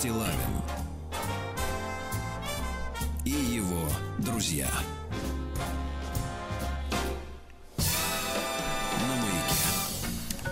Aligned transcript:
Стилавин 0.00 0.62
и 3.26 3.30
его 3.32 3.86
друзья. 4.16 4.66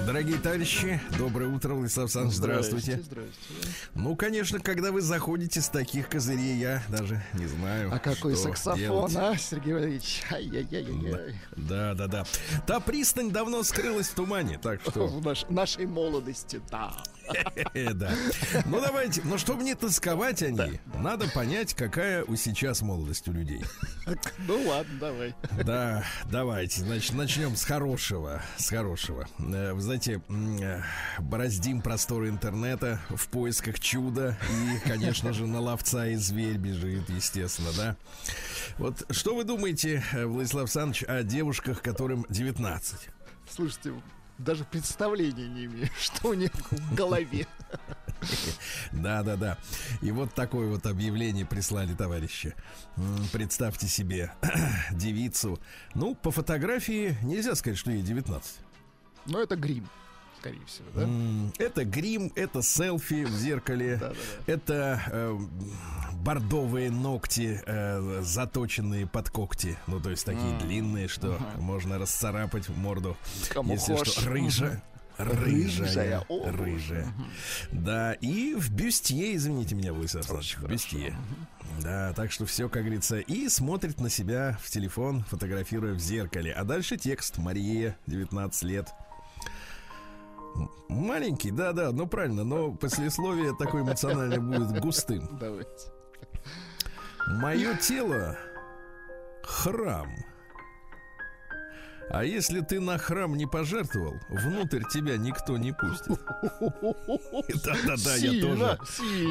Дорогие 0.06 0.38
товарищи, 0.38 1.00
доброе 1.18 1.50
утро, 1.54 1.74
Владислав 1.74 2.04
Александрович, 2.04 2.36
здравствуйте. 2.36 3.00
Здравствуйте. 3.02 3.68
Ну, 3.94 4.16
конечно, 4.16 4.58
когда 4.58 4.90
вы 4.90 5.02
заходите 5.02 5.60
с 5.60 5.68
таких 5.68 6.08
козырей, 6.08 6.56
я 6.56 6.82
даже 6.88 7.22
не 7.34 7.46
знаю, 7.46 7.90
А 7.92 7.98
какой 7.98 8.34
что 8.34 8.44
саксофон, 8.44 8.78
делать. 8.78 9.16
а, 9.16 9.36
Сергей 9.36 9.74
Валерьевич? 9.74 10.22
Ай-яй-яй-яй. 10.30 11.34
Да, 11.56 11.94
да, 11.94 12.06
да. 12.06 12.24
Та 12.66 12.80
пристань 12.80 13.30
давно 13.30 13.62
скрылась 13.62 14.08
в 14.08 14.14
тумане, 14.14 14.58
так 14.62 14.80
что... 14.80 15.06
В 15.08 15.22
наш- 15.22 15.46
нашей 15.50 15.84
молодости, 15.84 16.60
да. 16.70 16.92
Да. 17.94 18.12
Ну 18.66 18.80
давайте, 18.80 19.22
но 19.24 19.38
чтобы 19.38 19.62
не 19.62 19.74
тосковать 19.74 20.42
о 20.42 20.50
ней, 20.50 20.80
надо 20.94 21.28
понять, 21.28 21.74
какая 21.74 22.24
у 22.24 22.36
сейчас 22.36 22.82
молодость 22.82 23.28
у 23.28 23.32
людей. 23.32 23.62
Ну 24.46 24.68
ладно, 24.68 24.98
давай. 24.98 25.34
Да, 25.64 26.04
давайте, 26.30 26.80
значит, 26.82 27.14
начнем 27.14 27.56
с 27.56 27.64
хорошего, 27.64 28.42
с 28.56 28.68
хорошего. 28.68 29.26
Э, 29.38 29.72
Вы 29.72 29.80
знаете, 29.80 30.20
э, 30.28 30.82
бороздим 31.18 31.80
просторы 31.82 32.28
интернета 32.28 33.00
в 33.10 33.28
поисках 33.28 33.80
чуда 33.80 34.36
и, 34.50 34.88
конечно 34.88 35.32
же, 35.32 35.46
на 35.46 35.60
ловца 35.60 36.06
и 36.06 36.14
зверь 36.16 36.56
бежит, 36.56 37.08
естественно, 37.10 37.70
да. 37.76 37.96
Вот 38.78 39.04
что 39.10 39.34
вы 39.34 39.44
думаете, 39.44 40.02
э, 40.12 40.26
Владислав 40.26 40.62
Александрович, 40.64 41.04
о 41.04 41.22
девушках, 41.22 41.82
которым 41.82 42.26
19? 42.28 43.08
Слушайте, 43.50 43.92
даже 44.38 44.64
представления 44.64 45.48
не 45.48 45.66
имею, 45.66 45.88
что 46.00 46.28
у 46.28 46.34
них 46.34 46.50
в 46.70 46.94
голове. 46.94 47.46
Да, 48.92 49.22
да, 49.22 49.36
да. 49.36 49.58
И 50.02 50.10
вот 50.10 50.34
такое 50.34 50.68
вот 50.68 50.86
объявление 50.86 51.46
прислали 51.46 51.94
товарищи. 51.94 52.54
Представьте 53.32 53.86
себе 53.86 54.32
девицу. 54.92 55.58
Ну, 55.94 56.14
по 56.14 56.30
фотографии 56.30 57.16
нельзя 57.22 57.54
сказать, 57.54 57.78
что 57.78 57.90
ей 57.90 58.02
19. 58.02 58.56
Но 59.26 59.40
это 59.40 59.56
грим, 59.56 59.88
скорее 60.38 60.64
всего, 60.66 60.86
да? 60.94 61.08
Это 61.64 61.84
грим, 61.84 62.32
это 62.34 62.62
селфи 62.62 63.24
в 63.24 63.30
зеркале, 63.30 64.00
это 64.46 65.02
э, 65.06 65.38
бордовые 66.14 66.90
ногти, 66.90 67.60
э, 67.64 68.20
заточенные 68.22 69.06
под 69.06 69.30
когти. 69.30 69.76
Ну, 69.86 70.00
то 70.00 70.10
есть 70.10 70.24
такие 70.24 70.58
длинные, 70.60 71.08
что 71.08 71.38
можно 71.58 71.98
расцарапать 71.98 72.68
морду. 72.68 73.16
Кому 73.50 73.72
если 73.72 73.96
что, 74.04 74.30
рыжа. 74.30 74.82
Рыжая, 75.18 75.84
Рыжая, 75.84 76.24
о, 76.28 76.48
рыжая. 76.52 77.12
Да, 77.72 78.12
и 78.12 78.54
в 78.54 78.70
бюстье, 78.70 79.34
извините 79.34 79.74
меня, 79.74 79.92
Владислав 79.92 80.30
Александрович, 80.30 80.56
в 80.58 80.70
бюстье. 80.70 81.16
Да, 81.82 82.12
так 82.12 82.30
что 82.30 82.46
все, 82.46 82.68
как 82.68 82.82
говорится, 82.82 83.18
и 83.18 83.48
смотрит 83.48 84.00
на 84.00 84.10
себя 84.10 84.58
в 84.62 84.70
телефон, 84.70 85.24
фотографируя 85.24 85.94
в 85.94 85.98
зеркале. 85.98 86.52
А 86.52 86.62
дальше 86.62 86.96
текст 86.96 87.38
Мария, 87.38 87.96
19 88.06 88.62
лет. 88.62 88.94
Маленький, 90.88 91.50
да-да, 91.50 91.92
ну 91.92 92.06
правильно, 92.06 92.44
но 92.44 92.72
послесловие 92.72 93.54
такое 93.56 93.82
эмоциональное 93.82 94.40
будет 94.40 94.80
густым. 94.80 95.28
Давайте. 95.38 95.92
Мое 97.26 97.76
тело— 97.76 98.36
храм. 99.42 100.08
А 102.10 102.24
если 102.24 102.60
ты 102.60 102.80
на 102.80 102.96
храм 102.96 103.36
не 103.36 103.46
пожертвовал, 103.46 104.14
внутрь 104.28 104.82
тебя 104.92 105.16
никто 105.16 105.58
не 105.58 105.72
пустит. 105.72 106.18
Да-да-да, 107.64 108.14
я 108.16 108.40
тоже. 108.40 108.78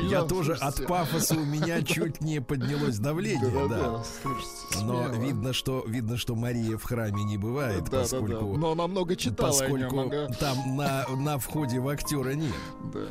Я 0.09 0.24
тоже 0.24 0.53
от 0.53 0.85
пафоса 0.85 1.35
у 1.35 1.45
меня 1.45 1.81
чуть 1.83 2.21
не 2.21 2.39
поднялось 2.39 3.00
давление, 3.00 3.68
да. 3.68 4.03
Но 4.81 5.07
видно, 5.09 5.53
что 5.53 5.83
видно, 5.88 6.18
что 6.18 6.35
Мария 6.35 6.77
в 6.77 6.83
храме 6.83 7.24
не 7.24 7.38
бывает, 7.38 7.89
поскольку 7.89 8.57
Но 8.57 8.71
она 8.71 8.88
много 8.88 9.15
читала 9.15 9.50
поскольку 9.50 10.12
там 10.39 10.75
на, 10.75 11.06
на 11.15 11.38
входе 11.39 11.79
в 11.79 11.88
актера 11.88 12.31
нет. 12.31 12.53
Да. 12.94 13.07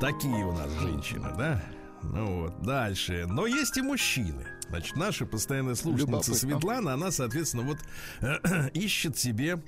Такие 0.00 0.44
у 0.46 0.52
нас 0.52 0.70
женщины, 0.80 1.28
да? 1.36 1.62
Ну 2.02 2.42
вот, 2.42 2.62
дальше. 2.62 3.26
Но 3.28 3.46
есть 3.46 3.76
и 3.76 3.82
мужчины. 3.82 4.46
Значит, 4.70 4.96
наша 4.96 5.26
постоянная 5.26 5.74
слушательница 5.74 6.30
Любопытно. 6.30 6.34
Светлана, 6.34 6.94
она, 6.94 7.10
соответственно, 7.10 7.64
вот 7.64 7.78
ищет 8.72 9.18
себе, 9.18 9.60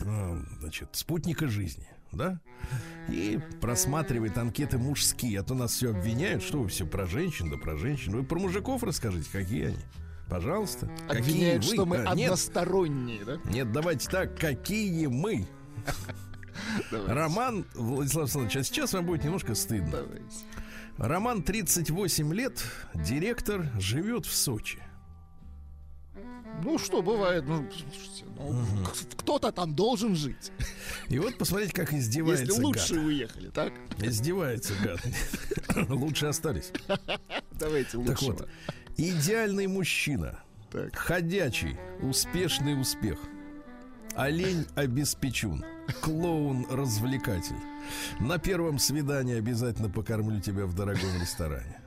э, 0.00 0.42
значит, 0.60 0.88
спутника 0.92 1.46
жизни, 1.46 1.86
да? 2.10 2.40
И 3.08 3.38
просматривает 3.60 4.36
анкеты 4.36 4.76
мужские. 4.76 5.38
А 5.38 5.44
то 5.44 5.54
нас 5.54 5.72
все 5.72 5.90
обвиняют, 5.90 6.42
что 6.42 6.60
вы 6.62 6.68
все 6.68 6.84
про 6.84 7.06
женщин, 7.06 7.48
да 7.48 7.56
про 7.56 7.76
женщин. 7.76 8.12
Вы 8.12 8.24
про 8.24 8.40
мужиков 8.40 8.82
расскажите, 8.82 9.28
какие 9.30 9.66
они. 9.66 9.84
Пожалуйста. 10.28 10.90
Обвиняют, 11.08 11.62
какие 11.62 11.70
вы? 11.70 11.74
что 11.74 11.86
мы 11.86 11.96
А, 11.98 12.14
нет, 12.16 12.32
односторонние, 12.32 13.24
да? 13.24 13.38
нет, 13.44 13.70
давайте 13.70 14.10
так, 14.10 14.36
какие 14.36 15.06
мы? 15.06 15.46
Роман, 16.90 17.64
Владислав 17.74 18.24
Александрович, 18.24 18.56
а 18.56 18.62
сейчас 18.64 18.92
вам 18.92 19.06
будет 19.06 19.24
немножко 19.24 19.54
стыдно. 19.54 19.90
Давайте. 19.92 20.36
Роман 20.98 21.42
38 21.42 22.34
лет, 22.34 22.64
директор, 22.94 23.66
живет 23.78 24.26
в 24.26 24.34
Сочи. 24.34 24.82
Ну, 26.64 26.76
что 26.76 27.02
бывает, 27.02 27.44
ну, 27.46 27.68
слушайте, 27.70 28.24
ну, 28.36 28.64
к- 28.84 29.16
кто-то 29.22 29.52
там 29.52 29.76
должен 29.76 30.16
жить. 30.16 30.50
И 31.08 31.20
вот 31.20 31.38
посмотрите, 31.38 31.72
как 31.72 31.92
издевается 31.94 32.46
Если 32.46 32.60
лучше 32.62 32.94
гад. 32.96 33.04
уехали, 33.04 33.48
так? 33.50 33.72
Издевается 33.98 34.74
гад. 34.82 35.00
Лучше 35.88 36.26
остались. 36.26 36.72
Давайте 37.52 37.90
Так 37.90 38.20
лучше. 38.20 38.24
вот, 38.24 38.48
идеальный 38.96 39.68
мужчина, 39.68 40.40
Так. 40.72 40.96
ходячий, 40.96 41.76
успешный 42.02 42.80
успех. 42.80 43.20
Олень 44.16 44.66
обеспечун, 44.74 45.64
клоун-развлекатель. 46.00 47.56
На 48.20 48.38
первом 48.38 48.78
свидании 48.78 49.38
обязательно 49.38 49.88
покормлю 49.88 50.40
тебя 50.40 50.66
в 50.66 50.74
дорогом 50.74 51.20
ресторане. 51.20 51.78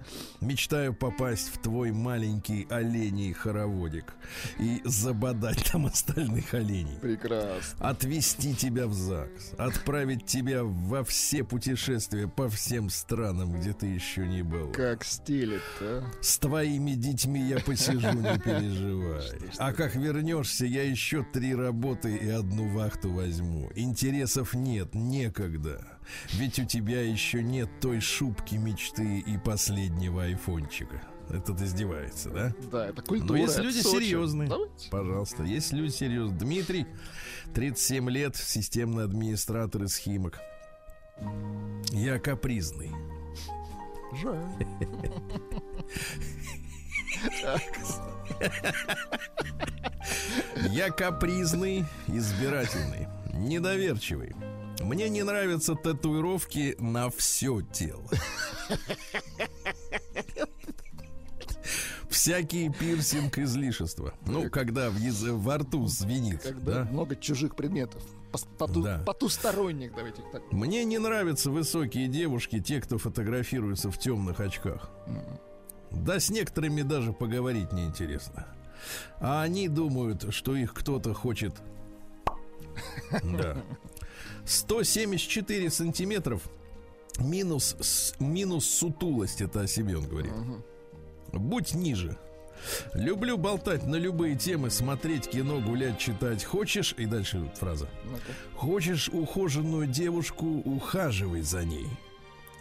Мечтаю 0.41 0.93
попасть 0.93 1.53
в 1.53 1.59
твой 1.59 1.91
маленький 1.91 2.65
оленей 2.69 3.31
хороводик 3.33 4.15
и 4.59 4.81
забодать 4.83 5.69
там 5.71 5.85
остальных 5.85 6.53
оленей. 6.55 6.97
Прекрасно. 6.99 7.89
Отвезти 7.89 8.55
тебя 8.55 8.87
в 8.87 8.93
ЗАГС, 8.93 9.53
отправить 9.59 10.25
тебя 10.25 10.63
во 10.63 11.03
все 11.03 11.43
путешествия 11.43 12.27
по 12.27 12.49
всем 12.49 12.89
странам, 12.89 13.53
где 13.53 13.73
ты 13.73 13.85
еще 13.85 14.27
не 14.27 14.41
был. 14.41 14.71
Как 14.71 15.03
стилит, 15.03 15.61
а? 15.79 16.03
С 16.21 16.39
твоими 16.39 16.93
детьми 16.93 17.41
я 17.47 17.59
посижу, 17.59 18.11
не 18.11 18.39
переживай. 18.43 19.51
А 19.59 19.73
как 19.73 19.95
вернешься, 19.95 20.65
я 20.65 20.83
еще 20.83 21.23
три 21.23 21.53
работы 21.53 22.15
и 22.15 22.27
одну 22.27 22.67
вахту 22.73 23.11
возьму. 23.11 23.69
Интересов 23.91 24.53
нет, 24.53 24.95
некогда. 24.95 25.85
Ведь 26.31 26.57
у 26.59 26.65
тебя 26.65 27.01
еще 27.01 27.43
нет 27.43 27.69
той 27.81 27.99
шубки 27.99 28.55
мечты 28.55 29.19
и 29.19 29.37
последнего 29.37 30.23
айфончика. 30.23 31.01
Этот 31.29 31.61
издевается, 31.61 32.29
да? 32.29 32.53
Да, 32.71 32.85
это 32.87 33.01
Но 33.01 33.05
культура. 33.05 33.37
есть 33.37 33.55
это 33.55 33.63
люди 33.63 33.79
Сочи. 33.81 34.05
серьезные. 34.05 34.47
Давайте. 34.47 34.89
Пожалуйста, 34.89 35.43
есть 35.43 35.73
люди 35.73 35.91
серьезные. 35.91 36.39
Дмитрий, 36.39 36.87
37 37.53 38.09
лет, 38.09 38.37
системный 38.37 39.03
администратор 39.03 39.83
из 39.83 39.97
Химок. 39.97 40.39
Я 41.91 42.17
капризный. 42.17 42.91
Жаль. 44.21 44.39
Я 50.69 50.89
капризный, 50.91 51.85
избирательный, 52.07 53.07
недоверчивый. 53.47 54.35
Мне 54.81 55.09
не 55.09 55.23
нравятся 55.23 55.75
татуировки 55.75 56.75
на 56.79 57.09
все 57.09 57.61
тело. 57.61 58.03
Всякие 62.09 62.71
пирсинг 62.71 63.37
излишества. 63.37 64.13
Ну, 64.25 64.49
когда 64.49 64.89
в 64.89 64.97
яз- 64.97 65.23
во 65.23 65.57
рту 65.59 65.87
звенит. 65.87 66.41
Когда 66.43 66.83
да? 66.83 66.91
много 66.91 67.15
чужих 67.15 67.55
предметов. 67.55 68.03
Поту- 68.57 68.81
Да. 68.83 69.01
Потусторонних, 69.05 69.93
давайте 69.95 70.21
так. 70.31 70.41
Мне 70.51 70.83
не 70.85 70.97
нравятся 70.99 71.51
высокие 71.51 72.07
девушки, 72.07 72.59
те, 72.59 72.81
кто 72.81 72.97
фотографируется 72.97 73.89
в 73.91 73.97
темных 73.97 74.39
очках. 74.39 74.89
Да 75.89 76.19
с 76.19 76.29
некоторыми 76.29 76.81
даже 76.81 77.11
поговорить 77.13 77.71
неинтересно. 77.73 78.45
А 79.19 79.41
они 79.41 79.67
думают, 79.67 80.33
что 80.33 80.55
их 80.55 80.73
кто-то 80.73 81.13
хочет... 81.13 81.55
Да. 83.23 83.57
174 84.45 85.69
сантиметров 85.69 86.41
минус, 87.19 87.75
с- 87.79 88.13
минус 88.19 88.65
сутулость, 88.65 89.41
это 89.41 89.61
о 89.61 89.67
себе 89.67 89.97
он 89.97 90.07
говорит. 90.07 90.33
Будь 91.31 91.73
ниже. 91.73 92.17
Люблю 92.93 93.37
болтать 93.37 93.87
на 93.87 93.95
любые 93.95 94.35
темы, 94.35 94.69
смотреть 94.69 95.27
кино, 95.29 95.59
гулять, 95.61 95.97
читать. 95.97 96.43
Хочешь, 96.43 96.93
и 96.97 97.05
дальше 97.07 97.39
вот 97.39 97.57
фраза. 97.57 97.89
Ну-ка. 98.05 98.21
Хочешь 98.55 99.09
ухоженную 99.09 99.87
девушку, 99.87 100.45
ухаживай 100.65 101.41
за 101.41 101.63
ней. 101.63 101.87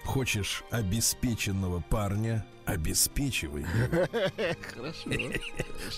Хочешь 0.04 0.64
обеспеченного 0.70 1.80
парня? 1.90 2.46
Обеспечивай. 2.64 3.64
Хорошо. 4.74 5.10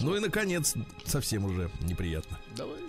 Ну 0.01 0.17
и, 0.17 0.21
наконец, 0.21 0.75
совсем 1.05 1.45
уже 1.45 1.71
неприятно. 1.83 2.39
Давайте. 2.57 2.83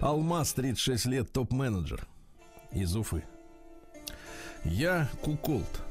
Алмаз, 0.00 0.54
36 0.54 1.04
лет, 1.06 1.32
топ-менеджер 1.32 2.06
из 2.72 2.96
Уфы. 2.96 3.22
Я 4.64 5.08
куколт. 5.22 5.82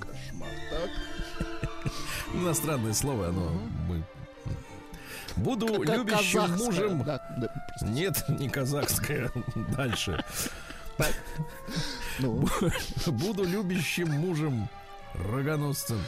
Кошмар. 0.00 0.48
Так. 0.70 1.92
Иностранное 2.34 2.94
слово, 2.94 3.28
оно 3.28 3.50
мы... 3.88 4.02
Буду 5.36 5.82
Как 5.84 5.96
любящим 5.96 6.56
мужем. 6.56 7.04
Да, 7.04 7.34
да. 7.38 7.52
Нет, 7.82 8.24
не 8.28 8.48
казахское. 8.48 9.30
Дальше. 9.76 10.22
Ну, 12.18 12.46
Буду 13.06 13.44
любящим 13.44 14.10
мужем. 14.10 14.68
Рогоносцем. 15.14 16.00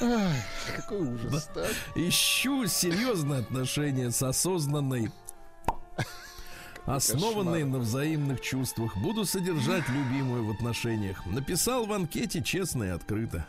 ай, 0.00 0.42
какой 0.76 1.00
ужас. 1.00 1.48
Так. 1.54 1.70
Ищу 1.94 2.66
серьезные 2.66 3.40
отношения 3.40 4.10
с 4.10 4.22
осознанной 4.22 5.10
Основанные 6.86 7.64
на 7.64 7.78
взаимных 7.78 8.40
чувствах 8.40 8.96
Буду 8.96 9.24
содержать 9.24 9.88
любимую 9.88 10.44
в 10.46 10.50
отношениях 10.50 11.24
Написал 11.26 11.86
в 11.86 11.92
анкете 11.92 12.42
честно 12.42 12.84
и 12.84 12.88
открыто 12.88 13.46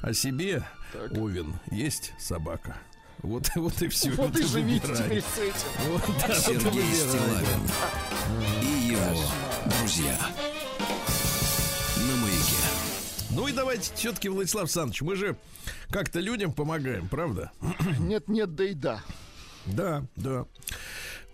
О 0.00 0.12
себе, 0.12 0.64
Так. 0.92 1.12
Овен, 1.12 1.54
есть 1.70 2.12
собака 2.18 2.76
Вот, 3.22 3.50
вот 3.56 3.80
и 3.82 3.88
все 3.88 4.10
Вот 4.12 4.38
и 4.38 4.44
живите 4.44 4.86
теперь 4.94 5.22
с 5.22 5.38
этим. 5.38 5.90
Вот, 5.90 6.02
да, 6.06 6.26
вот 6.28 6.38
и 6.38 6.40
Сергей 6.40 6.82
выбирай. 6.82 6.94
Стилавин 6.94 7.60
и 8.62 8.92
его 8.92 9.24
друзья. 9.78 10.18
На 11.96 12.16
маяке. 12.16 12.56
Ну 13.30 13.48
и 13.48 13.52
давайте 13.52 13.92
все-таки, 13.94 14.28
Владислав 14.28 14.64
Александрович, 14.64 15.02
мы 15.02 15.16
же 15.16 15.36
как-то 15.90 16.20
людям 16.20 16.52
помогаем, 16.52 17.08
правда? 17.08 17.50
Нет, 17.98 18.28
нет, 18.28 18.54
да 18.54 18.64
и 18.64 18.74
да. 18.74 19.00
Да, 19.66 20.04
да. 20.16 20.44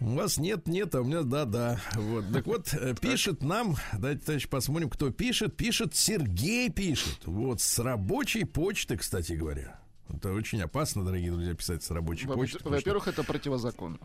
У 0.00 0.14
вас 0.14 0.38
нет, 0.38 0.68
нет, 0.68 0.94
а 0.94 1.00
у 1.00 1.04
меня 1.04 1.22
да, 1.22 1.44
да. 1.44 1.80
Вот. 1.94 2.24
Так 2.32 2.46
вот, 2.46 2.72
э, 2.72 2.94
пишет 3.00 3.42
нам, 3.42 3.76
давайте, 3.92 4.24
товарищ, 4.24 4.48
посмотрим, 4.48 4.90
кто 4.90 5.10
пишет. 5.10 5.56
Пишет 5.56 5.96
Сергей 5.96 6.70
пишет. 6.70 7.18
Вот, 7.24 7.60
с 7.60 7.78
рабочей 7.80 8.44
почты, 8.44 8.96
кстати 8.96 9.32
говоря. 9.32 9.80
Это 10.08 10.32
очень 10.32 10.62
опасно, 10.62 11.04
дорогие 11.04 11.32
друзья, 11.32 11.54
писать 11.54 11.82
с 11.82 11.90
рабочей 11.90 12.26
Во- 12.26 12.34
почты. 12.34 12.58
потому 12.58 12.76
что 12.76 12.90
Во-первых, 12.90 13.08
это 13.08 13.24
противозаконно. 13.24 13.98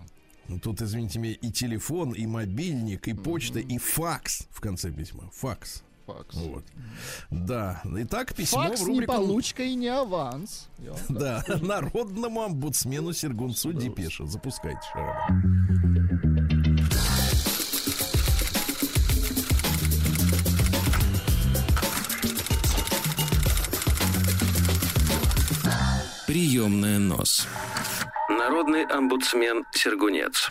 Тут, 0.61 0.81
извините 0.81 1.19
меня, 1.19 1.33
и 1.33 1.51
телефон, 1.51 2.11
и 2.11 2.25
мобильник, 2.25 3.07
и 3.07 3.13
почта, 3.13 3.59
и 3.59 3.77
факс 3.77 4.47
в 4.51 4.59
конце 4.59 4.91
письма. 4.91 5.29
Факс. 5.31 5.83
Факс. 6.05 6.35
Вот. 6.35 6.63
Да. 7.31 7.81
Итак, 7.85 8.33
письмо 8.33 8.63
Факс 8.63 8.81
в 8.81 8.83
не 8.83 8.93
рубрику... 8.93 9.13
получка 9.13 9.63
и 9.63 9.75
не 9.75 9.87
аванс. 9.87 10.67
Я 10.79 10.93
Да, 11.09 11.43
народному 11.61 12.41
омбудсмену 12.41 13.13
Сергунцу 13.13 13.71
Депеша. 13.73 14.25
Запускайте, 14.25 14.81
Шарабан. 14.91 15.63
Приемная 26.27 26.99
нос. 26.99 27.47
Народный 28.27 28.85
омбудсмен 28.85 29.65
Сергунец. 29.71 30.49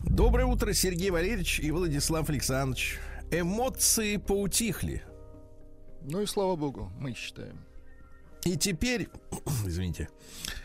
Доброе 0.00 0.46
утро, 0.46 0.72
Сергей 0.72 1.10
Валерьевич 1.10 1.58
и 1.58 1.70
Владислав 1.70 2.28
Александрович. 2.30 3.00
Эмоции 3.36 4.16
поутихли. 4.16 5.02
Ну 6.02 6.22
и 6.22 6.26
слава 6.26 6.54
богу, 6.54 6.92
мы 7.00 7.14
считаем. 7.14 7.58
И 8.44 8.56
теперь, 8.56 9.08
извините, 9.66 10.08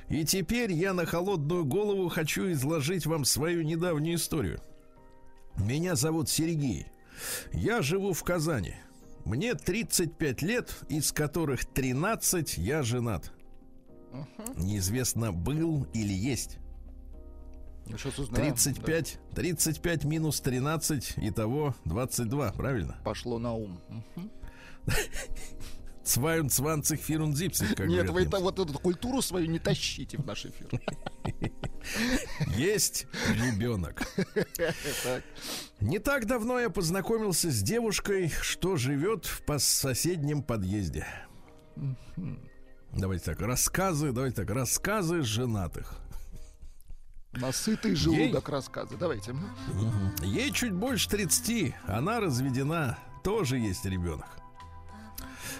и 0.07 0.23
теперь 0.23 0.71
я 0.71 0.93
на 0.93 1.07
холодную 1.07 1.65
голову 1.65 2.09
хочу 2.09 2.51
изложить 2.51 3.07
вам 3.07 3.25
свою 3.25 3.63
недавнюю 3.63 4.17
историю. 4.17 4.61
Меня 5.57 5.95
зовут 5.95 6.29
Сергей. 6.29 6.85
Я 7.51 7.81
живу 7.81 8.13
в 8.13 8.23
Казани. 8.23 8.75
Мне 9.25 9.55
35 9.55 10.41
лет, 10.43 10.75
из 10.89 11.11
которых 11.11 11.65
13 11.65 12.57
я 12.59 12.83
женат. 12.83 13.31
Неизвестно, 14.55 15.31
был 15.31 15.87
или 15.93 16.13
есть. 16.13 16.59
Сейчас 17.97 18.19
узнаем. 18.19 18.53
35, 18.53 19.19
35 19.35 20.03
минус 20.05 20.41
13, 20.41 21.13
итого 21.17 21.75
22, 21.85 22.51
правильно? 22.53 22.93
Да, 22.93 23.03
Пошло 23.03 23.39
на 23.39 23.53
ум. 23.53 23.81
Мгм. 24.15 24.31
22 26.15 26.95
фирунзипсих, 26.97 27.75
как 27.75 27.87
Нет, 27.87 28.09
вы 28.09 28.23
это, 28.23 28.39
вот 28.39 28.57
эту 28.57 28.73
культуру 28.73 29.21
свою 29.21 29.47
не 29.47 29.59
тащите 29.59 30.17
в 30.17 30.25
наш 30.25 30.45
эфир. 30.45 30.69
Есть 32.55 33.05
ребенок. 33.29 34.01
Не 35.79 35.99
так 35.99 36.25
давно 36.25 36.59
я 36.59 36.69
познакомился 36.69 37.51
с 37.51 37.61
девушкой, 37.61 38.31
что 38.41 38.75
живет 38.75 39.25
в 39.25 39.59
соседнем 39.59 40.41
подъезде. 40.41 41.05
Давайте 42.91 43.25
так, 43.25 43.41
рассказы, 43.41 44.11
давайте 44.11 44.37
так, 44.37 44.49
рассказы 44.49 45.21
женатых. 45.21 45.99
Насытый 47.33 47.95
желудок 47.95 48.49
рассказа. 48.49 48.97
Давайте. 48.97 49.31
М. 49.31 50.15
Ей 50.23 50.51
чуть 50.51 50.73
больше 50.73 51.09
30, 51.09 51.75
она 51.87 52.19
разведена, 52.19 52.97
тоже 53.23 53.57
есть 53.59 53.85
ребенок. 53.85 54.27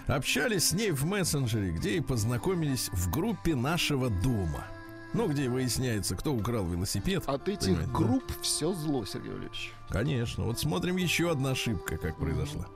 Общались 0.06 0.68
с 0.68 0.72
ней 0.72 0.90
в 0.90 1.04
мессенджере, 1.04 1.70
где 1.70 1.96
и 1.96 2.00
познакомились 2.00 2.88
в 2.92 3.10
группе 3.10 3.54
нашего 3.54 4.10
дома. 4.10 4.64
Ну, 5.12 5.28
где 5.28 5.48
выясняется, 5.48 6.14
кто 6.16 6.32
украл 6.32 6.66
велосипед. 6.66 7.24
От 7.26 7.48
этих 7.48 7.66
Понимаете, 7.66 7.90
да? 7.90 7.98
групп 7.98 8.32
все 8.42 8.72
зло, 8.72 9.04
Сергей 9.04 9.30
Валерьевич. 9.30 9.72
Конечно. 9.88 10.44
Вот 10.44 10.58
смотрим 10.60 10.96
еще 10.96 11.30
одна 11.30 11.50
ошибка, 11.50 11.96
как 11.96 12.16
произошла. 12.16 12.66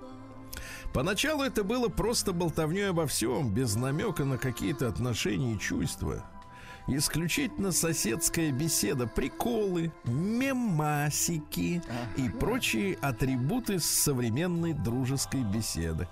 Поначалу 0.93 1.43
это 1.43 1.65
было 1.65 1.89
просто 1.89 2.33
болтовней 2.33 2.91
обо 2.91 3.07
всем, 3.07 3.53
без 3.53 3.75
намека 3.77 4.25
на 4.25 4.39
какие-то 4.39 4.89
отношения 4.89 5.55
и 5.55 5.59
чувства. 5.59 6.25
Исключительно 6.87 7.73
соседская 7.73 8.53
беседа, 8.53 9.07
приколы, 9.07 9.91
мемасики 10.05 11.83
и 12.17 12.29
прочие 12.29 12.97
атрибуты 13.01 13.81
современной 13.81 14.75
дружеской 14.75 15.43
беседы. 15.43 16.07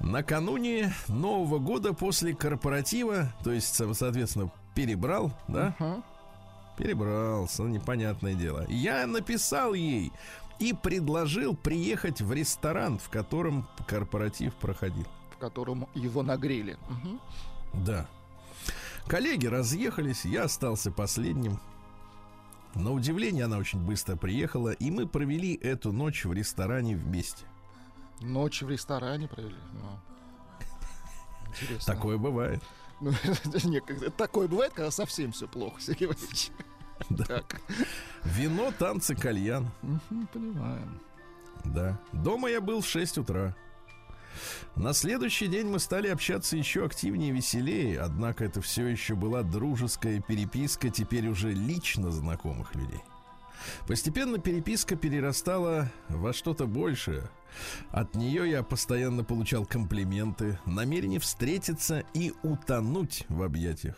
Накануне 0.00 0.92
Нового 1.08 1.58
года 1.58 1.92
после 1.94 2.34
корпоратива, 2.34 3.32
то 3.44 3.52
есть, 3.52 3.74
со- 3.74 3.94
соответственно, 3.94 4.50
перебрал, 4.74 5.32
да? 5.48 5.74
Перебрался, 6.76 7.62
ну, 7.62 7.68
непонятное 7.68 8.34
дело. 8.34 8.66
Я 8.68 9.06
написал 9.06 9.72
ей 9.72 10.12
и 10.58 10.74
предложил 10.74 11.54
приехать 11.56 12.20
в 12.20 12.32
ресторан, 12.32 12.98
в 12.98 13.08
котором 13.08 13.66
корпоратив 13.86 14.54
проходил. 14.56 15.06
В 15.34 15.38
котором 15.38 15.86
его 15.94 16.22
нагрели. 16.22 16.76
Мгм. 16.90 17.20
Да. 17.86 18.06
Коллеги 19.06 19.46
разъехались, 19.46 20.24
я 20.24 20.44
остался 20.44 20.90
последним. 20.90 21.60
На 22.74 22.92
удивление 22.92 23.44
она 23.44 23.58
очень 23.58 23.78
быстро 23.78 24.16
приехала, 24.16 24.72
и 24.72 24.90
мы 24.90 25.06
провели 25.06 25.54
эту 25.54 25.92
ночь 25.92 26.24
в 26.24 26.32
ресторане 26.32 26.96
вместе. 26.96 27.46
Ночь 28.20 28.62
в 28.62 28.68
ресторане 28.68 29.28
провели. 29.28 29.56
Ну. 29.74 29.98
Интересно. 31.48 31.94
Такое 31.94 32.18
бывает. 32.18 32.62
Ну, 32.98 33.12
такое 34.16 34.48
бывает, 34.48 34.72
когда 34.72 34.90
совсем 34.90 35.30
все 35.30 35.46
плохо, 35.46 35.78
Сергей 35.80 36.06
Валерьевич. 36.06 36.50
Да. 37.10 37.24
Так. 37.26 37.60
Вино, 38.24 38.72
танцы, 38.78 39.14
кальян. 39.14 39.70
Понимаем. 40.32 40.98
Да. 41.64 42.00
Дома 42.12 42.48
я 42.48 42.62
был 42.62 42.80
в 42.80 42.86
6 42.86 43.18
утра. 43.18 43.54
На 44.74 44.92
следующий 44.92 45.46
день 45.46 45.66
мы 45.66 45.78
стали 45.78 46.08
общаться 46.08 46.56
еще 46.56 46.84
активнее 46.84 47.30
и 47.30 47.32
веселее, 47.32 48.00
однако 48.00 48.44
это 48.44 48.60
все 48.60 48.86
еще 48.86 49.14
была 49.14 49.42
дружеская 49.42 50.20
переписка 50.20 50.90
теперь 50.90 51.28
уже 51.28 51.52
лично 51.52 52.10
знакомых 52.10 52.74
людей. 52.74 53.00
Постепенно 53.86 54.38
переписка 54.38 54.96
перерастала 54.96 55.90
во 56.08 56.32
что-то 56.32 56.66
большее. 56.66 57.30
От 57.90 58.14
нее 58.14 58.50
я 58.50 58.62
постоянно 58.62 59.24
получал 59.24 59.64
комплименты, 59.64 60.58
намерение 60.66 61.20
встретиться 61.20 62.04
и 62.14 62.32
утонуть 62.42 63.24
в 63.28 63.42
объятиях. 63.42 63.96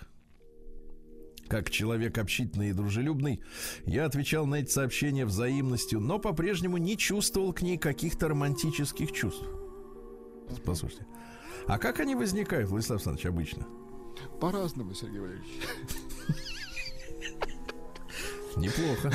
Как 1.48 1.70
человек 1.70 2.18
общительный 2.18 2.70
и 2.70 2.74
дружелюбный, 2.74 3.40
я 3.86 4.04
отвечал 4.04 4.46
на 4.46 4.56
эти 4.56 4.70
сообщения 4.70 5.24
взаимностью, 5.24 5.98
но 5.98 6.18
по-прежнему 6.18 6.76
не 6.76 6.96
чувствовал 6.96 7.54
к 7.54 7.62
ней 7.62 7.78
каких-то 7.78 8.28
романтических 8.28 9.12
чувств. 9.12 9.46
Послушайте. 10.64 11.06
А 11.66 11.78
как 11.78 12.00
они 12.00 12.14
возникают, 12.14 12.68
Владислав 12.68 12.96
Александрович, 12.98 13.26
обычно? 13.26 13.66
По-разному, 14.40 14.94
Сергей 14.94 15.20
Валерьевич. 15.20 15.46
Неплохо. 18.56 19.12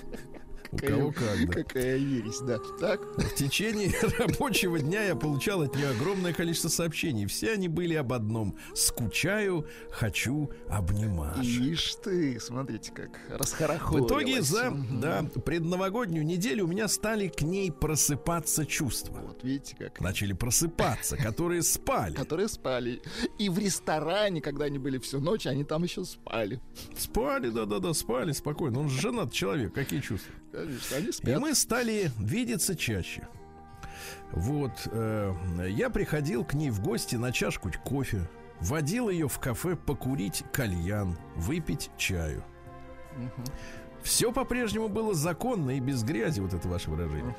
У 0.84 0.86
кого 0.86 1.12
как, 1.12 1.46
да. 1.46 1.52
Какая 1.52 1.96
ересь, 1.96 2.40
да. 2.40 2.58
Так, 2.80 3.00
В 3.18 3.34
течение 3.34 3.92
рабочего 4.18 4.78
дня 4.78 5.02
я 5.04 5.14
получал 5.16 5.62
от 5.62 5.74
нее 5.74 5.88
огромное 5.90 6.32
количество 6.32 6.68
сообщений. 6.68 7.26
Все 7.26 7.52
они 7.52 7.68
были 7.68 7.94
об 7.94 8.12
одном. 8.12 8.56
Скучаю, 8.74 9.66
хочу 9.90 10.50
обнимашек. 10.68 11.44
ишь 11.44 11.94
ты, 12.02 12.38
смотрите, 12.40 12.92
как 12.92 13.10
В 13.28 13.36
расхорохорилась. 13.40 14.10
итоге 14.10 14.42
за 14.42 14.70
Мгм. 14.70 15.00
да, 15.00 15.22
предновогоднюю 15.44 16.24
неделю 16.24 16.64
у 16.64 16.68
меня 16.68 16.88
стали 16.88 17.28
к 17.28 17.42
ней 17.42 17.70
просыпаться 17.72 18.64
чувства. 18.66 19.18
Вот 19.26 19.42
видите, 19.44 19.76
как 19.78 20.00
Начали 20.00 20.32
просыпаться, 20.32 21.16
которые 21.22 21.62
спали. 21.62 22.14
которые 22.14 22.48
спали. 22.48 23.00
И 23.38 23.48
в 23.48 23.58
ресторане, 23.58 24.40
когда 24.40 24.66
они 24.66 24.78
были 24.78 24.98
всю 24.98 25.20
ночь, 25.20 25.46
они 25.46 25.64
там 25.64 25.84
еще 25.84 26.04
спали. 26.04 26.60
Спали, 26.98 27.50
да-да-да, 27.50 27.94
спали 27.94 28.32
спокойно. 28.32 28.80
Он 28.80 28.88
же 28.88 29.00
женат 29.00 29.32
человек, 29.32 29.72
какие 29.74 30.00
чувства? 30.00 30.32
Конечно, 30.56 30.96
они 30.96 31.08
И 31.08 31.12
спят. 31.12 31.40
мы 31.40 31.54
стали 31.54 32.10
видеться 32.18 32.74
чаще. 32.74 33.28
Вот, 34.32 34.72
э, 34.86 35.34
я 35.68 35.90
приходил 35.90 36.44
к 36.44 36.54
ней 36.54 36.70
в 36.70 36.80
гости 36.80 37.16
на 37.16 37.30
чашку 37.30 37.70
кофе, 37.84 38.28
водил 38.60 39.10
ее 39.10 39.28
в 39.28 39.38
кафе 39.38 39.76
покурить 39.76 40.44
кальян, 40.52 41.16
выпить 41.36 41.90
чаю. 41.98 42.42
Все 44.02 44.32
по-прежнему 44.32 44.88
было 44.88 45.14
законно 45.14 45.72
и 45.72 45.80
без 45.80 46.02
грязи, 46.02 46.40
вот 46.40 46.54
это 46.54 46.68
ваше 46.68 46.90
выражение. 46.90 47.36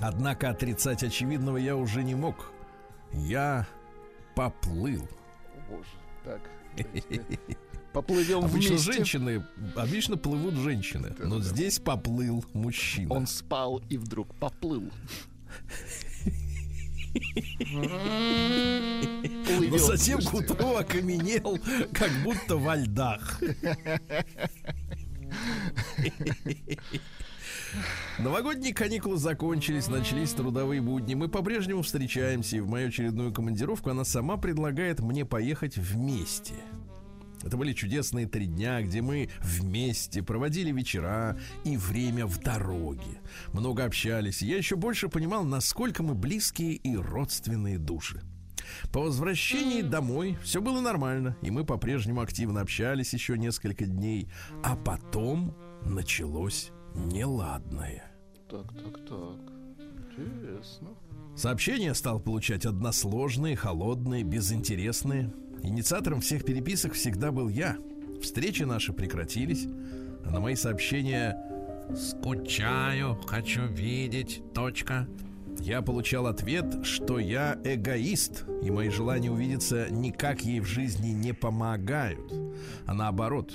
Однако 0.00 0.50
отрицать 0.50 1.02
очевидного 1.02 1.56
я 1.58 1.76
уже 1.76 2.02
не 2.02 2.14
мог. 2.14 2.52
Я 3.12 3.66
поплыл. 4.34 5.06
Боже, 5.68 5.88
так. 6.24 6.40
Поплывем 7.94 8.44
Обычно 8.44 8.70
вместе. 8.70 8.92
женщины, 8.92 9.46
обычно 9.76 10.16
плывут 10.16 10.54
женщины, 10.54 11.14
но 11.20 11.40
здесь 11.40 11.78
поплыл 11.78 12.44
мужчина. 12.52 13.14
Он 13.14 13.28
спал 13.28 13.80
и 13.88 13.96
вдруг 13.96 14.34
поплыл. 14.34 14.90
Но 19.70 19.78
затем 19.78 20.20
к 20.20 20.34
утру 20.34 20.74
окаменел, 20.74 21.60
как 21.92 22.10
будто 22.24 22.56
во 22.56 22.74
льдах. 22.74 23.40
Новогодние 28.18 28.74
каникулы 28.74 29.16
закончились, 29.18 29.86
начались 29.86 30.32
трудовые 30.32 30.80
будни. 30.80 31.14
Мы 31.14 31.28
по-прежнему 31.28 31.82
встречаемся, 31.82 32.56
и 32.56 32.60
в 32.60 32.68
мою 32.68 32.88
очередную 32.88 33.32
командировку 33.32 33.90
она 33.90 34.04
сама 34.04 34.36
предлагает 34.36 34.98
мне 34.98 35.24
поехать 35.24 35.76
вместе. 35.76 36.54
Это 37.44 37.56
были 37.56 37.72
чудесные 37.72 38.26
три 38.26 38.46
дня, 38.46 38.80
где 38.82 39.02
мы 39.02 39.28
вместе 39.40 40.22
проводили 40.22 40.72
вечера 40.72 41.38
и 41.64 41.76
время 41.76 42.26
в 42.26 42.40
дороге. 42.40 43.20
Много 43.52 43.84
общались. 43.84 44.42
Я 44.42 44.56
еще 44.56 44.76
больше 44.76 45.08
понимал, 45.08 45.44
насколько 45.44 46.02
мы 46.02 46.14
близкие 46.14 46.72
и 46.74 46.96
родственные 46.96 47.78
души. 47.78 48.22
По 48.92 49.00
возвращении 49.00 49.82
домой 49.82 50.38
все 50.42 50.62
было 50.62 50.80
нормально, 50.80 51.36
и 51.42 51.50
мы 51.50 51.64
по-прежнему 51.64 52.22
активно 52.22 52.62
общались 52.62 53.12
еще 53.12 53.36
несколько 53.36 53.84
дней. 53.84 54.28
А 54.62 54.74
потом 54.74 55.54
началось 55.84 56.70
неладное. 56.94 58.10
Так, 58.48 58.72
так, 58.72 59.04
так. 59.06 59.54
Интересно. 60.18 60.88
Сообщения 61.36 61.92
стал 61.94 62.20
получать 62.20 62.64
односложные, 62.64 63.56
холодные, 63.56 64.22
безинтересные. 64.22 65.32
Инициатором 65.64 66.20
всех 66.20 66.44
переписок 66.44 66.92
всегда 66.92 67.32
был 67.32 67.48
я. 67.48 67.78
Встречи 68.22 68.64
наши 68.64 68.92
прекратились, 68.92 69.66
а 70.24 70.30
на 70.30 70.38
мои 70.38 70.56
сообщения 70.56 71.36
«Скучаю, 71.96 73.14
хочу 73.26 73.66
видеть, 73.66 74.42
точка». 74.52 75.08
Я 75.60 75.80
получал 75.80 76.26
ответ, 76.26 76.84
что 76.84 77.18
я 77.18 77.58
эгоист, 77.64 78.44
и 78.62 78.70
мои 78.70 78.90
желания 78.90 79.30
увидеться 79.30 79.88
никак 79.90 80.42
ей 80.42 80.60
в 80.60 80.66
жизни 80.66 81.08
не 81.10 81.32
помогают, 81.32 82.32
а 82.86 82.92
наоборот, 82.92 83.54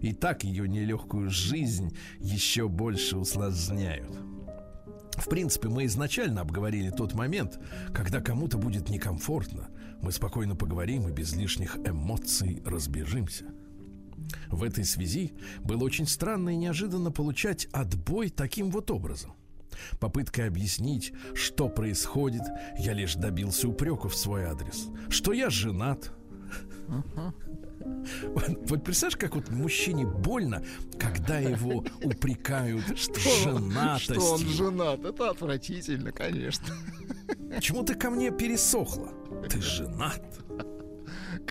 и 0.00 0.14
так 0.14 0.44
ее 0.44 0.66
нелегкую 0.66 1.28
жизнь 1.28 1.94
еще 2.20 2.68
больше 2.68 3.18
усложняют. 3.18 4.16
В 5.12 5.28
принципе, 5.28 5.68
мы 5.68 5.84
изначально 5.84 6.40
обговорили 6.40 6.88
тот 6.88 7.12
момент, 7.12 7.58
когда 7.92 8.20
кому-то 8.20 8.56
будет 8.56 8.88
некомфортно. 8.88 9.68
Мы 10.02 10.12
спокойно 10.12 10.56
поговорим 10.56 11.08
и 11.08 11.12
без 11.12 11.34
лишних 11.34 11.76
эмоций 11.76 12.62
разбежимся. 12.64 13.46
В 14.48 14.62
этой 14.62 14.84
связи 14.84 15.32
было 15.62 15.84
очень 15.84 16.06
странно 16.06 16.50
и 16.50 16.56
неожиданно 16.56 17.10
получать 17.10 17.66
отбой 17.72 18.30
таким 18.30 18.70
вот 18.70 18.90
образом. 18.90 19.34
Попыткой 19.98 20.48
объяснить, 20.48 21.12
что 21.34 21.68
происходит, 21.68 22.42
я 22.78 22.92
лишь 22.92 23.14
добился 23.14 23.68
упреков 23.68 24.12
в 24.14 24.16
свой 24.16 24.44
адрес. 24.44 24.88
Что 25.08 25.32
я 25.32 25.50
женат. 25.50 26.12
Вот, 28.22 28.44
вот 28.68 28.84
представляешь, 28.84 29.16
как 29.16 29.36
вот 29.36 29.50
мужчине 29.50 30.06
больно, 30.06 30.62
когда 30.98 31.38
его 31.38 31.84
упрекают 32.02 32.84
женатости. 33.42 34.12
Что 34.12 34.34
он 34.34 34.40
женат? 34.40 35.04
Это 35.04 35.30
отвратительно, 35.30 36.12
конечно. 36.12 36.66
Почему 37.54 37.84
ты 37.84 37.94
ко 37.94 38.10
мне 38.10 38.30
пересохла? 38.30 39.12
Ты 39.48 39.60
женат. 39.60 40.22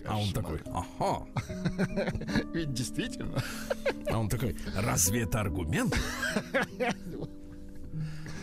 А 0.06 0.18
он 0.18 0.32
такой, 0.34 0.60
ага. 0.66 1.26
Ведь 2.54 2.74
действительно. 2.74 3.42
А 4.08 4.18
он 4.20 4.30
такой, 4.30 4.56
разве 4.76 5.24
это 5.24 5.40
аргумент? 5.42 5.96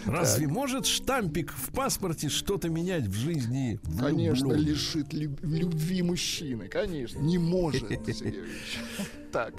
Разве 0.05 0.47
может 0.47 0.87
штампик 0.87 1.53
в 1.53 1.73
паспорте 1.73 2.29
что-то 2.29 2.69
менять 2.69 3.07
в 3.07 3.15
жизни 3.15 3.81
Конечно, 3.99 4.47
влюблённых? 4.47 4.69
лишит 4.69 5.13
люб- 5.13 5.41
любви 5.43 6.03
мужчины. 6.03 6.69
Конечно. 6.69 7.19
Не 7.19 7.39
может. 7.39 7.89
Так. 9.33 9.55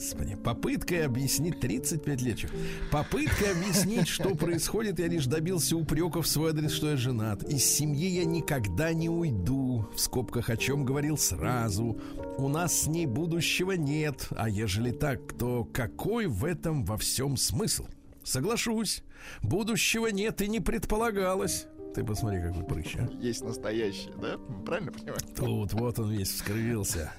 Господи, 0.00 0.34
попыткой 0.34 1.04
объяснить 1.04 1.60
35 1.60 2.22
лет. 2.22 2.38
чё. 2.38 2.48
Попыткой 2.90 3.52
объяснить, 3.52 4.08
что 4.08 4.34
происходит, 4.34 4.98
я 4.98 5.08
лишь 5.08 5.26
добился 5.26 5.76
упреков 5.76 6.24
в 6.24 6.28
свой 6.28 6.52
адрес, 6.52 6.72
что 6.72 6.88
я 6.88 6.96
женат. 6.96 7.42
Из 7.42 7.62
семьи 7.62 8.08
я 8.08 8.24
никогда 8.24 8.94
не 8.94 9.10
уйду. 9.10 9.86
В 9.94 10.00
скобках 10.00 10.48
о 10.48 10.56
чем 10.56 10.86
говорил 10.86 11.18
сразу. 11.18 12.00
У 12.38 12.48
нас 12.48 12.80
с 12.80 12.86
ней 12.86 13.04
будущего 13.04 13.72
нет. 13.72 14.26
А 14.30 14.48
ежели 14.48 14.90
так, 14.90 15.34
то 15.34 15.64
какой 15.64 16.28
в 16.28 16.46
этом 16.46 16.82
во 16.86 16.96
всем 16.96 17.36
смысл? 17.36 17.84
Соглашусь. 18.24 19.02
Будущего 19.42 20.06
нет 20.06 20.40
и 20.40 20.48
не 20.48 20.60
предполагалось. 20.60 21.66
Ты 21.94 22.04
посмотри, 22.04 22.40
какой 22.40 22.64
прыщ, 22.64 22.96
а. 22.96 23.10
Есть 23.20 23.44
настоящее, 23.44 24.14
да? 24.16 24.38
Правильно 24.64 24.92
понимаю? 24.92 25.18
Тут 25.36 25.74
вот 25.74 25.98
он 25.98 26.10
весь 26.10 26.30
вскрылся. 26.30 27.12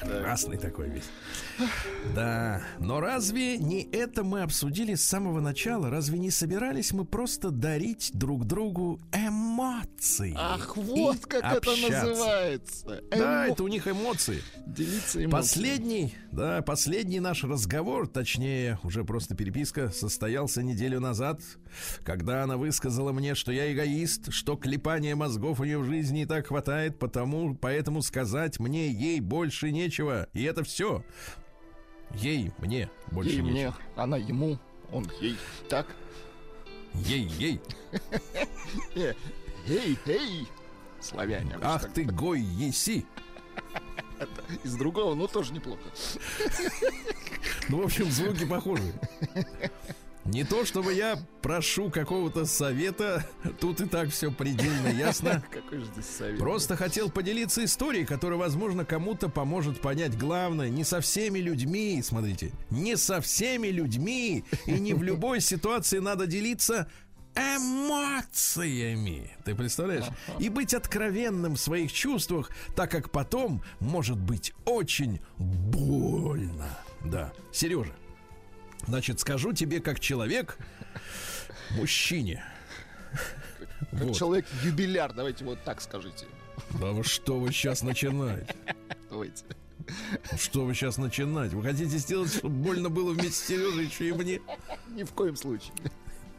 Красный 0.00 0.56
такой 0.56 0.88
весь. 0.88 1.04
Да, 2.14 2.62
но 2.78 3.00
разве 3.00 3.58
не 3.58 3.82
это 3.92 4.24
мы 4.24 4.42
обсудили 4.42 4.94
с 4.94 5.04
самого 5.04 5.40
начала? 5.40 5.90
Разве 5.90 6.18
не 6.18 6.30
собирались 6.30 6.92
мы 6.92 7.04
просто 7.04 7.50
дарить 7.50 8.10
друг 8.14 8.46
другу 8.46 9.00
эмоции? 9.12 10.34
Ах, 10.36 10.76
вот 10.76 11.26
как 11.26 11.44
это 11.44 11.56
общаться? 11.70 11.90
называется. 12.06 13.02
Да, 13.10 13.46
Эмо- 13.46 13.52
это 13.52 13.62
у 13.64 13.68
них 13.68 13.86
эмоции. 13.86 14.42
Делиться 14.66 15.22
эмоциями. 15.22 15.30
Последний, 15.30 16.14
да, 16.32 16.62
последний 16.62 17.20
наш 17.20 17.44
разговор, 17.44 18.08
точнее, 18.08 18.78
уже 18.82 19.04
просто 19.04 19.34
переписка, 19.34 19.90
состоялся 19.90 20.62
неделю 20.62 21.00
назад, 21.00 21.40
когда 22.04 22.42
она 22.44 22.56
высказала 22.56 23.12
мне, 23.12 23.34
что 23.34 23.52
я 23.52 23.72
эгоист, 23.72 24.32
что 24.32 24.56
клепания 24.56 25.14
мозгов 25.16 25.60
у 25.60 25.64
нее 25.64 25.78
в 25.78 25.84
жизни 25.84 26.22
и 26.22 26.26
так 26.26 26.48
хватает, 26.48 26.98
потому, 26.98 27.54
поэтому 27.54 28.02
сказать 28.02 28.58
мне 28.60 28.90
ей 28.90 29.20
больше 29.20 29.70
нечего. 29.72 30.28
И 30.32 30.42
это 30.42 30.64
все. 30.64 31.04
Ей, 32.14 32.52
мне 32.58 32.90
больше 33.10 33.30
Ей 33.32 33.40
нечего. 33.42 33.50
мне, 33.52 33.72
она 33.96 34.16
ему, 34.16 34.58
он 34.92 35.06
ей. 35.20 35.36
Так. 35.68 35.86
Ей, 36.94 37.22
ей. 37.38 37.60
Э, 38.96 39.14
Эй, 39.68 39.96
эй, 40.06 40.48
славяне. 41.00 41.56
Ах 41.62 41.92
ты 41.92 42.02
гой 42.04 42.40
еси. 42.40 43.06
Из 44.64 44.74
другого, 44.74 45.14
ну 45.14 45.28
тоже 45.28 45.52
неплохо. 45.52 45.82
Ну, 47.68 47.82
в 47.82 47.84
общем, 47.84 48.10
звуки 48.10 48.44
похожи. 48.44 48.92
Не 50.24 50.44
то, 50.44 50.64
чтобы 50.64 50.92
я 50.92 51.18
прошу 51.40 51.90
какого-то 51.90 52.44
совета, 52.44 53.26
тут 53.58 53.80
и 53.80 53.86
так 53.86 54.10
все 54.10 54.30
предельно 54.30 54.88
ясно. 54.88 55.42
Какой 55.50 55.78
же 55.78 55.86
здесь 55.86 56.06
совет? 56.06 56.38
Просто 56.38 56.76
хотел 56.76 57.10
поделиться 57.10 57.64
историей, 57.64 58.04
которая, 58.04 58.38
возможно, 58.38 58.84
кому-то 58.84 59.28
поможет 59.28 59.80
понять 59.80 60.18
главное. 60.18 60.68
Не 60.68 60.84
со 60.84 61.00
всеми 61.00 61.38
людьми, 61.38 62.00
смотрите, 62.04 62.52
не 62.70 62.96
со 62.96 63.20
всеми 63.20 63.68
людьми 63.68 64.44
и 64.66 64.72
не 64.72 64.92
в 64.92 65.02
любой 65.02 65.40
ситуации 65.40 65.98
надо 65.98 66.26
делиться 66.26 66.88
эмоциями. 67.34 69.30
Ты 69.44 69.54
представляешь? 69.54 70.06
И 70.38 70.48
быть 70.48 70.74
откровенным 70.74 71.54
в 71.54 71.60
своих 71.60 71.92
чувствах, 71.92 72.50
так 72.76 72.90
как 72.90 73.10
потом 73.10 73.62
может 73.78 74.18
быть 74.18 74.52
очень 74.64 75.20
больно. 75.38 76.78
Да. 77.04 77.32
Сережа, 77.52 77.94
Значит, 78.86 79.20
скажу 79.20 79.52
тебе 79.52 79.80
как 79.80 80.00
человек, 80.00 80.58
мужчине. 81.70 82.44
Как 83.90 84.00
Вот. 84.02 84.16
человек 84.16 84.46
юбиляр, 84.62 85.12
давайте 85.12 85.44
вот 85.44 85.62
так 85.64 85.80
скажите. 85.80 86.26
Да 86.80 86.92
вы 86.92 87.02
что 87.04 87.38
вы 87.38 87.52
сейчас 87.52 87.82
начинаете? 87.82 88.54
Давайте. 89.08 89.44
Что 90.38 90.64
вы 90.64 90.74
сейчас 90.74 90.98
начинаете? 90.98 91.56
Вы 91.56 91.62
хотите 91.62 91.96
сделать, 91.98 92.32
чтобы 92.32 92.54
больно 92.54 92.90
было 92.90 93.12
вместе 93.12 93.32
с 93.32 93.46
Сережей 93.46 93.86
еще 93.86 94.08
и 94.08 94.12
мне? 94.12 94.40
Ни 94.88 95.02
в 95.02 95.12
коем 95.12 95.36
случае. 95.36 95.72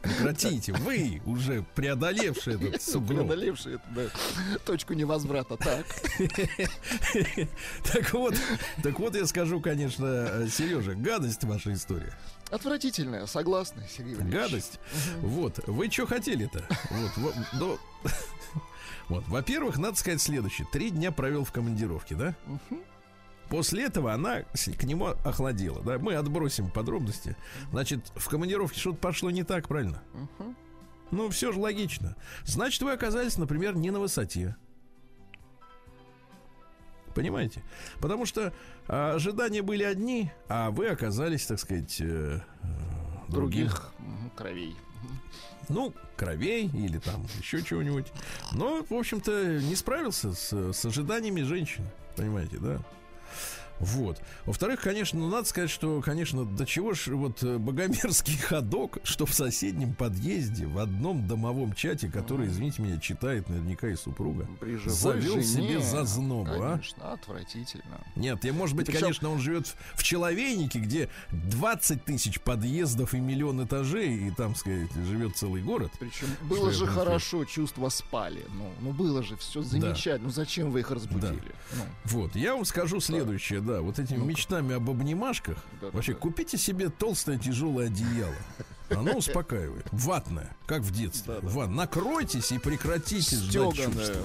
Прекратите. 0.02 0.72
Вы, 0.72 1.22
уже 1.24 1.64
преодолевший 1.74 2.54
этот 2.54 2.82
сугроб. 2.82 3.18
Преодолевший 3.18 3.74
эту 3.74 3.82
да, 3.94 4.02
точку 4.64 4.94
невозврата. 4.94 5.56
Так. 5.56 5.86
Так 7.92 8.12
вот, 8.12 8.34
так 8.82 8.98
вот 8.98 9.14
я 9.14 9.26
скажу, 9.26 9.60
конечно, 9.60 10.46
Сережа, 10.50 10.94
гадость 10.94 11.44
ваша 11.44 11.72
история. 11.72 12.12
Отвратительная, 12.50 13.26
согласна, 13.26 13.82
Сергей 13.88 14.14
Валерьевич. 14.14 14.40
Гадость. 14.40 14.80
Вот. 15.20 15.60
Вы 15.66 15.90
что 15.90 16.06
хотели-то? 16.06 16.64
Вот. 16.90 17.16
во- 17.16 17.34
ну, 17.54 17.78
Вот. 19.08 19.24
Во-первых, 19.28 19.78
надо 19.78 19.96
сказать 19.96 20.20
следующее. 20.20 20.66
Три 20.72 20.90
дня 20.90 21.12
провел 21.12 21.44
в 21.44 21.52
командировке, 21.52 22.14
да? 22.14 22.34
После 23.52 23.84
этого 23.84 24.14
она 24.14 24.44
к 24.44 24.82
нему 24.84 25.08
охладела, 25.08 25.82
да? 25.82 25.98
Мы 25.98 26.14
отбросим 26.14 26.70
подробности. 26.70 27.36
Значит, 27.70 28.10
в 28.16 28.26
командировке 28.30 28.80
что-то 28.80 28.96
пошло 28.96 29.30
не 29.30 29.44
так, 29.44 29.68
правильно? 29.68 30.02
Ну, 31.10 31.28
все 31.28 31.52
же 31.52 31.58
логично. 31.58 32.16
Значит, 32.44 32.80
вы 32.80 32.92
оказались, 32.92 33.36
например, 33.36 33.76
не 33.76 33.90
на 33.90 34.00
высоте. 34.00 34.56
Понимаете? 37.14 37.62
Потому 38.00 38.24
что 38.24 38.54
а, 38.88 39.16
ожидания 39.16 39.60
были 39.60 39.82
одни, 39.82 40.32
а 40.48 40.70
вы 40.70 40.88
оказались, 40.88 41.44
так 41.44 41.58
сказать, 41.58 42.00
э, 42.00 42.40
э. 42.62 42.66
Других 43.28 43.92
мгм, 43.98 44.30
кровей. 44.30 44.74
Ну, 45.68 45.92
кровей 46.16 46.68
или 46.68 46.98
там 47.00 47.26
еще 47.38 47.62
чего-нибудь. 47.62 48.06
Но, 48.52 48.82
в 48.88 48.94
общем-то, 48.94 49.60
не 49.60 49.76
справился 49.76 50.32
с, 50.32 50.72
с 50.72 50.84
ожиданиями 50.86 51.42
женщины. 51.42 51.86
Понимаете, 52.16 52.56
да? 52.56 52.80
Вот. 53.82 54.20
Во-вторых, 54.46 54.80
конечно, 54.80 55.18
ну, 55.18 55.28
надо 55.28 55.48
сказать, 55.48 55.68
что, 55.68 56.00
конечно, 56.00 56.44
до 56.44 56.64
чего 56.64 56.94
ж 56.94 57.08
вот 57.08 57.42
э, 57.42 57.58
богомерзкий 57.58 58.38
ходок, 58.38 58.98
что 59.04 59.26
в 59.26 59.34
соседнем 59.34 59.92
подъезде, 59.92 60.66
в 60.66 60.78
одном 60.78 61.26
домовом 61.26 61.74
чате, 61.74 62.08
который, 62.08 62.46
извините 62.46 62.80
меня, 62.80 62.98
читает 63.00 63.48
наверняка 63.48 63.88
и 63.88 63.96
супруга, 63.96 64.48
завел 64.86 65.32
жене, 65.32 65.42
себе 65.42 65.80
зазнобу, 65.80 66.52
а? 66.62 66.72
Конечно, 66.74 67.12
отвратительно. 67.12 68.00
Нет, 68.14 68.44
я, 68.44 68.52
может 68.52 68.76
быть, 68.76 68.86
причем- 68.86 69.00
конечно, 69.00 69.30
он 69.30 69.40
живет 69.40 69.66
в, 69.94 70.02
Человейнике, 70.12 70.78
где 70.78 71.08
20 71.32 72.04
тысяч 72.04 72.38
подъездов 72.40 73.14
и 73.14 73.18
миллион 73.18 73.64
этажей, 73.64 74.28
и 74.28 74.30
там, 74.30 74.54
сказать, 74.54 74.92
живет 74.92 75.36
целый 75.36 75.62
город. 75.62 75.90
Причем 75.98 76.26
было 76.42 76.70
же 76.70 76.86
хорошо, 76.86 77.44
чувства 77.46 77.88
спали. 77.88 78.44
Ну, 78.54 78.70
ну 78.80 78.92
было 78.92 79.22
же 79.22 79.36
все 79.36 79.62
замечательно. 79.62 80.26
Ну 80.26 80.30
зачем 80.30 80.70
вы 80.70 80.80
их 80.80 80.90
разбудили? 80.90 81.52
Ну, 81.74 81.84
Вот, 82.04 82.36
я 82.36 82.54
вам 82.54 82.64
скажу 82.64 83.00
следующее, 83.00 83.60
да, 83.60 83.71
вот 83.80 83.98
этими 83.98 84.18
Ну-ка. 84.18 84.28
мечтами 84.28 84.74
об 84.74 84.90
обнимашках, 84.90 85.56
Да-да-да. 85.80 85.96
вообще, 85.96 86.14
купите 86.14 86.58
себе 86.58 86.88
толстое 86.90 87.38
тяжелое 87.38 87.86
одеяло. 87.86 88.34
Оно 88.90 89.12
успокаивает. 89.12 89.86
Ватное, 89.90 90.54
как 90.66 90.82
в 90.82 90.90
детстве. 90.92 91.34
Да-да. 91.34 91.48
Ват. 91.48 91.70
Накройте 91.70 92.40
и 92.54 92.58
прекратите 92.58 93.36
ждать 93.36 93.74
чувства. 93.74 94.22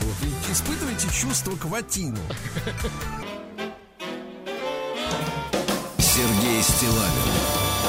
Вот, 0.00 0.14
и 0.22 0.52
испытывайте 0.52 1.08
чувство 1.12 1.54
кватину. 1.56 2.18
Сергей 5.98 6.62
Стилавин 6.62 7.34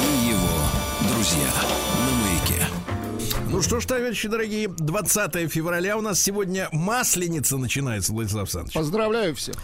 и 0.02 0.30
его 0.30 1.14
друзья 1.14 1.52
на 2.06 2.12
маяке. 2.24 2.68
Ну 3.50 3.62
что 3.62 3.80
ж, 3.80 3.86
товарищи 3.86 4.28
дорогие, 4.28 4.68
20 4.68 5.52
февраля 5.52 5.98
у 5.98 6.02
нас 6.02 6.20
сегодня 6.22 6.68
Масленица 6.72 7.58
начинается, 7.58 8.12
Владислав 8.14 8.44
Александрович. 8.44 8.74
Поздравляю 8.74 9.36
всех. 9.36 9.56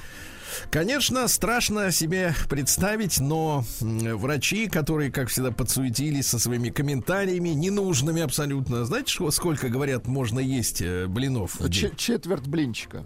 Конечно, 0.70 1.28
страшно 1.28 1.92
себе 1.92 2.34
представить, 2.50 3.20
но 3.20 3.64
врачи, 3.80 4.68
которые, 4.68 5.12
как 5.12 5.30
всегда, 5.30 5.52
подсуетились 5.52 6.28
со 6.28 6.40
своими 6.40 6.70
комментариями, 6.70 7.50
ненужными 7.50 8.22
абсолютно. 8.22 8.86
Знаете, 8.86 9.30
сколько, 9.32 9.70
говорят, 9.70 10.08
можно 10.08 10.40
есть 10.40 10.82
э, 10.82 11.08
блинов? 11.08 11.58
Ч- 11.70 11.92
четверть 11.96 12.48
блинчика. 12.48 13.06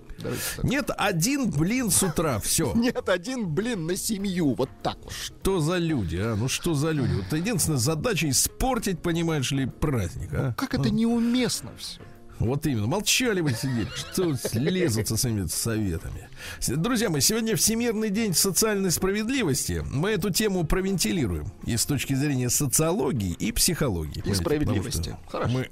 Нет, 0.63 0.89
один 0.97 1.49
блин 1.51 1.91
с 1.91 2.03
утра, 2.03 2.39
все. 2.39 2.73
Нет, 2.75 3.09
один 3.09 3.47
блин 3.47 3.85
на 3.85 3.95
семью. 3.95 4.55
Вот 4.55 4.69
так 4.83 4.97
вот. 5.03 5.13
Что 5.13 5.59
за 5.59 5.77
люди, 5.77 6.17
а? 6.17 6.35
Ну 6.35 6.47
что 6.47 6.73
за 6.73 6.91
люди? 6.91 7.13
Вот 7.13 7.37
единственная 7.37 7.79
задача 7.79 8.29
испортить, 8.29 9.01
понимаешь 9.01 9.51
ли, 9.51 9.65
праздник, 9.65 10.29
а? 10.33 10.53
Как 10.57 10.73
это 10.73 10.89
неуместно 10.89 11.71
все. 11.77 12.01
Вот 12.39 12.65
именно. 12.65 12.87
Молчали 12.87 13.41
вы 13.41 13.51
сидели. 13.53 13.87
Что 13.95 14.35
лезутся 14.53 15.15
с 15.17 15.25
этими 15.25 15.45
советами. 15.47 16.27
Друзья 16.67 17.09
мои, 17.09 17.21
сегодня 17.21 17.55
Всемирный 17.55 18.09
день 18.09 18.33
социальной 18.33 18.91
справедливости. 18.91 19.83
Мы 19.91 20.11
эту 20.11 20.31
тему 20.31 20.65
провентилируем 20.65 21.47
и 21.65 21.77
с 21.77 21.85
точки 21.85 22.13
зрения 22.13 22.49
социологии 22.49 23.31
и 23.31 23.51
психологии. 23.51 24.21
понимаете, 24.21 24.35
справедливости. 24.35 25.15
Хорошо. 25.29 25.51
Мы, 25.51 25.69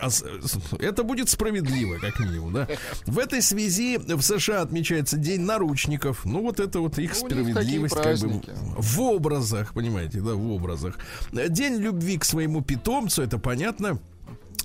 это 0.80 1.04
будет 1.04 1.30
справедливо, 1.30 1.97
как 1.99 2.19
минимум, 2.19 2.54
да? 2.54 2.67
В 3.06 3.19
этой 3.19 3.41
связи 3.41 3.97
в 3.97 4.21
США 4.21 4.62
отмечается 4.62 5.17
День 5.17 5.41
наручников. 5.41 6.26
Ну, 6.26 6.41
вот 6.41 6.60
это 6.60 6.80
вот 6.80 6.97
их 6.97 7.12
Ну, 7.12 7.28
справедливость 7.28 7.95
как 7.95 8.19
бы 8.19 8.41
в 8.78 9.02
образах, 9.02 9.73
понимаете, 9.73 10.21
да, 10.21 10.34
в 10.34 10.52
образах. 10.52 10.97
День 11.32 11.76
любви 11.76 12.17
к 12.17 12.23
своему 12.23 12.62
питомцу, 12.62 13.21
это 13.21 13.38
понятно. 13.38 13.99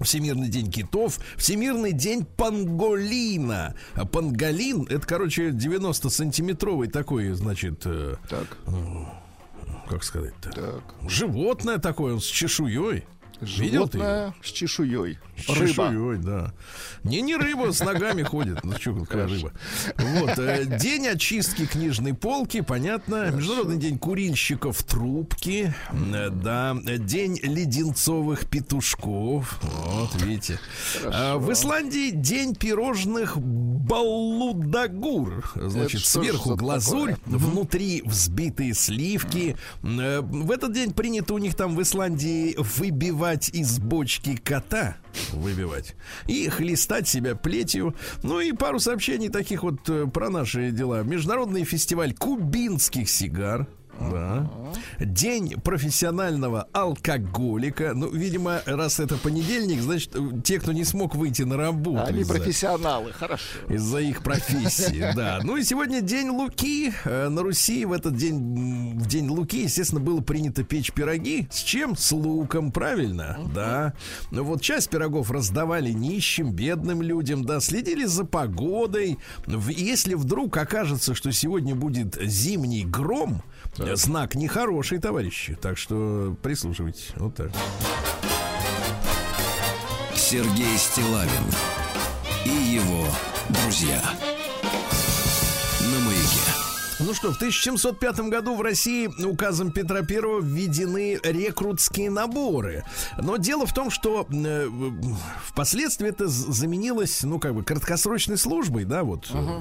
Всемирный 0.00 0.48
день 0.48 0.70
китов, 0.70 1.18
Всемирный 1.36 1.92
день 1.92 2.24
панголина. 2.24 3.74
А 3.94 4.04
панголин, 4.04 4.86
это, 4.88 5.06
короче, 5.06 5.50
90-сантиметровый 5.50 6.88
такой, 6.88 7.30
значит, 7.32 7.82
э, 7.84 8.16
Так, 8.28 8.58
как 9.88 10.04
сказать-то, 10.04 10.50
так. 10.50 11.10
животное 11.10 11.78
такое, 11.78 12.14
он 12.14 12.20
с 12.20 12.26
чешуей. 12.26 13.04
Видел 13.40 13.86
ты? 13.88 13.98
Животное 13.98 14.34
с 14.42 14.50
чешуей. 14.50 15.18
С 15.36 15.48
Рыба. 15.48 15.66
чешуей, 15.88 16.18
да. 16.18 16.52
Не, 17.04 17.20
не 17.22 17.36
рыба, 17.36 17.70
с 17.72 17.78
ногами 17.80 18.22
ходит. 18.24 18.64
Ну, 18.64 18.72
что, 18.78 18.92
какая 18.94 19.28
рыба. 19.28 19.52
Вот. 19.96 20.36
э, 20.38 20.64
День 20.78 21.06
очистки 21.08 21.66
книжной 21.66 22.14
полки, 22.14 22.60
понятно. 22.62 23.30
Международный 23.30 23.76
день 23.76 23.98
курильщиков 23.98 24.82
трубки. 24.82 25.72
Э, 25.92 26.30
Да. 26.30 26.76
День 26.98 27.38
леденцовых 27.42 28.46
петушков. 28.48 29.60
Вот, 29.62 30.14
видите. 30.22 30.58
В 31.04 31.52
Исландии 31.52 32.10
день 32.10 32.54
пирожных 32.56 33.38
балудагур. 33.38 35.48
Значит, 35.54 36.00
Это 36.00 36.10
сверху 36.10 36.56
глазурь, 36.56 37.14
такое? 37.14 37.38
внутри 37.38 38.02
взбитые 38.04 38.74
сливки. 38.74 39.56
Э, 39.84 40.20
В 40.22 40.50
этот 40.50 40.72
день 40.72 40.92
принято 40.92 41.34
у 41.34 41.38
них 41.38 41.54
там 41.54 41.76
в 41.76 41.82
Исландии 41.82 42.56
выбивать 42.58 43.27
из 43.36 43.78
бочки 43.78 44.36
кота. 44.36 44.96
Выбивать. 45.32 45.94
И 46.26 46.48
хлестать 46.48 47.08
себя 47.08 47.34
плетью. 47.34 47.94
Ну 48.22 48.40
и 48.40 48.52
пару 48.52 48.78
сообщений 48.78 49.28
таких 49.28 49.62
вот 49.62 49.88
э, 49.88 50.06
про 50.06 50.30
наши 50.30 50.70
дела. 50.70 51.02
Международный 51.02 51.64
фестиваль 51.64 52.14
кубинских 52.14 53.08
сигар. 53.08 53.66
Да. 54.00 54.48
День 55.00 55.54
профессионального 55.62 56.68
алкоголика. 56.72 57.92
Ну, 57.94 58.10
видимо, 58.10 58.60
раз 58.66 59.00
это 59.00 59.16
понедельник, 59.16 59.80
значит, 59.80 60.14
э, 60.14 60.40
те, 60.44 60.58
кто 60.58 60.72
не 60.72 60.84
смог 60.84 61.14
выйти 61.14 61.42
на 61.42 61.56
работу. 61.56 62.04
Они 62.06 62.24
профессионалы, 62.24 63.12
хорошо. 63.12 63.42
из-за 63.68 63.98
их 63.98 64.22
профессии, 64.22 65.12
да. 65.16 65.40
Ну 65.42 65.56
и 65.56 65.62
сегодня 65.64 66.00
день 66.00 66.28
Луки. 66.30 66.92
Э, 67.04 67.28
На 67.28 67.42
Руси 67.42 67.84
в 67.84 67.92
этот 67.92 68.16
день, 68.16 68.98
в 68.98 69.06
день 69.06 69.28
Луки, 69.28 69.62
естественно, 69.62 70.00
было 70.00 70.20
принято 70.20 70.64
печь 70.64 70.92
пироги. 70.92 71.48
С 71.50 71.62
чем? 71.62 71.96
С 71.96 72.12
луком, 72.12 72.72
правильно? 72.72 73.38
Да. 73.54 73.94
Ну 74.30 74.44
вот 74.44 74.62
часть 74.62 74.90
пирогов 74.90 75.30
раздавали 75.30 75.90
нищим, 75.92 76.52
бедным 76.52 77.02
людям, 77.02 77.44
да, 77.44 77.60
следили 77.60 78.04
за 78.04 78.24
погодой. 78.24 79.18
Если 79.68 80.14
вдруг 80.14 80.56
окажется, 80.56 81.14
что 81.14 81.32
сегодня 81.32 81.74
будет 81.74 82.16
зимний 82.20 82.84
гром, 82.84 83.42
э, 83.80 83.96
знак 83.96 84.34
нехороший, 84.34 84.98
товарищи. 84.98 85.56
Так 85.60 85.78
что 85.78 86.36
прислушивайтесь. 86.42 87.10
Вот 87.16 87.34
так. 87.34 87.50
Сергей 90.14 90.76
Стилавин 90.76 91.44
и 92.44 92.50
его 92.50 93.06
друзья. 93.48 94.00
Ну 97.08 97.14
что, 97.14 97.32
в 97.32 97.36
1705 97.36 98.20
году 98.28 98.54
в 98.54 98.60
России 98.60 99.06
указом 99.24 99.72
Петра 99.72 100.00
I 100.00 100.42
введены 100.42 101.18
рекрутские 101.22 102.10
наборы. 102.10 102.84
Но 103.16 103.38
дело 103.38 103.64
в 103.64 103.72
том, 103.72 103.90
что 103.90 104.26
э, 104.30 104.68
впоследствии 105.42 106.06
это 106.06 106.28
заменилось, 106.28 107.22
ну, 107.22 107.40
как 107.40 107.54
бы, 107.54 107.64
краткосрочной 107.64 108.36
службой, 108.36 108.84
да, 108.84 109.04
вот, 109.04 109.30
э, 109.32 109.60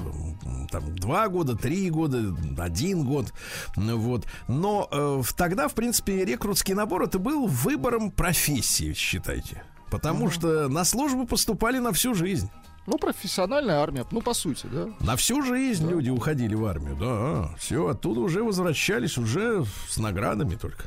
там, 0.70 0.94
два 0.94 1.28
года, 1.28 1.56
три 1.56 1.88
года, 1.88 2.36
один 2.58 3.04
год, 3.04 3.32
ну, 3.76 3.96
вот. 3.96 4.26
Но 4.46 4.86
э, 4.92 5.22
тогда, 5.34 5.68
в 5.68 5.72
принципе, 5.72 6.26
рекрутский 6.26 6.74
набор 6.74 7.04
это 7.04 7.18
был 7.18 7.46
выбором 7.46 8.10
профессии, 8.10 8.92
считайте. 8.92 9.62
Потому 9.90 10.30
что 10.30 10.68
на 10.68 10.84
службу 10.84 11.26
поступали 11.26 11.78
на 11.78 11.94
всю 11.94 12.12
жизнь. 12.12 12.50
Ну, 12.88 12.96
профессиональная 12.96 13.80
армия, 13.80 14.06
ну, 14.10 14.22
по 14.22 14.32
сути, 14.32 14.66
да. 14.72 14.88
На 15.00 15.16
всю 15.16 15.42
жизнь 15.42 15.86
люди 15.86 16.08
уходили 16.08 16.54
в 16.54 16.64
армию, 16.64 16.96
да. 16.96 17.54
Все, 17.58 17.86
оттуда 17.86 18.20
уже 18.20 18.42
возвращались, 18.42 19.18
уже 19.18 19.66
с 19.90 19.98
наградами 19.98 20.54
только. 20.54 20.84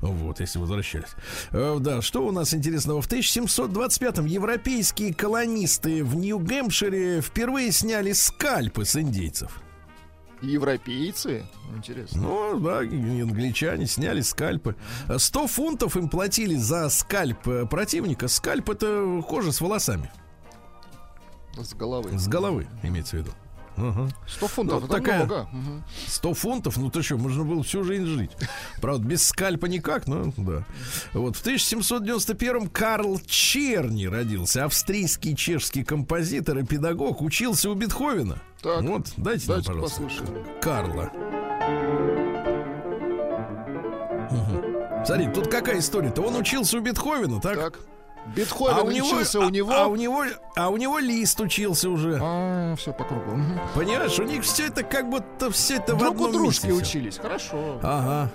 Вот, 0.00 0.40
если 0.40 0.58
возвращались. 0.58 1.10
Э, 1.52 1.76
да, 1.78 2.02
что 2.02 2.26
у 2.26 2.32
нас 2.32 2.54
интересного? 2.54 3.00
В 3.00 3.08
1725-м 3.08 4.26
европейские 4.26 5.14
колонисты 5.14 6.02
в 6.02 6.16
Нью-Гэмпшире 6.16 7.20
впервые 7.20 7.70
сняли 7.70 8.10
скальпы 8.12 8.84
с 8.84 8.96
индейцев. 8.96 9.62
Европейцы, 10.42 11.44
интересно. 11.76 12.20
Ну, 12.20 12.58
да, 12.58 12.78
англичане 12.78 13.86
сняли 13.86 14.22
скальпы. 14.22 14.74
100 15.16 15.46
фунтов 15.46 15.96
им 15.96 16.08
платили 16.08 16.56
за 16.56 16.88
скальп 16.88 17.46
э, 17.46 17.66
противника. 17.66 18.26
Скальп— 18.26 18.70
это 18.70 19.22
кожа 19.28 19.52
с 19.52 19.60
волосами. 19.60 20.10
С 21.62 21.74
головы. 21.74 22.18
С 22.18 22.28
головы, 22.28 22.66
имеется 22.82 23.16
в 23.16 23.20
виду. 23.20 23.30
Ага. 23.80 24.08
100 24.26 24.48
фунтов, 24.48 24.80
Ну, 24.80 24.86
это 24.86 24.96
такая- 24.96 25.24
много. 25.24 25.48
Мгм. 25.52 25.84
100 26.08 26.34
фунтов, 26.34 26.76
ну 26.78 26.90
ты 26.90 27.00
что, 27.02 27.16
можно 27.16 27.44
было 27.44 27.62
всю 27.62 27.84
жизнь 27.84 28.06
жить. 28.06 28.32
Правда, 28.80 29.06
без 29.06 29.22
скальпа 29.26 29.66
никак, 29.66 30.08
но 30.08 30.32
да. 30.36 30.64
Вот 31.14 31.36
в 31.36 31.42
1791-м 31.44 32.68
Карл 32.70 33.20
Черни 33.24 34.06
родился, 34.06 34.64
австрийский 34.64 35.36
чешский 35.36 35.84
композитор 35.84 36.58
и 36.58 36.64
педагог, 36.64 37.22
учился 37.22 37.70
у 37.70 37.74
Бетховена. 37.74 38.38
Так, 38.62 38.82
вот, 38.82 39.12
дайте, 39.16 39.48
нам, 39.48 39.62
Давайте 39.62 39.68
пожалуйста, 39.68 40.02
послушаем. 40.02 40.44
Карла. 40.60 41.12
Мгм. 44.30 45.04
Смотри, 45.06 45.28
тут 45.32 45.48
какая 45.48 45.78
история-то? 45.78 46.22
Он 46.22 46.34
учился 46.36 46.78
у 46.78 46.80
Бетховена, 46.80 47.40
так? 47.40 47.56
Так. 47.56 47.78
Бетховен 48.34 48.74
а 48.76 48.82
у 48.82 48.90
него, 48.90 49.08
учился 49.08 49.42
а- 49.42 49.46
у 49.46 49.48
него. 49.48 49.72
а 49.72 49.86
у 49.86 49.96
него, 49.96 50.24
а 50.56 50.68
у 50.68 50.76
него 50.76 50.98
Лист 50.98 51.40
учился 51.40 51.88
уже. 51.90 52.18
А, 52.22 52.74
все 52.76 52.92
по 52.92 53.04
кругу. 53.04 53.40
Понимаешь, 53.74 54.18
у 54.18 54.24
них 54.24 54.42
все 54.44 54.66
это 54.66 54.82
как 54.82 55.08
будто 55.08 55.50
все 55.50 55.76
это 55.76 55.94
в 55.94 55.98
Друг 55.98 56.20
у 56.20 56.26
одном 56.26 56.42
дружки 56.42 56.66
месте 56.66 56.82
учились. 56.82 57.18
Хорошо. 57.18 57.80
Ага. 57.82 58.30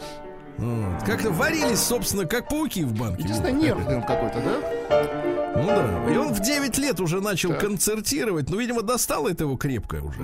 Вот. 0.57 1.03
Как-то 1.03 1.31
варились, 1.31 1.79
собственно, 1.79 2.25
как 2.25 2.47
пауки 2.47 2.83
в 2.83 2.93
банке. 2.97 3.23
Единственное, 3.23 3.53
нервный 3.53 3.95
он 3.97 4.03
какой-то, 4.03 4.39
да? 4.39 5.53
Ну 5.55 5.67
да. 5.67 6.13
И 6.13 6.17
он 6.17 6.33
в 6.33 6.39
9 6.41 6.77
лет 6.77 6.99
уже 6.99 7.21
начал 7.21 7.49
Так. 7.49 7.61
концертировать. 7.61 8.49
Ну, 8.49 8.57
видимо, 8.57 8.81
достало 8.83 9.29
это 9.29 9.45
его 9.45 9.57
крепко 9.57 9.95
уже. 10.03 10.19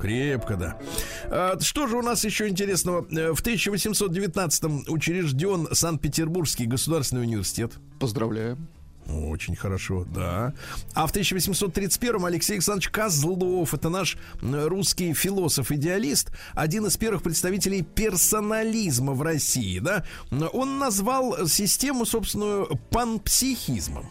Крепко, 0.00 0.56
да. 0.56 0.78
А, 1.24 1.58
что 1.60 1.86
же 1.86 1.96
у 1.98 2.02
нас 2.02 2.24
еще 2.24 2.48
интересного? 2.48 3.06
Э, 3.10 3.32
В 3.32 3.42
1819-м 3.42 4.84
учрежден 4.88 5.68
Санкт-Петербургский 5.72 6.66
государственный 6.66 7.22
университет. 7.22 7.72
Поздравляем. 7.98 8.68
Очень 9.06 9.56
хорошо, 9.56 10.04
да. 10.04 10.54
А 10.94 11.06
в 11.06 11.12
1831-м 11.12 12.24
Алексей 12.24 12.54
Александрович 12.54 12.90
Козлов, 12.90 13.74
это 13.74 13.88
наш 13.88 14.16
русский 14.40 15.12
философ-идеалист, 15.14 16.30
один 16.54 16.86
из 16.86 16.96
первых 16.96 17.22
представителей 17.22 17.82
персонализма 17.82 19.12
в 19.14 19.22
России, 19.22 19.80
да, 19.80 20.04
он 20.52 20.78
назвал 20.78 21.48
систему, 21.48 22.04
собственную, 22.06 22.68
панпсихизмом. 22.90 24.08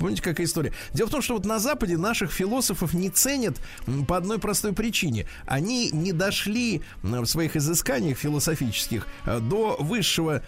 Помните, 0.00 0.22
какая 0.22 0.46
история? 0.46 0.72
Дело 0.94 1.08
в 1.08 1.10
том, 1.10 1.20
что 1.20 1.34
вот 1.34 1.44
на 1.44 1.58
Западе 1.58 1.98
наших 1.98 2.32
философов 2.32 2.94
не 2.94 3.10
ценят 3.10 3.60
по 4.08 4.16
одной 4.16 4.38
простой 4.38 4.72
причине. 4.72 5.26
Они 5.46 5.90
не 5.90 6.12
дошли 6.12 6.80
в 7.02 7.26
своих 7.26 7.54
изысканиях 7.54 8.16
философических 8.16 9.06
э, 9.26 9.40
до 9.40 9.76
высшего 9.78 10.42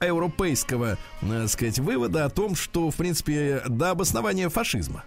европейского, 0.00 0.96
э, 1.20 1.46
сказать, 1.48 1.78
вывода 1.78 2.24
о 2.24 2.30
том, 2.30 2.56
что, 2.56 2.90
в 2.90 2.96
принципе, 2.96 3.62
до 3.68 3.90
обоснования 3.90 4.48
фашизма. 4.48 5.04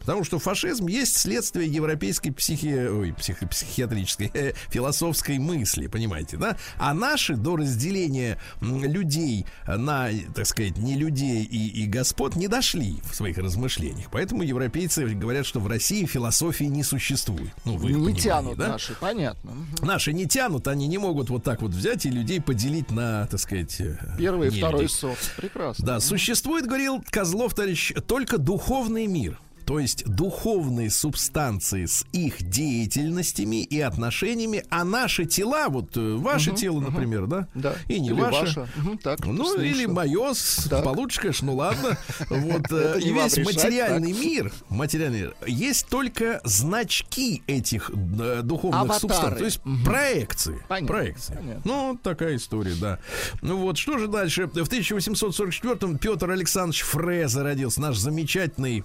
Потому 0.00 0.24
что 0.24 0.38
фашизм 0.38 0.86
есть 0.86 1.16
следствие 1.16 1.68
европейской 1.68 2.30
психи... 2.30 2.88
Ой, 2.88 3.12
психи- 3.12 3.46
психиатрической, 3.46 4.30
э, 4.34 4.52
философской 4.70 5.38
мысли, 5.38 5.86
понимаете, 5.86 6.36
да? 6.36 6.56
А 6.78 6.92
наши 6.94 7.36
до 7.36 7.56
разделения 7.56 8.38
людей 8.60 9.46
на, 9.66 10.08
так 10.34 10.46
сказать, 10.46 10.76
не 10.78 10.96
людей 10.96 11.44
и, 11.44 11.82
и 11.82 11.86
господ 11.86 12.36
не 12.36 12.48
дошли 12.48 12.96
в 13.10 13.14
своих 13.14 13.38
размышлениях. 13.38 14.08
Поэтому 14.10 14.42
европейцы 14.42 15.06
говорят, 15.06 15.46
что 15.46 15.60
в 15.60 15.66
России 15.66 16.06
философии 16.06 16.64
не 16.64 16.82
существует. 16.82 17.52
Ну, 17.64 17.76
в 17.76 17.86
их 17.88 17.96
Не 17.96 18.14
тянут 18.14 18.58
да? 18.58 18.68
наши, 18.68 18.94
понятно. 18.94 19.52
Наши 19.82 20.12
не 20.12 20.26
тянут, 20.26 20.66
они 20.68 20.86
не 20.86 20.98
могут 20.98 21.30
вот 21.30 21.44
так 21.44 21.62
вот 21.62 21.72
взять 21.72 22.06
и 22.06 22.10
людей 22.10 22.40
поделить 22.40 22.90
на, 22.90 23.26
так 23.26 23.38
сказать... 23.40 23.80
э, 23.80 23.96
Первый 24.18 24.48
и 24.48 24.50
второй 24.58 24.82
людей. 24.82 24.94
сорт. 24.96 25.18
Прекрасно. 25.36 25.86
Да, 25.86 26.00
существует, 26.00 26.66
говорил 26.66 27.02
Козлов, 27.10 27.54
товарищ, 27.54 27.92
только 28.06 28.38
духовный 28.38 29.06
мир. 29.06 29.38
То 29.70 29.78
есть 29.78 30.04
духовные 30.04 30.90
субстанции 30.90 31.84
с 31.84 32.04
их 32.10 32.42
деятельностями 32.42 33.62
и 33.62 33.78
отношениями, 33.80 34.64
а 34.68 34.82
наши 34.82 35.26
тела, 35.26 35.68
вот 35.68 35.96
э, 35.96 36.16
ваше 36.16 36.50
тело, 36.50 36.80
например, 36.80 37.28
да? 37.28 37.46
Да. 37.54 37.74
И 37.86 38.00
не 38.00 38.08
Или 38.08 38.20
ваше. 38.20 38.40
ваше. 38.40 38.68
Мгм, 38.78 38.98
так, 38.98 39.24
Ну, 39.24 39.44
слышно. 39.44 39.62
или 39.62 39.86
мое, 39.86 40.32
Так. 40.68 40.82
получше, 40.82 41.20
конечно, 41.20 41.46
ну 41.46 41.54
ладно. 41.54 41.96
Вот, 42.30 42.62
э, 42.72 42.98
и 43.00 43.12
весь 43.12 43.36
материальный 43.36 44.12
мир, 44.12 44.52
материальный 44.70 45.20
мир, 45.20 45.36
есть 45.46 45.86
только 45.86 46.40
значки 46.42 47.44
этих 47.46 47.92
э, 47.94 48.40
духовных 48.42 48.92
субстанций. 48.96 49.38
То 49.38 49.44
есть 49.44 49.60
проекции. 49.84 50.58
Проекции. 50.66 51.38
Ну, 51.62 51.96
такая 52.02 52.34
история, 52.34 52.74
да. 52.74 52.98
Ну 53.40 53.58
вот, 53.58 53.78
что 53.78 53.98
же 53.98 54.08
дальше? 54.08 54.48
В 54.48 54.52
1844-м 54.56 55.98
Петр 55.98 56.28
Александрович 56.28 56.82
Фреза 56.82 57.44
родился, 57.44 57.80
наш 57.80 57.98
замечательный 57.98 58.82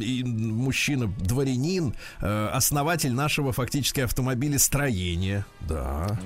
и 0.00 0.22
мужчина, 0.24 1.06
дворянин, 1.18 1.94
э, 2.20 2.48
основатель 2.52 3.12
нашего 3.12 3.52
фактически 3.52 4.00
автомобилестроения. 4.00 5.46
Да. 5.60 6.18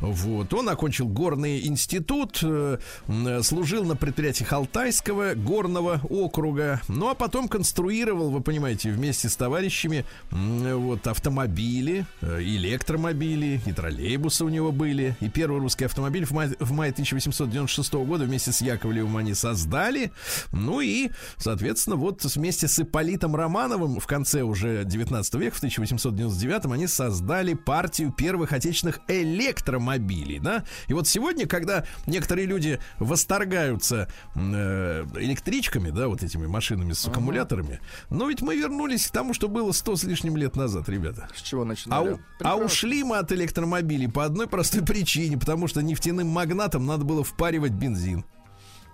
Вот. 0.00 0.52
Он 0.54 0.68
окончил 0.68 1.08
горный 1.08 1.66
институт, 1.66 2.40
э, 2.42 2.78
м, 3.06 3.42
служил 3.42 3.84
на 3.84 3.96
предприятиях 3.96 4.52
Алтайского 4.52 5.34
горного 5.34 6.00
округа, 6.08 6.80
ну 6.88 7.08
а 7.08 7.14
потом 7.14 7.48
конструировал, 7.48 8.30
вы 8.30 8.40
понимаете, 8.40 8.90
вместе 8.90 9.28
с 9.28 9.36
товарищами 9.36 10.04
вот 10.30 11.06
автомобили, 11.06 12.06
э, 12.20 12.40
электромобили, 12.40 13.60
и 13.66 13.72
троллейбусы 13.72 14.44
у 14.44 14.48
него 14.48 14.72
были. 14.72 15.16
И 15.20 15.28
первый 15.28 15.60
русский 15.60 15.84
автомобиль 15.84 16.24
в 16.24 16.32
мае, 16.32 16.54
в 16.58 16.72
мае 16.72 16.92
1896 16.92 18.04
года 18.04 18.24
вместе 18.24 18.52
с 18.52 18.60
Яковлевым 18.60 19.16
они 19.16 19.34
создали. 19.34 20.12
Ну 20.52 20.80
и, 20.80 21.10
соответственно, 21.36 21.96
вот 21.96 22.24
вместе 22.24 22.68
с 22.68 22.78
Ипполитом 22.98 23.36
Романовым 23.36 24.00
в 24.00 24.06
конце 24.08 24.42
уже 24.42 24.84
19 24.84 25.34
века, 25.34 25.54
в 25.54 25.58
1899 25.58 26.66
они 26.72 26.86
создали 26.88 27.54
партию 27.54 28.10
первых 28.12 28.52
отечественных 28.52 28.98
электромобилей, 29.06 30.40
да? 30.40 30.64
И 30.88 30.94
вот 30.94 31.06
сегодня, 31.06 31.46
когда 31.46 31.84
некоторые 32.08 32.46
люди 32.46 32.80
восторгаются 32.98 34.08
э, 34.34 35.06
электричками, 35.16 35.90
да, 35.90 36.08
вот 36.08 36.24
этими 36.24 36.46
машинами 36.46 36.92
с 36.92 37.06
аккумуляторами, 37.06 37.80
но 38.10 38.26
ведь 38.28 38.42
мы 38.42 38.56
вернулись 38.56 39.06
к 39.06 39.12
тому, 39.12 39.32
что 39.32 39.48
было 39.48 39.70
100 39.70 39.96
с 39.96 40.04
лишним 40.04 40.36
лет 40.36 40.56
назад, 40.56 40.88
ребята. 40.88 41.28
С 41.36 41.42
чего 41.42 41.62
А, 41.62 41.66
начинали? 41.66 42.08
а 42.14 42.18
Прекрасно. 42.38 42.64
ушли 42.64 43.04
мы 43.04 43.18
от 43.18 43.30
электромобилей 43.30 44.08
по 44.08 44.24
одной 44.24 44.48
простой 44.48 44.82
причине, 44.84 45.38
потому 45.38 45.68
что 45.68 45.82
нефтяным 45.82 46.26
магнатам 46.28 46.84
надо 46.84 47.04
было 47.04 47.22
впаривать 47.22 47.72
бензин. 47.72 48.24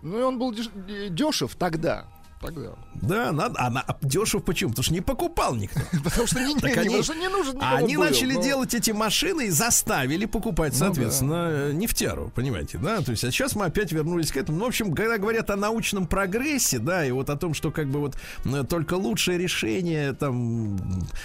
Ну 0.02 0.18
и 0.18 0.22
он 0.22 0.38
был 0.38 0.52
деш- 0.52 1.08
дешев 1.08 1.54
тогда. 1.56 2.04
Тогда. 2.40 2.70
Да, 2.94 3.32
надо, 3.32 3.54
а, 3.58 3.68
а 3.86 3.96
дешев 4.02 4.44
почему? 4.44 4.70
Потому 4.70 4.84
что 4.84 4.92
не 4.92 5.00
покупал 5.00 5.54
никто. 5.54 5.80
Потому 6.04 6.26
что 6.26 6.40
не, 6.40 6.54
Так 6.56 6.74
не, 6.76 6.80
они- 6.94 7.02
что 7.02 7.14
не 7.14 7.28
нужен 7.28 7.54
никому 7.56 7.76
они 7.76 7.96
был, 7.96 8.04
начали 8.04 8.34
но- 8.34 8.42
делать 8.42 8.74
эти 8.74 8.90
машины 8.90 9.46
и 9.46 9.50
заставили 9.50 10.26
покупать, 10.26 10.72
Ну 10.74 10.78
соответственно, 10.80 11.48
э, 11.50 11.72
нефтяру, 11.72 12.30
понимаете, 12.34 12.78
да? 12.78 13.00
То 13.00 13.12
есть, 13.12 13.24
а 13.24 13.30
сейчас 13.30 13.54
мы 13.56 13.64
опять 13.66 13.92
вернулись 13.92 14.30
к 14.30 14.36
этому. 14.36 14.58
Ну, 14.58 14.64
в 14.66 14.68
общем, 14.68 14.92
когда 14.94 15.16
говорят 15.18 15.48
о 15.50 15.56
научном 15.56 16.06
прогрессе, 16.06 16.78
да, 16.78 17.04
и 17.06 17.10
вот 17.12 17.30
о 17.30 17.36
том, 17.36 17.54
что 17.54 17.70
как 17.70 17.88
бы 17.88 18.00
вот 18.00 18.16
только 18.68 18.94
лучшее 18.94 19.38
решение 19.38 20.12
там 20.12 20.76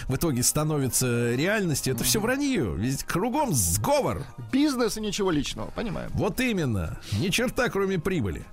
в 0.08 0.16
итоге 0.16 0.42
становится 0.42 1.34
реальностью, 1.34 1.94
это 1.94 2.02
все 2.04 2.20
вранье. 2.20 2.74
Ведь 2.76 3.04
кругом 3.04 3.52
сговор. 3.52 4.24
Бизнес 4.50 4.96
и 4.96 5.00
ничего 5.00 5.30
личного, 5.30 5.70
понимаем. 5.70 6.10
Вот 6.14 6.40
именно. 6.40 6.98
Ни 7.12 7.28
черта, 7.28 7.68
кроме 7.68 7.98
прибыли. 7.98 8.44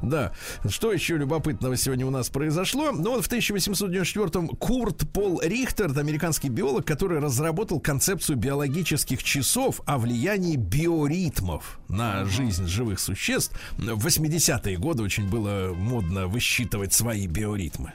Да. 0.00 0.32
Что 0.68 0.92
еще 0.92 1.16
любопытного 1.16 1.76
сегодня 1.76 1.99
плане 2.00 2.04
у 2.04 2.10
нас 2.10 2.30
произошло. 2.30 2.92
Но 2.92 3.12
вот 3.12 3.24
в 3.24 3.30
1894-м 3.30 4.48
Курт 4.48 5.10
Пол 5.12 5.40
Рихтер, 5.42 5.96
американский 5.98 6.48
биолог, 6.48 6.86
который 6.86 7.18
разработал 7.18 7.80
концепцию 7.80 8.36
биологических 8.36 9.22
часов 9.22 9.80
о 9.86 9.98
влиянии 9.98 10.56
биоритмов 10.56 11.78
на 11.88 12.24
жизнь 12.24 12.66
живых 12.66 13.00
существ. 13.00 13.54
В 13.76 14.06
80-е 14.06 14.76
годы 14.78 15.02
очень 15.02 15.28
было 15.28 15.74
модно 15.74 16.26
высчитывать 16.26 16.92
свои 16.92 17.26
биоритмы. 17.26 17.92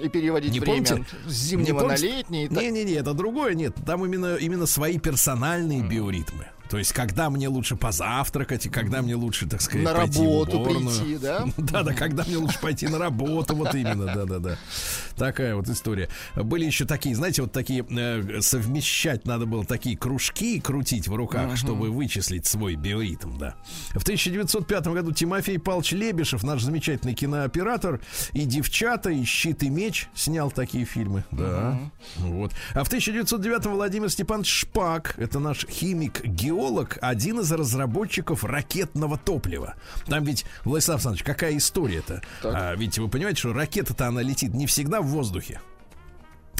И 0.00 0.08
переводить 0.08 0.52
Не 0.52 0.60
время 0.60 0.84
помните? 0.84 1.06
с 1.26 1.32
зимнего 1.32 1.80
Не 1.80 1.88
на 1.88 1.96
летний. 1.96 2.48
Не-не-не, 2.48 2.94
это 2.94 3.14
другое, 3.14 3.54
нет. 3.54 3.74
Там 3.86 4.04
именно, 4.04 4.36
именно 4.36 4.66
свои 4.66 4.98
персональные 4.98 5.82
биоритмы. 5.82 6.46
То 6.70 6.78
есть, 6.78 6.92
когда 6.92 7.30
мне 7.30 7.48
лучше 7.48 7.76
позавтракать, 7.76 8.66
и 8.66 8.68
когда 8.70 9.02
мне 9.02 9.14
лучше, 9.14 9.46
так 9.46 9.60
сказать, 9.60 9.84
На 9.84 9.94
пойти 9.94 10.18
в 10.18 10.22
работу 10.22 10.58
уборную. 10.58 10.98
прийти, 11.00 11.18
да? 11.18 11.46
Да-да, 11.56 11.92
когда 11.92 12.24
мне 12.24 12.36
лучше 12.36 12.58
пойти 12.60 12.88
на 12.88 12.98
работу, 12.98 13.54
вот 13.54 13.74
именно, 13.74 14.06
да-да-да. 14.06 14.56
Такая 15.16 15.54
вот 15.56 15.68
история. 15.68 16.08
Были 16.34 16.64
еще 16.64 16.84
такие, 16.84 17.14
знаете, 17.14 17.42
вот 17.42 17.52
такие, 17.52 17.84
э, 17.88 18.40
совмещать 18.40 19.26
надо 19.26 19.46
было 19.46 19.64
такие 19.64 19.96
кружки 19.96 20.60
крутить 20.60 21.06
в 21.08 21.14
руках, 21.14 21.56
чтобы 21.56 21.90
вычислить 21.90 22.46
свой 22.46 22.74
биоритм, 22.76 23.38
да. 23.38 23.54
В 23.94 24.02
1905 24.02 24.86
году 24.88 25.12
Тимофей 25.12 25.58
Павлович 25.58 25.92
Лебешев, 25.92 26.42
наш 26.42 26.62
замечательный 26.62 27.14
кинооператор, 27.14 28.00
и 28.32 28.44
«Девчата», 28.44 29.10
и 29.10 29.24
«Щит 29.24 29.62
и 29.62 29.68
меч» 29.68 30.08
снял 30.14 30.50
такие 30.50 30.84
фильмы, 30.84 31.24
да. 31.30 31.78
Вот. 32.16 32.52
А 32.72 32.84
в 32.84 32.88
1909 32.88 33.66
Владимир 33.66 34.10
Степанович 34.10 34.48
Шпак, 34.48 35.14
это 35.18 35.38
наш 35.38 35.66
химик-геолог, 36.54 36.98
один 37.00 37.40
из 37.40 37.50
разработчиков 37.52 38.44
ракетного 38.44 39.18
топлива. 39.18 39.74
Там 40.06 40.24
ведь, 40.24 40.44
Владислав 40.64 40.96
Александрович, 40.96 41.24
какая 41.24 41.56
история-то? 41.56 42.22
А, 42.42 42.74
ведь 42.76 42.98
вы 42.98 43.08
понимаете, 43.08 43.40
что 43.40 43.52
ракета-то 43.52 44.06
она 44.06 44.22
летит 44.22 44.54
не 44.54 44.66
всегда 44.66 45.00
в 45.00 45.06
воздухе. 45.06 45.60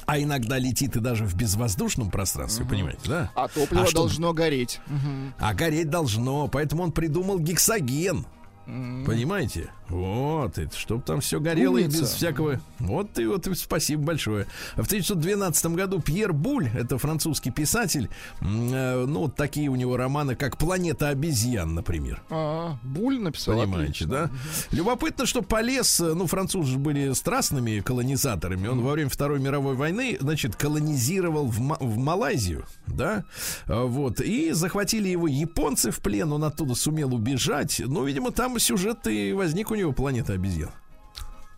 А 0.07 0.18
иногда 0.18 0.59
летит 0.59 0.96
и 0.96 1.00
даже 1.00 1.24
в 1.24 1.35
безвоздушном 1.35 2.11
пространстве, 2.11 2.66
понимаете, 2.66 3.00
да? 3.09 3.30
А 3.35 3.48
топливо 3.48 3.85
А 3.85 3.87
что- 3.87 3.96
должно 4.00 4.35
гореть. 4.35 4.80
Мгм. 4.87 5.35
А 5.38 5.54
гореть 5.54 5.88
должно, 5.88 6.46
поэтому 6.48 6.83
он 6.83 6.92
придумал 6.92 7.38
гексоген. 7.38 8.26
Понимаете? 8.66 9.70
Вот, 9.94 10.59
это, 10.59 10.76
чтобы 10.76 11.02
там 11.02 11.20
все 11.20 11.38
горело 11.38 11.78
и 11.78 11.85
без 11.85 11.94
Умница. 11.94 12.16
всякого. 12.16 12.61
Вот 12.80 13.16
и 13.18 13.26
вот 13.26 13.46
спасибо 13.54 14.02
большое. 14.02 14.46
В 14.74 14.87
1912 14.87 15.66
году 15.66 16.00
Пьер 16.00 16.33
Буль, 16.33 16.68
это 16.74 16.98
французский 16.98 17.50
писатель, 17.52 18.09
э, 18.40 19.04
ну 19.07 19.20
вот 19.20 19.37
такие 19.37 19.68
у 19.68 19.76
него 19.76 19.96
романы, 19.96 20.35
как 20.35 20.59
Планета 20.59 21.11
обезьян, 21.11 21.74
например. 21.74 22.22
А, 22.28 22.76
Буль 22.83 23.20
написал. 23.20 23.57
Понимаете, 23.57 24.04
отлично. 24.04 24.09
да? 24.09 24.30
Любопытно, 24.72 25.26
что 25.26 25.42
полез, 25.42 26.00
э, 26.00 26.12
ну, 26.14 26.26
французы 26.26 26.72
же 26.72 26.78
были 26.78 27.12
страстными 27.12 27.78
колонизаторами. 27.78 28.66
Он 28.66 28.80
во 28.83 28.92
время 28.92 29.11
Второй 29.11 29.38
мировой 29.38 29.76
войны, 29.76 30.16
значит, 30.20 30.57
колонизировал 30.57 31.46
в, 31.46 31.61
Ма- 31.61 31.78
в 31.78 31.98
Малайзию, 31.98 32.64
да? 32.88 33.24
А, 33.66 33.85
Вот. 33.85 34.20
И 34.20 34.50
захватили 34.50 35.09
его 35.09 35.28
японцы 35.28 35.92
в 35.92 36.00
плен. 36.00 36.33
Он 36.33 36.42
оттуда 36.42 36.74
сумел 36.74 37.14
убежать. 37.14 37.80
Ну, 37.87 38.04
видимо, 38.04 38.33
там 38.33 38.59
сюжет 38.59 39.07
и 39.07 39.33
возник 39.33 39.70
у 39.70 39.74
него 39.76 39.83
планета 39.92 40.32
обезьян. 40.32 40.70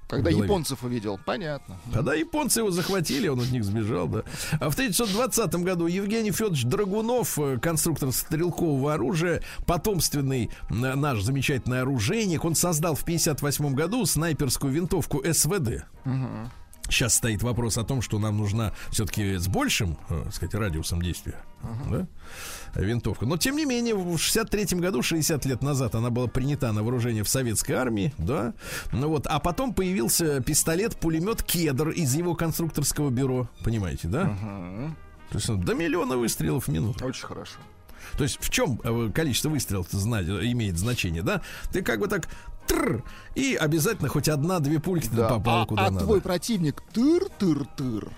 Когда 0.09 0.31
голове. 0.31 0.47
японцев 0.47 0.85
увидел. 0.85 1.19
Понятно. 1.25 1.77
Когда 1.93 2.15
японцы 2.15 2.61
его 2.61 2.71
захватили, 2.71 3.27
он 3.27 3.41
от 3.41 3.51
них 3.51 3.65
сбежал, 3.65 4.07
да. 4.07 4.23
А 4.61 4.71
в 4.71 4.75
1920 4.75 5.55
году 5.57 5.87
Евгений 5.87 6.31
Федорович 6.31 6.65
Драгунов, 6.65 7.37
э, 7.39 7.59
конструктор 7.59 8.13
стрелкового 8.13 8.95
оружия, 8.95 9.43
потомственный 9.67 10.51
э, 10.71 10.75
наш 10.75 11.23
замечательный 11.23 11.81
оружейник, 11.81 12.45
он 12.45 12.55
создал 12.55 12.95
в 12.95 13.03
1958 13.03 13.75
году 13.75 14.07
снайперскую 14.07 14.73
винтовку 14.73 15.25
СВД. 15.25 15.87
Сейчас 16.89 17.15
стоит 17.15 17.43
вопрос 17.43 17.79
о 17.79 17.85
том, 17.85 18.03
что 18.03 18.19
нам 18.19 18.37
нужна 18.39 18.73
все-таки 18.91 19.37
с 19.37 19.49
большим, 19.49 19.99
э, 20.09 20.23
так 20.25 20.35
сказать, 20.35 20.55
радиусом 20.55 21.03
действия 21.03 21.37
да, 21.91 22.07
винтовка. 22.75 23.27
Но, 23.27 23.37
тем 23.37 23.57
не 23.57 23.65
менее, 23.65 23.95
в 23.95 24.19
63 24.19 24.79
году, 24.79 25.03
60 25.03 25.45
лет 25.47 25.63
назад, 25.63 25.95
она 25.95 26.11
была 26.11 26.27
принята 26.27 26.73
на 26.73 26.83
вооружение 26.83 27.25
в 27.25 27.29
советской 27.29 27.73
армии, 27.73 28.15
да. 28.19 28.55
Ну 28.93 29.09
вот, 29.09 29.27
а 29.27 29.39
потом 29.41 29.75
появился 29.75 30.41
пистолет-пулемет 30.43 31.43
«Кедр» 31.43 31.91
из 31.91 32.15
его 32.15 32.35
конструкторского 32.35 33.11
бюро, 33.11 33.49
понимаете, 33.65 34.09
да? 34.09 34.37
То 35.31 35.39
есть 35.39 35.51
он 35.51 35.61
до 35.61 35.75
миллиона 35.75 36.17
выстрелов 36.17 36.67
в 36.67 36.69
минуту. 36.69 37.05
Очень 37.05 37.27
хорошо. 37.27 37.59
То 38.17 38.23
есть 38.23 38.39
в 38.41 38.49
чем 38.51 38.81
э, 38.85 39.11
количество 39.13 39.49
выстрелов 39.49 39.89
знать, 39.91 40.27
имеет 40.29 40.79
значение, 40.79 41.23
да? 41.23 41.43
Ты 41.73 41.83
как 41.83 41.99
бы 41.99 42.07
так 42.07 42.29
тр, 42.67 43.03
и 43.35 43.55
обязательно 43.55 44.09
хоть 44.09 44.29
одна-две 44.29 44.81
пульки 44.81 45.09
Да. 45.13 45.29
попала 45.29 45.63
а, 45.63 45.67
куда 45.67 45.87
а 45.87 45.91
надо. 45.91 46.05
твой 46.05 46.21
противник 46.21 46.83
тыр-тыр-тыр. 46.93 48.11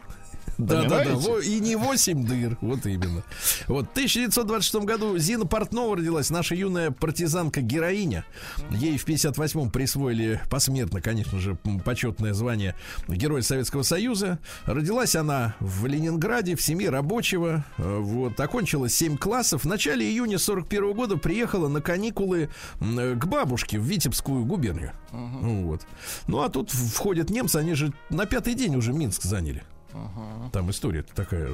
Да, 0.59 0.83
да, 0.83 1.05
да. 1.05 1.15
И 1.45 1.61
не 1.61 1.77
8 1.77 2.27
дыр. 2.27 2.59
Вот 2.61 2.85
именно. 2.87 3.23
Вот 3.69 3.87
в 3.87 3.91
1926 3.93 4.85
году 4.85 5.17
Зина 5.17 5.47
Портнова 5.47 5.97
родилась, 5.97 6.31
наша 6.31 6.55
юная 6.57 6.91
партизанка-героиня. 6.91 8.25
Ей 8.71 8.99
в 8.99 9.07
58-м 9.07 9.71
присвоили 9.71 10.41
посмертно, 10.51 11.01
конечно 11.01 11.39
же, 11.39 11.57
почетное 11.85 12.33
звание 12.35 12.75
Героя 13.07 13.43
Советского 13.43 13.83
Союза. 13.83 14.39
Родилась 14.67 15.15
она 15.15 15.55
в 15.61 15.87
Ленинграде, 15.87 16.57
в 16.57 16.63
семье 16.63 16.91
рабочего. 16.91 17.65
Э, 17.79 17.99
Вот. 17.99 18.39
Окончила 18.41 18.89
7 18.89 19.17
классов. 19.17 19.63
В 19.63 19.69
начале 19.69 20.09
июня 20.09 20.39
41 20.39 20.93
года 20.93 21.17
приехала 21.17 21.69
на 21.69 21.81
каникулы 21.81 22.51
э, 22.81 23.15
к 23.15 23.27
бабушке 23.27 23.79
в 23.79 23.85
Витебскую 23.85 24.45
губернию. 24.45 24.93
Ну 25.13 25.67
Вот. 25.67 25.83
Ну, 26.27 26.43
а 26.43 26.49
тут 26.49 26.71
входят 26.71 27.31
немцы, 27.31 27.57
они 27.57 27.75
же 27.75 27.93
на 28.11 28.27
пятый 28.27 28.55
день 28.55 28.75
уже 28.77 28.93
Минск 28.93 29.23
заняли. 29.23 29.63
Там 30.53 30.71
история 30.71 31.05
такая 31.15 31.49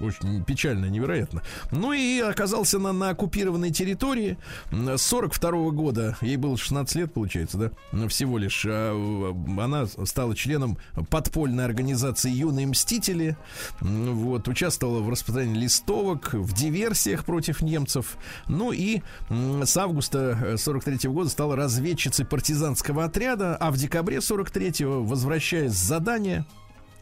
очень, 0.00 0.44
печальная, 0.44 0.88
невероятно. 0.88 1.42
Ну 1.70 1.92
и 1.92 2.20
оказался 2.20 2.78
на, 2.78 2.92
на 2.92 3.10
оккупированной 3.10 3.70
территории. 3.70 4.38
М, 4.70 4.88
С 4.96 5.02
42 5.02 5.70
года, 5.70 6.16
ей 6.20 6.36
было 6.36 6.56
16 6.56 6.94
лет, 6.96 7.12
получается, 7.12 7.58
да, 7.58 7.70
ну, 7.92 8.08
всего 8.08 8.38
лишь. 8.38 8.64
а, 8.68 9.34
Она 9.58 9.86
стала 10.04 10.34
членом 10.36 10.78
подпольной 11.10 11.64
организации 11.64 12.30
«Юные 12.30 12.66
мстители». 12.66 13.36
М, 13.80 14.14
Вот, 14.16 14.48
участвовала 14.48 15.00
в 15.00 15.08
распространении 15.08 15.60
листовок, 15.62 16.34
в 16.34 16.52
диверсиях 16.52 17.24
против 17.24 17.62
немцев. 17.62 18.16
Ну 18.48 18.72
и 18.72 19.02
с 19.30 19.76
августа 19.76 20.56
43 20.56 21.08
года 21.08 21.28
стала 21.30 21.56
разведчицей 21.56 22.24
партизанского 22.24 23.04
отряда, 23.04 23.56
а 23.56 23.70
в 23.70 23.76
декабре 23.76 24.18
43-го, 24.18 25.02
возвращаясь 25.04 25.72
с 25.72 25.82
задания, 25.82 26.46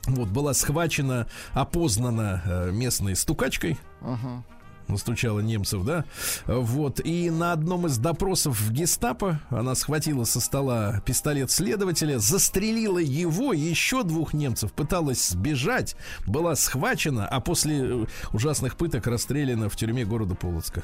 вот, 0.06 0.28
была 0.28 0.54
схвачена, 0.54 1.26
опознана 1.52 2.42
э, 2.44 2.70
местной 2.72 3.16
стукачкой. 3.16 3.78
Ага. 4.00 4.44
Настучала 4.88 5.40
немцев, 5.40 5.84
да? 5.84 6.04
Вот. 6.46 7.00
И 7.04 7.30
на 7.30 7.52
одном 7.52 7.86
из 7.86 7.98
допросов 7.98 8.60
в 8.60 8.72
гестапо 8.72 9.40
она 9.48 9.74
схватила 9.74 10.24
со 10.24 10.40
стола 10.40 11.00
пистолет 11.06 11.50
следователя, 11.50 12.18
застрелила 12.18 12.98
его 12.98 13.52
и 13.52 13.60
еще 13.60 14.02
двух 14.02 14.34
немцев, 14.34 14.72
пыталась 14.72 15.28
сбежать, 15.28 15.96
была 16.26 16.56
схвачена, 16.56 17.26
а 17.26 17.40
после 17.40 17.78
э, 17.78 18.06
ужасных 18.32 18.76
пыток 18.76 19.06
расстреляна 19.06 19.68
в 19.68 19.76
тюрьме 19.76 20.04
города 20.04 20.34
Полоцка. 20.34 20.82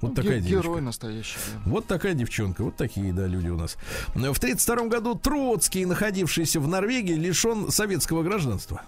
Вот 0.00 0.10
Ну, 0.10 0.14
такая 0.14 0.40
девочка. 0.40 0.68
Герой 0.68 0.80
настоящий. 0.82 1.36
да. 1.54 1.70
Вот 1.70 1.86
такая 1.86 2.14
девчонка, 2.14 2.62
вот 2.64 2.76
такие, 2.76 3.12
да, 3.12 3.26
люди 3.26 3.48
у 3.48 3.56
нас. 3.56 3.76
В 4.08 4.16
1932 4.16 4.88
году 4.88 5.14
Троцкий, 5.14 5.84
находившийся 5.86 6.60
в 6.60 6.68
Норвегии, 6.68 7.14
лишен 7.14 7.70
советского 7.70 8.22
гражданства. 8.22 8.82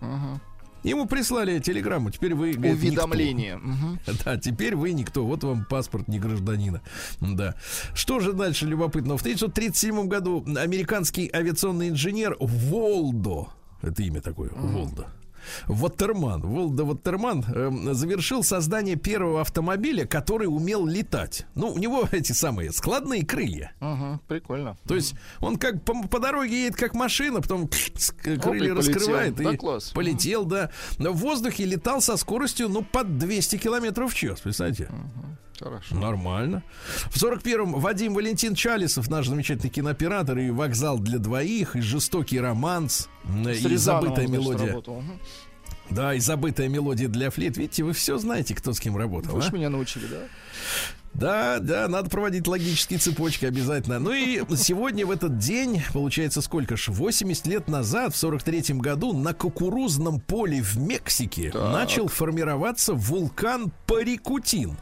Ага. 0.00 0.40
Ему 0.84 1.06
прислали 1.06 1.60
телеграмму, 1.60 2.10
теперь 2.10 2.34
вы... 2.34 2.52
говорит, 2.54 2.74
Уведомление. 2.74 3.60
Никто. 3.62 4.12
Да, 4.24 4.36
теперь 4.36 4.74
вы 4.74 4.92
никто, 4.92 5.24
вот 5.24 5.44
вам 5.44 5.64
паспорт 5.64 6.08
не 6.08 6.18
гражданина. 6.18 6.80
Да. 7.20 7.54
Что 7.94 8.18
же 8.18 8.32
дальше 8.32 8.66
любопытно? 8.66 9.16
В 9.16 9.20
1937 9.20 10.08
году 10.08 10.44
американский 10.56 11.30
авиационный 11.32 11.88
инженер 11.90 12.36
Волдо, 12.40 13.48
это 13.80 14.02
имя 14.02 14.20
такое, 14.20 14.50
Волдо, 14.54 15.06
Ваттерман, 15.66 16.42
Волда 16.42 16.84
Ваттерман 16.84 17.44
эм, 17.54 17.94
завершил 17.94 18.42
создание 18.42 18.96
первого 18.96 19.40
автомобиля, 19.40 20.06
который 20.06 20.46
умел 20.46 20.86
летать. 20.86 21.46
Ну, 21.54 21.72
у 21.72 21.78
него 21.78 22.08
эти 22.12 22.32
самые 22.32 22.72
складные 22.72 23.24
крылья. 23.24 23.72
Ага, 23.80 24.20
прикольно. 24.28 24.76
То 24.86 24.94
есть 24.94 25.14
он 25.40 25.56
как 25.56 25.82
по, 25.84 26.02
по 26.06 26.18
дороге 26.18 26.64
едет 26.64 26.76
как 26.76 26.94
машина, 26.94 27.40
потом 27.40 27.68
крылья 28.22 28.74
раскрывает 28.74 29.40
и 29.40 29.56
класс. 29.56 29.90
полетел, 29.90 30.44
да. 30.44 30.70
В 30.98 31.16
воздухе 31.16 31.64
летал 31.64 32.00
со 32.00 32.16
скоростью, 32.16 32.68
ну, 32.68 32.82
под 32.82 33.18
200 33.18 33.56
километров 33.56 34.12
в 34.12 34.16
час, 34.16 34.40
представляете? 34.40 34.88
Хорошо. 35.62 35.94
Нормально. 35.94 36.62
В 37.10 37.22
41-м 37.22 37.74
Вадим 37.74 38.14
Валентин 38.14 38.54
Чалисов, 38.54 39.08
наш 39.08 39.28
замечательный 39.28 39.70
кинооператор, 39.70 40.38
и 40.38 40.50
«Вокзал 40.50 40.98
для 40.98 41.18
двоих», 41.18 41.76
и 41.76 41.80
«Жестокий 41.80 42.40
романс», 42.40 43.08
С 43.24 43.64
и 43.64 43.76
«Забытая 43.76 44.26
мелодия». 44.26 44.68
работал. 44.68 45.02
Да, 45.90 46.14
и 46.14 46.20
забытая 46.20 46.68
мелодия 46.68 47.08
для 47.08 47.30
флейт. 47.30 47.56
Видите, 47.56 47.84
вы 47.84 47.92
все 47.92 48.16
знаете, 48.18 48.54
кто 48.54 48.72
с 48.72 48.80
кем 48.80 48.96
работал. 48.96 49.36
Вы 49.36 49.42
а? 49.42 49.50
меня 49.50 49.68
научили, 49.68 50.06
да? 50.06 50.20
Да, 51.14 51.58
да, 51.58 51.88
надо 51.88 52.08
проводить 52.08 52.46
логические 52.46 52.98
цепочки 52.98 53.44
обязательно. 53.44 53.98
Ну 53.98 54.12
и 54.12 54.42
сегодня 54.56 55.04
в 55.04 55.10
этот 55.10 55.36
день, 55.38 55.82
получается, 55.92 56.40
сколько 56.40 56.76
ж, 56.76 56.88
80 56.88 57.46
лет 57.46 57.68
назад, 57.68 58.14
в 58.14 58.24
43-м 58.24 58.78
году, 58.78 59.12
на 59.12 59.34
кукурузном 59.34 60.20
поле 60.20 60.62
в 60.62 60.78
Мексике 60.78 61.50
Так. 61.50 61.72
начал 61.72 62.08
формироваться 62.08 62.94
вулкан 62.94 63.70
Парикутин. 63.86 64.78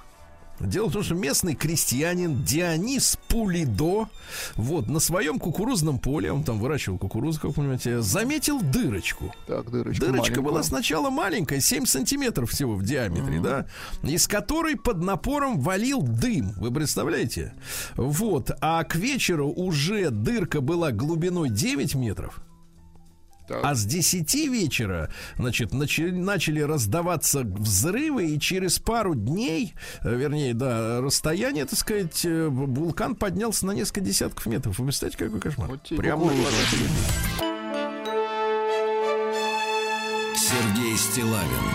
Дело 0.61 0.89
в 0.89 0.93
том, 0.93 1.03
что 1.03 1.15
местный 1.15 1.55
крестьянин 1.55 2.45
Дионис 2.45 3.19
Пулидо 3.29 4.09
вот, 4.57 4.89
на 4.89 5.01
своем 5.01 5.39
кукурузном 5.39 5.99
поле, 5.99 6.31
он 6.31 6.45
там 6.45 6.59
выращивал 6.59 6.99
кукурузу, 6.99 7.41
как 7.41 7.51
вы 7.51 7.55
понимаете, 7.55 8.01
заметил 8.01 8.61
дырочку. 8.61 9.35
Так, 9.47 9.71
дырочка 9.71 10.01
Дырочка 10.07 10.21
маленькая. 10.21 10.41
была 10.43 10.63
сначала 10.63 11.11
маленькая, 11.11 11.61
7 11.61 11.87
сантиметров 11.87 12.51
всего 12.51 12.75
в 12.75 12.85
диаметре, 12.85 13.41
да, 13.41 13.67
из 14.03 14.29
которой 14.29 14.77
под 14.77 15.03
напором 15.03 15.61
валил 15.61 16.03
дым, 16.03 16.53
вы 16.57 16.71
представляете? 16.71 17.55
Вот, 17.97 18.51
а 18.61 18.85
к 18.85 18.97
вечеру 18.97 19.49
уже 19.49 20.11
дырка 20.11 20.61
была 20.61 20.93
глубиной 20.93 21.49
9 21.51 21.95
метров, 21.95 22.41
Так. 23.51 23.61
а 23.65 23.75
с 23.75 23.85
10 23.85 24.33
вечера, 24.49 25.11
значит, 25.37 25.73
начали, 25.75 26.11
начали 26.13 26.61
раздаваться 26.61 27.41
взрывы, 27.43 28.27
и 28.31 28.39
через 28.39 28.79
пару 28.79 29.17
дней, 29.17 29.75
э, 30.03 30.15
вернее, 30.15 30.55
да, 30.55 31.01
расстояние, 31.01 31.65
так 31.65 31.79
сказать, 31.79 32.25
э, 32.25 32.47
вулкан 32.49 33.17
поднялся 33.17 33.67
на 33.67 33.73
несколько 33.73 34.01
десятков 34.03 34.47
метров. 34.47 34.79
Вы 34.79 34.85
представляете, 34.87 35.25
какой 35.25 35.41
кошмар? 35.41 35.69
Вот 35.69 35.83
Прямо 35.97 36.27
на 36.27 36.31
Google. 36.31 36.43
глазах. 36.43 37.51
Сергей 40.37 40.97
Стилавин 40.97 41.67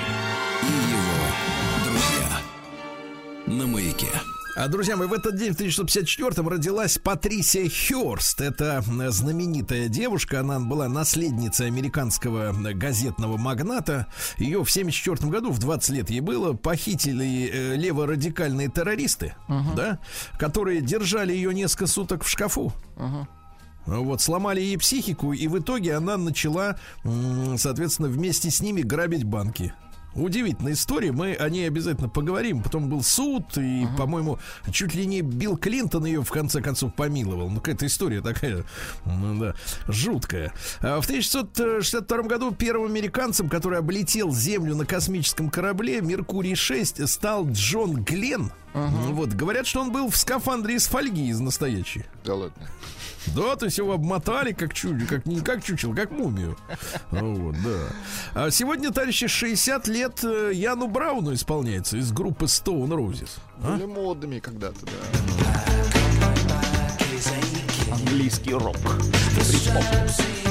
и 0.64 0.92
его 0.92 1.86
друзья. 1.86 2.40
На 3.48 3.68
маяке. 3.68 4.08
А, 4.58 4.70
друзья 4.70 4.96
мои, 4.96 5.06
в 5.06 5.12
этот 5.12 5.36
день, 5.36 5.54
в 5.54 5.60
1954-м, 5.60 6.48
родилась 6.48 6.98
Патрисия 6.98 7.70
Хёрст. 7.70 8.40
Это 8.40 8.82
э, 8.88 9.10
знаменитая 9.10 9.90
девушка. 9.90 10.40
Она 10.40 10.62
была 10.62 10.88
наследницей 10.88 11.68
американского 11.68 12.54
э, 12.54 12.74
газетного 12.74 13.36
магната. 13.36 14.08
Ее 14.38 14.64
в 14.64 14.72
74 14.72 15.30
году, 15.30 15.52
в 15.52 15.60
20 15.60 15.90
лет 15.90 16.10
ей 16.10 16.22
было, 16.22 16.54
похитили 16.54 17.52
э, 17.52 17.76
леворадикальные 17.76 18.70
террористы, 18.70 19.36
да, 19.76 20.00
которые 20.40 20.80
держали 20.80 21.34
ее 21.34 21.54
несколько 21.54 21.88
суток 21.88 22.24
в 22.24 22.30
шкафу. 22.30 22.72
Ага. 22.96 23.28
Вот, 23.86 24.22
сломали 24.22 24.62
ей 24.62 24.78
психику, 24.78 25.34
и 25.34 25.48
в 25.48 25.60
итоге 25.60 25.96
она 25.96 26.18
начала, 26.18 26.78
соответственно, 27.58 28.08
вместе 28.08 28.50
с 28.50 28.62
ними 28.62 28.82
грабить 28.82 29.26
банки. 29.26 29.74
Удивительная 30.16 30.74
история, 30.74 31.12
мы 31.12 31.34
о 31.34 31.50
ней 31.50 31.68
обязательно 31.68 32.10
поговорим. 32.10 32.64
Потом 32.64 32.90
был 32.90 33.04
суд, 33.04 33.58
и, 33.58 33.86
по-моему, 33.98 34.40
чуть 34.72 34.96
ли 34.96 35.06
не 35.06 35.22
Билл 35.22 35.58
Клинтон 35.58 36.06
ее 36.06 36.24
в 36.24 36.32
конце 36.32 36.62
концов 36.62 36.94
помиловал. 36.96 37.50
Ну, 37.50 37.58
какая-то 37.58 37.86
история 37.86 38.22
такая, 38.22 38.64
ну, 39.06 39.40
да, 39.40 39.56
жуткая. 39.88 40.54
А 40.82 41.02
В 41.02 41.06
1962 41.06 42.24
году 42.24 42.52
первым 42.52 42.92
американцем, 42.92 43.50
который 43.50 43.80
облетел 43.80 44.34
Землю 44.34 44.76
на 44.76 44.86
космическом 44.86 45.50
корабле 45.50 46.02
Меркурий-6, 46.02 47.06
стал 47.08 47.48
Джон 47.50 48.04
Гленн. 48.04 48.52
Вот, 48.74 49.30
говорят, 49.30 49.68
что 49.68 49.82
он 49.82 49.92
был 49.92 50.10
в 50.10 50.18
скафандре 50.18 50.76
из 50.76 50.88
фольги, 50.88 51.30
из 51.30 51.40
настоящей. 51.40 52.06
Да 52.24 52.36
ладно. 52.36 52.68
Да, 53.28 53.56
то 53.56 53.66
есть 53.66 53.78
его 53.78 53.94
обмотали 53.94 54.52
как 54.54 54.74
чудо, 54.74 55.06
как 55.06 55.26
не 55.26 55.42
как 55.42 55.64
чучело, 55.64 55.94
как 55.94 56.12
мумию. 56.12 56.58
Вот, 57.12 57.56
да. 57.64 57.80
А 58.34 58.52
сегодня, 58.52 58.92
товарищи, 58.92 59.28
60 59.28 59.88
лет 59.88 60.24
э, 60.24 60.52
Яну 60.54 60.88
Брауну 60.88 61.34
исполняется 61.34 61.98
из 61.98 62.12
группы 62.12 62.46
Stone 62.46 62.90
Roses. 62.90 63.30
А? 63.64 63.76
Были 63.76 63.86
модными 63.86 64.40
когда-то, 64.40 64.86
да. 64.86 64.92
Английский 67.92 68.54
рок. 68.54 68.78
Бритлоп. 69.48 70.45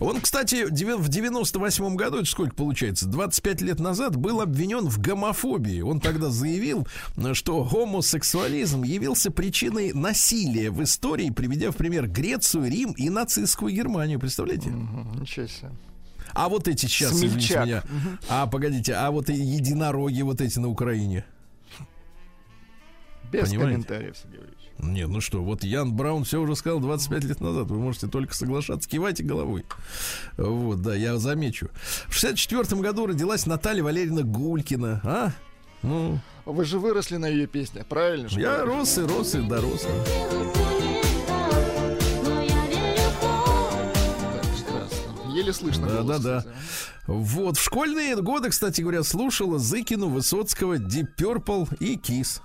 Он, 0.00 0.20
кстати, 0.20 0.64
в 0.64 1.08
98 1.08 1.96
году, 1.96 2.18
это 2.18 2.26
сколько 2.26 2.54
получается, 2.54 3.06
25 3.06 3.62
лет 3.62 3.80
назад, 3.80 4.16
был 4.16 4.40
обвинен 4.40 4.88
в 4.88 5.00
гомофобии. 5.00 5.80
Он 5.80 6.00
тогда 6.00 6.30
заявил, 6.30 6.86
что 7.32 7.64
гомосексуализм 7.64 8.82
явился 8.84 9.30
причиной 9.30 9.92
насилия 9.92 10.70
в 10.70 10.82
истории, 10.82 11.30
приведя 11.30 11.70
в 11.70 11.76
пример 11.76 12.06
Грецию, 12.06 12.70
Рим 12.70 12.92
и 12.92 13.10
нацистскую 13.10 13.72
Германию. 13.72 14.20
Представляете? 14.20 14.70
Ничего 14.70 15.46
себе. 15.46 15.70
А 16.34 16.48
вот 16.48 16.68
эти 16.68 16.86
сейчас, 16.86 17.12
извините 17.12 17.38
Смельчак. 17.38 17.66
меня. 17.66 17.82
А, 18.28 18.46
погодите, 18.46 18.94
а 18.94 19.10
вот 19.10 19.30
и 19.30 19.34
единороги 19.34 20.22
вот 20.22 20.40
эти 20.40 20.58
на 20.58 20.68
Украине. 20.68 21.24
Без 23.32 23.48
Понимаете? 23.48 23.58
комментариев, 23.72 24.16
Сергей 24.16 24.38
Валерьевич. 24.38 24.58
Нет, 24.78 25.08
ну 25.08 25.20
что, 25.20 25.42
вот 25.42 25.64
Ян 25.64 25.92
Браун 25.94 26.24
все 26.24 26.40
уже 26.40 26.54
сказал 26.54 26.78
25 26.80 27.24
лет 27.24 27.40
назад. 27.40 27.66
Вы 27.68 27.78
можете 27.78 28.06
только 28.06 28.34
соглашаться, 28.34 28.88
кивайте 28.88 29.24
головой. 29.24 29.64
Вот, 30.36 30.82
да, 30.82 30.94
я 30.94 31.18
замечу. 31.18 31.68
В 32.06 32.14
64 32.14 32.80
году 32.80 33.06
родилась 33.06 33.44
Наталья 33.46 33.82
Валерьевна 33.82 34.22
Гулькина. 34.22 35.00
А? 35.04 35.32
Ну, 35.82 36.18
Вы 36.44 36.64
же 36.64 36.78
выросли 36.78 37.16
на 37.16 37.26
ее 37.26 37.46
песне, 37.46 37.84
правильно? 37.88 38.28
же 38.28 38.40
я 38.40 38.64
рос 38.64 38.98
и 38.98 39.02
рос 39.02 39.34
и 39.34 39.40
дорос. 39.40 39.86
Еле 45.34 45.52
слышно 45.52 45.86
Да, 45.86 46.02
голос, 46.02 46.20
да, 46.20 46.34
да. 46.34 46.38
кстати. 46.40 46.56
Вот, 47.06 47.56
в 47.56 47.62
школьные 47.62 48.16
годы, 48.16 48.50
кстати 48.50 48.80
говоря, 48.80 49.02
слушала 49.02 49.58
Зыкину, 49.58 50.08
Высоцкого, 50.08 50.74
Deep 50.78 51.08
Purple 51.16 51.76
и 51.80 51.96
Kiss. 51.96 52.40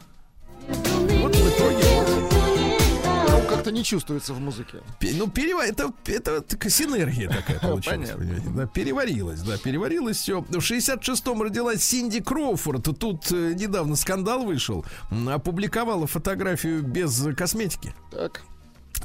Как-то 3.64 3.72
не 3.72 3.84
чувствуется 3.84 4.34
в 4.34 4.40
музыке. 4.40 4.80
Ну, 5.02 5.30
перева... 5.30 5.66
это, 5.66 5.94
это 6.06 6.42
такая 6.42 6.70
синергия 6.70 7.30
такая 7.30 7.60
получилась. 7.62 8.12
Да, 8.56 8.68
переварилось, 8.68 9.42
да, 9.42 9.58
переварилось 9.58 10.18
все. 10.18 10.42
В 10.42 10.58
66-м 10.58 11.42
родилась 11.42 11.84
Синди 11.84 12.22
Кроуфорд. 12.22 12.84
Тут 13.00 13.32
э, 13.32 13.54
недавно 13.54 13.96
скандал 13.96 14.44
вышел. 14.44 14.86
Опубликовала 15.28 16.08
фотографию 16.08 16.84
без 16.84 17.26
косметики. 17.38 17.96
Так, 18.12 18.44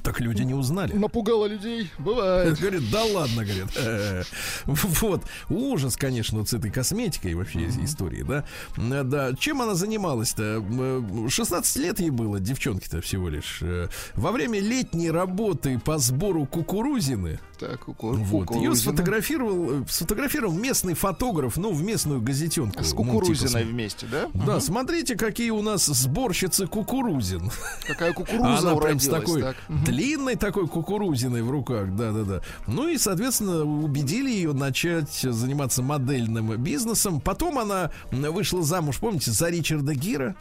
Так 0.03 0.21
люди 0.21 0.43
не 0.43 0.55
узнали. 0.55 0.93
напугало 0.93 1.47
людей. 1.47 1.91
Бывает. 1.99 2.59
Говорит, 2.61 2.91
да 2.91 3.05
ладно, 3.05 3.45
говорит. 3.45 3.67
Э, 3.77 4.23
Вот. 4.67 5.23
Ужас, 5.49 5.97
конечно, 5.97 6.39
вот 6.39 6.49
с 6.49 6.55
этой 6.55 6.71
косметикой 6.71 7.35
вообще 7.35 7.63
из 7.67 7.79
истории, 7.79 8.23
да. 8.23 8.45
Э, 8.77 9.03
Да. 9.03 9.35
Чем 9.39 9.63
она 9.63 9.75
занималась-то? 9.75 10.65
Э, 10.69 11.29
16 11.29 11.77
лет 11.77 12.01
ей 12.01 12.11
было, 12.11 12.41
девчонки-то 12.41 13.01
всего 13.01 13.29
лишь. 13.29 13.59
Э, 13.63 13.89
Во 14.15 14.33
время 14.33 14.61
летней 14.61 15.11
работы 15.11 15.79
по 15.79 15.99
сбору 15.99 16.47
кукурузины 16.47 17.41
Так, 17.59 17.81
ку- 17.85 18.13
вот. 18.13 18.51
Ее 18.57 18.75
сфотографировал, 18.75 19.83
э, 19.83 19.85
сфотографировал 19.89 20.53
местный 20.55 20.95
фотограф, 20.95 21.57
ну, 21.57 21.73
в 21.73 21.83
местную 21.83 22.21
газетенку. 22.21 22.83
С 22.83 22.91
типа, 22.91 23.03
кукурузиной 23.05 23.65
вместе, 23.65 24.07
да? 24.11 24.29
Да, 24.35 24.61
смотрите, 24.61 25.17
какие 25.17 25.51
у 25.51 25.63
нас 25.63 25.87
сборщицы 25.87 26.67
кукурузин. 26.67 27.51
Какая 27.87 28.11
А 28.11 28.15
кукуруза 28.15 28.71
она 28.73 28.81
прям 28.81 29.01
с 29.01 29.09
такой 29.09 29.43
так. 29.43 29.57
Длинной 29.89 30.37
такой 30.37 30.69
кукурузиной 30.69 31.43
в 31.43 31.51
руках, 31.51 31.97
да-да-да. 31.97 32.43
Ну 32.67 32.89
и, 32.89 32.99
соответственно, 32.99 33.65
убедили 33.65 34.31
ее 34.31 34.53
начать 34.53 35.11
заниматься 35.11 35.83
модельным 35.83 36.55
бизнесом. 36.63 37.21
Потом 37.21 37.59
она 37.59 37.91
вышла 38.11 38.63
замуж, 38.63 38.99
помните, 38.99 39.31
за 39.31 39.49
Ричарда 39.49 39.95
Гира. 39.95 40.37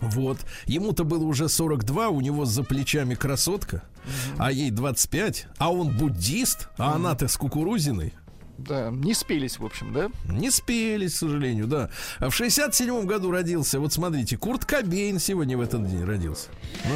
Вот. 0.00 0.38
Ему-то 0.66 1.04
было 1.04 1.24
уже 1.24 1.48
42, 1.48 2.08
у 2.08 2.20
него 2.20 2.44
за 2.44 2.64
плечами 2.64 3.14
красотка, 3.14 3.82
а 4.38 4.50
ей 4.50 4.70
25, 4.70 5.46
а 5.58 5.72
он 5.72 5.96
буддист, 5.96 6.68
а 6.76 6.94
она-то 6.94 7.28
с 7.28 7.36
кукурузиной. 7.36 8.14
Да, 8.56 8.90
не 8.90 9.14
спелись, 9.14 9.58
в 9.58 9.64
общем, 9.64 9.92
да? 9.92 10.10
Не 10.28 10.50
спелись, 10.50 11.14
к 11.14 11.16
сожалению, 11.16 11.66
да. 11.66 11.90
А 12.18 12.30
в 12.30 12.34
67 12.34 13.04
году 13.04 13.30
родился, 13.30 13.80
вот 13.80 13.92
смотрите, 13.92 14.36
Курт 14.36 14.64
Кобейн 14.64 15.18
сегодня 15.18 15.58
в 15.58 15.60
этот 15.60 15.88
день 15.88 16.04
родился. 16.04 16.48
Вы 16.84 16.94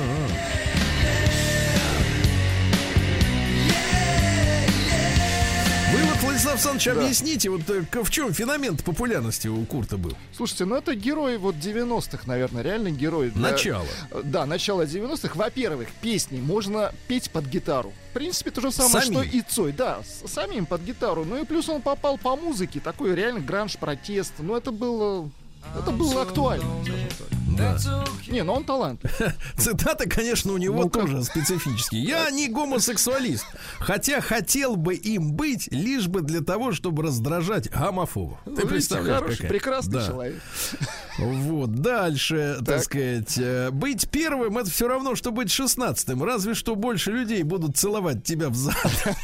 вот, 6.39 6.45
Владислав 6.45 6.55
Александрович, 6.55 6.84
Да. 6.84 6.93
объясните, 7.05 7.51
вот 7.51 7.62
э, 7.70 7.84
в 8.03 8.11
чем 8.11 8.32
феномен 8.32 8.76
популярности 8.76 9.49
у 9.49 9.64
Курта 9.64 9.97
был? 9.97 10.16
Слушайте, 10.36 10.64
ну 10.64 10.76
это 10.76 10.95
герой 10.95 11.39
вот 11.39 11.57
90-х, 11.57 12.24
наверное, 12.26 12.62
реальный 12.62 12.91
герой. 12.93 13.30
для- 13.30 13.51
Начало. 13.51 13.86
Э, 14.11 14.22
Да, 14.24 14.47
начало 14.47 14.82
90-х. 14.86 15.34
Во-первых, 15.36 15.89
песни 16.01 16.41
можно 16.41 16.93
петь 17.09 17.30
под 17.30 17.47
гитару. 17.47 17.93
В 18.11 18.14
принципе, 18.14 18.51
то 18.51 18.61
же 18.61 18.72
самое, 18.72 19.05
Самим? 19.05 19.22
что 19.24 19.36
и 19.36 19.41
Цой. 19.43 19.72
Да, 19.72 20.01
самим 20.26 20.66
под 20.66 20.82
гитару. 20.82 21.24
Ну 21.24 21.41
и 21.41 21.45
плюс 21.45 21.68
он 21.68 21.82
попал 21.82 22.18
по 22.18 22.36
музыке. 22.36 22.80
Такой 22.80 23.14
реально 23.14 23.41
гранж, 23.41 23.76
протест. 23.78 24.32
Ну 24.39 24.57
это 24.57 24.70
было... 24.72 25.28
Это 25.77 25.91
было 25.93 26.23
актуально, 26.23 26.64
скажем 26.85 27.09
так. 27.19 27.29
Да. 27.59 27.77
Не, 28.29 28.45
ну 28.45 28.53
он 28.53 28.62
талантлив. 28.64 29.11
Цитаты, 29.57 30.09
конечно, 30.09 30.53
у 30.53 30.59
него 30.59 30.83
Ну-ка. 30.85 31.01
тоже 31.01 31.25
специфические. 31.25 32.03
Я 32.05 32.31
не 32.31 32.47
гомосексуалист, 32.47 33.45
хотя 33.81 34.21
хотел 34.21 34.77
бы 34.77 34.95
им 34.95 35.33
быть, 35.33 35.66
лишь 35.73 36.07
бы 36.07 36.21
для 36.21 36.41
того, 36.41 36.71
чтобы 36.73 37.03
раздражать 37.03 37.69
гомофобов. 37.69 38.39
Ты 38.45 38.51
Ну, 38.51 38.55
видите, 38.57 38.69
представляешь, 38.71 39.19
хороший, 39.19 39.37
какая? 39.39 39.49
прекрасный 39.51 39.93
Да. 39.95 40.07
человек. 40.07 40.43
Вот, 41.19 41.75
дальше, 41.75 42.57
так. 42.59 42.66
Так. 42.66 42.83
сказать, 42.85 43.39
э, 43.39 43.71
быть 43.73 44.09
первым 44.09 44.57
это 44.59 44.71
все 44.71 44.87
равно, 44.87 45.16
что 45.16 45.33
быть 45.33 45.51
шестнадцатым. 45.51 46.23
Разве 46.23 46.55
что 46.55 46.77
больше 46.77 47.11
людей 47.11 47.43
будут 47.43 47.77
целовать 47.77 48.23
тебя 48.23 48.51
в 48.51 48.55
зад. 48.55 48.77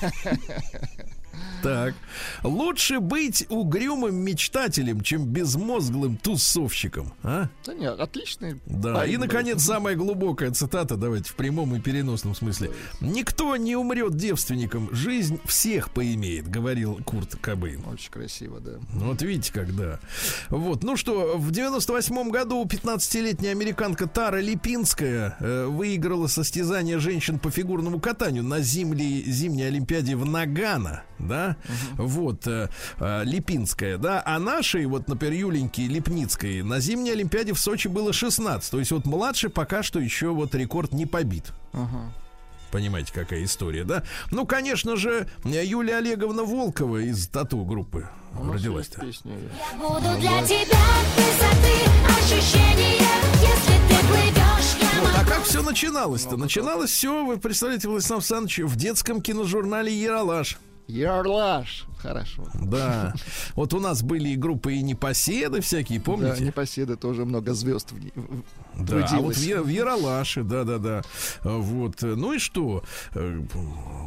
Так. 1.62 1.94
Лучше 2.42 3.00
быть 3.00 3.46
угрюмым 3.48 4.16
мечтателем, 4.16 5.00
чем 5.00 5.24
безмозглым 5.26 6.16
тусовщиком. 6.16 7.14
А? 7.22 7.48
Да 7.64 7.74
нет, 7.74 7.98
отличный. 7.98 8.60
Да, 8.66 9.06
и, 9.06 9.16
наконец, 9.16 9.62
самая 9.62 9.96
глубокая 9.96 10.50
цитата, 10.50 10.96
давайте 10.96 11.30
в 11.30 11.34
прямом 11.34 11.74
и 11.74 11.80
переносном 11.80 12.34
смысле. 12.34 12.70
«Никто 13.00 13.56
не 13.56 13.76
умрет 13.76 14.16
девственником, 14.16 14.94
жизнь 14.94 15.40
всех 15.44 15.90
поимеет», 15.90 16.48
говорил 16.48 17.00
Курт 17.04 17.36
Кобейн. 17.40 17.82
Очень 17.86 18.10
красиво, 18.10 18.60
да. 18.60 18.72
Ну, 18.92 19.06
Вот 19.06 19.22
видите, 19.22 19.52
когда. 19.52 20.00
Вот, 20.50 20.82
ну 20.82 20.96
что, 20.96 21.36
в 21.38 21.50
98 21.50 22.30
году 22.30 22.64
15-летняя 22.64 23.52
американка 23.52 24.06
Тара 24.06 24.40
Липинская 24.40 25.36
э, 25.40 25.66
выиграла 25.66 26.26
состязание 26.26 26.98
женщин 26.98 27.38
по 27.38 27.50
фигурному 27.50 28.00
катанию 28.00 28.44
на 28.44 28.60
зимле, 28.60 29.22
зимней 29.22 29.68
Олимпиаде 29.68 30.16
в 30.16 30.24
Нагано, 30.26 31.04
да? 31.26 31.56
Вот, 31.96 32.46
э, 32.46 32.68
э, 32.98 33.24
Липинская, 33.24 33.98
да? 33.98 34.22
А 34.24 34.38
нашей, 34.38 34.86
вот, 34.86 35.08
например, 35.08 35.34
Юленьки 35.34 35.80
Липницкой 35.82 36.62
на 36.62 36.80
зимней 36.80 37.12
Олимпиаде 37.12 37.52
в 37.52 37.58
Сочи 37.58 37.88
было 37.88 38.12
16. 38.12 38.70
То 38.70 38.78
есть 38.78 38.92
вот 38.92 39.04
младше 39.06 39.48
пока 39.48 39.82
что 39.82 39.98
еще 40.00 40.28
вот 40.30 40.54
рекорд 40.54 40.92
не 40.92 41.06
побит. 41.06 41.52
Ага. 41.72 42.12
Понимаете, 42.70 43.12
какая 43.12 43.44
история, 43.44 43.84
да? 43.84 44.02
Ну, 44.32 44.46
конечно 44.46 44.96
же, 44.96 45.28
Юлия 45.44 45.98
Олеговна 45.98 46.42
Волкова 46.42 46.96
из 46.98 47.28
тату-группы 47.28 48.08
родилась-то. 48.36 49.00
песня. 49.00 49.32
Буду 49.76 50.18
для 50.18 50.42
тебя 50.42 50.80
высоты 51.16 51.76
ощущения, 52.18 52.98
если 53.40 53.78
ты 53.88 54.06
плывешь, 54.08 54.74
я 54.80 55.00
Вот, 55.02 55.10
а 55.16 55.24
как 55.24 55.44
все 55.44 55.62
начиналось-то? 55.62 56.36
Начиналось 56.36 56.90
все, 56.90 57.24
вы 57.24 57.36
представляете, 57.38 57.86
Владислав 57.88 58.18
Александрович, 58.18 58.58
в 58.58 58.74
детском 58.74 59.22
киножурнале 59.22 59.92
«Яралаш». 59.92 60.58
Ярлаш. 60.86 61.86
Хорошо. 61.98 62.46
Да. 62.62 63.14
Вот 63.54 63.72
у 63.72 63.80
нас 63.80 64.02
были 64.02 64.28
и 64.30 64.36
группы 64.36 64.74
и 64.74 64.82
непоседы 64.82 65.60
всякие, 65.62 65.98
Да, 65.98 66.04
помните? 66.04 66.44
непоседы 66.44 66.96
тоже 66.96 67.24
много 67.24 67.54
звезд 67.54 67.92
в 67.92 67.98
ней. 67.98 68.12
в- 68.14 68.42
Да, 68.84 69.06
а 69.10 69.20
вот 69.20 69.34
в, 69.36 69.68
Яралаше, 69.68 70.42
да-да-да. 70.42 71.02
Вот. 71.42 72.02
Ну 72.02 72.34
и 72.34 72.38
что? 72.38 72.84
Э, 73.14 73.40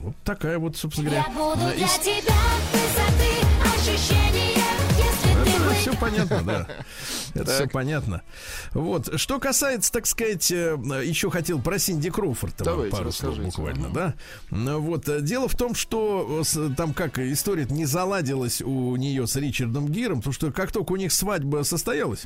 Вот 0.03 0.15
такая 0.23 0.59
вот, 0.59 0.77
собственно 0.77 1.09
говоря, 1.09 1.25
Я 1.27 1.33
буду 1.33 1.65
э, 1.67 1.75
для 1.77 1.87
тебя 1.87 2.35
высоты 2.71 3.31
ощущения, 3.75 4.56
все 5.91 5.99
понятно, 5.99 6.41
да. 6.43 6.67
Это 7.33 7.51
все 7.55 7.67
понятно. 7.67 8.21
Вот. 8.73 9.19
Что 9.19 9.39
касается, 9.39 9.91
так 9.91 10.05
сказать, 10.05 10.51
э, 10.51 10.77
еще 11.03 11.29
хотел 11.29 11.61
про 11.61 11.79
Синди 11.79 12.09
Кроуфорд 12.09 12.55
пару 12.91 13.11
слов 13.11 13.35
буквально, 13.45 13.89
да. 13.89 14.13
Ну, 14.51 14.79
Вот. 14.79 15.07
э, 15.07 15.21
Дело 15.21 15.47
в 15.47 15.55
том, 15.55 15.75
что 15.75 16.43
э, 16.55 16.69
там 16.75 16.93
как 16.93 17.19
история 17.19 17.65
не 17.69 17.85
заладилась 17.85 18.61
у 18.61 18.95
нее 18.95 19.27
с 19.27 19.35
Ричардом 19.35 19.87
Гиром, 19.87 20.17
потому 20.19 20.33
что 20.33 20.51
как 20.51 20.71
только 20.71 20.91
у 20.93 20.95
них 20.95 21.11
свадьба 21.11 21.63
состоялась, 21.63 22.25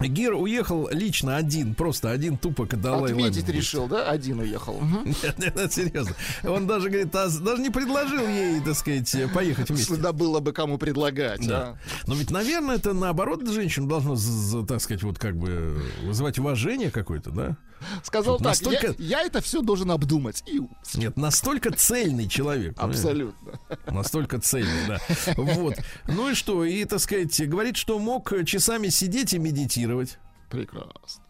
Гир 0.00 0.34
уехал 0.34 0.88
лично 0.90 1.36
один, 1.36 1.74
просто 1.74 2.10
один 2.10 2.36
тупо 2.36 2.66
к 2.66 2.80
Далай 2.80 3.12
Ламе 3.12 3.26
Отметить 3.26 3.44
гости. 3.44 3.56
решил, 3.56 3.86
да? 3.86 4.08
Один 4.08 4.40
уехал. 4.40 4.80
Нет, 5.04 5.38
нет, 5.38 5.54
нет, 5.54 5.72
серьезно. 5.72 6.14
Он 6.42 6.66
даже, 6.66 6.88
говорит, 6.88 7.14
а, 7.14 7.28
даже 7.28 7.62
не 7.62 7.70
предложил 7.70 8.26
ей, 8.26 8.60
так 8.60 8.74
сказать, 8.74 9.14
поехать 9.32 9.68
вместе. 9.70 9.96
Да 9.96 10.12
было 10.12 10.40
бы 10.40 10.52
кому 10.52 10.78
предлагать, 10.78 11.46
Да. 11.46 11.72
да. 11.72 11.78
Но 12.06 12.14
ведь, 12.14 12.30
наверное, 12.30 12.76
это 12.76 12.94
наоборот 12.94 13.46
женщину 13.48 13.86
должно, 13.86 14.16
так 14.64 14.80
сказать, 14.80 15.02
вот 15.02 15.18
как 15.18 15.36
бы 15.36 15.80
вызывать 16.04 16.38
уважение 16.38 16.90
какое-то, 16.90 17.30
да? 17.30 17.56
Сказал 18.02 18.38
так, 18.38 18.46
настолько- 18.46 18.94
я, 18.98 19.20
я 19.20 19.22
это 19.22 19.40
все 19.40 19.62
должен 19.62 19.90
обдумать. 19.90 20.42
И 20.46 20.60
Нет, 20.94 21.16
настолько 21.16 21.72
цельный 21.72 22.28
человек. 22.28 22.74
абсолютно. 22.78 23.58
Настолько 23.86 24.40
цельный, 24.40 24.86
да. 24.88 24.98
Вот. 25.36 25.76
Ну 26.08 26.30
и 26.30 26.34
что? 26.34 26.64
И, 26.64 26.84
так 26.84 27.00
сказать, 27.00 27.48
говорит, 27.48 27.76
что 27.76 27.98
мог 27.98 28.32
часами 28.44 28.88
сидеть 28.88 29.34
и 29.34 29.38
медитировать. 29.38 30.18
Прекрасно. 30.50 31.22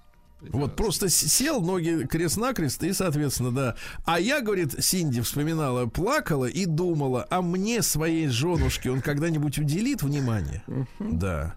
Вот 0.50 0.76
просто 0.76 1.08
сел, 1.08 1.60
ноги 1.60 2.06
крест-накрест, 2.06 2.82
и, 2.82 2.92
соответственно, 2.92 3.52
да. 3.52 3.76
А 4.04 4.18
я, 4.18 4.40
говорит, 4.40 4.82
Синди 4.84 5.20
вспоминала, 5.20 5.86
плакала 5.86 6.46
и 6.46 6.66
думала, 6.66 7.26
а 7.30 7.42
мне, 7.42 7.82
своей 7.82 8.28
женушке, 8.28 8.90
он 8.90 9.00
когда-нибудь 9.02 9.58
уделит 9.58 10.02
внимание? 10.02 10.62
Да. 10.98 11.54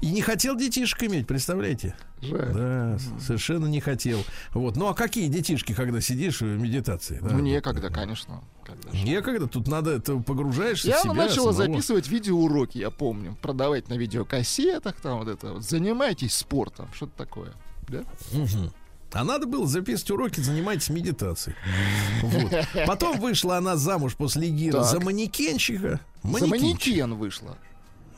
И 0.00 0.10
не 0.10 0.22
хотел 0.22 0.56
детишек 0.56 1.02
иметь, 1.02 1.26
представляете? 1.26 1.94
Жаль. 2.20 2.52
Да, 2.54 2.98
совершенно 3.20 3.66
не 3.66 3.80
хотел. 3.80 4.24
Вот. 4.52 4.76
Ну 4.76 4.88
а 4.88 4.94
какие 4.94 5.28
детишки, 5.28 5.74
когда 5.74 6.00
сидишь 6.00 6.40
в 6.40 6.44
медитации? 6.44 7.18
да? 7.20 7.30
Ну, 7.30 7.40
некогда, 7.40 7.90
конечно. 7.90 8.42
Когда. 8.64 8.90
Некогда, 8.98 9.46
тут 9.46 9.68
надо, 9.68 9.92
это 9.92 10.16
погружаешься 10.18 10.88
Я 10.88 10.98
в 10.98 11.02
себя. 11.02 11.12
начала 11.14 11.52
самого. 11.52 11.72
записывать 11.72 12.08
видеоуроки, 12.08 12.78
я 12.78 12.90
помню. 12.90 13.36
Продавать 13.42 13.88
на 13.88 13.94
видеокассетах, 13.94 14.96
там 15.00 15.18
вот 15.18 15.28
это 15.28 15.54
вот. 15.54 15.64
Занимайтесь 15.64 16.34
спортом, 16.34 16.88
что-то 16.94 17.16
такое. 17.16 17.52
Да? 17.88 18.04
Мгм. 18.32 18.72
А 19.12 19.24
надо 19.24 19.46
было 19.46 19.66
записывать 19.66 20.10
уроки, 20.10 20.40
занимайтесь 20.40 20.90
медитацией. 20.90 21.56
Вот. 22.22 22.52
Потом 22.86 23.18
вышла 23.18 23.56
она 23.56 23.76
замуж 23.76 24.14
после 24.16 24.48
Гира 24.50 24.80
Так. 24.82 24.90
за 24.90 25.00
манекенщика. 25.00 26.00
За 26.22 26.28
Манекенщик. 26.28 26.62
манекен 26.62 27.14
вышла. 27.14 27.56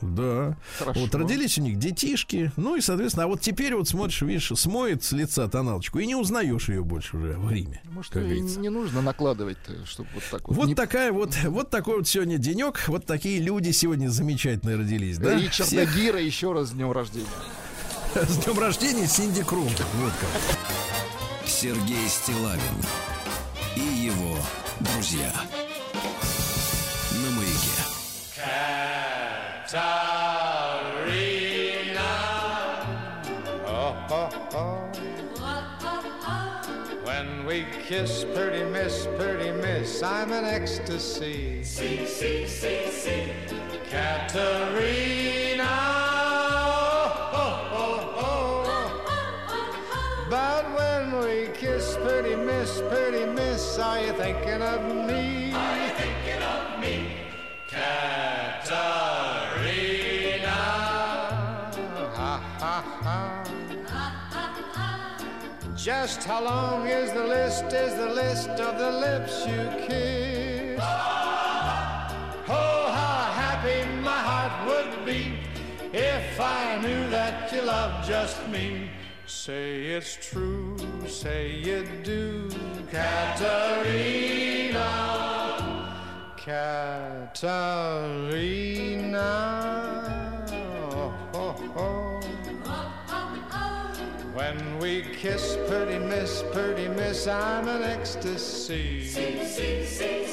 Да. 0.01 0.57
Хорошо. 0.79 0.99
Вот 0.99 1.13
родились 1.15 1.59
у 1.59 1.61
них 1.61 1.77
детишки. 1.77 2.51
Ну 2.57 2.75
и, 2.75 2.81
соответственно, 2.81 3.25
а 3.25 3.27
вот 3.27 3.39
теперь 3.39 3.75
вот 3.75 3.87
смотришь, 3.87 4.21
видишь, 4.23 4.51
смоет 4.55 5.03
с 5.03 5.11
лица 5.11 5.47
тоналочку, 5.47 5.99
и 5.99 6.07
не 6.07 6.15
узнаешь 6.15 6.69
ее 6.69 6.83
больше 6.83 7.15
уже 7.17 7.33
в 7.37 7.49
Риме. 7.51 7.79
Может, 7.91 8.11
как 8.13 8.23
и 8.23 8.25
говорится. 8.25 8.59
не 8.59 8.69
нужно 8.69 9.01
накладывать, 9.03 9.59
чтобы 9.85 10.09
вот 10.15 10.23
так 10.31 10.47
вот. 10.49 10.57
Вот 10.57 10.67
не- 10.67 10.75
такая 10.75 11.11
вот, 11.13 11.37
вот 11.45 11.69
такой 11.69 11.97
вот 11.99 12.07
сегодня 12.07 12.37
денек. 12.39 12.83
Вот 12.87 13.05
такие 13.05 13.39
люди 13.39 13.69
сегодня 13.69 14.09
замечательные 14.09 14.75
родились, 14.75 15.19
да? 15.19 15.35
Ричарда 15.35 15.63
Всех 15.71 15.95
Гира 15.95 16.19
еще 16.19 16.51
раз 16.51 16.69
с 16.69 16.71
днем 16.71 16.91
рождения. 16.91 17.27
С 18.13 18.37
днем 18.37 18.59
рождения 18.59 19.07
Синди 19.07 19.43
Крум. 19.43 19.67
Вот 19.67 20.13
как. 20.19 20.29
Сергей 21.47 22.07
Стилавин 22.09 22.61
и 23.75 23.81
его 23.81 24.37
друзья. 24.79 25.31
На 27.11 27.31
маяке. 27.31 27.81
When 37.05 37.45
we 37.45 37.65
kiss, 37.87 38.25
pretty 38.33 38.63
miss, 38.63 39.07
pretty 39.17 39.51
miss, 39.51 40.01
I'm 40.01 40.31
an 40.31 40.45
ecstasy. 40.45 41.63
See, 41.63 42.05
see, 42.05 42.47
see, 42.47 42.91
see. 42.91 43.31
Katerina. 43.89 46.00
Miss, 52.81 52.93
pretty 52.93 53.25
miss, 53.25 53.79
are 53.79 54.01
you 54.01 54.13
thinking 54.13 54.61
of 54.61 54.81
me? 55.07 55.53
Are 55.53 55.77
you 55.83 55.89
thinking 55.93 56.41
of 56.41 56.79
me? 56.79 57.17
Katerina. 57.67 58.79
Ha, 62.15 62.41
ha, 62.59 62.81
ha. 63.03 63.43
Just 65.75 66.23
how 66.25 66.43
long 66.43 66.87
is 66.87 67.11
the 67.11 67.23
list? 67.23 67.73
Is 67.73 67.95
the 67.95 68.09
list 68.09 68.49
of 68.49 68.77
the 68.77 68.91
lips 68.91 69.45
you 69.47 69.69
kiss? 69.87 70.79
Oh, 72.53 72.91
how 72.93 73.31
happy 73.33 73.83
my 74.01 74.11
heart 74.11 74.67
would 74.67 75.05
be 75.05 75.39
if 75.91 76.39
I 76.39 76.79
knew 76.81 77.09
that 77.09 77.51
you 77.51 77.61
loved 77.63 78.07
just 78.07 78.47
me. 78.49 78.91
Say 79.33 79.85
it's 79.85 80.17
true, 80.21 80.75
say 81.07 81.55
you 81.55 81.87
do, 82.03 82.49
Katerina. 82.91 84.75
Katerina. 86.35 87.39
Oh, 90.93 91.13
oh, 91.33 91.55
oh. 91.77 92.19
When 94.35 94.79
we 94.79 95.01
kiss, 95.01 95.57
pretty 95.65 95.97
miss, 95.97 96.43
pretty 96.51 96.89
miss, 96.89 97.25
I'm 97.25 97.69
in 97.69 97.83
ecstasy. 97.83 99.07
See, 99.07 99.45
see, 99.45 99.85
see. 99.85 100.25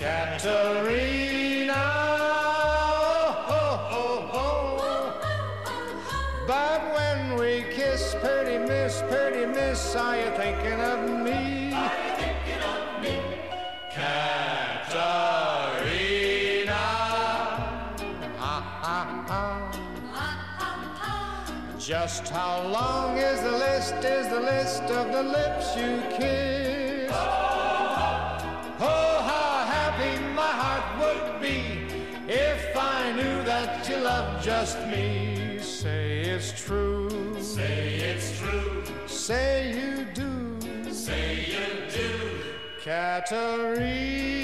Katerina. 0.00 2.09
Miss, 8.90 9.02
pretty 9.08 9.46
miss, 9.46 9.94
are 9.94 10.16
you 10.16 10.30
thinking 10.36 10.80
of 10.80 11.08
me? 11.24 11.72
Are 11.72 11.92
you 12.04 12.12
thinking 12.22 12.62
of 12.74 13.00
me? 13.02 13.16
Katarina. 13.94 15.12
Ha 18.42 18.56
ha 18.82 18.98
ha. 19.28 19.44
Just 21.78 22.28
how 22.28 22.66
long 22.66 23.18
is 23.18 23.40
the 23.42 23.52
list, 23.52 24.04
is 24.04 24.28
the 24.28 24.40
list 24.40 24.82
of 24.82 25.12
the 25.12 25.22
lips 25.22 25.76
you 25.76 26.02
kiss? 26.16 27.10
Oh, 27.12 27.16
how 29.30 29.64
happy 29.76 30.18
my 30.34 30.52
heart 30.62 30.86
would 31.00 31.40
be 31.40 31.86
if 32.28 32.76
I 32.76 33.12
knew 33.12 33.42
that 33.44 33.88
you 33.88 33.96
loved 33.98 34.44
just 34.44 34.78
me. 34.86 35.58
Say 35.60 36.22
it's 36.22 36.52
true. 36.64 37.08
Say 37.40 37.94
it's 37.96 38.38
true. 38.38 38.79
Say 39.20 39.74
you 39.78 40.06
do. 40.14 40.90
Say 40.90 41.44
you 41.52 41.90
do. 41.92 42.08
Katarina. 42.82 44.39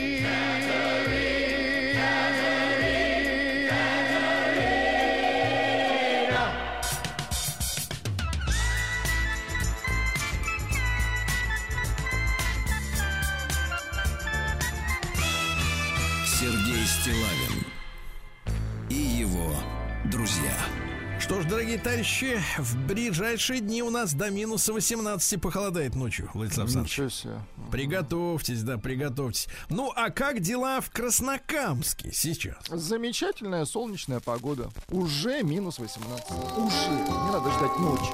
Дорогие 21.48 21.78
товарищи, 21.78 22.40
в 22.58 22.76
ближайшие 22.86 23.60
дни 23.60 23.82
у 23.82 23.90
нас 23.90 24.14
до 24.14 24.30
минуса 24.30 24.72
18 24.72 25.40
похолодает 25.40 25.94
ночью, 25.94 26.30
Владислав 26.34 26.66
Александрович. 26.66 26.92
Ничего 26.92 27.08
себе. 27.08 27.40
Приготовьтесь, 27.70 28.62
да, 28.62 28.78
приготовьтесь. 28.78 29.48
Ну, 29.68 29.92
а 29.94 30.10
как 30.10 30.40
дела 30.40 30.80
в 30.80 30.90
Краснокамске 30.90 32.10
сейчас? 32.12 32.56
Замечательная 32.68 33.64
солнечная 33.64 34.20
погода. 34.20 34.70
Уже 34.90 35.42
минус 35.42 35.78
18. 35.78 36.24
Уже. 36.56 36.90
Не 36.90 37.32
надо 37.32 37.50
ждать 37.52 37.78
ночи. 37.78 38.12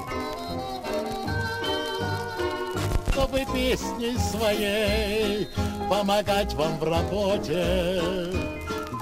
чтобы 3.13 3.45
песней 3.53 4.17
своей 4.17 5.47
помогать 5.87 6.53
вам 6.55 6.77
в 6.79 6.83
работе, 6.83 8.01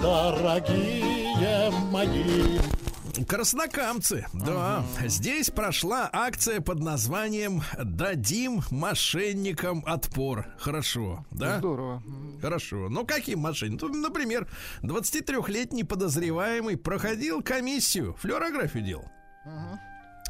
дорогие 0.02 1.72
мои. 1.90 2.60
Краснокамцы, 3.28 4.26
да. 4.34 4.84
Здесь 5.06 5.50
прошла 5.50 6.10
акция 6.12 6.62
под 6.62 6.80
названием 6.80 7.62
«Дадим 7.84 8.62
мошенникам 8.72 9.84
отпор». 9.86 10.48
Хорошо, 10.58 11.26
да? 11.32 11.60
Здорово. 11.60 12.04
Хорошо. 12.42 12.90
Ну, 12.90 13.06
каким 13.06 13.40
мошенникам? 13.40 13.92
Ну, 13.92 14.02
например, 14.02 14.48
23-летний 14.82 15.84
подозреваемый 15.84 16.78
проходил 16.78 17.42
комиссию, 17.42 18.16
флюорографию 18.20 18.84
делал. 18.84 19.12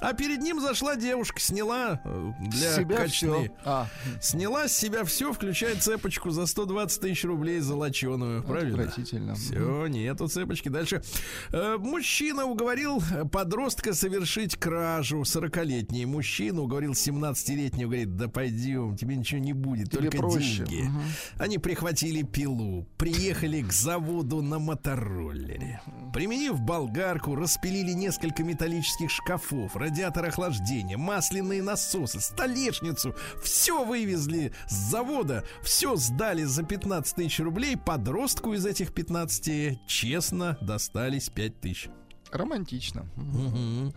А 0.01 0.13
перед 0.13 0.41
ним 0.41 0.59
зашла 0.59 0.95
девушка, 0.95 1.39
сняла 1.39 2.01
э, 2.03 2.31
для 2.49 2.75
себя 2.75 2.97
качественной- 2.97 3.43
всё. 3.49 3.53
А, 3.65 3.87
Сняла 4.19 4.67
с 4.67 4.75
себя 4.75 5.03
все, 5.05 5.31
включая 5.31 5.75
цепочку 5.75 6.31
за 6.31 6.45
120 6.47 6.99
тысяч 7.01 7.23
рублей 7.23 7.59
золоченую. 7.59 8.43
Правильно? 8.43 8.79
отвратительно. 8.83 9.35
Все, 9.35 9.87
нету 9.87 10.27
цепочки. 10.27 10.69
Дальше. 10.69 11.03
Э, 11.51 11.77
мужчина 11.77 12.45
уговорил 12.45 13.01
подростка 13.31 13.93
совершить 13.93 14.55
кражу. 14.55 15.21
40-летний 15.21 16.05
мужчина 16.05 16.61
уговорил 16.61 16.93
17-летнего. 16.93 17.87
Говорит, 17.91 18.15
да 18.15 18.27
пойдем, 18.27 18.95
тебе 18.97 19.15
ничего 19.15 19.39
не 19.39 19.53
будет, 19.53 19.91
Тебе 19.91 20.09
только 20.09 20.17
проще. 20.17 20.65
деньги. 20.65 20.89
Они 21.37 21.57
прихватили 21.57 22.23
пилу, 22.23 22.87
приехали 22.97 23.61
к 23.61 23.71
заводу 23.71 24.41
на 24.41 24.57
мотороллере. 24.59 25.81
Применив 26.13 26.59
болгарку, 26.59 27.35
распилили 27.35 27.91
несколько 27.91 28.43
металлических 28.43 29.09
шкафов, 29.09 29.75
радиатор 29.91 30.25
охлаждения, 30.25 30.97
масляные 30.97 31.61
насосы, 31.61 32.21
столешницу. 32.21 33.13
Все 33.43 33.83
вывезли 33.83 34.53
с 34.67 34.73
завода, 34.73 35.43
все 35.61 35.97
сдали 35.97 36.43
за 36.43 36.63
15 36.63 37.15
тысяч 37.15 37.39
рублей. 37.39 37.75
Подростку 37.75 38.53
из 38.53 38.65
этих 38.65 38.93
15 38.93 39.85
честно 39.87 40.57
достались 40.61 41.29
5 41.29 41.59
тысяч. 41.59 41.89
Романтично. 42.31 43.05
Мгм. 43.15 43.93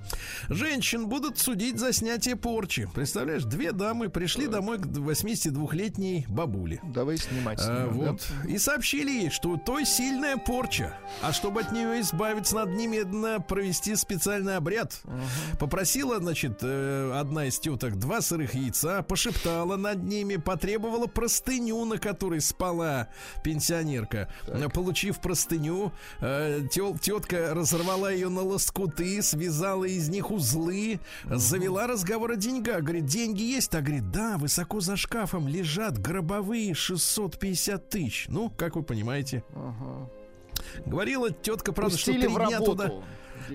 Женщин 0.48 1.08
будут 1.08 1.38
судить 1.38 1.78
за 1.78 1.92
снятие 1.92 2.36
порчи. 2.36 2.88
Представляешь, 2.94 3.44
две 3.44 3.72
дамы 3.72 4.08
пришли 4.08 4.46
домой 4.46 4.78
к 4.78 4.86
82-летней 4.86 6.26
бабуле. 6.28 6.80
Давай 6.84 7.16
снимать 7.16 7.60
А, 7.62 7.86
нее, 7.88 8.04
да? 8.04 8.12
вот. 8.12 8.28
И 8.48 8.58
сообщили 8.58 9.10
ей, 9.10 9.30
что 9.30 9.50
у 9.50 9.56
той 9.56 9.84
сильная 9.84 10.36
порча. 10.36 10.94
А 11.22 11.32
чтобы 11.32 11.60
от 11.62 11.72
нее 11.72 12.00
избавиться, 12.00 12.54
надо 12.56 12.72
немедленно 12.72 13.40
провести 13.40 13.96
специальный 13.96 14.56
обряд. 14.56 15.00
Попросила, 15.58 16.18
значит, 16.18 16.58
э, 16.62 17.12
одна 17.18 17.46
из 17.46 17.58
теток 17.58 17.98
два 17.98 18.20
сырых 18.20 18.54
яйца, 18.54 19.02
пошептала 19.02 19.76
над 19.76 20.02
ними, 20.02 20.36
потребовала 20.36 21.06
простыню, 21.06 21.84
на 21.84 21.98
которой 21.98 22.40
спала 22.40 23.08
пенсионерка. 23.42 24.28
Э, 24.46 24.68
Получив 24.74 25.20
простыню, 25.20 25.92
э, 26.20 26.62
тетка 26.70 27.54
разорвала 27.54 28.10
ее 28.10 28.23
на 28.30 28.42
лоскуты, 28.42 29.22
связала 29.22 29.84
из 29.84 30.08
них 30.08 30.30
узлы, 30.30 31.00
завела 31.24 31.86
разговор 31.86 32.32
о 32.32 32.36
деньгах. 32.36 32.82
Говорит, 32.82 33.06
деньги 33.06 33.42
есть? 33.42 33.74
А 33.74 33.80
говорит, 33.80 34.10
да, 34.10 34.36
высоко 34.38 34.80
за 34.80 34.96
шкафом 34.96 35.48
лежат 35.48 35.98
гробовые 35.98 36.74
650 36.74 37.88
тысяч. 37.88 38.26
Ну, 38.28 38.50
как 38.50 38.76
вы 38.76 38.82
понимаете. 38.82 39.44
Ага. 39.54 40.10
Говорила 40.86 41.30
тетка, 41.30 41.72
правда, 41.72 41.96
Пустили 41.96 42.28
что 42.28 42.36
три 42.36 42.46
дня 42.46 42.60
туда... 42.60 42.92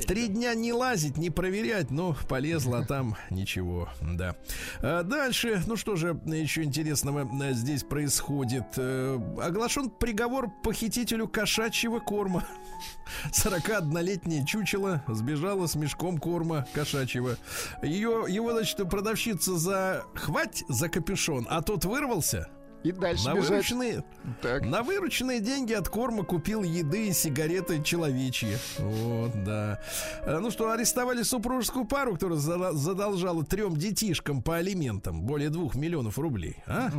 Три 0.07 0.27
дня 0.27 0.53
не 0.53 0.73
лазить, 0.73 1.17
не 1.17 1.29
проверять, 1.29 1.91
но 1.91 2.15
полезла, 2.27 2.85
там 2.87 3.15
ничего, 3.29 3.89
да. 4.01 4.35
А 4.81 5.03
дальше, 5.03 5.61
ну 5.67 5.75
что 5.75 5.95
же 5.95 6.19
еще 6.25 6.63
интересного 6.63 7.27
э, 7.43 7.53
здесь 7.53 7.83
происходит? 7.83 8.65
Э, 8.77 9.19
Оглашен 9.41 9.89
приговор 9.89 10.49
похитителю 10.63 11.27
кошачьего 11.27 11.99
корма. 11.99 12.45
41-летняя 13.31 14.45
чучело 14.45 15.03
сбежала 15.07 15.67
с 15.67 15.75
мешком 15.75 16.17
корма 16.17 16.67
кошачьего. 16.73 17.37
Ее, 17.81 18.25
его, 18.27 18.51
значит, 18.51 18.77
продавщица 18.89 19.57
за 19.57 20.05
хвать 20.15 20.63
за 20.69 20.89
капюшон, 20.89 21.47
а 21.49 21.61
тот 21.61 21.85
вырвался. 21.85 22.49
И 22.83 22.93
дальше 22.93 23.27
На 23.27 23.33
бежать. 23.35 23.49
вырученные, 23.49 24.03
Так. 24.41 24.63
на 24.65 24.83
вырученные 24.83 25.41
деньги 25.41 25.73
от 25.73 25.89
корма 25.89 26.23
купил 26.23 26.63
еды 26.63 27.09
и 27.09 27.13
сигареты 27.13 27.83
человечьи. 27.83 28.57
Вот, 28.77 29.31
да. 29.43 29.79
Э, 30.21 30.39
Ну 30.39 30.49
что, 30.49 30.71
арестовали 30.71 31.23
супружескую 31.23 31.83
пару, 31.85 32.13
которая 32.13 32.37
задолжала 32.39 33.43
трем 33.43 33.75
детишкам 33.75 34.41
по 34.41 34.55
алиментам 34.57 35.23
более 35.23 35.49
двух 35.49 35.75
миллионов 35.75 36.17
рублей. 36.17 36.55
А? 36.67 36.89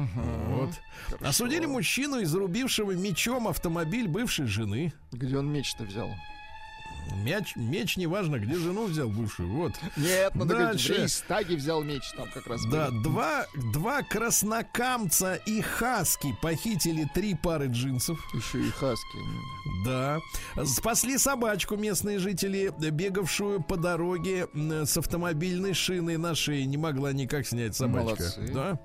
Вот. 0.48 0.70
Осудили 1.20 1.64
мужчину, 1.64 2.22
изрубившего 2.22 2.92
мечом 2.92 3.48
автомобиль 3.48 4.06
бывшей 4.06 4.46
жены. 4.46 4.92
Где 5.12 5.38
он 5.38 5.50
меч-то 5.50 5.84
взял? 5.84 6.10
Мяч, 7.24 7.54
меч 7.56 7.96
неважно, 7.96 8.38
где 8.38 8.54
жену 8.56 8.86
взял 8.86 9.08
бывшую. 9.08 9.48
Вот. 9.50 9.72
Нет, 9.96 10.34
надо 10.34 10.54
говорить, 10.54 10.80
в 10.80 10.86
Дальше. 10.86 11.02
Рейхстаге 11.02 11.56
взял 11.56 11.82
меч, 11.82 12.02
там 12.16 12.28
как 12.32 12.46
раз 12.46 12.62
Да, 12.70 12.90
были. 12.90 13.02
два, 13.02 13.46
два 13.72 14.02
краснокамца 14.02 15.34
и 15.34 15.60
хаски 15.60 16.34
похитили 16.40 17.08
три 17.14 17.34
пары 17.34 17.66
джинсов. 17.66 18.18
Еще 18.34 18.60
и 18.66 18.70
хаски. 18.70 19.18
Да. 19.84 20.18
Спасли 20.64 21.18
собачку 21.18 21.76
местные 21.76 22.18
жители, 22.18 22.72
бегавшую 22.78 23.62
по 23.62 23.76
дороге 23.76 24.48
с 24.54 24.96
автомобильной 24.96 25.74
шиной 25.74 26.16
на 26.16 26.34
шее. 26.34 26.64
Не 26.66 26.76
могла 26.76 27.12
никак 27.12 27.46
снять 27.46 27.76
собачка. 27.76 28.22
Молодцы. 28.22 28.50
Да. 28.52 28.78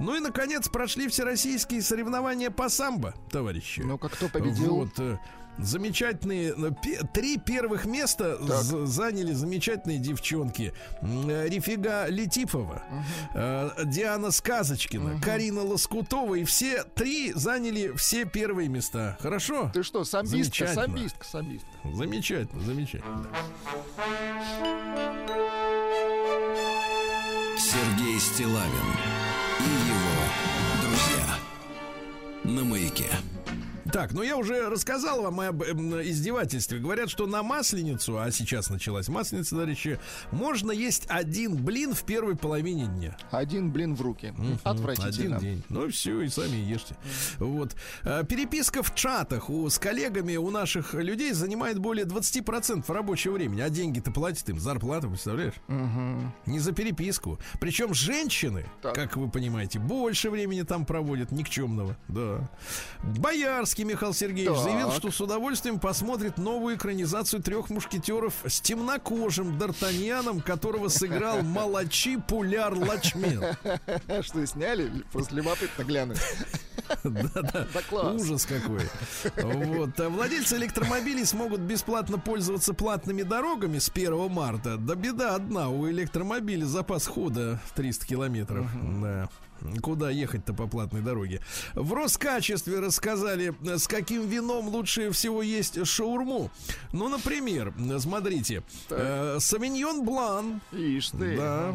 Ну 0.00 0.14
и, 0.14 0.20
наконец, 0.20 0.68
прошли 0.68 1.08
всероссийские 1.08 1.82
соревнования 1.82 2.50
по 2.50 2.68
самбо, 2.68 3.14
товарищи. 3.30 3.80
Ну-ка, 3.80 4.08
кто 4.08 4.28
победил? 4.28 4.76
Вот. 4.76 5.18
Замечательные 5.58 6.52
э, 6.56 7.04
три 7.12 7.38
первых 7.38 7.84
места 7.84 8.36
заняли 8.86 9.32
замечательные 9.32 9.98
девчонки. 9.98 10.72
Э, 11.00 11.48
Рифига 11.48 12.08
Летипова, 12.08 12.82
э, 13.34 13.70
Диана 13.84 14.30
Сказочкина, 14.30 15.20
Карина 15.20 15.62
Лоскутова 15.62 16.34
и 16.34 16.44
все 16.44 16.82
три 16.82 17.32
заняли 17.34 17.92
все 17.96 18.24
первые 18.24 18.68
места. 18.68 19.16
Хорошо? 19.20 19.70
Ты 19.72 19.82
что, 19.82 20.04
самбистка, 20.04 20.66
Замечательно. 20.66 20.74
самбистка, 20.86 21.24
самбистка. 21.26 21.68
Замечательно, 21.92 22.62
замечательно. 22.62 23.26
Сергей 27.58 28.18
Стилавин 28.20 28.90
и 29.60 29.88
его 29.88 30.82
друзья 30.82 31.36
на 32.44 32.64
маяке. 32.64 33.08
Так, 33.94 34.12
ну 34.12 34.24
я 34.24 34.36
уже 34.36 34.68
рассказал 34.68 35.22
вам 35.22 35.38
об 35.38 35.62
эм, 35.62 36.02
издевательстве. 36.02 36.80
Говорят, 36.80 37.08
что 37.08 37.28
на 37.28 37.44
масленицу, 37.44 38.18
а 38.18 38.28
сейчас 38.32 38.68
началась 38.68 39.06
масленица, 39.06 39.50
товарищи, 39.50 40.00
можно 40.32 40.72
есть 40.72 41.04
один 41.06 41.54
блин 41.54 41.94
в 41.94 42.02
первой 42.02 42.34
половине 42.34 42.86
дня. 42.86 43.16
Один 43.30 43.70
блин 43.70 43.94
в 43.94 44.02
руки. 44.02 44.34
Отвратительно. 44.64 45.36
Один 45.36 45.38
день. 45.38 45.64
Ну 45.68 45.88
все, 45.90 46.22
и 46.22 46.28
сами 46.28 46.56
ешьте. 46.56 46.96
Вот. 47.38 47.76
А, 48.02 48.24
Переписка 48.24 48.82
в 48.82 48.96
чатах 48.96 49.48
у, 49.48 49.70
с 49.70 49.78
коллегами 49.78 50.34
у 50.34 50.50
наших 50.50 50.94
людей 50.94 51.32
занимает 51.32 51.78
более 51.78 52.04
20% 52.04 52.92
рабочего 52.92 53.34
времени. 53.34 53.60
А 53.60 53.70
деньги-то 53.70 54.10
платят 54.10 54.48
им, 54.48 54.58
зарплату, 54.58 55.08
представляешь? 55.08 55.54
Не 56.46 56.58
за 56.58 56.72
переписку. 56.72 57.38
Причем 57.60 57.94
женщины, 57.94 58.66
Так. 58.82 58.96
как 58.96 59.16
вы 59.16 59.30
понимаете, 59.30 59.78
больше 59.78 60.30
времени 60.30 60.62
там 60.62 60.84
проводят 60.84 61.30
никчемного. 61.30 61.96
Да. 62.08 62.50
Боярский 63.04 63.83
Михаил 63.84 64.12
Сергеевич 64.14 64.54
Так. 64.56 64.64
заявил, 64.64 64.92
что 64.92 65.10
с 65.10 65.20
удовольствием 65.20 65.78
посмотрит 65.78 66.38
новую 66.38 66.76
экранизацию 66.76 67.42
трех 67.42 67.70
мушкетеров 67.70 68.34
с 68.46 68.60
темнокожим 68.60 69.58
Д'Артаньяном, 69.58 70.42
которого 70.42 70.88
сыграл 70.88 71.42
Малачи 71.42 72.16
Пуляр 72.16 72.74
Лачмен. 72.74 73.42
Что 74.22 74.46
сняли? 74.46 74.90
Просто 75.12 75.34
любопытно 75.34 75.82
глянуть. 75.84 76.18
Да-да. 77.02 77.66
Ужас 78.12 78.44
какой. 78.46 78.82
Вот. 79.42 79.98
А 80.00 80.08
Владельцы 80.08 80.56
электромобилей 80.56 81.24
смогут 81.24 81.60
бесплатно 81.60 82.18
пользоваться 82.18 82.74
платными 82.74 83.22
дорогами 83.22 83.78
с 83.78 83.88
1 83.88 84.30
марта. 84.30 84.76
Да 84.76 84.94
беда 84.94 85.34
одна, 85.34 85.70
у 85.70 85.88
электромобиля 85.88 86.64
запас 86.66 87.06
хода 87.06 87.60
300 87.74 88.06
километров. 88.06 88.66
Да. 89.02 89.28
Куда 89.82 90.10
ехать-то 90.10 90.52
по 90.54 90.66
платной 90.66 91.00
дороге? 91.00 91.40
В 91.74 91.92
Роскачестве 91.94 92.80
рассказали, 92.80 93.54
с 93.64 93.88
каким 93.88 94.28
вином 94.28 94.68
лучше 94.68 95.10
всего 95.10 95.42
есть 95.42 95.84
шаурму. 95.86 96.50
Ну, 96.92 97.08
например, 97.08 97.72
смотрите, 97.98 98.62
э, 98.90 99.38
Савиньон 99.40 100.04
Блан, 100.04 100.60
Ишь 100.72 101.10
ты. 101.10 101.36
да, 101.36 101.74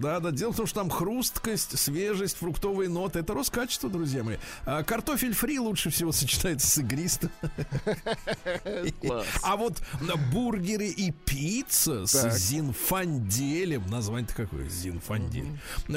да, 0.00 0.20
да. 0.20 0.30
Дело 0.30 0.52
в 0.52 0.56
том, 0.56 0.66
что 0.66 0.80
там 0.80 0.90
хрусткость, 0.90 1.78
свежесть, 1.78 2.36
фруктовые 2.36 2.88
ноты. 2.88 3.18
Это 3.18 3.34
Роскачество, 3.34 3.90
друзья 3.90 4.22
мои. 4.22 4.36
А 4.64 4.82
картофель 4.84 5.34
фри 5.34 5.58
лучше 5.58 5.90
всего 5.90 6.12
сочетается 6.12 6.66
с 6.68 6.78
игристым. 6.78 7.30
А 9.42 9.56
вот 9.56 9.82
бургеры 10.32 10.86
и 10.86 11.10
пицца 11.10 12.04
Так. 12.06 12.32
с 12.32 12.38
зинфанделем. 12.38 13.86
Название-то 13.90 14.34
какое? 14.34 14.68
Зинфандель. 14.68 15.46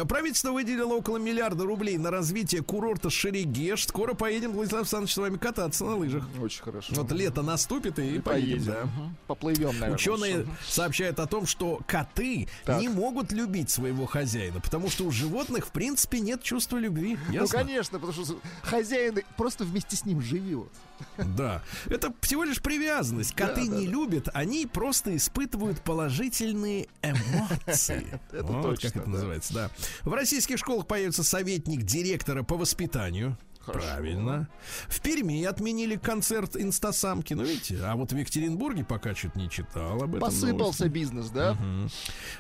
Правительство 0.08 0.52
выделило 0.52 0.94
около 0.96 1.18
миллиарда 1.28 1.66
рублей 1.66 1.98
на 1.98 2.10
развитие 2.12 2.64
курорта 2.64 3.10
Шерегеш. 3.10 3.86
Скоро 3.88 4.14
поедем, 4.14 4.54
Владислав 4.54 4.82
Александрович, 4.82 5.14
с 5.14 5.18
вами 5.18 5.38
кататься 5.38 5.84
на 5.86 5.96
лыжах. 5.98 6.24
Очень 6.42 6.64
хорошо. 6.64 6.94
Вот 6.96 7.12
лето 7.12 7.42
наступит 7.42 8.00
и 8.00 8.20
поедем, 8.20 8.66
да. 8.66 8.84
Мгм. 8.86 9.18
Поплывем, 9.28 9.68
наверное. 9.74 9.96
Ученые 9.96 10.38
Мгм. 10.40 10.58
сообщают 10.68 11.20
о 11.20 11.26
том, 11.28 11.46
что 11.46 11.82
коты 11.88 12.48
Так. 12.66 12.80
не 12.80 12.88
могут 12.90 13.32
любить 13.32 13.70
своего 13.70 14.06
хозяина, 14.06 14.60
потому 14.62 14.90
что 14.90 15.04
у 15.06 15.12
животных, 15.12 15.68
в 15.68 15.72
принципе, 15.72 16.20
нет 16.20 16.42
чувства 16.44 16.78
любви. 16.78 17.18
Ну, 17.28 17.34
Ясно? 17.34 17.60
конечно, 17.60 18.00
потому 18.00 18.26
что 18.26 18.40
хозяин 18.62 19.20
просто 19.36 19.64
вместе 19.66 19.96
с 19.96 20.06
ним 20.06 20.22
живет. 20.22 20.70
Да. 21.18 21.62
Это 21.88 22.12
всего 22.22 22.44
лишь 22.44 22.62
привязанность. 22.62 23.34
Коты 23.36 23.66
Да, 23.66 23.72
да, 23.72 23.78
не 23.80 23.86
да. 23.86 23.92
любят, 23.92 24.30
они 24.34 24.66
просто 24.66 25.16
испытывают 25.16 25.82
положительные 25.82 26.88
эмоции. 27.04 28.20
Это 28.32 28.44
Вот 28.44 28.62
точно, 28.64 28.90
как 28.92 29.02
это 29.04 29.10
называется, 29.10 29.54
да. 29.54 29.70
В 30.04 30.14
российских 30.14 30.58
школах 30.58 30.88
появится 30.88 31.17
советник 31.24 31.84
директора 31.84 32.44
по 32.44 32.58
воспитанию. 32.58 33.38
Хорошо. 33.68 33.86
Правильно. 33.86 34.48
В 34.88 35.02
Перми 35.02 35.44
отменили 35.44 35.98
концерт 35.98 36.56
инстасамки. 36.56 37.34
Ну, 37.34 37.44
видите, 37.44 37.78
а 37.84 37.98
вот 37.98 38.14
в 38.14 38.18
Екатеринбурге 38.18 38.86
пока 38.86 39.14
что-то 39.14 39.38
не 39.38 39.50
читал 39.50 40.02
об 40.02 40.16
этом. 40.16 40.22
Посыпался 40.22 40.84
новости. 40.84 40.88
бизнес, 40.88 41.30
да? 41.32 41.58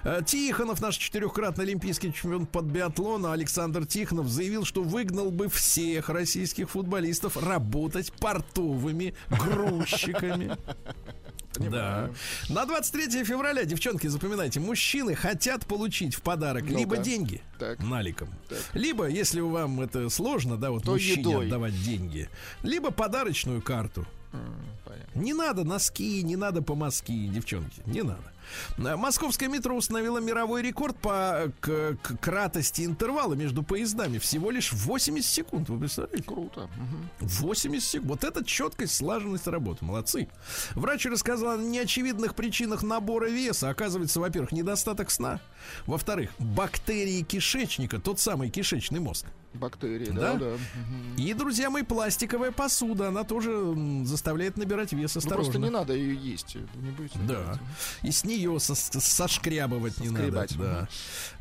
Э, 0.04 0.22
Тихонов, 0.26 0.80
наш 0.80 0.96
четырехкратный 0.96 1.66
олимпийский 1.66 2.14
чемпион 2.14 2.46
под 2.46 2.66
биатлона 2.66 3.34
Александр 3.34 3.86
Тихонов 3.86 4.30
заявил, 4.30 4.64
что 4.64 4.84
выгнал 4.84 5.30
бы 5.30 5.50
всех 5.50 6.08
российских 6.08 6.70
футболистов 6.70 7.36
работать 7.36 8.14
портовыми 8.14 9.14
грузчиками. 9.30 10.56
Да. 11.60 12.10
На 12.50 12.66
23 12.66 13.24
февраля, 13.24 13.66
девчонки, 13.66 14.08
запоминайте, 14.08 14.60
мужчины 14.60 15.16
хотят 15.16 15.66
получить 15.66 16.16
в 16.16 16.22
подарок 16.22 16.64
Ну-ка. 16.66 16.78
либо 16.78 16.98
деньги 16.98 17.42
Так. 17.60 17.80
наликом, 17.84 18.30
Так. 18.50 18.60
либо, 18.74 19.08
если 19.08 19.42
вам 19.42 19.82
это 19.82 20.10
сложно, 20.10 20.58
да, 20.58 20.72
вот 20.72 20.84
То 20.84 20.92
мужчине 20.92 21.22
едой. 21.22 21.46
отдавать 21.48 21.82
деньги, 21.84 22.30
либо 22.64 22.92
подарочную 22.92 23.62
карту. 23.62 24.06
Понятно. 24.86 25.20
Не 25.20 25.34
надо 25.34 25.64
носки, 25.64 26.22
не 26.22 26.36
надо 26.36 26.62
помазки, 26.62 27.28
девчонки, 27.28 27.82
не 27.86 28.04
надо. 28.04 28.32
А, 28.78 28.98
Московское 28.98 29.50
метро 29.50 29.76
установило 29.76 30.20
мировой 30.20 30.62
рекорд 30.62 30.98
по 31.00 31.52
к- 31.60 31.96
к- 32.02 32.18
кратости 32.20 32.84
интервала 32.86 33.34
между 33.34 33.64
поездами. 33.64 34.18
Всего 34.18 34.52
лишь 34.52 34.72
80 34.74 35.30
секунд, 35.30 35.70
вы 35.70 35.80
представляете? 35.80 36.24
Круто. 36.24 36.70
Мгм. 36.78 37.10
80 37.20 37.88
секунд. 37.88 38.10
Вот 38.10 38.24
это 38.24 38.44
четкость, 38.46 38.96
слаженность 38.96 39.48
работы. 39.48 39.86
Молодцы. 39.86 40.28
Врач 40.76 41.06
рассказал 41.06 41.60
о 41.60 41.62
неочевидных 41.62 42.36
причинах 42.36 42.84
набора 42.84 43.28
веса. 43.30 43.70
Оказывается, 43.70 44.20
во-первых, 44.20 44.52
недостаток 44.52 45.12
сна. 45.12 45.40
Во-вторых, 45.86 46.32
бактерии 46.40 47.22
кишечника, 47.24 48.00
тот 48.00 48.20
самый 48.20 48.50
кишечный 48.50 49.00
мозг. 49.00 49.26
Бактерии, 49.54 50.12
Да? 50.12 50.34
да, 50.34 50.40
да. 50.40 50.56
И, 51.22 51.34
друзья 51.34 51.70
мои, 51.70 51.82
пластиковая 51.84 52.52
посуда. 52.52 53.08
Она 53.08 53.24
тоже 53.24 53.74
заставляет 54.04 54.56
набирать 54.58 54.94
вес. 54.94 55.16
Ну, 55.16 55.20
Осторожно. 55.20 55.52
просто 55.52 55.60
не 55.60 55.70
надо 55.72 55.94
ее 55.94 56.16
есть. 56.16 56.56
Не 56.56 56.92
будете 56.92 57.18
Да. 57.28 57.60
И 58.04 58.12
с 58.12 58.24
нее 58.24 58.60
со- 58.60 58.76
со- 58.76 59.00
сошкрябывать 59.00 60.00
не 60.00 60.10
надо. 60.10 60.48
Да. 60.58 60.88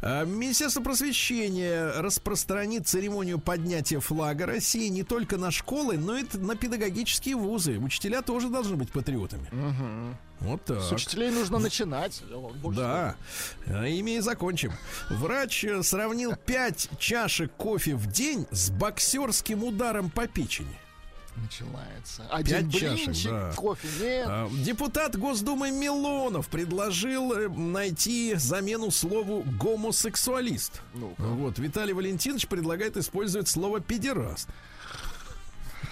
А, 0.01 0.25
Министерство 0.25 0.81
просвещения 0.81 1.93
распространит 2.01 2.87
церемонию 2.89 3.39
поднятия 3.39 4.01
флага 4.01 4.47
России 4.47 4.89
не 4.89 5.03
только 5.03 5.37
на 5.37 5.51
школы, 5.51 5.99
но 5.99 6.17
и 6.17 6.25
на 6.35 6.55
педагогические 6.57 7.37
вузы. 7.37 7.79
Учителя 7.79 8.23
тоже 8.23 8.49
должны 8.49 8.77
быть 8.77 8.91
патриотами. 8.93 9.49
Мгм. 9.53 10.17
Вот 10.41 10.65
так. 10.65 10.81
С 10.83 10.93
учителей 10.93 11.31
нужно 11.31 11.59
начинать. 11.59 12.23
Да, 12.75 13.17
А, 13.67 13.87
ими 13.87 14.17
и 14.17 14.21
закончим. 14.21 14.73
Врач 15.09 15.65
э, 15.65 15.83
сравнил 15.83 16.35
5 16.37 16.91
чашек 16.99 17.53
кофе 17.57 17.95
в 17.95 18.07
день 18.07 18.47
с 18.51 18.71
боксерским 18.71 19.65
ударом 19.65 20.11
по 20.11 20.27
печени. 20.27 20.77
Начинается. 21.37 22.27
Один 22.31 22.71
Пять 22.71 22.81
чашек, 22.81 23.05
блинчик, 23.05 23.31
да. 23.31 23.53
кофе 23.55 23.89
нет. 24.01 24.27
А, 24.29 24.49
Депутат 24.65 25.17
Госдумы 25.19 25.71
Милонов 25.71 26.49
предложил 26.49 27.33
э, 27.35 27.49
найти 27.49 28.35
замену 28.37 28.91
слову 28.91 29.43
гомосексуалист. 29.59 30.81
Ну-ка. 30.95 31.23
Вот, 31.23 31.59
Виталий 31.59 31.93
Валентинович 31.93 32.47
предлагает 32.47 32.97
использовать 32.97 33.49
слово 33.49 33.81
педераст. 33.81 34.49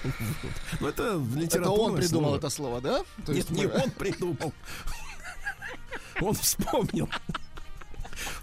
Ну, 0.81 0.89
это 0.89 1.03
Это 1.03 1.39
литературное 1.39 1.87
он 1.87 1.97
придумал 1.97 2.25
слово. 2.31 2.37
это 2.39 2.51
слово, 2.51 2.81
да? 2.81 2.99
То 3.27 3.33
Нет, 3.33 3.37
есть 3.37 3.51
не 3.51 3.67
мы- 3.67 3.83
он 3.83 3.91
придумал. 3.91 4.53
Он 6.21 6.33
вспомнил. 6.35 7.09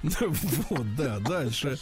Вот, 0.03 0.95
да, 0.97 1.19
дальше. 1.19 1.77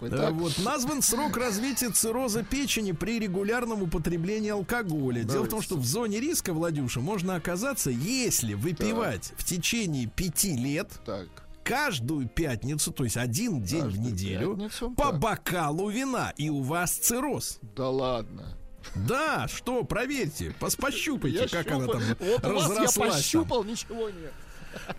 Так. 0.00 0.32
Вот 0.32 0.58
назван 0.58 1.02
срок 1.02 1.36
развития 1.36 1.90
цирроза 1.90 2.42
печени 2.42 2.92
при 2.92 3.18
регулярном 3.18 3.82
употреблении 3.82 4.50
алкоголя. 4.50 5.22
Дело 5.22 5.42
в 5.44 5.48
том, 5.48 5.60
Давайте. 5.60 5.66
что 5.66 5.76
в 5.76 5.84
зоне 5.84 6.20
риска, 6.20 6.54
Владюша, 6.54 7.00
можно 7.00 7.34
оказаться, 7.36 7.90
если 7.90 8.54
выпивать 8.54 9.32
в 9.36 9.44
течение 9.44 10.06
пяти 10.06 10.56
лет 10.56 10.88
Так. 11.04 11.28
каждую 11.62 12.28
пятницу, 12.28 12.90
то 12.92 13.04
есть 13.04 13.16
один 13.18 13.62
день 13.62 13.80
в 13.82 13.84
Каждую 13.84 14.12
неделю, 14.12 14.54
пятницу, 14.56 14.90
по 14.92 15.10
так. 15.10 15.18
бокалу 15.20 15.90
вина, 15.90 16.32
и 16.38 16.48
у 16.48 16.62
вас 16.62 16.92
цирроз. 16.92 17.58
Да 17.76 17.90
ладно. 17.90 18.56
Да, 18.94 19.48
что, 19.48 19.84
проверьте, 19.84 20.54
пос- 20.60 20.78
пощупайте, 20.80 21.48
как 21.48 21.70
она 21.70 21.86
там 21.86 22.02
Вот 22.18 22.42
вас 22.42 22.42
я 22.42 22.48
разрослась. 22.48 22.94
там. 22.94 23.10
пощупал, 23.10 23.64
ничего 23.64 24.08
нет. 24.08 24.32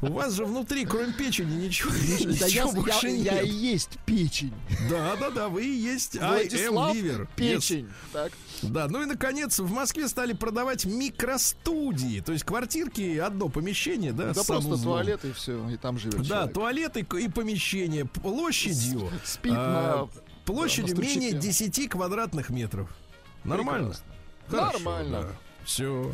У 0.01 0.07
вас 0.13 0.31
же 0.33 0.45
внутри, 0.45 0.86
кроме 0.86 1.11
печени, 1.11 1.65
ничего, 1.65 1.91
Да 1.91 1.97
я, 2.47 2.63
ничего 2.63 2.71
больше 2.71 3.07
я- 3.09 3.33
я 3.33 3.41
нет. 3.41 3.45
и 3.45 3.49
есть 3.49 3.89
печень. 4.05 4.53
Да, 4.89 5.17
да, 5.17 5.29
да, 5.31 5.49
вы 5.49 5.65
и 5.65 5.69
есть 5.69 6.15
I 6.15 6.21
am 6.21 6.29
Владислав 6.29 6.95
liver. 6.95 7.21
Yes. 7.21 7.27
печень. 7.36 7.89
Так. 8.13 8.31
Да, 8.61 8.88
ну 8.88 9.01
и 9.03 9.05
наконец 9.05 9.59
в 9.59 9.69
Москве 9.69 10.07
стали 10.07 10.31
продавать 10.31 10.86
микростудии, 10.86 12.21
то 12.21 12.31
есть 12.31 12.45
квартирки, 12.45 13.17
одно 13.17 13.49
помещение, 13.49 14.13
да, 14.13 14.33
Да 14.33 14.43
просто 14.45 14.81
туалет 14.81 15.25
и 15.25 15.33
все, 15.33 15.69
и 15.69 15.75
там 15.75 15.99
живет 15.99 16.19
Да, 16.21 16.23
человек. 16.25 16.53
туалет 16.53 16.97
и, 16.97 17.01
и 17.25 17.27
помещение 17.29 18.05
площадью. 18.05 19.09
Спит 19.25 19.53
а, 19.55 20.07
на... 20.13 20.21
площадью 20.45 20.95
да, 20.95 21.01
на 21.01 21.05
менее 21.05 21.29
стульчике. 21.31 21.67
10 21.69 21.89
квадратных 21.89 22.49
метров. 22.49 22.89
Нормально? 23.45 23.93
Прекрасно. 24.47 24.79
Нормально. 24.79 25.27
Все. 25.63 26.11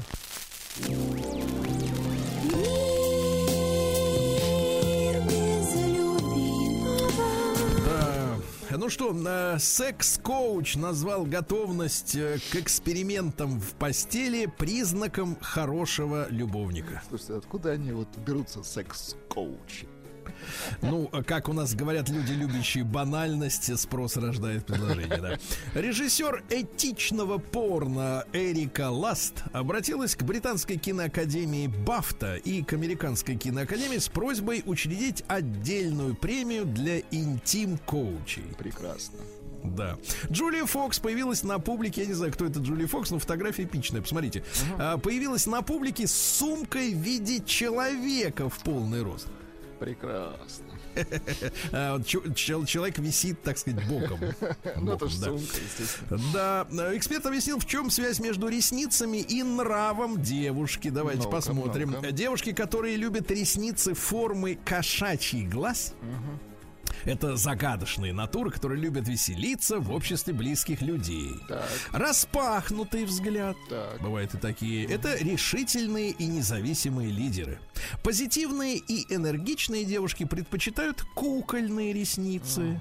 Да. 7.85 8.37
Ну 8.77 8.89
что, 8.89 9.15
э, 9.15 9.59
секс-коуч 9.59 10.75
назвал 10.75 11.25
готовность 11.25 12.15
э, 12.15 12.39
к 12.51 12.55
экспериментам 12.55 13.59
в 13.59 13.73
постели 13.75 14.45
признаком 14.45 15.37
хорошего 15.41 16.27
любовника. 16.29 17.01
Слушайте, 17.07 17.35
откуда 17.35 17.71
они 17.71 17.91
вот 17.91 18.09
берутся 18.17 18.63
секс-коучи? 18.63 19.87
Ну, 20.81 21.09
как 21.25 21.49
у 21.49 21.53
нас 21.53 21.73
говорят 21.73 22.09
люди, 22.09 22.33
любящие 22.33 22.83
банальность, 22.83 23.77
спрос 23.79 24.17
рождает 24.17 24.65
предложение, 24.65 25.17
да. 25.17 25.39
Режиссер 25.79 26.43
этичного 26.49 27.37
порно 27.37 28.25
Эрика 28.33 28.89
Ласт 28.89 29.43
обратилась 29.53 30.15
к 30.15 30.23
британской 30.23 30.77
киноакадемии 30.77 31.67
Бафта 31.67 32.35
и 32.35 32.63
к 32.63 32.73
американской 32.73 33.35
киноакадемии 33.35 33.97
с 33.97 34.09
просьбой 34.09 34.63
учредить 34.65 35.23
отдельную 35.27 36.15
премию 36.15 36.65
для 36.65 36.99
интим-коучей. 37.11 38.45
Прекрасно. 38.57 39.19
Да. 39.63 39.97
Джулия 40.31 40.65
Фокс 40.65 40.99
появилась 40.99 41.43
на 41.43 41.59
публике, 41.59 42.01
я 42.01 42.07
не 42.07 42.13
знаю, 42.13 42.33
кто 42.33 42.45
это 42.45 42.59
Джулия 42.59 42.87
Фокс, 42.87 43.11
но 43.11 43.19
фотография 43.19 43.63
эпичная, 43.63 44.01
посмотрите. 44.01 44.43
А, 44.77 44.97
появилась 44.97 45.45
на 45.45 45.61
публике 45.61 46.07
с 46.07 46.13
сумкой 46.13 46.93
в 46.93 46.97
виде 46.97 47.43
человека 47.45 48.49
в 48.49 48.57
полный 48.59 49.03
рост. 49.03 49.27
Прекрасно. 49.81 50.65
А, 51.71 52.01
человек 52.03 52.99
висит, 52.99 53.41
так 53.41 53.57
сказать, 53.57 53.87
боком. 53.87 54.19
Ну, 54.75 54.93
это 54.93 55.05
Боком, 55.05 55.09
же 55.09 55.19
да. 55.19 55.25
сумка, 55.25 55.57
естественно. 55.57 56.21
Да, 56.33 56.67
э, 56.69 56.97
эксперт 56.97 57.25
объяснил, 57.25 57.59
в 57.59 57.65
чем 57.65 57.89
связь 57.89 58.19
между 58.19 58.47
ресницами 58.47 59.17
и 59.17 59.41
нравом 59.41 60.21
девушки. 60.21 60.89
Давайте 60.89 61.27
посмотрим. 61.27 61.95
Девушки, 62.11 62.51
которые 62.51 62.95
любят 62.97 63.31
ресницы 63.31 63.93
формы 63.93 64.59
кошачий 64.63 65.47
глаз. 65.47 65.95
Это 67.05 67.35
загадочные 67.35 68.13
натуры, 68.13 68.51
которые 68.51 68.81
любят 68.81 69.07
веселиться 69.07 69.79
в 69.79 69.91
обществе 69.91 70.33
близких 70.33 70.81
людей. 70.81 71.31
Так, 71.47 71.65
Распахнутый 71.91 73.05
взгляд. 73.05 73.57
так. 73.69 74.01
Бывают 74.01 74.33
и 74.35 74.37
такие. 74.37 74.85
Это 74.85 75.15
решительные 75.15 76.11
и 76.11 76.25
независимые 76.25 77.09
лидеры. 77.11 77.59
Позитивные 78.03 78.77
и 78.77 79.05
энергичные 79.13 79.85
девушки 79.85 80.25
предпочитают 80.25 81.01
кукольные 81.15 81.93
ресницы. 81.93 82.79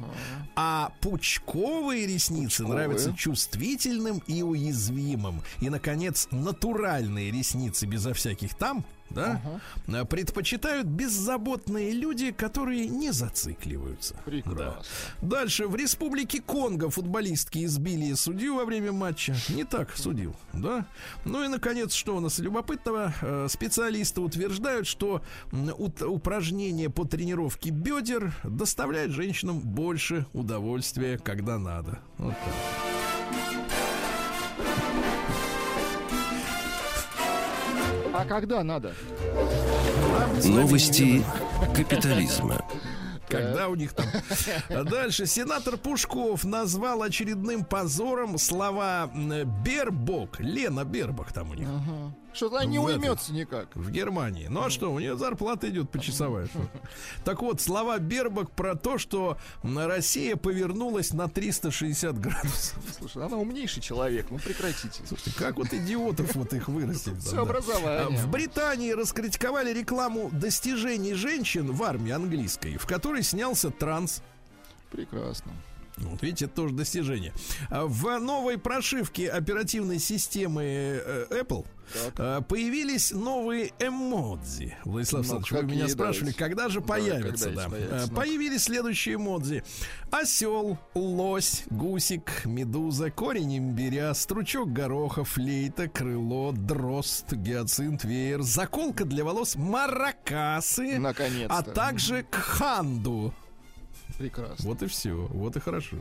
А 0.57 0.93
пучковые 1.01 2.07
ресницы 2.07 2.63
Пучковые. 2.65 2.75
нравятся 2.89 3.15
чувствительным 3.17 4.23
и 4.27 4.43
уязвимым. 4.43 5.43
И, 5.61 5.71
наконец, 5.71 6.29
натуральные 6.31 7.31
ресницы 7.31 7.87
безо 7.87 8.13
всяких 8.15 8.55
там. 8.55 8.85
Да, 9.11 9.41
а, 9.89 10.05
предпочитают 10.05 10.87
беззаботные 10.87 11.93
люди, 11.93 12.31
которые 12.31 12.87
не 12.87 13.11
зацикливаются. 13.13 14.15
Прекрасно. 14.25 14.83
Да. 15.21 15.31
Дальше 15.41 15.67
в 15.67 15.75
Республике 15.75 16.41
Конго 16.41 16.91
футболистки 16.91 17.65
избили 17.65 18.13
судью 18.15 18.57
во 18.57 18.65
время 18.65 18.93
матча. 18.93 19.35
Не 19.49 19.65
так 19.65 19.97
судил, 19.97 20.35
да. 20.53 20.87
Ну 21.25 21.45
и 21.45 21.49
наконец, 21.49 21.93
что 21.93 22.17
у 22.17 22.21
нас 22.21 22.39
любопытного? 22.39 23.13
Э, 23.21 23.47
Специалисты 23.51 24.21
утверждают, 24.21 24.87
что 24.87 25.23
упражнение 25.53 26.89
по 26.91 27.05
тренировке 27.05 27.71
бедер 27.71 28.33
доставляет 28.45 29.11
женщинам 29.11 29.61
больше 29.61 30.27
удовольствия, 30.33 31.19
когда 31.19 31.59
надо. 31.59 31.99
Вот 32.19 32.35
так. 32.35 33.90
А 38.13 38.25
когда 38.25 38.63
надо? 38.63 38.93
Новости 40.45 41.23
капитализма. 41.75 42.65
Когда 43.29 43.69
у 43.69 43.77
них 43.77 43.93
там. 43.93 44.07
А 44.69 44.83
Дальше. 44.83 45.27
Сенатор 45.27 45.77
Пушков 45.77 46.45
назвал 46.45 47.03
очередным 47.03 47.65
позором 47.65 48.39
слова 48.39 49.09
Бербок. 49.65 50.41
Лена 50.41 50.85
Бербок 50.85 51.33
там 51.33 51.51
у 51.51 51.55
них. 51.55 51.69
Что-то 52.41 52.57
она 52.57 52.65
не 52.65 52.79
В 52.79 52.85
уймется 52.85 53.35
никак. 53.35 53.77
В 53.77 53.91
Германии. 53.91 54.47
Ну 54.47 54.65
а 54.65 54.71
что, 54.71 54.91
у 54.91 54.99
нее 54.99 55.15
зарплата 55.15 55.69
идет 55.69 55.91
почасовая. 55.91 56.47
что. 56.47 56.71
Так 57.23 57.43
вот, 57.43 57.61
слова 57.61 57.99
Бербак 57.99 58.51
про 58.53 58.75
то, 58.77 58.97
что 58.97 59.37
Россия 59.63 60.37
повернулась 60.37 61.13
на 61.13 61.29
360 61.29 62.19
градусов. 62.19 62.79
Слушай, 62.97 63.27
она 63.27 63.37
умнейший 63.37 63.83
человек, 63.83 64.29
ну 64.31 64.39
прекратите. 64.39 65.03
Слушайте, 65.07 65.35
как 65.39 65.57
вот 65.59 65.75
идиотов 65.75 66.35
вот 66.35 66.55
их 66.55 66.69
вырастить? 66.69 67.23
Все 67.23 67.43
образование. 67.43 68.19
В 68.19 68.31
Британии 68.31 68.93
раскритиковали 68.93 69.75
рекламу 69.75 70.31
достижений 70.33 71.13
женщин 71.13 71.71
в 71.71 71.83
армии 71.83 72.13
английской, 72.13 72.79
в 72.79 72.87
которой 72.87 73.23
снялся 73.23 73.69
транс. 73.69 74.23
Прекрасно. 74.91 75.53
Вот 76.01 76.23
видите, 76.23 76.47
это 76.47 76.55
тоже 76.55 76.75
достижение. 76.75 77.33
А 77.69 77.87
В 77.87 78.19
новой 78.19 78.59
прошивке 78.59 79.29
оперативной 79.29 79.99
системы 79.99 80.63
э, 80.65 81.27
Apple 81.31 81.67
Так. 81.93 82.15
э, 82.19 82.41
появились 82.49 83.11
новые 83.13 83.73
эмодзи. 83.79 84.77
Владислав 84.85 85.27
Ну, 85.27 85.37
Александрович, 85.37 85.71
вы 85.71 85.77
меня 85.77 85.89
спрашивали, 85.89 86.33
когда 86.33 86.69
же 86.69 86.81
Да, 86.81 86.87
появятся? 86.87 87.45
когда 87.47 87.63
Да, 87.65 87.69
появятся, 87.71 87.97
Э, 87.97 88.07
ну. 88.11 88.17
Появились 88.17 88.63
следующие 88.65 89.15
эмодзи. 89.17 89.63
Осел, 90.11 90.79
лось, 90.95 91.65
гусик, 91.71 92.45
медуза, 92.45 93.11
корень 93.11 93.59
имбиря, 93.59 94.15
стручок 94.15 94.73
гороха, 94.73 95.25
флейта, 95.25 95.89
крыло, 95.89 96.53
дрозд, 96.53 97.33
гиацинт, 97.33 98.05
веер, 98.05 98.43
заколка 98.43 99.05
для 99.05 99.25
волос, 99.25 99.57
маракасы, 99.57 100.99
Наконец-то. 100.99 101.55
а 101.57 101.63
также 101.63 102.25
кханду. 102.31 103.33
Прекрасно. 104.21 104.69
Вот 104.69 104.83
и 104.83 104.87
все, 104.87 105.15
вот 105.15 105.57
и 105.57 105.61
хорошо. 105.61 105.97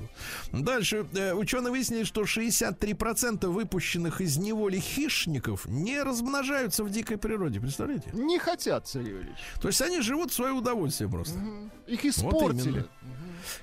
Дальше 0.51 1.05
э, 1.15 1.34
ученые 1.34 1.72
выяснили, 1.72 2.03
что 2.03 2.24
63% 2.24 3.47
выпущенных 3.47 4.20
из 4.20 4.38
неволи 4.38 4.78
хищников 4.78 5.65
не 5.67 6.01
размножаются 6.03 6.84
в 6.84 6.89
дикой 6.89 7.17
природе. 7.17 7.61
Представляете? 7.61 8.09
Не 8.11 8.38
хотят, 8.38 8.89
Сергей 8.89 9.13
Ильич. 9.22 9.38
То 9.61 9.70
есть 9.70 9.82
они 9.82 10.01
живут 10.01 10.32
в 10.32 10.34
свое 10.34 10.51
удовольствие 10.51 11.09
просто. 11.09 11.39
Их 11.88 12.03
Вот 12.03 12.09
испортили. 12.09 12.70
именно. 12.70 12.88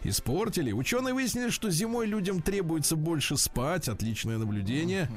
Испортили. 0.05 0.73
Ученые 0.73 1.15
выяснили, 1.15 1.51
что 1.51 1.71
зимой 1.71 2.07
людям 2.07 2.43
требуется 2.43 2.97
больше 2.97 3.37
спать. 3.37 3.89
Отличное 3.89 4.39
наблюдение. 4.39 5.11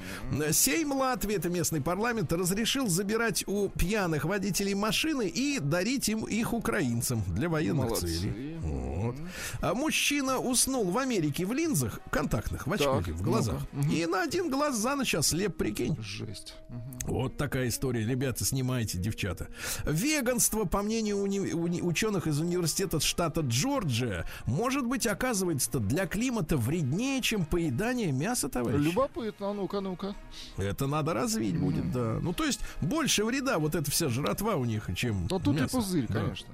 Сейм 0.52 0.92
Латвии, 0.94 1.36
это 1.36 1.50
местный 1.50 1.82
парламент, 1.82 2.32
разрешил 2.34 2.88
забирать 2.88 3.44
у 3.48 3.70
пьяных 3.70 4.26
водителей 4.26 4.74
машины 4.74 5.28
и 5.28 5.60
дарить 5.60 6.10
им 6.10 6.26
их 6.26 6.54
украинцам 6.54 7.24
для 7.28 7.50
военных 7.50 7.86
Молодцы. 7.90 8.08
целей. 8.08 8.58
Вот. 8.62 9.16
А 9.62 9.74
мужчина 9.74 10.38
уснул 10.40 10.90
в 10.92 10.98
Америке 10.98 11.46
в 11.46 11.54
линзах 11.54 12.00
контактных, 12.12 12.68
в 12.68 12.74
очках, 12.74 13.06
Так, 13.06 13.16
в 13.16 13.22
глазах. 13.22 13.62
И 13.92 14.06
на 14.06 14.24
один 14.24 14.50
глаз 14.50 14.78
за 14.78 14.96
ночь 14.96 15.16
ослеп, 15.16 15.56
прикинь. 15.58 15.98
Жесть. 16.02 16.56
Вот 17.04 17.38
такая 17.38 17.70
история. 17.70 18.06
Ребята, 18.06 18.46
снимайте, 18.46 18.98
девчата. 18.98 19.48
Веганство, 19.86 20.66
по 20.66 20.82
мнению 20.82 21.18
уни- 21.18 21.52
уни- 21.52 21.82
ученых 21.82 22.28
из 22.28 22.40
университета 22.40 23.00
штата 23.00 23.42
Джорджия, 23.42 24.26
может 24.50 24.86
быть, 24.86 25.06
оказывается 25.08 25.80
для 25.80 26.06
климата 26.08 26.58
вреднее, 26.58 27.22
чем 27.22 27.46
поедание 27.46 28.12
мяса, 28.12 28.50
товарищ. 28.50 28.80
Любопытно, 28.84 29.52
а 29.52 29.54
ну-ка, 29.54 29.80
ну-ка. 29.80 30.16
Это 30.58 30.88
надо 30.88 31.14
развить 31.14 31.58
будет, 31.58 31.92
да. 31.92 32.20
Ну, 32.22 32.34
то 32.34 32.44
есть, 32.46 32.60
больше 32.82 33.24
вреда 33.24 33.60
вот 33.60 33.76
эта 33.76 33.90
вся 33.92 34.10
жратва 34.10 34.56
у 34.56 34.66
них, 34.66 34.90
чем 34.96 35.28
Но 35.30 35.40
тут 35.40 35.56
мясо. 35.56 35.66
и 35.66 35.70
пузырь, 35.70 36.06
Да. 36.10 36.22
конечно. 36.22 36.48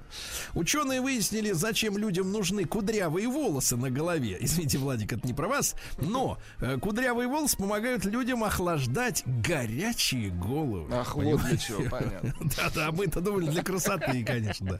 Ученые 0.53 1.01
выяснили, 1.01 1.51
зачем 1.51 1.97
людям 1.97 2.31
нужны 2.31 2.65
кудрявые 2.65 3.27
волосы 3.27 3.75
на 3.77 3.89
голове. 3.89 4.37
Извините, 4.41 4.77
Владик, 4.77 5.13
это 5.13 5.25
не 5.25 5.33
про 5.33 5.47
вас. 5.47 5.75
Но 5.99 6.37
э, 6.59 6.77
кудрявые 6.77 7.27
волосы 7.27 7.57
помогают 7.57 8.05
людям 8.05 8.43
охлаждать 8.43 9.23
горячие 9.25 10.29
головы. 10.29 10.87
Ах, 10.93 11.15
вот 11.15 11.41
для 11.43 11.57
чего, 11.57 11.81
понятно. 11.89 12.33
Да-да, 12.57 12.91
мы-то 12.91 13.21
думали 13.21 13.49
для 13.49 13.63
красоты, 13.63 14.23
конечно, 14.23 14.79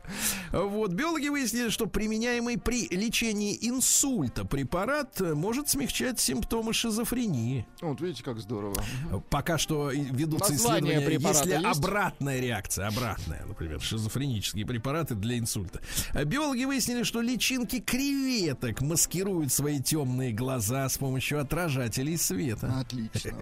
да. 0.51 0.59
Вот, 0.59 0.91
биологи 0.91 1.28
выяснили, 1.30 1.70
что 1.70 1.86
применяемый 1.88 2.57
при 2.57 2.88
лечении 3.06 3.58
инсульта 3.62 4.45
препарат 4.45 5.22
э, 5.22 5.34
может 5.34 5.70
смягчать 5.70 6.20
симптомы 6.20 6.74
шизофрении. 6.74 7.66
Вот 7.82 8.01
видите, 8.01 8.24
как 8.24 8.39
здорово. 8.39 8.76
Пока 9.30 9.58
что 9.58 9.91
ведутся 9.91 10.53
Название 10.53 10.97
исследования, 10.97 11.30
если 11.30 11.68
есть? 11.68 11.78
обратная 11.78 12.39
реакция, 12.39 12.88
обратная, 12.88 13.45
например, 13.45 13.82
шизофренические 13.82 14.66
препараты 14.66 15.16
для 15.16 15.38
инсульта. 15.38 15.82
А 16.14 16.24
Биологи 16.26 16.66
выяснили, 16.66 17.03
что 17.03 17.22
личинки 17.22 17.80
креветок 17.80 18.82
маскируют 18.82 19.51
свои 19.51 19.82
темные 19.82 20.32
глаза 20.32 20.88
с 20.89 20.97
помощью 20.97 21.39
отражателей 21.39 22.18
света. 22.18 22.74
Отлично. 22.80 23.34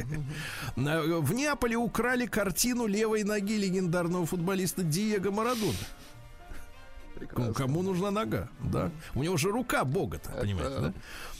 В 0.75 1.33
Неаполе 1.33 1.75
украли 1.77 2.25
картину 2.25 2.85
левой 2.87 3.23
ноги 3.23 3.57
легендарного 3.57 4.25
футболиста 4.25 4.83
Диего 4.83 5.31
Марадона. 5.31 5.73
Прекрасно. 7.15 7.47
Ну, 7.47 7.53
Кому 7.53 7.83
нужна 7.83 8.11
нога, 8.11 8.49
да? 8.59 8.91
У 9.15 9.23
него 9.23 9.37
же 9.37 9.51
рука 9.51 9.83
бога-то, 9.85 10.31
понимаете, 10.31 10.79
да? 10.79 10.93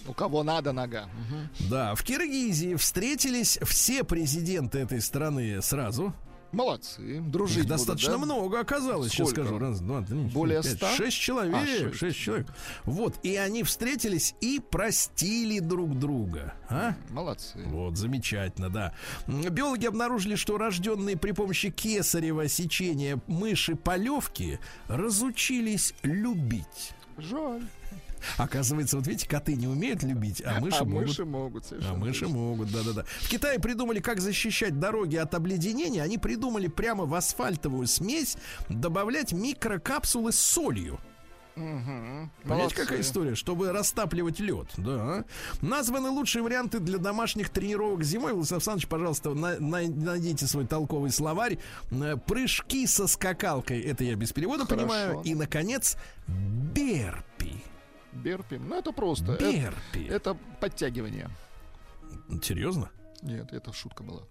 У 0.08 0.14
кого 0.14 0.44
надо 0.44 0.72
нога. 0.74 1.06
Мгм. 1.06 1.70
Да, 1.70 1.96
в 1.96 2.04
Киргизии 2.04 2.76
встретились 2.76 3.58
все 3.64 4.04
президенты 4.04 4.80
этой 4.80 5.02
страны 5.02 5.62
сразу. 5.62 6.14
Молодцы. 6.54 7.20
Дружить 7.20 7.58
Их 7.58 7.64
будут, 7.64 7.78
достаточно 7.78 8.12
да? 8.14 8.18
много 8.20 8.60
оказалось, 8.60 9.12
сейчас 9.12 9.30
Сколько? 9.30 9.42
скажу. 9.46 9.60
Раз, 9.60 9.80
два, 9.82 10.02
три, 10.04 10.18
Более 10.26 10.62
пять, 10.62 10.72
ста? 10.74 10.92
Шесть 10.96 11.18
человек. 11.18 11.56
А, 11.56 11.66
шесть. 11.66 11.96
шесть 11.96 12.18
человек. 12.20 12.48
Вот, 12.86 13.16
и 13.24 13.36
они 13.36 13.64
встретились 13.64 14.36
и 14.40 14.60
простили 14.60 15.60
друг 15.60 15.98
друга. 15.98 16.54
А? 16.70 16.94
Молодцы. 17.10 17.60
Вот, 17.66 17.98
замечательно, 17.98 18.70
да. 18.70 18.94
Биологи 19.28 19.88
обнаружили, 19.88 20.36
что 20.36 20.58
рожденные 20.58 21.18
при 21.18 21.32
помощи 21.32 21.70
кесарева 21.72 22.48
сечения 22.48 23.20
мыши 23.28 23.76
полевки 23.76 24.60
разучились 24.88 25.94
любить. 26.04 26.94
Жаль. 27.18 27.64
Оказывается, 28.38 28.98
вот 28.98 29.08
видите, 29.08 29.28
коты 29.28 29.56
не 29.56 29.68
умеют 29.68 30.04
любить, 30.04 30.42
а 30.46 30.60
мыши 30.60 30.78
а 30.82 30.86
могут. 30.86 31.08
мыши 31.08 31.26
могут. 31.26 31.66
А 31.72 31.94
мыши 31.96 32.22
точно. 32.22 32.36
могут, 32.36 32.72
да-да-да. 32.72 33.04
В 33.22 33.30
Китае 33.30 33.60
придумали, 33.60 34.00
как 34.00 34.20
защищать 34.20 34.80
дороги 34.80 35.16
от 35.16 35.34
обледенения. 35.34 36.02
Они 36.04 36.18
придумали 36.18 36.68
прямо 36.68 37.06
в 37.06 37.14
асфальтовую 37.14 37.88
смесь 37.88 38.38
добавлять 38.70 39.34
микрокапсулы 39.34 40.32
с 40.32 40.40
солью. 40.40 41.00
Мгм. 41.56 42.32
Понимаете, 42.46 42.76
какая 42.76 43.02
история? 43.02 43.36
Чтобы 43.36 43.72
растапливать 43.72 44.40
лед, 44.40 44.66
да. 44.76 45.24
Названы 45.62 46.10
лучшие 46.10 46.42
варианты 46.42 46.80
для 46.80 46.98
домашних 46.98 47.50
тренировок 47.50 48.04
зимой. 48.04 48.34
Владислав 48.34 48.58
Александрович, 48.58 48.88
пожалуйста, 48.88 49.36
на- 49.36 49.60
на- 49.60 49.88
найдите 49.88 50.48
свой 50.48 50.66
толковый 50.66 51.12
словарь. 51.12 51.60
Э, 51.92 52.18
Прыжки 52.26 52.88
со 52.88 53.06
скакалкой, 53.06 53.82
это 53.82 54.04
я 54.04 54.16
без 54.16 54.34
перевода 54.34 54.66
Хорошо. 54.66 54.78
понимаю. 54.88 55.22
И, 55.26 55.36
наконец, 55.36 55.96
берпи. 56.28 57.54
Берпи. 58.14 58.58
Ну, 58.58 58.78
это 58.78 58.92
просто. 58.92 59.34
Это, 59.34 59.52
Берпи. 59.52 60.06
это 60.08 60.38
подтягивание. 60.60 61.30
Серьезно? 62.42 62.90
Нет, 63.22 63.54
это 63.54 63.72
шутка 63.74 64.04
была. 64.04 64.22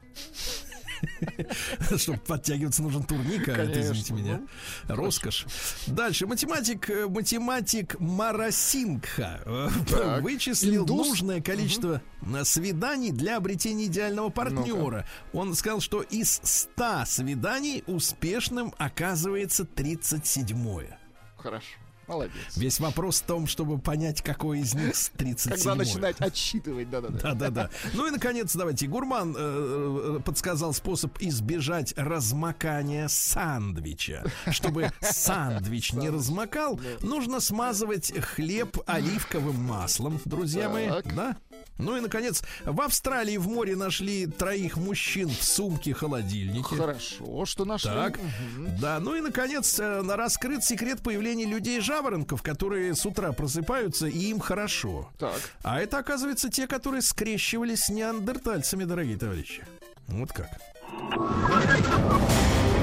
Чтобы 1.96 2.18
подтягиваться, 2.18 2.82
нужен 2.82 3.02
турник, 3.02 3.48
а 3.48 3.52
это, 3.52 3.80
извините 3.80 4.12
меня. 4.12 4.40
ну, 4.88 4.94
Роскошь. 4.94 5.46
Дальше. 5.86 6.26
Математик, 6.26 6.88
э, 6.90 7.08
математик 7.08 7.98
Марасингха 7.98 9.40
э, 9.44 10.20
вычислил 10.20 10.86
нужное 10.86 11.40
количество 11.40 12.02
э, 12.22 12.44
свиданий 12.44 13.10
для 13.10 13.36
обретения 13.38 13.86
идеального 13.86 14.28
партнера. 14.28 15.06
Он 15.32 15.54
сказал, 15.54 15.80
что 15.80 16.02
из 16.02 16.40
100 16.42 17.04
свиданий 17.06 17.82
успешным 17.86 18.72
оказывается 18.78 19.64
37-е. 19.64 20.98
Хорошо. 21.36 21.81
Молодец. 22.06 22.56
Весь 22.56 22.80
вопрос 22.80 23.20
в 23.20 23.24
том, 23.24 23.46
чтобы 23.46 23.78
понять, 23.78 24.22
какой 24.22 24.60
из 24.60 24.74
них 24.74 24.94
с 24.94 25.10
37 25.10 25.54
Когда 25.54 25.74
начинать 25.74 26.20
отсчитывать, 26.20 26.90
да-да-да. 26.90 27.34
да-да-да. 27.34 27.70
Ну 27.94 28.06
и, 28.06 28.10
наконец, 28.10 28.54
давайте. 28.54 28.86
Гурман 28.86 29.34
э, 29.36 30.16
э, 30.18 30.20
подсказал 30.24 30.74
способ 30.74 31.16
избежать 31.20 31.94
размокания 31.96 33.08
сандвича. 33.08 34.24
Чтобы 34.50 34.90
сандвич 35.00 35.92
не 35.92 36.10
размокал, 36.10 36.80
нужно 37.00 37.40
смазывать 37.40 38.12
хлеб 38.18 38.78
оливковым 38.86 39.62
маслом, 39.62 40.20
друзья 40.24 40.68
мои. 40.68 40.88
Да? 41.14 41.36
Ну 41.78 41.96
и, 41.96 42.00
наконец, 42.00 42.42
в 42.64 42.80
Австралии 42.80 43.36
в 43.36 43.48
море 43.48 43.74
нашли 43.76 44.26
троих 44.26 44.76
мужчин 44.76 45.28
в 45.28 45.42
сумке-холодильнике. 45.42 46.76
Хорошо, 46.76 47.44
что 47.44 47.64
нашли. 47.64 47.90
Так, 47.90 48.18
Мгм. 48.18 48.78
да, 48.80 49.00
ну 49.00 49.14
и 49.14 49.20
наконец 49.20 49.78
э, 49.80 50.02
на- 50.02 50.16
раскрыт 50.16 50.62
секрет 50.64 51.02
появления 51.02 51.46
людей-жаворонков, 51.46 52.42
которые 52.42 52.94
с 52.94 53.04
утра 53.06 53.32
просыпаются 53.32 54.06
и 54.06 54.18
им 54.18 54.38
хорошо. 54.40 55.10
Так. 55.18 55.34
А 55.62 55.80
это, 55.80 55.98
оказывается, 55.98 56.48
те, 56.50 56.66
которые 56.66 57.02
скрещивались 57.02 57.84
с 57.84 57.88
неандертальцами, 57.88 58.84
дорогие 58.84 59.16
товарищи. 59.16 59.64
Вот 60.08 60.32
как. 60.32 60.48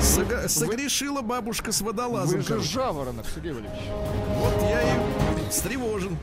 Сога- 0.01 0.47
Согрешила 0.47 1.21
бабушка 1.21 1.71
с 1.71 1.81
водолазом. 1.81 2.39
Вы 2.41 2.45
же 2.45 2.61
жаворонок, 2.61 3.25
Сергей 3.33 3.51
Валерьевич. 3.51 3.81
Вот 4.37 4.61
я 4.63 4.81
и 4.81 5.49
встревожен. 5.49 6.17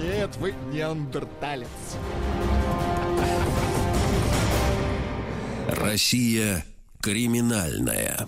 Нет, 0.00 0.36
вы 0.36 0.54
неандерталец. 0.72 1.68
Россия 5.68 6.64
криминальная. 7.00 8.26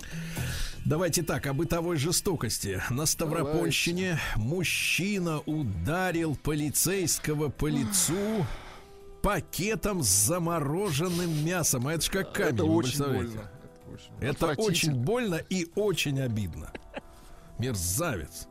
Давайте 0.85 1.23
так, 1.23 1.45
о 1.47 1.53
бытовой 1.53 1.97
жестокости. 1.97 2.81
На 2.89 3.05
Ставропольщине 3.05 4.19
мужчина 4.35 5.39
ударил 5.45 6.35
полицейского 6.35 7.49
по 7.49 7.67
лицу 7.67 8.45
пакетом 9.21 10.03
с 10.03 10.07
замороженным 10.07 11.45
мясом. 11.45 11.87
А 11.87 11.93
это 11.93 12.05
ж 12.05 12.09
как 12.09 12.33
камень, 12.33 12.53
Это 12.55 12.63
очень 12.65 12.99
больно. 13.03 13.41
Это 13.41 13.93
очень, 13.93 14.11
Это 14.19 14.45
очень 14.47 14.51
отвратительно. 14.51 14.95
больно 14.97 15.35
и 15.49 15.67
очень 15.75 16.19
обидно. 16.19 16.71
Мерзавец. 17.59 18.47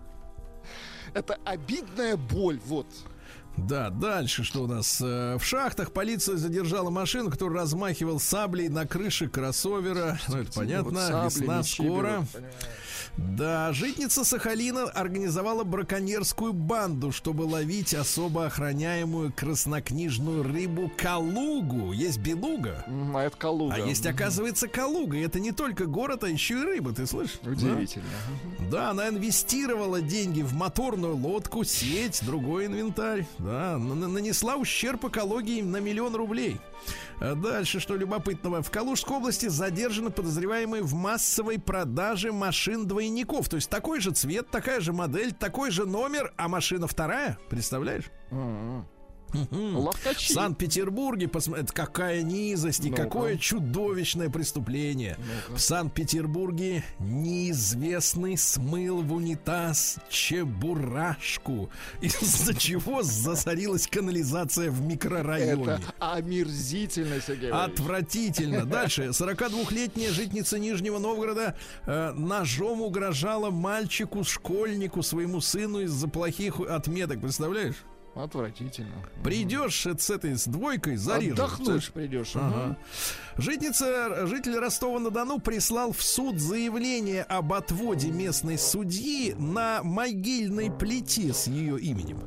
Это 1.15 1.39
обидная 1.45 2.17
боль, 2.17 2.59
вот. 2.67 2.87
Да, 3.57 3.91
дальше 3.91 4.45
что 4.45 4.63
у 4.63 4.67
нас? 4.67 4.99
Э, 5.03 5.37
В 5.39 5.45
шахтах 5.45 5.93
полиция 5.93 6.37
задержала 6.37 6.89
машину, 6.89 7.31
которая 7.31 7.59
размахивал 7.59 8.19
саблей 8.19 8.69
на 8.71 8.87
крыше 8.87 9.29
кроссовера. 9.29 10.19
Ну, 10.29 10.39
это 10.39 10.53
понятно, 10.53 10.91
Вот 10.91 10.99
сабли, 10.99 11.41
весна 11.41 11.63
скоро. 11.63 12.09
берут. 12.33 12.45
Да, 13.17 13.73
житница 13.73 14.25
Сахалина 14.25 14.85
организовала 14.85 15.65
браконьерскую 15.65 16.53
банду, 16.53 17.13
чтобы 17.13 17.43
ловить 17.43 17.93
особо 17.95 18.47
охраняемую 18.47 19.33
краснокнижную 19.37 20.43
рыбу 20.43 20.91
калугу. 20.97 21.93
Есть 21.93 22.19
белуга, 22.19 22.85
А 23.15 23.23
это 23.23 23.37
Калуга. 23.37 23.75
а 23.75 23.79
есть, 23.79 24.07
оказывается, 24.07 24.67
калуга. 24.67 25.19
И 25.19 25.21
это 25.21 25.41
не 25.41 25.53
только 25.53 25.87
город, 25.87 26.25
а 26.25 26.29
еще 26.29 26.61
и 26.61 26.63
рыба, 26.65 26.93
ты 26.93 27.07
слышишь? 27.07 27.39
Удивительно. 27.45 28.05
Да, 28.71 28.91
она 28.91 29.09
инвестировала 29.09 30.01
деньги 30.01 30.43
в 30.43 30.55
моторную 30.55 31.17
лодку, 31.17 31.65
сеть, 31.65 32.21
другой 32.25 32.67
инвентарь. 32.67 33.27
Да, 33.39 33.77
нанесла 33.79 34.57
ущерб 34.57 35.05
экологии 35.05 35.61
на 35.61 35.79
миллион 35.79 36.15
рублей. 36.17 36.59
А 37.21 37.35
дальше, 37.35 37.81
что 37.81 37.97
любопытного, 37.97 38.63
в 38.63 38.71
Калужской 38.71 39.17
области 39.17 39.47
задержаны 39.47 40.11
подозреваемые 40.11 40.83
в 40.83 40.95
массовой 40.95 41.59
продаже 41.59 42.33
машин-двойников. 42.33 43.49
То 43.49 43.57
есть 43.57 43.71
такой 43.71 44.01
же 44.01 44.11
цвет, 44.11 44.51
такая 44.51 44.81
же 44.81 44.93
модель, 44.93 45.33
такой 45.33 45.71
же 45.71 45.87
номер, 45.87 46.33
а 46.37 46.49
машина 46.49 46.87
вторая. 46.87 47.39
Представляешь? 47.49 48.05
М-м. 48.31 48.87
Ловкачи. 49.51 50.33
В 50.33 50.35
Санкт-Петербурге, 50.35 51.29
посмотрите, 51.29 51.73
какая 51.73 52.23
низость 52.23 52.85
и 52.85 52.91
Ну-ка. 52.91 53.03
какое 53.05 53.37
чудовищное 53.37 54.29
преступление. 54.31 55.17
Ну-ка. 55.19 55.59
В 55.59 55.61
Санкт-Петербурге 55.61 56.85
неизвестный 56.99 58.37
смыл 58.37 59.03
в 59.03 59.13
унитаз 59.13 59.97
чебурашку, 60.11 61.71
из-за 62.01 62.55
чего 62.55 63.03
засорилась 63.03 63.87
канализация 63.87 64.71
в 64.71 64.81
микрорайоне. 64.83 65.63
Это 65.65 65.81
омерзительно, 65.99 67.21
Сергей 67.21 67.51
Валерьевич. 67.51 67.81
Отвратительно. 67.81 68.65
Дальше. 68.67 69.03
42-летняя 69.09 70.11
житница 70.11 70.59
Нижнего 70.59 70.99
Новгорода 70.99 71.57
э, 71.87 72.13
ножом 72.13 72.83
угрожала 72.83 73.51
мальчику, 73.51 74.25
школьнику, 74.25 75.03
своему 75.03 75.41
сыну 75.41 75.81
из-за 75.81 76.09
плохих 76.09 76.61
отметок. 76.61 77.21
Представляешь? 77.21 77.77
Отвратительно. 78.15 78.93
Придешь 79.25 79.87
с 79.87 80.11
этой 80.11 80.37
с 80.37 80.47
двойкой, 80.47 80.97
зарежешь. 80.97 81.33
Отдохнуть 81.33 81.93
придешь. 81.93 82.33
Ага. 82.35 82.77
Житница, 83.39 84.27
житель 84.27 84.59
Ростова-на-Дону 84.59 85.39
прислал 85.41 85.93
в 85.93 86.03
суд 86.03 86.39
заявление 86.39 87.23
об 87.23 87.55
отводе 87.55 88.11
местной 88.11 88.59
судьи 88.59 89.35
на 89.39 89.83
могильной 89.83 90.71
плите 90.71 91.33
с 91.33 91.47
ее 91.47 91.81
именем. 91.81 92.21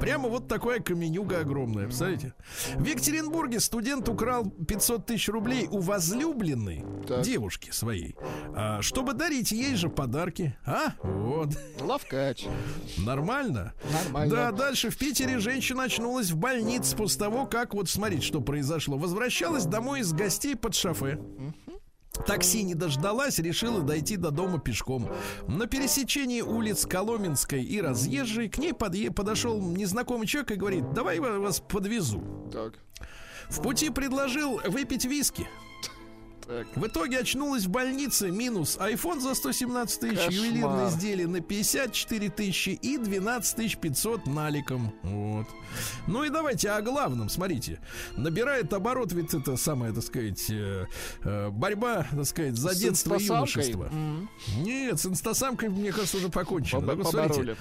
Прямо 0.00 0.28
вот 0.28 0.48
такая 0.48 0.80
каменюга 0.80 1.40
огромная, 1.40 1.84
представляете? 1.84 2.34
В 2.76 2.84
Екатеринбурге 2.84 3.60
студент 3.60 4.08
украл 4.08 4.50
500 4.50 5.06
тысяч 5.06 5.28
рублей 5.28 5.68
у 5.70 5.78
возлюбленной 5.80 6.84
Так. 7.06 7.22
девушки 7.22 7.70
своей, 7.70 8.16
а, 8.54 8.82
чтобы 8.82 9.12
дарить 9.14 9.52
ей 9.52 9.74
же 9.76 9.88
подарки. 9.88 10.56
А? 10.66 10.92
Вот. 11.02 11.50
Ловкач. 11.80 12.46
Нормально? 12.98 13.72
Нормально. 13.92 14.34
Да, 14.34 14.52
дальше 14.52 14.90
в 14.90 14.96
Питере 14.98 15.38
женщина 15.38 15.84
очнулась 15.84 16.30
в 16.30 16.36
больнице 16.36 16.96
после 16.96 17.20
того, 17.20 17.46
как, 17.46 17.74
вот 17.74 17.88
смотрите, 17.88 18.22
что 18.22 18.40
произошло. 18.40 18.98
Возвращалась 18.98 19.64
домой 19.64 20.00
из 20.00 20.12
гостей 20.12 20.56
под 20.56 20.74
шофе. 20.74 21.20
Такси 22.24 22.62
не 22.62 22.74
дождалась, 22.74 23.38
решила 23.38 23.82
дойти 23.82 24.16
до 24.16 24.30
дома 24.30 24.58
пешком. 24.58 25.08
На 25.48 25.66
пересечении 25.66 26.40
улиц 26.40 26.86
Коломенской 26.86 27.62
и 27.62 27.80
Разъезжей 27.80 28.48
к 28.48 28.58
ней 28.58 28.72
подъе- 28.72 29.12
подошел 29.12 29.60
незнакомый 29.60 30.26
человек 30.26 30.52
и 30.52 30.54
говорит, 30.54 30.92
давай 30.92 31.16
я 31.16 31.38
вас 31.38 31.60
подвезу. 31.60 32.22
Так. 32.52 32.74
В 33.48 33.60
пути 33.62 33.90
предложил 33.90 34.60
выпить 34.66 35.04
виски. 35.04 35.46
Так. 36.46 36.66
В 36.76 36.86
итоге 36.86 37.18
очнулась 37.18 37.64
в 37.64 37.70
больнице 37.70 38.30
минус 38.30 38.76
iPhone 38.80 39.20
за 39.20 39.34
117 39.34 40.00
тысяч, 40.00 40.14
Кошмар. 40.16 40.32
ювелирные 40.32 40.88
изделия 40.88 41.26
на 41.26 41.40
54 41.40 42.30
тысячи 42.30 42.70
и 42.70 42.98
12 42.98 43.56
тысяч 43.56 43.76
500 43.78 44.26
наликом. 44.26 44.94
Вот. 45.02 45.46
Ну 46.06 46.22
и 46.22 46.30
давайте 46.30 46.70
о 46.70 46.80
главном, 46.82 47.28
смотрите. 47.28 47.80
Набирает 48.16 48.72
оборот 48.72 49.12
ведь 49.12 49.34
это 49.34 49.56
самое, 49.56 49.92
так 49.92 50.04
сказать, 50.04 50.46
э, 50.50 50.86
э, 51.24 51.50
борьба, 51.50 52.06
так 52.10 52.24
сказать, 52.26 52.56
за 52.56 52.74
С 52.74 52.78
детство 52.78 53.16
и 53.16 53.24
юношество. 53.24 53.88
М. 53.92 54.30
Нет, 54.58 55.00
с 55.00 55.06
инстасамкой, 55.06 55.68
мне 55.68 55.90
кажется, 55.90 56.18
уже 56.18 56.28
покончено. 56.28 56.80
Вот, 56.94 57.08
смотрите. 57.08 57.56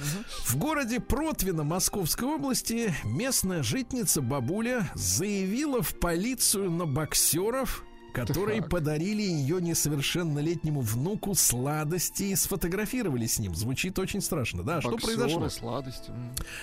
В 0.45 0.57
городе 0.57 0.99
Протвино 0.99 1.63
Московской 1.63 2.27
области 2.27 2.93
местная 3.03 3.63
житница 3.63 4.21
бабуля 4.21 4.91
заявила 4.93 5.81
в 5.81 5.95
полицию 5.99 6.69
на 6.69 6.85
боксеров, 6.85 7.83
которые 8.15 8.61
Так. 8.61 8.69
подарили 8.71 9.21
ее 9.21 9.61
несовершеннолетнему 9.61 10.81
внуку 10.81 11.35
сладости 11.35 12.23
и 12.23 12.35
сфотографировали 12.35 13.25
с 13.27 13.39
ним. 13.39 13.53
Звучит 13.53 13.99
очень 13.99 14.21
страшно, 14.21 14.63
да? 14.63 14.79
Что 14.81 14.91
Боксеры, 14.91 15.17
произошло? 15.17 15.49
сладости. 15.49 16.11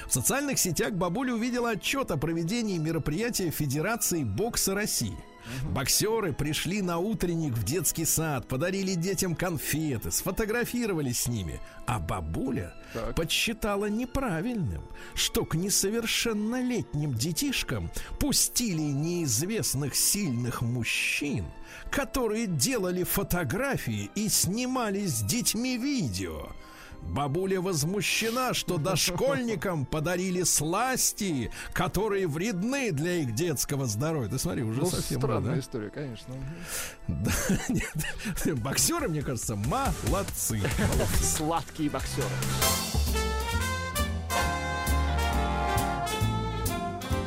В 0.09 0.13
социальных 0.13 0.59
сетях 0.59 0.95
бабуля 0.95 1.35
увидела 1.35 1.71
отчет 1.71 2.11
о 2.11 2.17
проведении 2.17 2.79
мероприятия 2.79 3.51
Федерации 3.51 4.25
бокса 4.25 4.75
России. 4.75 5.17
Боксеры 5.65 6.33
пришли 6.33 6.83
на 6.83 6.99
утренник 6.99 7.55
в 7.55 7.65
детский 7.65 8.05
сад, 8.05 8.47
подарили 8.49 8.95
детям 8.95 9.35
конфеты, 9.35 10.11
сфотографировались 10.11 11.23
с 11.23 11.29
ними. 11.29 11.61
А 11.87 11.99
бабуля 11.99 12.75
Так. 12.93 13.15
подсчитала 13.17 13.87
неправильным, 13.87 14.83
что 15.15 15.45
к 15.45 15.55
несовершеннолетним 15.55 17.15
детишкам 17.15 17.91
пустили 18.19 18.83
неизвестных 18.83 19.95
сильных 19.95 20.63
мужчин, 20.63 21.47
которые 21.91 22.47
делали 22.47 23.03
фотографии 23.03 24.11
и 24.15 24.29
снимали 24.29 25.07
с 25.07 25.23
детьми 25.23 25.77
видео. 25.77 26.49
Бабуля 27.09 27.61
возмущена, 27.61 28.55
что 28.55 28.79
дошкольникам 28.79 29.85
подарили 29.91 30.43
сласти, 30.45 31.51
которые 31.75 32.27
вредны 32.27 32.91
для 32.93 33.17
их 33.17 33.35
детского 33.35 33.87
здоровья. 33.87 34.29
Ты 34.29 34.39
смотри, 34.39 34.63
уже 34.63 34.81
Ну, 34.81 34.87
совсем 34.91 35.19
странная 35.21 35.55
да? 35.55 35.61
история, 35.61 35.91
конечно. 35.91 36.35
Да, 37.09 37.33
нет. 37.69 38.61
Боксеры, 38.63 39.09
мне 39.09 39.23
кажется, 39.23 39.57
молодцы. 39.57 40.61
Сладкие 41.23 41.91
боксеры. 41.91 42.27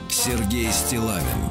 Сергей 0.09 0.71
Стилавин 0.71 1.49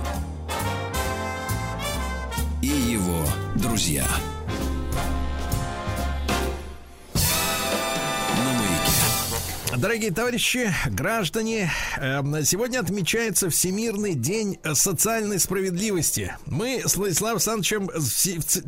и 2.63 2.67
его 2.67 3.25
друзья. 3.57 4.07
Дорогие 9.79 10.13
товарищи, 10.13 10.73
граждане, 10.87 11.71
эм, 11.97 12.45
сегодня 12.45 12.79
отмечается 12.79 13.51
Всемирный 13.51 14.15
день 14.15 14.59
социальной 14.75 15.41
справедливости. 15.41 16.37
Мы 16.47 16.83
с 16.87 16.97
Владиславом 16.97 17.37
Александровичем 17.37 17.91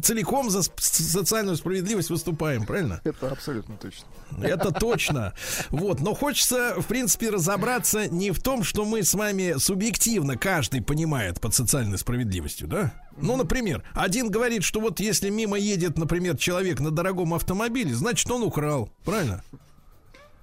целиком 0.03 0.51
за 0.51 0.63
социальную 0.79 1.57
справедливость 1.57 2.11
выступаем, 2.11 2.67
правильно? 2.67 3.01
Это 3.05 3.31
абсолютно 3.31 3.77
точно. 3.77 4.05
Это 4.43 4.73
точно. 4.73 5.33
Вот, 5.71 6.01
но 6.01 6.15
хочется, 6.15 6.75
в 6.77 6.87
принципе, 6.87 7.31
разобраться 7.31 8.09
не 8.09 8.33
в 8.33 8.43
том, 8.43 8.65
что 8.65 8.85
мы 8.85 9.05
с 9.05 9.15
вами 9.15 9.55
субъективно 9.59 10.37
каждый 10.37 10.83
понимает 10.83 11.41
под 11.41 11.55
социальной 11.55 11.99
справедливостью, 11.99 12.67
да? 12.67 12.93
Ну, 13.17 13.37
например, 13.37 13.85
один 13.93 14.29
говорит, 14.29 14.65
что 14.65 14.81
вот 14.81 14.99
если 14.99 15.31
мимо 15.31 15.57
едет, 15.57 15.99
например, 15.99 16.37
человек 16.37 16.81
на 16.81 16.91
дорогом 16.91 17.33
автомобиле, 17.35 17.95
значит, 17.95 18.29
он 18.31 18.43
украл, 18.43 18.91
правильно? 19.05 19.45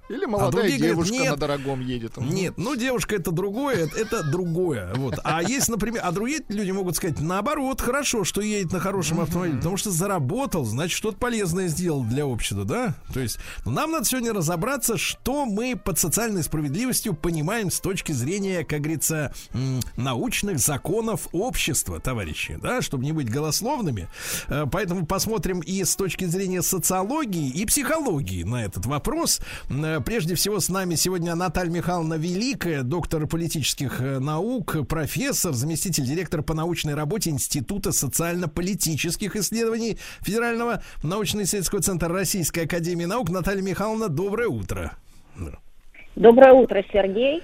Или 0.09 0.25
молодая 0.25 0.51
другие 0.51 0.77
говорят, 0.77 0.95
девушка 0.95 1.13
нет. 1.13 1.31
на 1.31 1.37
дорогом 1.37 1.79
едет. 1.81 2.17
Нет, 2.17 2.53
ну 2.57 2.75
девушка 2.75 3.15
это 3.15 3.31
другое, 3.31 3.89
это, 3.95 4.23
другое. 4.23 4.93
Вот. 4.95 5.19
А 5.23 5.41
есть, 5.41 5.69
например, 5.69 6.01
а 6.03 6.11
другие 6.11 6.41
люди 6.49 6.71
могут 6.71 6.97
сказать, 6.97 7.19
наоборот, 7.19 7.79
хорошо, 7.81 8.23
что 8.23 8.41
едет 8.41 8.73
на 8.73 8.79
хорошем 8.79 9.21
автомобиле, 9.21 9.57
потому 9.57 9.77
что 9.77 9.91
заработал, 9.91 10.65
значит, 10.65 10.97
что-то 10.97 11.17
полезное 11.17 11.67
сделал 11.67 12.03
для 12.03 12.25
общества, 12.25 12.65
да? 12.65 12.95
То 13.13 13.19
есть 13.19 13.39
ну, 13.65 13.71
нам 13.71 13.91
надо 13.91 14.05
сегодня 14.05 14.33
разобраться, 14.33 14.97
что 14.97 15.45
мы 15.45 15.75
под 15.75 15.97
социальной 15.97 16.43
справедливостью 16.43 17.13
понимаем 17.13 17.71
с 17.71 17.79
точки 17.79 18.11
зрения, 18.11 18.65
как 18.65 18.81
говорится, 18.81 19.33
научных 19.95 20.59
законов 20.59 21.27
общества, 21.31 21.99
товарищи, 21.99 22.59
да, 22.61 22.81
чтобы 22.81 23.05
не 23.05 23.11
быть 23.11 23.29
голословными. 23.29 24.09
Э, 24.47 24.65
Поэтому 24.71 25.05
посмотрим 25.05 25.59
и 25.59 25.83
с 25.83 25.95
точки 25.95 26.25
зрения 26.25 26.61
социологии 26.61 27.49
и 27.49 27.65
психологии 27.65 28.43
на 28.43 28.65
этот 28.65 28.85
вопрос. 28.85 29.39
Прежде 30.05 30.35
всего 30.35 30.59
с 30.59 30.69
нами 30.69 30.95
сегодня 30.95 31.33
Наталья 31.33 31.71
Михайловна 31.71 32.15
Великая, 32.15 32.83
доктор 32.83 33.25
политических 33.25 34.01
э, 34.01 34.19
наук, 34.19 34.87
профессор, 34.87 35.53
заместитель 35.53 36.03
директора 36.03 36.41
по 36.41 36.53
научной 36.53 36.93
работе 36.93 37.29
Института 37.29 37.91
социально-политических 37.91 39.35
исследований 39.35 39.97
Федерального 40.21 40.83
научно-исследовательского 41.03 41.81
центра 41.81 42.09
Российской 42.09 42.65
Академии 42.65 43.05
Наук. 43.05 43.29
Наталья 43.29 43.61
Михайловна, 43.61 44.09
доброе 44.09 44.49
утро. 44.49 44.93
Доброе 46.15 46.53
утро, 46.53 46.83
Сергей. 46.91 47.41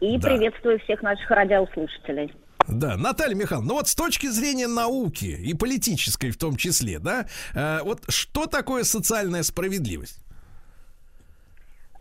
И 0.00 0.18
Да. 0.18 0.28
приветствую 0.28 0.80
всех 0.80 1.02
наших 1.02 1.30
радиослушателей. 1.30 2.32
Да, 2.68 2.96
Наталья 2.96 3.34
Михайловна, 3.34 3.68
ну 3.68 3.74
вот 3.74 3.88
с 3.88 3.94
точки 3.94 4.26
зрения 4.28 4.66
науки 4.66 5.24
и 5.24 5.54
политической 5.54 6.30
в 6.30 6.36
том 6.36 6.56
числе, 6.56 6.98
да, 6.98 7.26
э, 7.54 7.80
вот 7.82 8.02
что 8.08 8.46
такое 8.46 8.84
социальная 8.84 9.42
справедливость? 9.42 10.20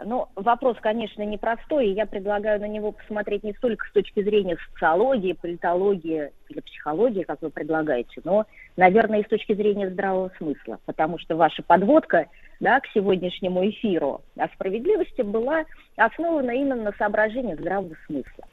Ну, 0.05 0.27
вопрос, 0.35 0.77
конечно, 0.81 1.23
непростой, 1.23 1.87
и 1.87 1.93
я 1.93 2.05
предлагаю 2.05 2.59
на 2.59 2.67
него 2.67 2.91
посмотреть 2.91 3.43
не 3.43 3.53
столько 3.53 3.85
с 3.87 3.91
точки 3.91 4.21
зрения 4.23 4.57
социологии, 4.71 5.33
политологии 5.33 6.31
или 6.49 6.59
психологии, 6.59 7.23
как 7.23 7.41
вы 7.41 7.49
предлагаете, 7.49 8.21
но, 8.23 8.45
наверное, 8.75 9.19
и 9.19 9.25
с 9.25 9.29
точки 9.29 9.53
зрения 9.53 9.89
здравого 9.89 10.31
смысла, 10.37 10.79
потому 10.85 11.17
что 11.19 11.35
ваша 11.35 11.63
подводка 11.63 12.27
да, 12.59 12.79
к 12.79 12.87
сегодняшнему 12.93 13.67
эфиру 13.69 14.21
о 14.37 14.47
справедливости 14.49 15.21
была 15.21 15.63
основана 15.95 16.51
именно 16.51 16.83
на 16.83 16.91
соображениях 16.93 17.59
здравого 17.59 17.95
смысла. 18.07 18.45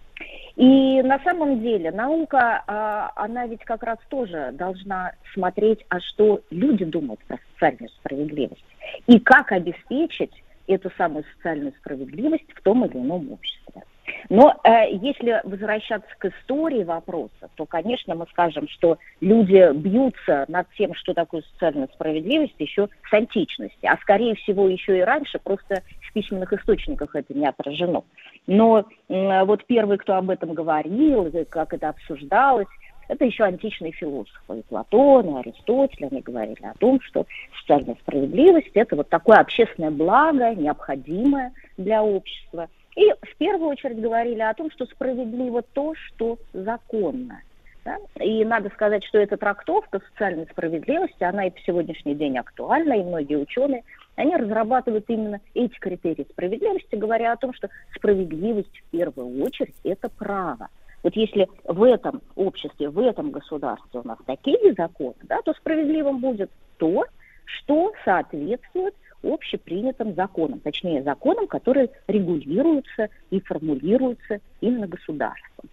И 0.56 1.00
на 1.02 1.18
самом 1.20 1.60
деле 1.60 1.90
наука, 1.90 2.62
а, 2.66 3.10
она 3.16 3.46
ведь 3.46 3.64
как 3.64 3.82
раз 3.82 3.98
тоже 4.08 4.50
должна 4.52 5.12
смотреть, 5.32 5.84
а 5.88 6.00
что 6.00 6.42
люди 6.50 6.84
думают 6.84 7.20
про 7.24 7.38
социальную 7.52 7.88
справедливость 7.88 8.64
и 9.06 9.18
как 9.18 9.52
обеспечить 9.52 10.32
эту 10.74 10.90
самую 10.96 11.24
социальную 11.36 11.72
справедливость 11.80 12.52
в 12.54 12.62
том 12.62 12.84
или 12.84 12.96
ином 12.96 13.32
обществе. 13.32 13.82
Но 14.28 14.54
э, 14.64 14.92
если 14.92 15.40
возвращаться 15.44 16.08
к 16.18 16.26
истории 16.26 16.84
вопроса, 16.84 17.48
то, 17.54 17.66
конечно, 17.66 18.14
мы 18.14 18.26
скажем, 18.30 18.68
что 18.68 18.98
люди 19.20 19.72
бьются 19.72 20.44
над 20.48 20.66
тем, 20.76 20.94
что 20.94 21.14
такое 21.14 21.42
социальная 21.52 21.88
справедливость, 21.94 22.54
еще 22.58 22.88
с 23.08 23.12
античности, 23.12 23.86
а 23.86 23.96
скорее 23.98 24.34
всего 24.36 24.68
еще 24.68 24.98
и 24.98 25.02
раньше, 25.02 25.38
просто 25.38 25.82
в 26.00 26.12
письменных 26.12 26.52
источниках 26.52 27.14
это 27.14 27.34
не 27.34 27.46
отражено. 27.46 28.02
Но 28.46 28.84
м, 29.08 29.46
вот 29.46 29.64
первый, 29.66 29.98
кто 29.98 30.14
об 30.14 30.30
этом 30.30 30.54
говорил, 30.54 31.30
как 31.48 31.72
это 31.72 31.90
обсуждалось, 31.90 32.68
это 33.10 33.24
еще 33.24 33.42
античные 33.44 33.90
философы. 33.90 34.60
И 34.60 34.62
Платон, 34.62 35.36
и 35.36 35.40
Аристотель, 35.40 36.06
они 36.10 36.20
говорили 36.20 36.64
о 36.64 36.74
том, 36.74 37.00
что 37.02 37.26
социальная 37.60 37.96
справедливость– 38.02 38.70
это 38.74 38.94
вот 38.94 39.08
такое 39.08 39.38
общественное 39.38 39.90
благо, 39.90 40.54
необходимое 40.54 41.52
для 41.76 42.04
общества. 42.04 42.68
И 42.94 43.10
в 43.10 43.36
первую 43.36 43.70
очередь 43.70 44.00
говорили 44.00 44.40
о 44.40 44.54
том, 44.54 44.70
что 44.70 44.86
справедливо 44.86 45.62
то, 45.62 45.94
что 45.94 46.38
законно. 46.52 47.40
да. 47.84 47.96
И 48.22 48.44
надо 48.44 48.70
сказать, 48.70 49.04
что 49.04 49.18
эта 49.18 49.36
трактовка 49.36 50.00
социальной 50.12 50.46
справедливости, 50.46 51.24
она 51.24 51.46
и 51.46 51.50
по 51.50 51.60
сегодняшний 51.62 52.14
день 52.14 52.38
актуальна, 52.38 52.92
и 52.92 53.02
многие 53.02 53.38
ученые, 53.38 53.82
они 54.14 54.36
разрабатывают 54.36 55.06
именно 55.08 55.40
эти 55.54 55.76
критерии 55.80 56.26
справедливости, 56.30 56.94
говоря 56.94 57.32
о 57.32 57.36
том, 57.36 57.54
что 57.54 57.70
справедливость 57.96 58.78
в 58.78 58.90
первую 58.90 59.42
очередь– 59.42 59.74
это 59.84 60.08
право. 60.08 60.68
Вот 61.02 61.16
если 61.16 61.48
в 61.64 61.82
этом 61.82 62.20
обществе, 62.36 62.90
в 62.90 62.98
этом 62.98 63.30
государстве 63.30 64.00
у 64.00 64.06
нас 64.06 64.18
такие 64.26 64.74
законы, 64.74 65.14
да, 65.22 65.40
то 65.42 65.52
справедливым 65.54 66.20
будет 66.20 66.50
то, 66.76 67.04
что 67.44 67.92
соответствует 68.04 68.94
общепринятым 69.22 70.14
законам, 70.14 70.60
точнее 70.60 71.02
законам, 71.02 71.46
которые 71.46 71.90
регулируются 72.06 73.08
и 73.30 73.40
формулируются 73.40 74.40
именно 74.60 74.86
государством. 74.86 75.68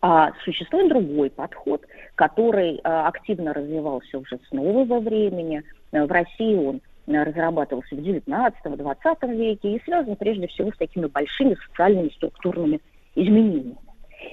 А 0.00 0.32
существует 0.44 0.88
другой 0.88 1.30
подход, 1.30 1.84
который 2.14 2.80
а, 2.82 3.08
активно 3.08 3.52
развивался 3.52 4.18
уже 4.18 4.38
с 4.48 4.52
нового 4.52 5.00
времени. 5.00 5.62
Э, 5.92 6.04
В 6.04 6.10
России 6.10 6.56
он 6.56 6.80
э, 7.06 7.22
разрабатывался 7.22 7.94
в 7.94 7.98
19-20 7.98 9.36
веке 9.36 9.76
и 9.76 9.82
связан 9.84 10.16
прежде 10.16 10.48
всего 10.48 10.72
с 10.72 10.76
такими 10.76 11.06
большими 11.06 11.56
социальными 11.68 12.10
структурными 12.10 12.80
изменениями. 13.14 13.76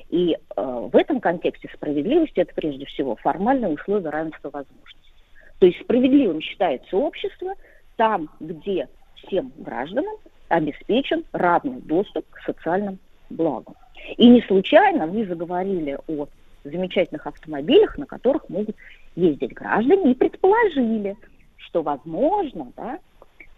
И 0.09 0.35
э, 0.35 0.37
в 0.55 0.95
этом 0.95 1.19
контексте 1.19 1.69
справедливость 1.73 2.37
это 2.37 2.53
прежде 2.53 2.85
всего 2.85 3.15
формальное 3.15 3.69
условие 3.69 4.09
равенства 4.09 4.49
возможностей. 4.49 5.13
То 5.59 5.65
есть 5.65 5.79
справедливым 5.81 6.41
считается 6.41 6.97
общество 6.97 7.53
там, 7.95 8.29
где 8.39 8.87
всем 9.15 9.51
гражданам 9.57 10.15
обеспечен 10.47 11.23
равный 11.31 11.81
доступ 11.81 12.25
к 12.29 12.39
социальным 12.45 12.97
благам. 13.29 13.75
И 14.17 14.27
не 14.27 14.41
случайно 14.41 15.05
вы 15.07 15.25
заговорили 15.25 15.97
о 16.07 16.27
замечательных 16.63 17.27
автомобилях, 17.27 17.97
на 17.97 18.05
которых 18.05 18.49
могут 18.49 18.75
ездить 19.15 19.53
граждане, 19.53 20.11
и 20.11 20.15
предположили, 20.15 21.15
что, 21.57 21.81
возможно, 21.81 22.71
да, 22.75 22.99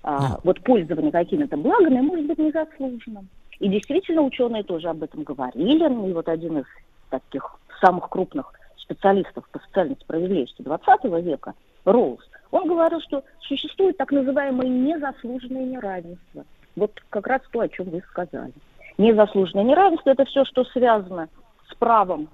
а, 0.03 0.39
вот 0.43 0.61
пользование 0.61 1.11
какими-то 1.11 1.57
благами 1.57 2.01
может 2.01 2.25
быть 2.25 2.39
незаслуженным. 2.39 3.27
И 3.61 3.67
действительно 3.67 4.23
ученые 4.23 4.63
тоже 4.63 4.89
об 4.89 5.03
этом 5.03 5.21
говорили. 5.21 6.09
И 6.09 6.13
вот 6.13 6.27
один 6.27 6.57
из 6.57 6.65
таких 7.11 7.59
самых 7.79 8.09
крупных 8.09 8.51
специалистов 8.75 9.47
по 9.51 9.59
социальной 9.59 9.97
справедливости 10.01 10.63
20 10.63 11.03
века, 11.23 11.53
Роуз, 11.85 12.27
он 12.49 12.67
говорил, 12.67 12.99
что 13.01 13.23
существует 13.39 13.97
так 13.97 14.11
называемое 14.11 14.67
незаслуженное 14.67 15.65
неравенство. 15.65 16.43
Вот 16.75 16.91
как 17.11 17.27
раз 17.27 17.41
то, 17.51 17.59
о 17.59 17.69
чем 17.69 17.91
вы 17.91 18.01
сказали. 18.09 18.53
Незаслуженное 18.97 19.63
неравенство– 19.63 20.09
это 20.11 20.25
все, 20.25 20.43
что 20.45 20.63
связано 20.65 21.29
с 21.69 21.75
правом 21.75 22.29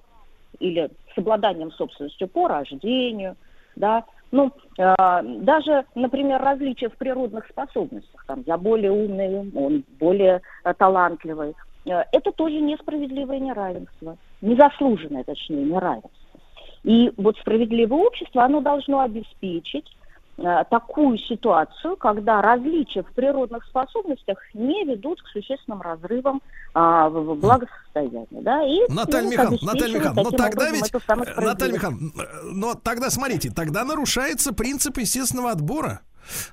или 0.60 0.90
с 1.14 1.18
обладанием 1.18 1.74
собственностью 1.74 2.30
по 2.30 2.48
рождению, 2.48 3.36
да, 3.76 4.06
ну, 4.32 4.52
э, 4.78 4.95
даже, 5.24 5.86
например, 5.95 6.41
различия 6.41 6.90
в 6.90 6.98
природных 6.98 7.48
способностях. 7.48 8.26
Там, 8.28 8.44
я 8.45 8.58
более 8.58 8.91
умный, 8.91 9.49
он 9.56 9.84
более 9.99 10.41
э, 10.64 10.74
талантливый. 10.74 11.56
Э, 11.86 12.04
это 12.12 12.32
тоже 12.32 12.60
несправедливое 12.60 13.40
неравенство. 13.40 14.18
Незаслуженное, 14.41 15.24
точнее, 15.24 15.64
неравенство. 15.64 16.12
И 16.84 17.12
вот 17.18 17.38
справедливое 17.38 17.99
общество, 17.99 18.44
оно 18.44 18.62
должно 18.62 18.99
обеспечить 19.02 19.97
такую 20.38 21.18
ситуацию, 21.18 21.97
когда 21.97 22.41
различия 22.41 23.01
в 23.01 23.11
природных 23.14 23.65
способностях 23.65 24.38
не 24.53 24.85
ведут 24.85 25.22
к 25.22 25.27
существенным 25.27 25.81
разрывам 25.81 26.41
а, 26.73 27.09
в 27.09 27.35
благосостоянии. 27.35 28.27
Да? 28.30 28.64
И, 28.64 28.81
Наталья 28.93 29.23
ну, 29.23 29.31
Михайловна, 29.31 29.57
Наталья 29.73 29.95
Михайловна, 29.95 30.23
но 30.23 30.30
таким 30.30 30.45
тогда 30.45 30.69
ведь, 30.69 30.91
э, 30.93 31.41
Наталья. 31.41 31.73
Михайловна, 31.73 32.11
э, 32.15 32.41
но 32.53 32.73
тогда 32.76 33.09
смотрите, 33.09 33.51
тогда 33.51 33.84
нарушается 33.84 34.53
принцип 34.53 34.97
естественного 34.99 35.51
отбора. 35.51 36.01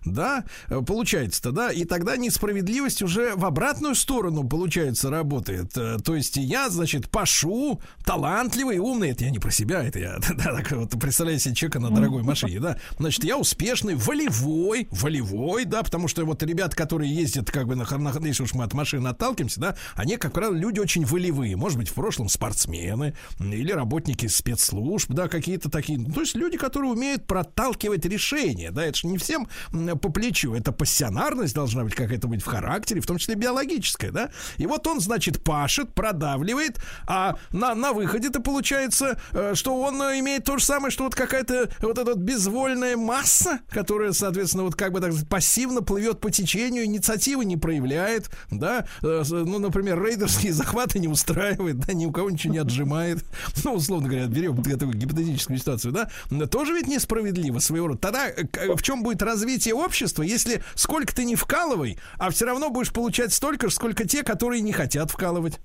Да, 0.04 0.44
э, 0.68 0.80
получается-то, 0.80 1.52
да, 1.52 1.72
и 1.72 1.84
тогда 1.84 2.16
несправедливость 2.16 3.02
уже 3.02 3.34
в 3.34 3.44
обратную 3.44 3.94
сторону, 3.94 4.46
получается, 4.48 5.10
работает. 5.10 5.76
Э, 5.76 5.98
То 6.04 6.14
есть 6.14 6.36
я, 6.36 6.70
значит, 6.70 7.10
пашу, 7.10 7.80
талантливый, 8.04 8.78
умный, 8.78 9.10
это 9.10 9.24
я 9.24 9.30
не 9.30 9.38
про 9.38 9.50
себя, 9.50 9.82
это 9.82 9.98
я, 9.98 10.18
да, 10.36 10.44
так 10.56 10.70
вот, 10.72 10.90
представляю 11.00 11.38
себе 11.38 11.54
человека 11.54 11.80
на 11.80 11.90
дорогой 11.90 12.22
машине, 12.22 12.60
да, 12.60 12.78
значит, 12.98 13.24
я 13.24 13.36
успешный, 13.36 13.94
волевой, 13.94 14.88
волевой, 14.90 15.64
да, 15.64 15.82
потому 15.82 16.08
что 16.08 16.24
вот 16.24 16.42
ребята, 16.42 16.76
которые 16.76 17.14
ездят, 17.14 17.50
как 17.50 17.66
бы, 17.66 17.74
на, 17.76 17.84
на 17.84 18.26
если 18.26 18.42
уж 18.42 18.54
мы 18.54 18.64
от 18.64 18.74
машины 18.74 19.08
отталкиваемся, 19.08 19.60
да, 19.60 19.76
они, 19.94 20.16
как 20.16 20.32
правило, 20.32 20.54
люди 20.54 20.80
очень 20.80 21.04
волевые, 21.04 21.56
может 21.56 21.78
быть, 21.78 21.88
в 21.88 21.94
прошлом 21.94 22.28
спортсмены 22.28 23.14
или 23.40 23.72
работники 23.72 24.26
спецслужб, 24.26 25.10
да, 25.12 25.28
какие-то 25.28 25.70
такие, 25.70 25.98
ну, 25.98 26.12
то 26.12 26.20
есть 26.20 26.34
люди, 26.34 26.56
которые 26.56 26.92
умеют 26.92 27.26
проталкивать 27.26 28.04
решения, 28.04 28.70
да, 28.70 28.84
это 28.84 28.98
же 28.98 29.06
не 29.06 29.18
всем 29.18 29.48
по 29.70 30.10
плечу, 30.10 30.54
это 30.54 30.72
пассионарность 30.72 31.54
должна 31.54 31.84
быть 31.84 31.94
какая-то 31.94 32.28
быть 32.28 32.42
в 32.42 32.46
характере, 32.46 33.00
в 33.00 33.06
том 33.06 33.18
числе 33.18 33.34
биологическая, 33.34 34.10
да, 34.10 34.30
и 34.56 34.66
вот 34.66 34.86
он, 34.86 35.00
значит, 35.00 35.42
пашет, 35.42 35.94
продавливает, 35.94 36.78
а 37.06 37.36
на, 37.52 37.74
на 37.74 37.92
выходе-то 37.92 38.40
получается, 38.40 39.18
э, 39.32 39.54
что 39.54 39.80
он 39.80 40.00
э, 40.02 40.18
имеет 40.20 40.44
то 40.44 40.58
же 40.58 40.64
самое, 40.64 40.90
что 40.90 41.04
вот 41.04 41.14
какая-то 41.14 41.70
вот 41.80 41.98
эта 41.98 42.12
вот 42.12 42.18
безвольная 42.18 42.96
масса, 42.96 43.60
которая, 43.70 44.12
соответственно, 44.12 44.64
вот 44.64 44.74
как 44.74 44.92
бы 44.92 45.00
так 45.00 45.12
пассивно 45.28 45.82
плывет 45.82 46.20
по 46.20 46.30
течению, 46.30 46.84
инициативы 46.84 47.44
не 47.44 47.56
проявляет, 47.56 48.30
да, 48.50 48.86
Э, 49.02 49.22
ну, 49.30 49.58
например, 49.58 50.02
рейдерские 50.02 50.52
захваты 50.64 50.98
не 50.98 51.08
устраивает, 51.08 51.78
да, 51.80 51.92
ни 51.92 52.06
у 52.06 52.12
кого 52.12 52.30
ничего 52.30 52.52
не 52.52 52.58
отжимает, 52.58 53.24
ну, 53.64 53.74
условно 53.74 54.08
говоря, 54.08 54.26
берем 54.26 54.62
такую 54.62 54.94
гипотетическую 54.94 55.58
ситуацию, 55.58 55.92
да, 55.92 56.46
тоже 56.46 56.74
ведь 56.74 56.86
несправедливо 56.86 57.58
своего 57.58 57.88
рода. 57.88 58.00
Тогда 58.00 58.30
в 58.74 58.82
чем 58.82 59.02
будет 59.02 59.22
развитие 59.22 59.53
общества, 59.72 60.22
если 60.22 60.62
сколько 60.74 61.14
ты 61.14 61.24
не 61.24 61.36
вкалывай, 61.36 61.98
а 62.18 62.30
все 62.30 62.46
равно 62.46 62.70
будешь 62.70 62.92
получать 62.92 63.32
столько 63.32 63.68
же, 63.68 63.74
сколько 63.74 64.06
те, 64.06 64.22
которые 64.22 64.60
не 64.60 64.72
хотят 64.72 65.10
вкалывать? 65.10 65.60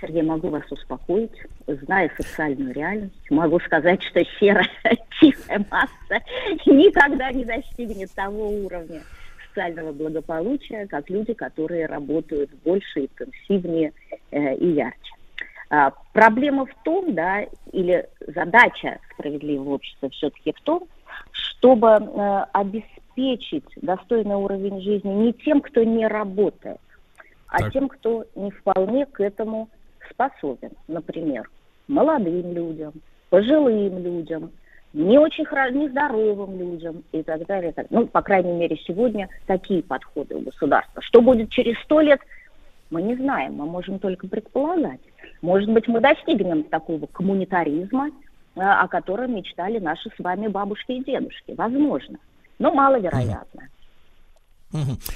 Сергей, 0.00 0.22
могу 0.22 0.48
вас 0.48 0.62
успокоить. 0.70 1.32
Зная 1.66 2.10
социальную 2.16 2.72
реальность, 2.72 3.30
могу 3.30 3.58
сказать, 3.60 4.02
что 4.02 4.24
серая 4.38 4.68
тихая 5.20 5.64
масса 5.70 6.24
никогда 6.66 7.30
не 7.32 7.44
достигнет 7.44 8.12
того 8.12 8.48
уровня 8.48 9.02
социального 9.48 9.92
благополучия, 9.92 10.86
как 10.86 11.10
люди, 11.10 11.34
которые 11.34 11.86
работают 11.86 12.50
больше, 12.64 13.00
интенсивнее 13.00 13.92
э, 14.30 14.54
и 14.56 14.72
ярче. 14.72 15.12
А, 15.70 15.92
проблема 16.12 16.66
в 16.66 16.74
том, 16.84 17.14
да, 17.14 17.44
или 17.72 18.08
задача 18.26 18.98
справедливого 19.12 19.74
общества 19.74 20.08
все-таки 20.10 20.52
в 20.52 20.60
том, 20.62 20.88
чтобы 21.48 21.88
э, 21.88 22.44
обеспечить 22.52 23.64
достойный 23.76 24.36
уровень 24.36 24.80
жизни 24.80 25.10
не 25.10 25.32
тем, 25.32 25.60
кто 25.60 25.82
не 25.82 26.06
работает, 26.06 26.78
а 27.48 27.58
Так. 27.58 27.72
тем, 27.72 27.88
кто 27.88 28.24
не 28.34 28.50
вполне 28.50 29.06
к 29.06 29.20
этому 29.20 29.68
способен. 30.10 30.70
Например, 30.86 31.48
молодым 31.88 32.52
людям, 32.52 32.92
пожилым 33.30 33.98
людям, 33.98 34.50
не 34.92 35.18
очень 35.18 35.44
нездоровым 35.44 36.58
людям 36.58 37.02
и 37.12 37.22
так 37.22 37.46
далее. 37.46 37.72
так- 37.72 37.86
Ну, 37.90 38.06
по 38.06 38.22
крайней 38.22 38.52
мере, 38.52 38.76
сегодня 38.86 39.28
такие 39.46 39.82
подходы 39.82 40.34
у 40.36 40.40
государства. 40.40 41.02
Что 41.02 41.20
будет 41.20 41.50
через 41.50 41.78
сто 41.82 42.00
лет, 42.00 42.20
мы 42.90 43.02
не 43.02 43.14
знаем, 43.16 43.54
мы 43.54 43.66
можем 43.66 43.98
только 43.98 44.26
предполагать. 44.26 45.00
Может 45.42 45.70
быть, 45.70 45.86
мы 45.88 46.00
достигнем 46.00 46.64
такого 46.64 47.06
коммунитаризма, 47.06 48.10
о 48.60 48.88
котором 48.88 49.34
мечтали 49.34 49.78
наши 49.78 50.10
с 50.10 50.18
вами 50.18 50.48
бабушки 50.48 50.92
и 50.92 51.04
дедушки. 51.04 51.54
Возможно, 51.56 52.18
но 52.58 52.72
маловероятно. 52.72 53.68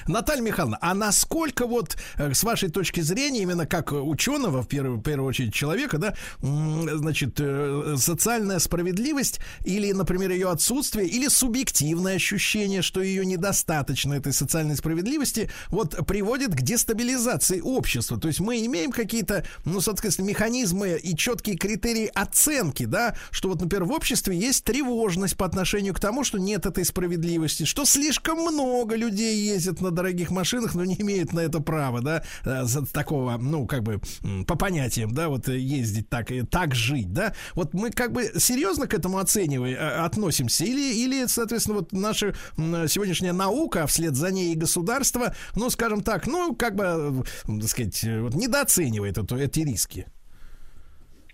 Наталья 0.06 0.42
Михайловна, 0.42 0.78
а 0.80 0.94
насколько 0.94 1.66
вот 1.66 1.96
э, 2.16 2.32
с 2.32 2.42
вашей 2.42 2.70
точки 2.70 3.00
зрения, 3.00 3.42
именно 3.42 3.66
как 3.66 3.92
ученого, 3.92 4.62
в 4.62 4.68
первую, 4.68 4.98
в 4.98 5.02
первую 5.02 5.28
очередь 5.28 5.52
человека, 5.52 5.98
да, 5.98 6.14
значит, 6.40 7.38
э, 7.38 7.96
социальная 7.98 8.58
справедливость 8.58 9.40
или, 9.64 9.92
например, 9.92 10.30
ее 10.30 10.50
отсутствие, 10.50 11.06
или 11.06 11.28
субъективное 11.28 12.16
ощущение, 12.16 12.80
что 12.82 13.02
ее 13.02 13.26
недостаточно, 13.26 14.14
этой 14.14 14.32
социальной 14.32 14.76
справедливости, 14.76 15.50
вот 15.68 16.06
приводит 16.06 16.54
к 16.54 16.62
дестабилизации 16.62 17.60
общества. 17.60 18.18
То 18.18 18.28
есть 18.28 18.40
мы 18.40 18.64
имеем 18.64 18.90
какие-то, 18.90 19.44
ну, 19.64 19.80
соответственно, 19.80 20.28
механизмы 20.28 20.98
и 21.02 21.14
четкие 21.14 21.56
критерии 21.56 22.10
оценки, 22.14 22.86
да, 22.86 23.16
что 23.30 23.48
вот, 23.50 23.60
например, 23.60 23.84
в 23.84 23.92
обществе 23.92 24.36
есть 24.36 24.64
тревожность 24.64 25.36
по 25.36 25.44
отношению 25.44 25.92
к 25.92 26.00
тому, 26.00 26.24
что 26.24 26.38
нет 26.38 26.64
этой 26.64 26.84
справедливости, 26.84 27.64
что 27.64 27.84
слишком 27.84 28.38
много 28.38 28.96
людей 28.96 29.41
ездят 29.46 29.80
на 29.80 29.90
дорогих 29.90 30.30
машинах, 30.30 30.74
но 30.74 30.84
не 30.84 31.00
имеют 31.00 31.32
на 31.32 31.40
это 31.40 31.60
права, 31.60 32.00
да, 32.00 32.22
э, 32.44 32.64
за 32.64 32.86
такого, 32.86 33.36
ну, 33.38 33.66
как 33.66 33.82
бы, 33.82 34.00
по 34.46 34.56
понятиям, 34.56 35.12
да, 35.12 35.28
вот 35.28 35.48
э, 35.48 35.58
ездить 35.58 36.08
так, 36.08 36.30
и 36.30 36.42
так 36.42 36.74
жить, 36.74 37.12
да, 37.12 37.34
вот 37.54 37.74
мы 37.74 37.90
как 37.90 38.12
бы 38.12 38.24
серьезно 38.36 38.86
к 38.86 38.94
этому 38.94 39.18
оцениваем, 39.18 39.76
э, 39.76 40.04
относимся, 40.04 40.64
или, 40.64 40.94
или, 40.94 41.26
соответственно, 41.26 41.78
вот 41.78 41.92
наша 41.92 42.34
сегодняшняя 42.56 43.32
наука, 43.32 43.84
а 43.84 43.86
вслед 43.86 44.14
за 44.14 44.30
ней 44.30 44.52
и 44.52 44.56
государство, 44.56 45.34
ну, 45.56 45.70
скажем 45.70 46.02
так, 46.02 46.26
ну, 46.26 46.54
как 46.54 46.74
бы, 46.74 46.84
э, 46.84 47.58
так 47.60 47.68
сказать, 47.68 48.04
э, 48.04 48.20
вот 48.20 48.34
недооценивает 48.34 49.18
эту, 49.18 49.36
эти 49.36 49.60
риски. 49.60 50.06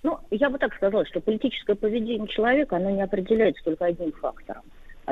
Ну, 0.03 0.19
я 0.31 0.49
бы 0.49 0.59
так 0.59 0.75
сказала, 0.75 1.05
что 1.07 1.21
политическое 1.21 1.75
поведение 1.75 2.29
человека, 2.29 2.77
оно 2.77 2.91
не 2.91 3.03
определяется 3.03 3.65
только 3.65 3.87
одним 3.87 4.13
фактором, 4.13 4.63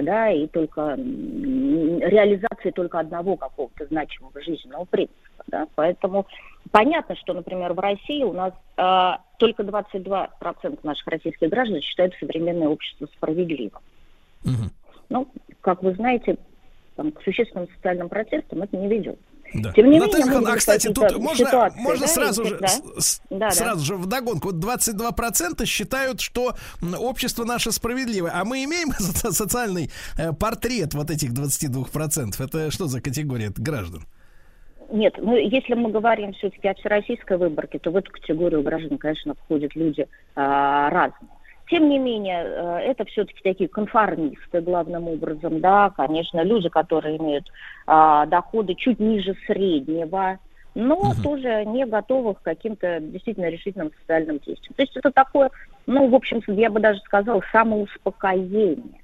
да, 0.02 0.30
и 0.30 0.46
только 0.46 0.80
м, 0.80 1.98
реализацией 2.00 2.72
только 2.72 2.98
одного 2.98 3.36
какого-то 3.36 3.86
значимого 3.86 4.40
жизненного 4.42 4.84
принципа, 4.84 5.44
да, 5.46 5.66
поэтому 5.74 6.26
понятно, 6.70 7.16
что, 7.16 7.32
например, 7.34 7.72
в 7.72 7.80
России 7.80 8.22
у 8.22 8.32
нас 8.32 8.52
а, 8.76 9.20
только 9.38 9.62
22% 9.62 10.78
наших 10.82 11.06
российских 11.06 11.48
граждан 11.48 11.80
считают 11.80 12.14
современное 12.20 12.68
общество 12.68 13.06
справедливым. 13.16 13.82
Мгм. 14.44 14.70
Ну, 15.08 15.28
как 15.60 15.82
вы 15.82 15.94
знаете, 15.94 16.36
там, 16.96 17.12
к 17.12 17.22
существенным 17.22 17.68
социальным 17.76 18.08
протестам 18.08 18.62
это 18.62 18.76
не 18.76 18.88
ведет. 18.88 19.18
Да. 19.54 19.72
Тем 19.72 19.90
не 19.90 19.98
Наталья 19.98 20.24
менее, 20.24 20.26
Михайловна, 20.26 20.40
могут 20.40 20.50
а, 20.50 20.56
кстати, 20.56 20.86
тут 20.88 21.18
можно, 21.18 21.46
ситуации, 21.46 21.80
можно 21.80 22.06
да, 22.06 22.12
сразу 22.12 22.44
же, 22.44 22.58
да. 22.58 22.68
с- 22.68 23.22
Да, 23.30 23.38
да. 23.38 23.50
сразу 23.50 23.84
же 23.84 23.96
вдогонку. 23.96 24.48
Вот 24.52 24.56
22% 24.56 25.64
считают, 25.66 26.20
что 26.20 26.54
общество 26.98 27.44
наше 27.44 27.72
справедливое. 27.72 28.32
А 28.34 28.44
мы 28.44 28.64
имеем 28.64 28.90
со- 28.98 29.32
социальный 29.32 29.90
э, 30.18 30.32
портрет 30.32 30.94
вот 30.94 31.10
этих 31.10 31.32
22%. 31.32 32.42
Это 32.44 32.70
что 32.70 32.86
за 32.86 33.00
категория 33.00 33.52
граждан? 33.56 34.04
нет, 34.90 35.14
ну, 35.18 35.36
если 35.36 35.74
мы 35.74 35.90
говорим 35.90 36.32
все-таки 36.34 36.68
о 36.68 36.74
всероссийской 36.74 37.36
выборке, 37.38 37.78
то 37.78 37.90
в 37.90 37.96
эту 37.96 38.12
категорию 38.12 38.62
граждан, 38.62 38.98
конечно, 38.98 39.34
входят 39.34 39.74
люди 39.74 40.06
а, 40.36 40.90
разные. 40.90 41.28
Тем 41.68 41.88
не 41.88 41.98
менее, 41.98 42.44
э, 42.44 42.78
это 42.90 43.04
все-таки 43.06 43.40
такие 43.42 43.68
конформисты, 43.68 44.60
главным 44.60 45.08
образом, 45.08 45.60
да, 45.60 45.90
конечно, 45.90 46.42
люди, 46.42 46.68
которые 46.68 47.16
имеют 47.16 47.50
а, 47.86 48.26
доходы 48.26 48.74
чуть 48.74 49.00
ниже 49.00 49.34
среднего, 49.46 50.38
но 50.74 51.12
тоже 51.22 51.64
не 51.64 51.84
готовы 51.86 52.34
к 52.34 52.42
каким-то 52.42 53.00
действительно 53.00 53.48
решительным 53.48 53.90
социальным 54.00 54.38
действиям. 54.38 54.74
То 54.76 54.82
есть 54.82 54.96
это 54.96 55.10
такое, 55.10 55.50
ну, 55.86 56.08
в 56.08 56.14
общем, 56.14 56.40
я 56.48 56.70
бы 56.70 56.80
даже 56.80 57.00
сказала, 57.00 57.42
самоуспокоение 57.50 59.00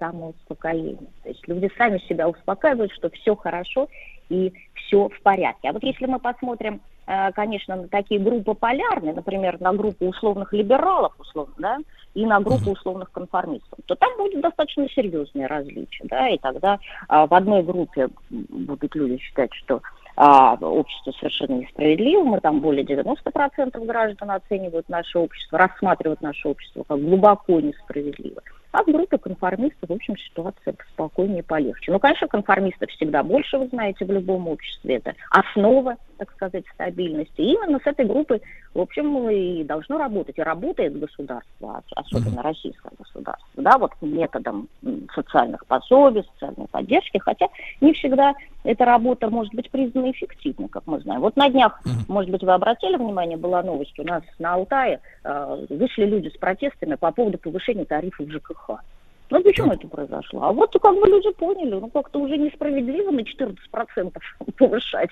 самоуспокоение. 0.00 1.10
То 1.22 1.28
есть 1.28 1.46
люди 1.46 1.70
сами 1.76 1.98
себя 1.98 2.26
успокаивают, 2.28 2.90
что 2.92 3.10
все 3.10 3.36
хорошо 3.36 3.88
и 4.30 4.52
все 4.74 5.08
в 5.08 5.20
порядке. 5.22 5.68
А 5.68 5.72
вот 5.72 5.82
если 5.82 6.06
мы 6.06 6.18
посмотрим, 6.18 6.80
э, 7.06 7.32
конечно, 7.32 7.76
на 7.76 7.88
такие 7.88 8.20
группы 8.20 8.54
полярные, 8.54 9.12
например, 9.12 9.60
на 9.60 9.72
группу 9.74 10.06
условных 10.06 10.52
либералов, 10.52 11.12
условно, 11.18 11.54
да, 11.58 11.78
и 12.14 12.24
на 12.24 12.40
группу 12.40 12.70
условных 12.70 13.12
конформистов, 13.12 13.78
то 13.86 13.94
там 13.94 14.16
будет 14.16 14.40
достаточно 14.40 14.88
серьезные 14.88 15.46
различия, 15.46 16.04
да, 16.04 16.28
и 16.28 16.38
тогда 16.38 16.78
а, 17.08 17.26
в 17.26 17.34
одной 17.34 17.62
группе 17.62 18.08
будут 18.30 18.94
люди 18.94 19.18
считать, 19.18 19.52
что 19.54 19.80
а, 20.16 20.54
общество 20.60 21.12
совершенно 21.12 21.60
несправедливо, 21.60 22.24
мы 22.24 22.40
там 22.40 22.60
более 22.60 22.84
90% 22.84 23.84
граждан 23.86 24.30
оценивают 24.30 24.88
наше 24.88 25.18
общество, 25.18 25.58
рассматривают 25.58 26.20
наше 26.20 26.48
общество 26.48 26.84
как 26.86 27.00
глубоко 27.00 27.60
несправедливое. 27.60 28.42
А 28.72 28.82
в 28.84 28.86
группе 28.86 29.18
конформистов, 29.18 29.88
в 29.88 29.92
общем, 29.92 30.16
ситуация 30.16 30.74
спокойнее 30.92 31.40
и 31.40 31.42
полегче. 31.42 31.90
Ну, 31.90 31.98
конечно, 31.98 32.28
конформистов 32.28 32.90
всегда 32.90 33.22
больше, 33.22 33.58
вы 33.58 33.66
знаете, 33.68 34.04
в 34.04 34.12
любом 34.12 34.46
обществе. 34.46 34.96
Это 34.96 35.14
основа, 35.30 35.96
так 36.20 36.30
сказать, 36.32 36.64
стабильности. 36.74 37.40
И 37.40 37.54
именно 37.54 37.80
с 37.82 37.86
этой 37.86 38.04
группой, 38.04 38.42
в 38.74 38.80
общем, 38.80 39.30
и 39.30 39.64
должно 39.64 39.96
работать. 39.96 40.36
И 40.36 40.42
работает 40.42 40.98
государство, 40.98 41.82
особенно 41.96 42.42
российское 42.42 42.92
государство, 42.98 43.62
да, 43.62 43.78
вот 43.78 43.92
методом 44.02 44.68
социальных 45.14 45.64
пособий, 45.64 46.22
социальной 46.34 46.68
поддержки. 46.68 47.16
Хотя 47.16 47.48
не 47.80 47.94
всегда 47.94 48.34
эта 48.64 48.84
работа 48.84 49.30
может 49.30 49.54
быть 49.54 49.70
признана 49.70 50.10
эффективной, 50.10 50.68
как 50.68 50.86
мы 50.86 51.00
знаем. 51.00 51.22
Вот 51.22 51.36
на 51.36 51.48
днях, 51.48 51.80
может 52.06 52.30
быть, 52.30 52.42
вы 52.42 52.52
обратили 52.52 52.96
внимание, 52.96 53.38
была 53.38 53.62
новость 53.62 53.98
у 53.98 54.02
нас 54.02 54.22
на 54.38 54.52
Алтае, 54.52 55.00
э, 55.24 55.66
вышли 55.70 56.04
люди 56.04 56.28
с 56.28 56.36
протестами 56.36 56.96
по 56.96 57.10
поводу 57.12 57.38
повышения 57.38 57.86
тарифов 57.86 58.28
ЖКХ. 58.28 58.82
Ну, 59.30 59.42
почему 59.42 59.72
это 59.72 59.86
произошло? 59.86 60.42
А 60.42 60.52
вот 60.52 60.76
как 60.80 60.94
бы 60.94 61.06
люди 61.06 61.30
поняли, 61.32 61.74
ну, 61.74 61.88
как-то 61.88 62.18
уже 62.18 62.36
несправедливо 62.36 63.12
на 63.12 63.20
14% 63.20 64.12
повышать 64.58 65.10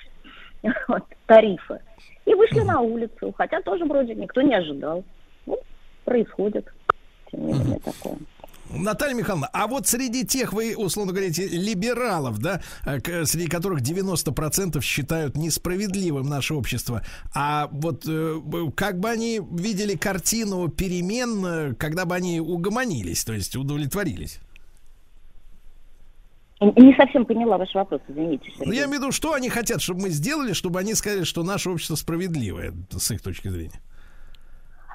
вот, 0.88 1.04
тарифы. 1.26 1.80
И 2.24 2.34
вышли 2.34 2.60
на 2.60 2.80
улицу, 2.80 3.32
хотя 3.36 3.60
тоже 3.62 3.84
вроде 3.84 4.14
никто 4.14 4.42
не 4.42 4.54
ожидал. 4.54 5.04
Ну, 5.46 5.58
происходит, 6.04 6.66
тем 7.30 7.46
не 7.46 7.52
менее, 7.52 7.80
такое. 7.80 8.18
Наталья 8.70 9.14
Михайловна, 9.14 9.48
а 9.52 9.66
вот 9.66 9.86
среди 9.86 10.26
тех, 10.26 10.52
вы, 10.52 10.74
условно 10.76 11.12
говорите, 11.12 11.46
либералов, 11.48 12.38
да, 12.38 12.60
э, 12.84 13.24
среди 13.24 13.46
которых 13.46 13.80
90% 13.80 14.80
считают 14.82 15.36
несправедливым 15.36 16.28
наше 16.28 16.54
общество, 16.54 17.02
а 17.34 17.68
вот 17.72 18.04
э, 18.06 18.40
как 18.76 19.00
бы 19.00 19.08
они 19.08 19.40
видели 19.52 19.96
картину 19.96 20.68
перемен, 20.68 21.46
э, 21.46 21.74
когда 21.74 22.04
бы 22.04 22.14
они 22.14 22.40
угомонились, 22.40 23.24
то 23.24 23.32
есть 23.32 23.56
удовлетворились? 23.56 24.40
Не 26.60 26.94
совсем 26.96 27.24
поняла 27.24 27.56
ваш 27.56 27.72
вопрос, 27.74 28.00
извините, 28.08 28.46
Ну, 28.58 28.64
Сергей. 28.64 28.74
я 28.80 28.84
имею 28.86 28.98
в 28.98 29.02
виду, 29.02 29.12
что 29.12 29.32
они 29.34 29.48
хотят, 29.48 29.80
чтобы 29.80 30.02
мы 30.02 30.08
сделали, 30.08 30.52
чтобы 30.54 30.80
они 30.80 30.94
сказали, 30.94 31.22
что 31.24 31.44
наше 31.44 31.70
общество 31.70 31.94
справедливое, 31.94 32.72
с 32.90 33.10
их 33.12 33.22
точки 33.22 33.48
зрения. 33.48 33.80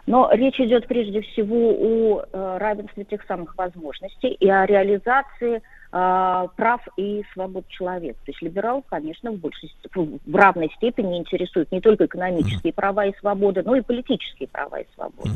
Но 0.06 0.30
речь 0.34 0.60
идет 0.60 0.86
прежде 0.88 1.22
всего 1.22 1.70
о 1.72 2.24
э, 2.34 2.58
равенстве 2.60 3.06
тех 3.06 3.24
самых 3.26 3.58
возможностей 3.58 4.28
и 4.38 4.50
о 4.50 4.66
реализации 4.66 5.62
э, 5.94 6.48
прав 6.58 6.82
и 6.98 7.24
свобод 7.34 7.66
человека. 7.70 8.20
То 8.26 8.32
есть 8.32 8.42
либерал, 8.42 8.84
конечно, 8.90 9.32
в, 9.32 9.38
большей, 9.38 9.70
ст- 9.70 9.96
в 9.96 10.36
равной 10.36 10.70
степени 10.76 11.18
интересует 11.18 11.72
не 11.72 11.80
только 11.80 12.08
экономические 12.08 12.74
права 12.74 13.06
и 13.06 13.18
свободы, 13.20 13.64
но 13.64 13.78
и 13.78 13.82
политические 13.82 14.50
права 14.50 14.82
и 14.82 14.86
свободы. 14.96 15.30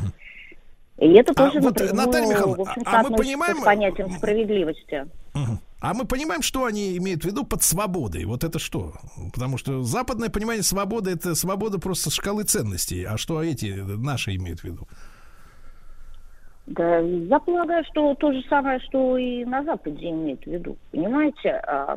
И 0.98 1.08
это 1.14 1.32
А 1.32 1.34
тоже 1.34 1.60
вот, 1.60 1.78
напрямую, 1.80 1.94
Наталья 2.06 2.26
Михайловна, 2.28 2.64
в 2.64 2.68
общем, 2.68 2.82
а- 2.84 3.00
а 3.00 3.02
мы 3.04 3.16
понимаем, 3.16 3.56
с 3.56 3.64
понятием 3.64 4.10
справедливости. 4.10 5.06
Мгм. 5.32 5.60
А 5.80 5.94
мы 5.94 6.04
понимаем, 6.04 6.42
что 6.42 6.64
они 6.64 6.96
имеют 6.96 7.22
в 7.22 7.26
виду 7.26 7.44
под 7.44 7.62
свободой. 7.62 8.24
Вот 8.24 8.42
это 8.42 8.58
что? 8.58 8.94
Потому 9.32 9.58
что 9.58 9.82
западное 9.82 10.28
понимание 10.28 10.64
свободы 10.64 11.12
это 11.12 11.36
свобода 11.36 11.78
просто 11.78 12.10
шкалы 12.10 12.42
ценностей. 12.42 13.04
А 13.04 13.16
что 13.16 13.42
эти 13.42 13.74
наши 13.76 14.34
имеют 14.34 14.60
в 14.60 14.64
виду? 14.64 14.88
Да, 16.66 16.98
я 16.98 17.38
полагаю, 17.38 17.82
что 17.84 18.14
то 18.14 18.30
же 18.30 18.42
самое, 18.50 18.78
что 18.80 19.16
и 19.16 19.42
на 19.44 19.62
Западе 19.64 20.10
имеют 20.10 20.42
в 20.42 20.48
виду. 20.48 20.76
Понимаете, 20.90 21.62
а, 21.66 21.96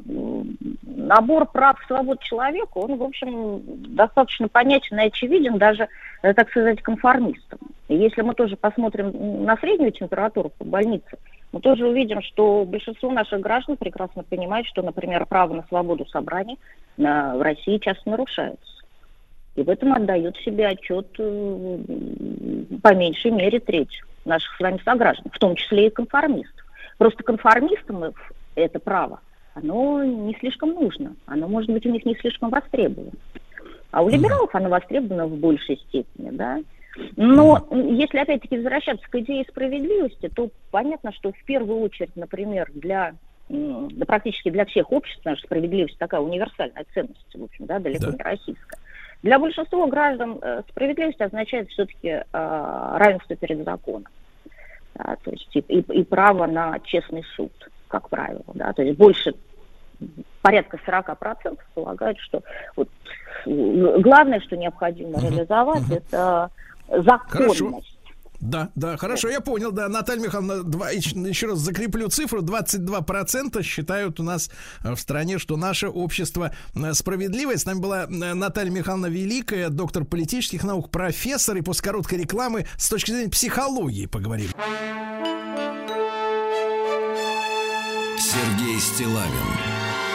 набор 0.84 1.46
прав 1.48 1.82
и 1.82 1.88
свобод 1.88 2.22
человека, 2.22 2.78
он, 2.78 2.96
в 2.98 3.04
общем, 3.04 3.62
достаточно 3.96 4.48
понятен 4.48 4.98
и 5.00 5.08
очевиден 5.08 5.58
даже, 5.58 5.90
э, 6.22 6.34
так 6.34 6.50
сказать, 6.52 6.82
конформистам. 6.82 7.60
Если 7.90 8.22
мы 8.22 8.34
тоже 8.34 8.56
посмотрим 8.56 9.44
на 9.44 9.58
среднюю 9.58 9.92
температуру 9.92 10.52
по 10.58 10.64
больнице, 10.64 11.18
мы 11.52 11.60
тоже 11.60 11.86
увидим, 11.86 12.22
что 12.22 12.66
большинство 12.66 13.12
наших 13.12 13.42
граждан 13.42 13.78
прекрасно 13.78 14.24
понимает, 14.24 14.66
что, 14.68 14.82
например, 14.82 15.26
право 15.26 15.54
на 15.54 15.64
свободу 15.68 16.06
собраний 16.06 16.58
в 16.98 17.42
России 17.42 17.78
часто 17.78 18.10
нарушается. 18.10 18.72
И 19.56 19.64
в 19.64 19.70
этом 19.70 19.94
отдает 19.94 20.38
себе 20.38 20.68
отчет 20.68 21.08
э, 21.20 21.78
по 22.82 22.96
меньшей 22.96 23.32
мере 23.32 23.60
треть 23.60 24.02
наших 24.24 24.56
с 24.56 24.60
вами 24.62 24.80
сограждан, 24.86 25.30
в 25.32 25.40
том 25.40 25.56
числе 25.56 25.88
и 25.88 25.90
конформистов. 25.90 26.66
Просто 26.98 27.24
конформистам 27.24 28.14
это 28.56 28.80
право, 28.80 29.20
оно 29.54 30.04
не 30.04 30.34
слишком 30.36 30.70
нужно, 30.70 31.16
оно 31.26 31.48
может 31.50 31.70
быть 31.70 31.86
у 31.86 31.90
них 31.90 32.06
не 32.06 32.16
слишком 32.16 32.50
востребовано. 32.50 33.12
А 33.92 34.04
у 34.04 34.10
либералов 34.10 34.56
оно 34.56 34.70
востребовано 34.70 35.28
в 35.28 35.36
большей 35.36 35.78
степени, 35.78 36.30
да. 36.32 36.60
Но 37.16 37.68
если 37.72 38.18
опять-таки 38.20 38.58
возвращаться 38.58 39.08
к 39.10 39.16
идее 39.16 39.46
справедливости, 39.50 40.30
то 40.30 40.50
понятно, 40.72 41.12
что 41.14 41.32
в 41.32 41.44
первую 41.46 41.80
очередь, 41.82 42.16
например, 42.16 42.70
для 42.74 43.14
да 43.50 44.06
практически 44.06 44.50
для 44.50 44.64
всех 44.66 44.92
обществ 44.94 45.26
наша 45.26 45.42
справедливость 45.44 45.98
такая 45.98 46.22
универсальная 46.22 46.86
ценность, 46.94 47.34
в 47.36 47.44
общем, 47.44 47.66
да, 47.66 47.80
далеко 47.80 48.06
Да. 48.06 48.12
не 48.12 48.24
российская. 48.24 48.80
Для 49.24 49.40
большинства 49.40 49.86
граждан 49.88 50.40
э, 50.42 50.62
справедливость 50.70 51.20
означает 51.22 51.70
все-таки 51.70 52.24
равенство 52.32 53.36
перед 53.36 53.64
законом. 53.66 54.08
Да, 54.96 55.16
то 55.24 55.32
есть 55.32 55.50
и, 55.54 55.60
и- 55.60 56.00
и 56.00 56.04
право 56.04 56.46
на 56.48 56.80
честный 56.80 57.24
суд, 57.36 57.52
как 57.88 58.10
правило. 58.10 58.44
Да, 58.54 58.72
то 58.74 58.84
есть 58.84 58.98
больше 58.98 59.34
порядка 60.42 60.78
40% 60.86 61.60
полагают, 61.74 62.20
что 62.20 62.42
вот, 62.76 62.90
э, 63.46 63.98
главное, 64.00 64.40
что 64.40 64.56
необходимо 64.58 65.20
реализовать, 65.20 65.90
это 65.92 66.50
законность. 67.06 67.92
Да, 68.42 68.72
да, 68.74 68.98
хорошо, 68.98 69.30
я 69.30 69.40
понял, 69.40 69.72
да. 69.72 69.88
Наталья 69.88 70.24
Михайловна, 70.24 70.64
два, 70.64 70.90
еще 70.90 71.12
еще 71.12 71.48
раз 71.48 71.60
закреплю 71.60 72.10
цифру. 72.10 72.42
22% 72.42 73.62
считают 73.62 74.20
у 74.20 74.24
нас 74.24 74.50
э, 74.84 74.96
в 74.96 75.00
стране, 75.00 75.38
что 75.38 75.58
наше 75.58 75.88
общество 75.90 76.52
э, 76.74 76.94
справедливое. 76.94 77.58
С 77.58 77.66
нами 77.66 77.80
была 77.80 78.06
э, 78.06 78.08
Наталья 78.08 78.72
Михайловна 78.72 79.06
Великая, 79.06 79.70
доктор 79.70 80.06
политических 80.06 80.64
наук, 80.64 80.90
профессор. 80.90 81.58
И 81.58 81.62
после 81.62 81.84
короткой 81.84 82.18
рекламы 82.18 82.66
с 82.78 82.90
точки 82.90 83.12
зрения 83.12 83.30
психологии 83.30 84.08
поговорим. 84.08 84.50
Сергей 88.18 88.80
Стилавин 88.80 89.30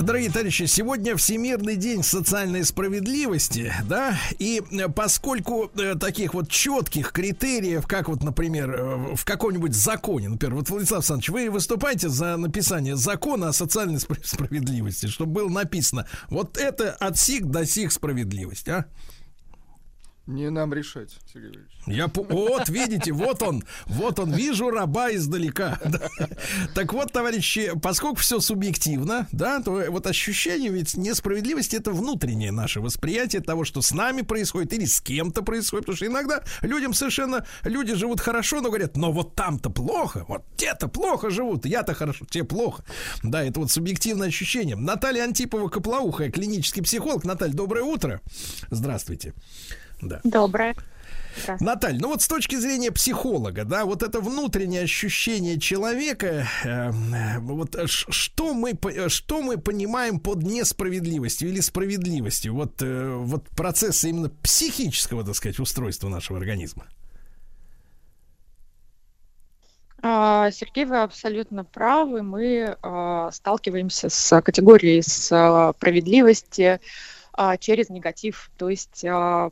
Дорогие 0.00 0.28
товарищи, 0.30 0.64
сегодня 0.64 1.16
Всемирный 1.16 1.76
день 1.76 2.02
социальной 2.02 2.64
справедливости, 2.64 3.72
да, 3.88 4.18
и 4.38 4.60
э, 4.72 4.88
поскольку 4.88 5.70
э, 5.76 5.94
таких 5.94 6.34
вот 6.34 6.48
четких 6.50 7.12
критериев, 7.12 7.86
как 7.86 8.08
вот, 8.08 8.22
например, 8.22 8.70
э, 8.74 9.14
в 9.14 9.24
каком-нибудь 9.24 9.72
законе, 9.74 10.28
например, 10.28 10.56
вот, 10.56 10.68
Владислав 10.68 10.98
Александрович, 10.98 11.28
вы 11.30 11.48
выступаете 11.50 12.08
за 12.08 12.36
написание 12.36 12.96
закона 12.96 13.48
о 13.48 13.52
социальной 13.52 13.96
спра- 13.98 14.20
справедливости, 14.24 15.06
чтобы 15.06 15.32
было 15.32 15.48
написано, 15.48 16.06
вот 16.28 16.58
это 16.58 16.90
от 16.92 17.16
сих 17.16 17.46
до 17.46 17.64
сих 17.64 17.92
справедливость, 17.92 18.68
а? 18.68 18.86
Не 20.26 20.48
нам 20.48 20.72
решать, 20.72 21.10
Сергей 21.30 21.48
Валерьевич. 21.48 21.72
Я 21.86 22.10
вот 22.14 22.68
видите, 22.70 23.12
вот 23.12 23.42
он, 23.42 23.62
вот 23.86 24.18
он, 24.18 24.32
вижу 24.32 24.70
раба 24.70 25.12
издалека. 25.12 25.78
Да. 25.94 26.08
Так 26.74 26.92
вот, 26.92 27.12
товарищи, 27.12 27.72
поскольку 27.80 28.16
все 28.16 28.40
субъективно, 28.40 29.28
да, 29.32 29.60
то 29.60 29.84
вот 29.90 30.06
ощущение 30.06 30.70
ведь 30.70 30.96
несправедливости 30.96 31.76
это 31.76 31.92
внутреннее 31.92 32.50
наше 32.52 32.80
восприятие 32.80 33.42
того, 33.42 33.64
что 33.64 33.80
с 33.80 33.92
нами 33.92 34.22
происходит 34.22 34.72
или 34.72 34.86
с 34.86 35.00
кем-то 35.00 35.42
происходит, 35.42 35.86
потому 35.86 35.96
что 35.96 36.06
иногда 36.06 36.42
людям 36.62 36.94
совершенно 36.94 37.46
люди 37.62 37.94
живут 37.94 38.20
хорошо, 38.20 38.60
но 38.60 38.70
говорят, 38.70 38.96
но 38.96 39.12
вот 39.12 39.34
там-то 39.34 39.70
плохо, 39.70 40.24
вот 40.26 40.44
те-то 40.56 40.88
плохо 40.88 41.30
живут, 41.30 41.66
я-то 41.66 41.94
хорошо, 41.94 42.24
те 42.28 42.42
плохо. 42.44 42.82
Да, 43.22 43.44
это 43.44 43.60
вот 43.60 43.70
субъективное 43.70 44.28
ощущение. 44.28 44.74
Наталья 44.74 45.24
Антипова 45.24 45.68
Коплоухая, 45.68 46.30
клинический 46.30 46.82
психолог. 46.82 47.24
Наталья, 47.24 47.52
доброе 47.52 47.84
утро. 47.84 48.20
Здравствуйте. 48.70 49.34
Да. 50.08 50.20
Доброе. 50.24 50.74
Наталья, 51.60 51.98
ну 52.00 52.08
вот 52.08 52.22
с 52.22 52.28
точки 52.28 52.56
зрения 52.56 52.92
психолога, 52.92 53.64
да, 53.64 53.84
вот 53.84 54.02
это 54.02 54.20
внутреннее 54.20 54.82
ощущение 54.82 55.58
человека, 55.58 56.46
э, 56.64 56.90
э, 56.90 57.38
вот 57.40 57.76
что 57.88 58.54
мы 58.54 58.72
э, 58.72 59.08
что 59.08 59.42
мы 59.42 59.58
понимаем 59.58 60.20
под 60.20 60.42
несправедливостью 60.42 61.48
или 61.48 61.60
справедливостью, 61.60 62.54
вот 62.54 62.80
э, 62.82 63.14
вот 63.16 63.48
процессы 63.50 64.10
именно 64.10 64.30
психического, 64.30 65.24
так 65.24 65.34
сказать, 65.34 65.58
устройства 65.58 66.08
нашего 66.08 66.38
организма. 66.38 66.86
А, 70.06 70.50
Сергей, 70.50 70.84
вы 70.84 71.02
абсолютно 71.02 71.64
правы. 71.64 72.22
Мы 72.22 72.76
а, 72.82 73.30
сталкиваемся 73.32 74.10
с 74.10 74.42
категорией 74.42 75.00
справедливости 75.00 76.78
а, 77.36 77.56
через 77.56 77.90
негатив. 77.90 78.50
То 78.56 78.68
есть 78.68 79.04
а, 79.04 79.50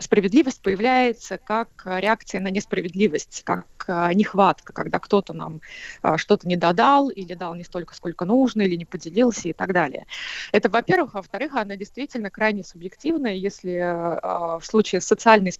справедливость 0.00 0.62
появляется 0.62 1.38
как 1.38 1.68
реакция 1.84 2.40
на 2.40 2.48
несправедливость, 2.48 3.42
как 3.44 3.66
а, 3.88 4.12
нехватка, 4.12 4.72
когда 4.72 4.98
кто-то 4.98 5.32
нам 5.32 5.60
а, 6.02 6.18
что-то 6.18 6.46
не 6.46 6.56
додал 6.56 7.08
или 7.08 7.34
дал 7.34 7.54
не 7.54 7.64
столько, 7.64 7.94
сколько 7.94 8.24
нужно, 8.24 8.62
или 8.62 8.76
не 8.76 8.84
поделился 8.84 9.48
и 9.48 9.52
так 9.52 9.72
далее. 9.72 10.06
Это, 10.52 10.68
во-первых. 10.68 11.14
А 11.14 11.18
во-вторых, 11.18 11.54
она 11.54 11.76
действительно 11.76 12.30
крайне 12.30 12.64
субъективная. 12.64 13.34
Если 13.34 13.76
а, 13.76 14.58
в 14.58 14.66
случае 14.66 15.00
социальной 15.00 15.52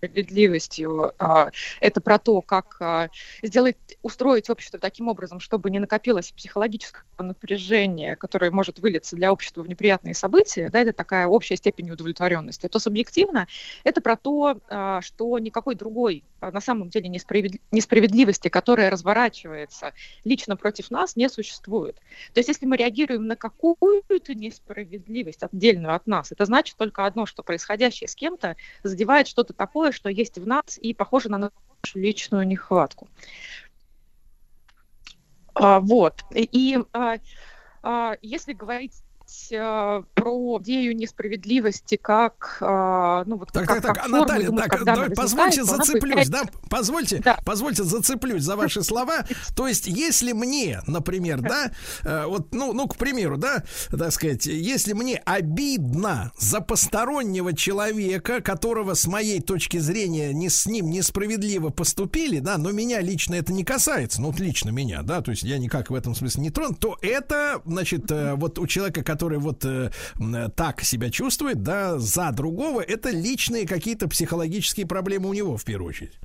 справедливостью. 0.00 1.12
а, 1.18 1.50
Это 1.80 2.00
про 2.00 2.18
то, 2.18 2.40
как 2.40 2.76
а, 2.80 3.08
сделать, 3.42 3.76
устроить 4.02 4.48
общество 4.48 4.78
таким 4.78 5.08
образом, 5.08 5.40
чтобы 5.40 5.70
не 5.70 5.78
накопилось 5.78 6.32
психологическое 6.32 7.04
напряжение, 7.18 8.16
которое 8.16 8.50
может 8.50 8.78
вылиться 8.78 9.16
для 9.16 9.32
общества 9.32 9.62
в 9.62 9.68
неприятные 9.68 10.14
события. 10.14 10.70
Да, 10.70 10.80
это 10.80 10.92
такая 10.92 11.26
общая 11.26 11.56
степень 11.56 11.90
удовлетворенности. 11.90 12.66
То 12.66 12.78
субъективно 12.78 13.46
это 13.84 14.00
про 14.00 14.16
то, 14.16 14.60
а, 14.68 15.00
что 15.02 15.38
никакой 15.38 15.74
другой 15.74 16.24
а, 16.40 16.50
на 16.50 16.60
самом 16.60 16.88
деле 16.88 17.08
несправед- 17.08 17.60
несправедливости, 17.70 18.48
которая 18.48 18.90
разворачивается 18.90 19.92
лично 20.24 20.56
против 20.56 20.90
нас, 20.90 21.16
не 21.16 21.28
существует. 21.28 21.96
То 22.32 22.40
есть 22.40 22.48
если 22.48 22.66
мы 22.66 22.76
реагируем 22.76 23.26
на 23.26 23.36
какую-то 23.36 24.34
несправедливость 24.34 25.42
отдельную 25.42 25.94
от 25.94 26.06
нас, 26.06 26.32
это 26.32 26.46
значит 26.46 26.76
только 26.76 27.04
одно, 27.04 27.26
что 27.26 27.42
происходящее 27.42 28.08
с 28.08 28.14
кем-то 28.14 28.56
задевает 28.82 29.28
что-то 29.28 29.52
такое, 29.52 29.89
что 29.92 30.08
есть 30.08 30.38
в 30.38 30.46
нас 30.46 30.78
и 30.78 30.94
похоже 30.94 31.28
на 31.28 31.38
нашу 31.38 31.52
личную 31.94 32.46
нехватку. 32.46 33.08
А, 35.54 35.80
вот. 35.80 36.24
И, 36.34 36.78
а, 36.92 37.16
а, 37.82 38.16
если 38.22 38.52
говорить 38.52 39.02
а, 39.52 40.02
про 40.14 40.58
идею 40.60 40.96
несправедливости 40.96 41.96
как 41.96 42.58
а, 42.60 43.24
ну 43.26 43.36
вот 43.36 43.52
Так, 43.52 43.66
как, 43.66 43.76
так, 43.76 43.82
так, 43.82 43.94
как 43.94 44.04
форму, 44.04 44.20
Наталья, 44.20 44.46
думаю, 44.46 44.62
так, 44.62 44.78
когда 44.78 44.94
давай, 44.94 45.10
позвольте 45.10 45.64
зацеплюсь, 45.64 46.28
да, 46.28 46.42
позвольте, 46.68 47.20
Да. 47.24 47.38
позвольте 47.44 47.84
зацеплюсь 47.84 48.42
за 48.42 48.56
ваши 48.56 48.82
слова. 48.82 49.24
То 49.56 49.68
есть, 49.68 49.86
если 49.86 50.32
мне, 50.32 50.80
например, 50.86 51.40
да, 51.40 51.70
э, 52.02 52.24
вот, 52.26 52.54
ну, 52.54 52.72
ну, 52.72 52.88
к 52.88 52.96
примеру, 52.96 53.36
да, 53.36 53.64
так 53.90 54.12
сказать, 54.12 54.46
если 54.46 54.92
мне 54.92 55.20
обидно 55.24 56.32
за 56.38 56.60
постороннего 56.60 57.54
человека, 57.54 58.40
которого 58.40 58.94
с 58.94 59.06
моей 59.06 59.40
точки 59.40 59.78
зрения 59.78 60.32
не 60.32 60.48
с 60.48 60.66
ним 60.66 60.90
несправедливо 60.90 61.70
поступили, 61.70 62.40
да, 62.40 62.58
но 62.58 62.72
меня 62.72 63.00
лично 63.00 63.34
это 63.34 63.52
не 63.52 63.64
касается, 63.64 64.20
ну, 64.20 64.30
вот 64.30 64.40
лично 64.40 64.70
меня, 64.70 65.02
да, 65.02 65.20
то 65.20 65.30
есть 65.30 65.42
я 65.42 65.58
никак 65.58 65.90
в 65.90 65.94
этом 65.94 66.14
смысле 66.14 66.42
не 66.42 66.50
тронут, 66.50 66.78
то 66.80 66.96
это, 67.02 67.60
значит, 67.64 68.10
э, 68.10 68.34
вот 68.34 68.58
у 68.58 68.66
человека, 68.66 69.02
который 69.02 69.19
вот 69.28 69.64
э, 69.64 69.90
э, 70.18 70.48
так 70.54 70.80
себя 70.82 71.10
чувствует, 71.10 71.62
да, 71.62 71.98
за 71.98 72.30
другого, 72.32 72.80
это 72.80 73.10
личные 73.10 73.66
какие-то 73.66 74.08
психологические 74.08 74.86
проблемы 74.86 75.28
у 75.28 75.32
него 75.32 75.56
в 75.56 75.64
первую 75.64 75.90
очередь. 75.90 76.18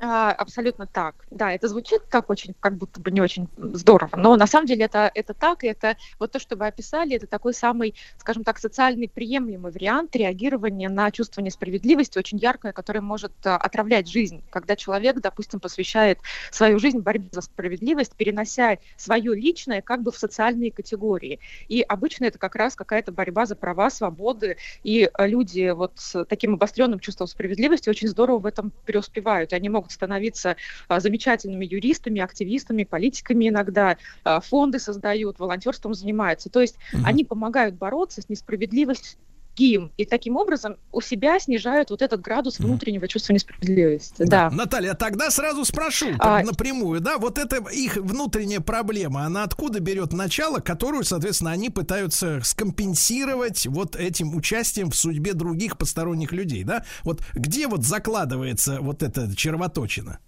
А, 0.00 0.30
абсолютно 0.30 0.86
так. 0.86 1.24
Да, 1.30 1.52
это 1.52 1.66
звучит 1.66 2.02
как 2.08 2.30
очень, 2.30 2.54
как 2.60 2.76
будто 2.76 3.00
бы 3.00 3.10
не 3.10 3.20
очень 3.20 3.48
здорово, 3.56 4.14
но 4.16 4.36
на 4.36 4.46
самом 4.46 4.66
деле 4.66 4.84
это, 4.84 5.10
это 5.12 5.34
так, 5.34 5.64
и 5.64 5.66
это 5.66 5.96
вот 6.20 6.30
то, 6.30 6.38
что 6.38 6.54
вы 6.54 6.68
описали, 6.68 7.16
это 7.16 7.26
такой 7.26 7.52
самый, 7.52 7.96
скажем 8.16 8.44
так, 8.44 8.58
социальный 8.58 9.08
приемлемый 9.08 9.72
вариант 9.72 10.14
реагирования 10.14 10.88
на 10.88 11.10
чувство 11.10 11.40
несправедливости, 11.40 12.16
очень 12.16 12.38
яркое, 12.38 12.72
которое 12.72 13.00
может 13.00 13.32
а, 13.44 13.56
отравлять 13.56 14.08
жизнь, 14.08 14.44
когда 14.50 14.76
человек, 14.76 15.16
допустим, 15.20 15.58
посвящает 15.58 16.20
свою 16.52 16.78
жизнь 16.78 17.00
борьбе 17.00 17.28
за 17.32 17.40
справедливость, 17.40 18.14
перенося 18.14 18.78
свое 18.96 19.34
личное 19.34 19.82
как 19.82 20.02
бы 20.02 20.12
в 20.12 20.16
социальные 20.16 20.70
категории. 20.70 21.40
И 21.66 21.82
обычно 21.82 22.26
это 22.26 22.38
как 22.38 22.54
раз 22.54 22.76
какая-то 22.76 23.10
борьба 23.10 23.46
за 23.46 23.56
права, 23.56 23.90
свободы, 23.90 24.58
и 24.84 25.10
а, 25.12 25.26
люди 25.26 25.70
вот 25.70 25.94
с 25.96 26.24
таким 26.26 26.54
обостренным 26.54 27.00
чувством 27.00 27.26
справедливости 27.26 27.88
очень 27.88 28.06
здорово 28.06 28.38
в 28.38 28.46
этом 28.46 28.72
преуспевают. 28.84 29.52
Они 29.52 29.68
могут 29.68 29.87
становиться 29.90 30.56
а, 30.88 31.00
замечательными 31.00 31.64
юристами, 31.64 32.20
активистами, 32.20 32.84
политиками 32.84 33.48
иногда, 33.48 33.96
а, 34.24 34.40
фонды 34.40 34.78
создают, 34.78 35.38
волонтерством 35.38 35.94
занимаются. 35.94 36.50
То 36.50 36.60
есть 36.60 36.78
они 37.04 37.24
помогают 37.24 37.76
бороться 37.76 38.22
с 38.22 38.28
несправедливостью 38.28 39.18
другим, 39.58 39.92
и 39.96 40.04
таким 40.04 40.36
образом 40.36 40.76
у 40.92 41.00
себя 41.00 41.38
снижают 41.38 41.90
вот 41.90 42.02
этот 42.02 42.20
градус 42.20 42.58
внутреннего 42.58 43.08
чувства 43.08 43.32
несправедливости. 43.32 44.24
Да. 44.24 44.50
Наталья, 44.50 44.94
тогда 44.94 45.30
сразу 45.30 45.64
спрошу 45.64 46.06
А, 46.18 46.42
напрямую, 46.42 47.00
да, 47.00 47.18
вот 47.18 47.38
это 47.38 47.56
их 47.70 47.96
внутренняя 47.96 48.60
проблема, 48.60 49.24
она 49.24 49.42
откуда 49.42 49.80
берет 49.80 50.12
начало, 50.12 50.60
которую, 50.60 51.04
соответственно, 51.04 51.50
они 51.50 51.70
пытаются 51.70 52.40
скомпенсировать 52.42 53.66
вот 53.66 53.96
этим 53.96 54.34
участием 54.34 54.90
в 54.90 54.96
судьбе 54.96 55.34
других 55.34 55.76
посторонних 55.76 56.32
людей, 56.32 56.64
да? 56.64 56.84
Вот 57.04 57.22
где 57.34 57.66
вот 57.66 57.82
закладывается 57.82 58.78
вот 58.80 59.02
эта 59.02 59.34
червоточина? 59.34 60.18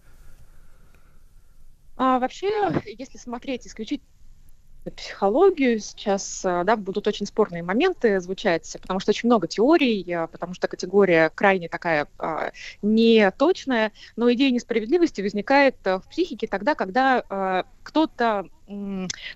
А 1.96 2.18
вообще, 2.18 2.48
если 2.86 3.18
смотреть 3.18 3.66
исключительно 3.66 4.08
психологию. 4.88 5.78
Сейчас, 5.78 6.42
а, 6.44 6.64
да, 6.64 6.76
будут 6.76 7.06
очень 7.06 7.26
спорные 7.26 7.62
моменты 7.62 8.20
звучать, 8.20 8.76
потому 8.80 9.00
что 9.00 9.10
очень 9.10 9.28
много 9.28 9.46
теорий, 9.46 10.10
а, 10.12 10.26
потому 10.26 10.54
что 10.54 10.68
категория 10.68 11.30
крайне 11.34 11.68
такая 11.68 12.08
а, 12.18 12.52
неточная, 12.82 13.92
но 14.16 14.32
идея 14.32 14.50
несправедливости 14.50 15.20
возникает 15.20 15.76
а, 15.86 16.00
в 16.00 16.08
психике 16.08 16.46
тогда, 16.46 16.74
когда 16.74 17.22
а, 17.28 17.64
кто-то 17.82 18.46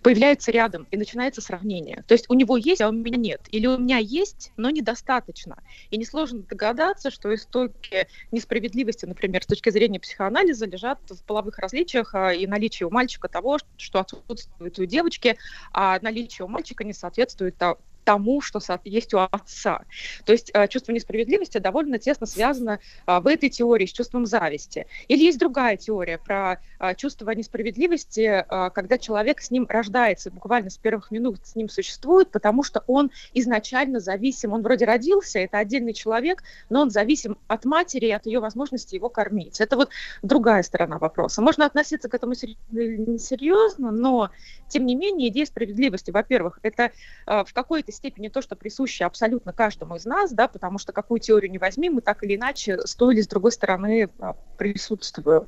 появляется 0.02 0.50
рядом 0.50 0.86
и 0.90 0.96
начинается 0.96 1.40
сравнение. 1.40 2.04
То 2.06 2.14
есть 2.14 2.26
у 2.28 2.34
него 2.34 2.56
есть, 2.56 2.80
а 2.80 2.88
у 2.88 2.92
меня 2.92 3.16
нет. 3.16 3.42
Или 3.50 3.66
у 3.66 3.78
меня 3.78 3.98
есть, 3.98 4.52
но 4.56 4.70
недостаточно. 4.70 5.62
И 5.90 5.96
несложно 5.96 6.42
догадаться, 6.42 7.10
что 7.10 7.34
истоки 7.34 8.06
несправедливости, 8.30 9.06
например, 9.06 9.42
с 9.42 9.46
точки 9.46 9.70
зрения 9.70 10.00
психоанализа, 10.00 10.66
лежат 10.66 11.00
в 11.08 11.22
половых 11.24 11.58
различиях 11.58 12.14
а, 12.14 12.32
и 12.32 12.46
наличии 12.46 12.84
у 12.84 12.90
мальчика 12.90 13.28
того, 13.28 13.58
что 13.76 14.00
отсутствует 14.00 14.78
у 14.78 14.84
девочки, 14.84 15.36
а 15.72 15.98
наличие 16.00 16.44
у 16.46 16.48
мальчика 16.48 16.84
не 16.84 16.92
соответствует 16.92 17.56
тому, 18.04 18.40
что 18.40 18.60
есть 18.84 19.14
у 19.14 19.18
отца. 19.18 19.82
То 20.24 20.32
есть 20.32 20.50
а, 20.54 20.68
чувство 20.68 20.92
несправедливости 20.92 21.58
довольно 21.58 21.98
тесно 21.98 22.26
связано 22.26 22.78
а, 23.06 23.20
в 23.20 23.26
этой 23.26 23.48
теории 23.48 23.86
с 23.86 23.92
чувством 23.92 24.26
зависти. 24.26 24.86
Или 25.08 25.24
есть 25.24 25.38
другая 25.38 25.76
теория 25.76 26.18
про 26.18 26.60
а, 26.78 26.94
чувство 26.94 27.30
несправедливости, 27.30 28.44
когда 28.48 28.98
человек 28.98 29.40
с 29.40 29.50
ним 29.50 29.66
рождается, 29.68 30.30
буквально 30.30 30.70
с 30.70 30.76
первых 30.76 31.10
минут 31.10 31.38
с 31.44 31.56
ним 31.56 31.68
существует, 31.68 32.30
потому 32.30 32.62
что 32.62 32.84
он 32.86 33.10
изначально 33.32 34.00
зависим. 34.00 34.52
Он 34.52 34.62
вроде 34.62 34.84
родился, 34.84 35.38
это 35.38 35.58
отдельный 35.58 35.94
человек, 35.94 36.42
но 36.68 36.82
он 36.82 36.90
зависим 36.90 37.38
от 37.48 37.64
матери 37.64 38.06
и 38.06 38.10
от 38.10 38.26
ее 38.26 38.40
возможности 38.40 38.94
его 38.94 39.08
кормить. 39.08 39.60
Это 39.60 39.76
вот 39.76 39.90
другая 40.22 40.62
сторона 40.62 40.98
вопроса. 40.98 41.42
Можно 41.42 41.66
относиться 41.66 42.08
к 42.08 42.14
этому 42.14 42.34
несерьезно, 42.70 43.90
но 43.90 44.30
тем 44.68 44.86
не 44.86 44.94
менее 44.94 45.28
идея 45.28 45.46
справедливости, 45.46 46.10
во-первых, 46.10 46.58
это 46.62 46.90
э, 47.26 47.44
в 47.44 47.52
какой-то 47.52 47.92
степени 47.94 48.28
то, 48.28 48.42
что 48.42 48.56
присуще 48.56 49.04
абсолютно 49.04 49.52
каждому 49.52 49.96
из 49.96 50.04
нас, 50.04 50.32
да, 50.32 50.48
потому 50.48 50.78
что 50.78 50.92
какую 50.92 51.20
теорию 51.20 51.50
не 51.50 51.58
возьми, 51.58 51.90
мы 51.90 52.00
так 52.00 52.22
или 52.22 52.36
иначе 52.36 52.78
с 52.78 52.94
той 52.94 53.14
или 53.14 53.22
с 53.22 53.28
другой 53.28 53.52
стороны 53.52 54.10
а, 54.18 54.34
присутствуем. 54.58 55.46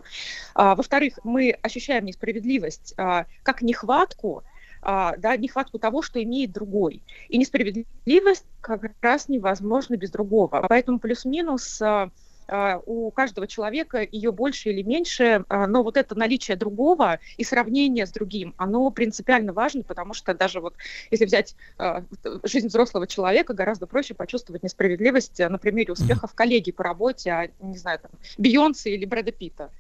А, 0.55 0.75
во-вторых, 0.75 1.19
мы 1.25 1.51
ощущаем 1.63 2.05
несправедливость 2.05 2.95
а, 2.97 3.27
как 3.43 3.63
нехватку, 3.63 4.45
да, 4.83 5.37
нехватку 5.37 5.81
того, 5.81 6.01
что 6.01 6.23
имеет 6.23 6.53
другой. 6.53 7.03
И 7.29 7.39
несправедливость 7.39 8.45
как 8.61 8.93
раз 9.01 9.29
невозможна 9.29 9.97
без 9.97 10.11
другого. 10.11 10.65
Поэтому 10.69 11.01
плюс-минус 11.01 11.83
у 12.87 13.11
каждого 13.11 13.47
человека 13.47 14.07
ее 14.11 14.33
больше 14.33 14.71
или 14.71 14.83
меньше, 14.83 15.45
а, 15.49 15.67
но 15.67 15.83
вот 15.83 15.97
это 15.97 16.17
наличие 16.17 16.57
другого 16.57 17.19
и 17.37 17.45
сравнение 17.45 18.07
с 18.07 18.11
другим, 18.11 18.55
оно 18.57 18.91
принципиально 18.91 19.53
важно, 19.53 19.83
потому 19.83 20.15
что 20.15 20.35
даже 20.35 20.61
вот 20.61 20.75
если 21.11 21.25
взять 21.25 21.57
а, 21.79 22.05
жизнь 22.45 22.69
взрослого 22.69 23.07
человека, 23.07 23.55
гораздо 23.55 23.87
проще 23.87 24.15
почувствовать 24.15 24.63
несправедливость 24.63 25.41
а, 25.41 25.49
на 25.49 25.59
примере 25.59 25.93
успехов 25.93 26.35
коллеги 26.35 26.73
по 26.73 26.85
работе, 26.85 27.31
а, 27.31 27.49
не 27.61 27.79
знаю, 27.79 27.99
там, 27.99 28.11
Бейонсе 28.39 28.95
или 28.95 29.05
Брэда 29.05 29.33
Питта. 29.33 29.71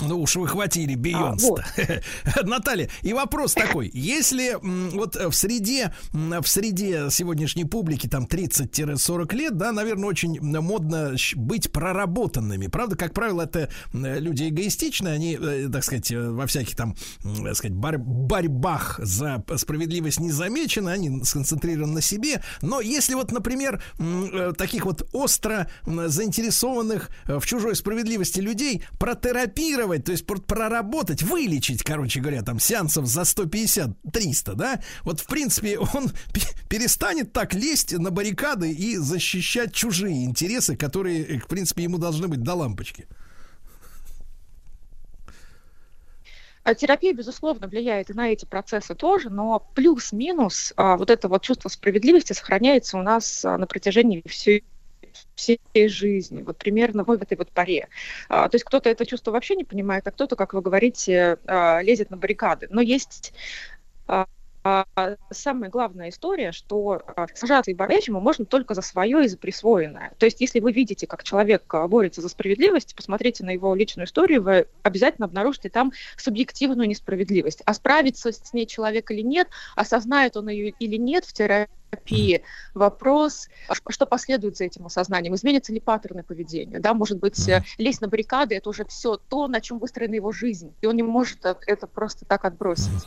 Ну 0.00 0.20
уж 0.20 0.36
вы 0.36 0.46
хватили 0.48 0.94
Бейонс. 0.94 1.42
вот. 1.42 1.62
Наталья, 2.44 2.88
и 3.02 3.12
вопрос 3.12 3.54
такой. 3.54 3.90
Если 3.92 4.56
вот 4.60 5.16
в 5.16 5.32
среде, 5.32 5.92
в 6.12 6.46
среде 6.46 7.08
сегодняшней 7.10 7.64
публики 7.64 8.06
там 8.06 8.24
30-40 8.24 9.34
лет, 9.34 9.56
да, 9.56 9.72
наверное, 9.72 10.08
очень 10.08 10.40
модно 10.40 11.14
быть 11.34 11.72
проработанными. 11.72 12.66
Правда, 12.68 12.96
как 12.96 13.12
правило, 13.12 13.42
это 13.42 13.68
люди 13.92 14.48
эгоистичные, 14.48 15.14
они, 15.14 15.38
э, 15.40 15.68
так 15.72 15.84
сказать, 15.84 16.10
э, 16.12 16.30
во 16.30 16.46
всяких 16.46 16.76
там, 16.76 16.94
так 17.22 17.56
сказать, 17.56 17.76
борь- 17.76 17.98
борьбах 17.98 19.00
за 19.02 19.42
справедливость 19.56 20.20
не 20.20 20.30
замечены, 20.30 20.90
они 20.90 21.24
сконцентрированы 21.24 21.94
на 21.94 22.00
себе. 22.00 22.42
Но 22.62 22.80
если 22.80 23.14
вот, 23.14 23.32
например, 23.32 23.82
э, 23.98 24.52
таких 24.56 24.84
вот 24.86 25.08
остро 25.12 25.68
заинтересованных 25.86 27.10
э, 27.26 27.38
в 27.38 27.46
чужой 27.46 27.74
справедливости 27.74 28.40
людей 28.40 28.84
протерапировать, 28.98 29.87
то 29.96 30.12
есть 30.12 30.26
пр- 30.26 30.40
проработать, 30.40 31.22
вылечить, 31.22 31.82
короче 31.82 32.20
говоря, 32.20 32.42
там 32.42 32.60
сеансов 32.60 33.06
за 33.06 33.22
150-300, 33.22 34.54
да, 34.54 34.80
вот 35.04 35.20
в 35.20 35.26
принципе 35.26 35.78
он 35.78 36.10
пе- 36.32 36.42
перестанет 36.68 37.32
так 37.32 37.54
лезть 37.54 37.92
на 37.92 38.10
баррикады 38.10 38.70
и 38.70 38.96
защищать 38.96 39.72
чужие 39.72 40.24
интересы, 40.24 40.76
которые, 40.76 41.24
э, 41.24 41.38
в 41.38 41.46
принципе, 41.46 41.84
ему 41.84 41.98
должны 41.98 42.28
быть 42.28 42.42
до 42.42 42.54
лампочки. 42.54 43.06
А 46.68 46.74
Терапия, 46.74 47.14
безусловно, 47.14 47.66
влияет 47.66 48.10
и 48.10 48.12
на 48.12 48.28
эти 48.30 48.44
процессы 48.44 48.94
тоже, 48.94 49.30
но 49.30 49.58
плюс-минус 49.74 50.74
а, 50.76 50.98
вот 50.98 51.08
это 51.08 51.26
вот 51.28 51.42
чувство 51.42 51.70
справедливости 51.70 52.34
сохраняется 52.34 52.98
у 52.98 53.02
нас 53.02 53.42
а, 53.42 53.56
на 53.56 53.66
протяжении 53.66 54.22
всей 54.26 54.64
всей 55.38 55.88
жизни, 55.88 56.42
вот 56.42 56.58
примерно 56.58 57.04
в 57.04 57.10
этой 57.10 57.36
вот 57.38 57.52
паре. 57.52 57.88
А, 58.28 58.48
то 58.48 58.56
есть 58.56 58.64
кто-то 58.64 58.90
это 58.90 59.06
чувство 59.06 59.30
вообще 59.30 59.56
не 59.56 59.64
понимает, 59.64 60.06
а 60.06 60.10
кто-то, 60.10 60.36
как 60.36 60.52
вы 60.52 60.60
говорите, 60.60 61.38
а, 61.46 61.80
лезет 61.82 62.10
на 62.10 62.16
баррикады. 62.16 62.66
Но 62.70 62.80
есть 62.80 63.32
а, 64.06 64.26
а, 64.64 64.84
самая 65.30 65.70
главная 65.70 66.08
история, 66.10 66.52
что 66.52 67.02
а, 67.16 67.26
сражаться 67.34 67.70
и 67.70 67.74
по-настоящему 67.74 68.20
можно 68.20 68.44
только 68.44 68.74
за 68.74 68.82
свое 68.82 69.24
и 69.24 69.28
за 69.28 69.38
присвоенное. 69.38 70.12
То 70.18 70.26
есть 70.26 70.40
если 70.40 70.60
вы 70.60 70.72
видите, 70.72 71.06
как 71.06 71.22
человек 71.24 71.62
а, 71.72 71.86
борется 71.86 72.20
за 72.20 72.28
справедливость, 72.28 72.94
посмотрите 72.94 73.44
на 73.44 73.50
его 73.50 73.74
личную 73.74 74.06
историю, 74.06 74.42
вы 74.42 74.66
обязательно 74.82 75.26
обнаружите 75.26 75.70
там 75.70 75.92
субъективную 76.16 76.88
несправедливость. 76.88 77.62
А 77.64 77.74
справится 77.74 78.32
с 78.32 78.52
ней 78.52 78.66
человек 78.66 79.10
или 79.10 79.22
нет, 79.22 79.48
осознает 79.76 80.36
он 80.36 80.48
ее 80.48 80.70
или 80.78 80.96
нет 80.96 81.24
в 81.24 81.32
терапии, 81.32 82.42
вопрос, 82.74 83.48
а 83.68 83.74
что 83.90 84.06
последует 84.06 84.56
за 84.56 84.64
этим 84.64 84.86
осознанием, 84.86 85.34
изменятся 85.34 85.72
ли 85.72 85.80
паттерны 85.80 86.22
поведения, 86.22 86.80
да, 86.80 86.94
может 86.94 87.18
быть, 87.18 87.48
э, 87.48 87.62
лезть 87.78 88.00
на 88.00 88.08
баррикады, 88.08 88.56
это 88.56 88.68
уже 88.68 88.84
все 88.84 89.16
то, 89.16 89.46
на 89.48 89.60
чем 89.60 89.78
выстроена 89.78 90.14
его 90.14 90.32
жизнь, 90.32 90.74
и 90.82 90.86
он 90.86 90.96
не 90.96 91.02
может 91.02 91.44
э, 91.46 91.54
это 91.66 91.86
просто 91.86 92.24
так 92.26 92.44
отбросить. 92.44 93.06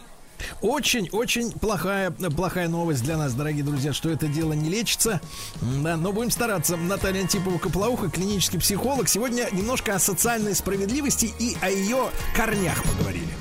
Очень-очень 0.62 1.52
плохая, 1.52 2.12
плохая 2.12 2.68
новость 2.68 3.04
для 3.04 3.18
нас, 3.18 3.34
дорогие 3.34 3.64
друзья, 3.64 3.94
что 3.94 4.10
это 4.10 4.28
дело 4.28 4.54
не 4.54 4.70
лечится. 4.70 5.22
Да, 5.62 5.98
но 5.98 6.12
будем 6.12 6.32
стараться. 6.32 6.78
Наталья 6.78 7.22
Антипова 7.22 7.58
Коплауха, 7.58 8.10
клинический 8.10 8.60
психолог. 8.60 9.08
Сегодня 9.08 9.48
немножко 9.52 9.96
о 9.96 10.00
социальной 10.00 10.56
справедливости 10.56 11.32
и 11.40 11.58
о 11.62 11.70
ее 11.70 12.10
корнях 12.36 12.82
поговорили. 12.84 13.34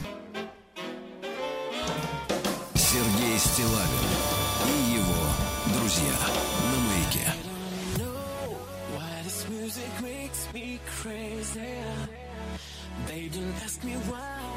Сергей 2.74 3.38
Стилавин 3.38 4.10
и 4.66 4.94
его 4.94 5.78
друзья 5.78 6.16
на 6.72 6.78
маяке. 6.88 7.34
They 13.06 13.28
don't 13.28 13.54
ask 13.64 13.82
me 13.82 13.94
why. 14.08 14.49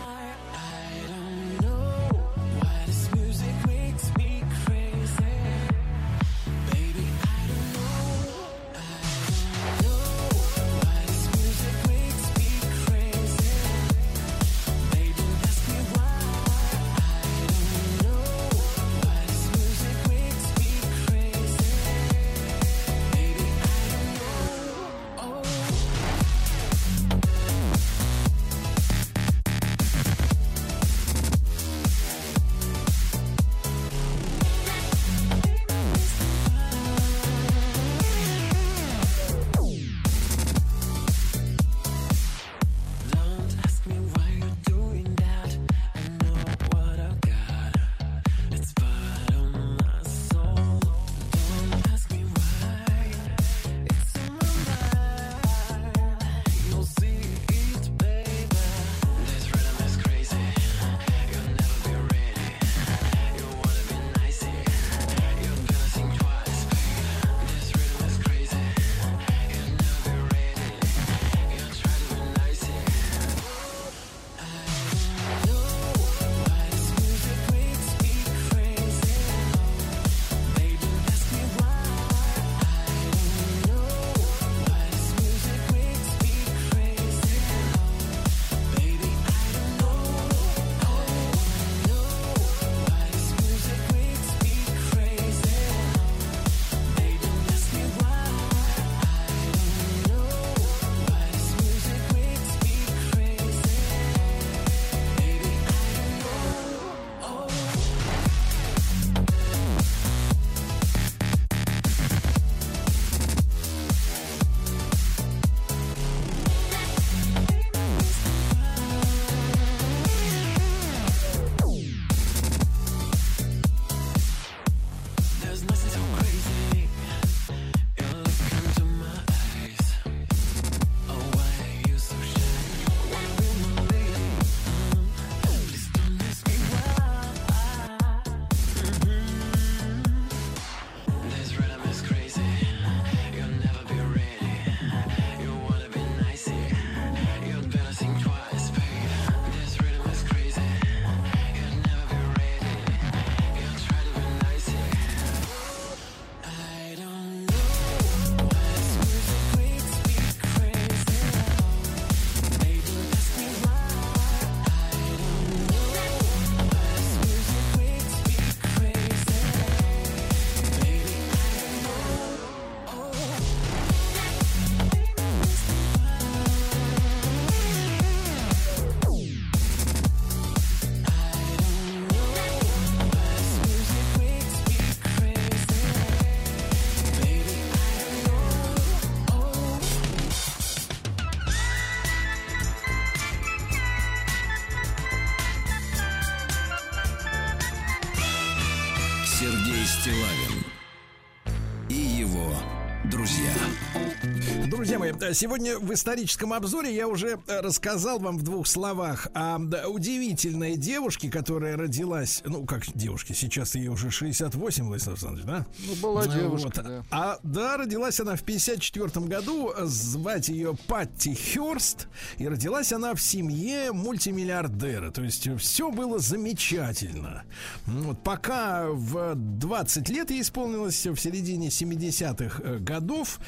Сегодня 205.32 205.80
в 205.80 205.94
историческом 205.94 206.52
обзоре 206.54 206.94
я 206.94 207.08
уже 207.08 207.40
э, 207.48 207.62
рассказал 207.62 208.20
вам 208.20 208.38
в 208.38 208.44
двух 208.44 208.68
словах 208.68 209.28
о 209.34 209.58
удивительной 209.88 210.76
девушке, 210.76 211.30
которая 211.30 211.78
родилась, 211.78 212.42
ну, 212.46 212.66
как 212.66 212.84
девушке, 212.94 213.34
сейчас 213.34 213.76
ей 213.76 213.88
уже 213.88 214.12
68, 214.12 214.84
Владислав 214.84 215.14
Александрович, 215.14 215.46
да? 215.46 215.66
Ну, 215.88 215.96
была 215.96 216.26
Ну, 216.26 216.34
девушка, 216.34 216.72
вот. 216.76 216.84
да. 216.84 217.04
А, 217.12 217.40
да, 217.44 217.78
родилась 217.78 218.20
она 218.20 218.36
в 218.36 218.44
54 218.44 219.26
году, 219.28 219.72
звать 219.84 220.50
ее 220.50 220.76
Патти 220.88 221.36
Хёрст, 221.36 222.08
и 222.38 222.48
родилась 222.48 222.92
она 222.92 223.14
в 223.16 223.22
семье 223.22 223.92
мультимиллиардера, 223.92 225.12
то 225.12 225.22
есть 225.22 225.48
все 225.60 225.92
было 225.92 226.20
замечательно. 226.20 227.44
Вот, 227.86 228.22
пока 228.24 228.88
в 228.90 229.36
20 229.36 230.10
лет 230.10 230.32
ей 230.32 230.42
исполнилось 230.42 231.06
в 231.06 231.16
середине 231.18 231.70
70-х 231.70 232.62
э, 232.64 232.78
годов, 232.80 233.40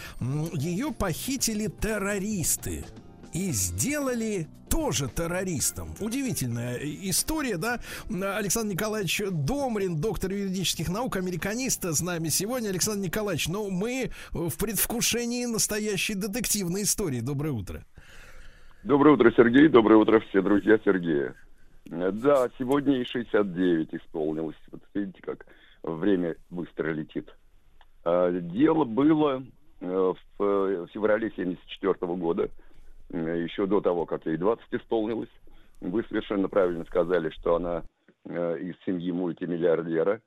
ее 0.53 0.91
похитили 0.91 1.64
террористы 1.67 2.85
и 3.33 3.51
сделали 3.51 4.47
тоже 4.69 5.07
террористом. 5.07 5.89
Удивительная 5.99 6.77
история, 6.81 7.57
да? 7.57 7.79
Александр 8.09 8.73
Николаевич 8.73 9.21
Домрин, 9.31 10.01
доктор 10.01 10.31
юридических 10.31 10.89
наук, 10.89 11.15
американист 11.15 11.85
с 11.85 12.01
нами 12.01 12.29
сегодня. 12.29 12.69
Александр 12.69 13.05
Николаевич, 13.05 13.47
ну 13.47 13.69
мы 13.69 14.11
в 14.31 14.57
предвкушении 14.57 15.45
настоящей 15.45 16.15
детективной 16.15 16.83
истории. 16.83 17.21
Доброе 17.21 17.51
утро. 17.51 17.85
Доброе 18.83 19.15
утро, 19.15 19.31
Сергей. 19.35 19.67
Доброе 19.67 19.95
утро, 19.95 20.19
все 20.29 20.41
друзья 20.41 20.77
Сергея. 20.83 21.35
Да, 21.85 22.49
сегодня 22.57 23.01
и 23.01 23.05
69 23.05 23.93
исполнилось. 23.93 24.55
Вот 24.71 24.81
видите, 24.93 25.21
как 25.21 25.45
время 25.83 26.35
быстро 26.49 26.91
летит. 26.91 27.29
А, 28.03 28.31
Дело 28.31 28.85
было 28.85 29.43
в 29.81 30.17
э, 30.39 30.87
феврале 30.91 31.31
74 31.35 31.95
года, 32.15 32.49
э, 33.09 33.43
еще 33.43 33.65
до 33.65 33.81
того, 33.81 34.05
как 34.05 34.25
ей 34.25 34.37
20 34.37 34.65
исполнилось. 34.71 35.29
Вы 35.81 36.03
совершенно 36.03 36.49
правильно 36.49 36.85
сказали, 36.85 37.29
что 37.29 37.55
она 37.55 37.83
э, 38.25 38.59
из 38.59 38.75
семьи 38.85 39.11
мультимиллиардера. 39.11 40.21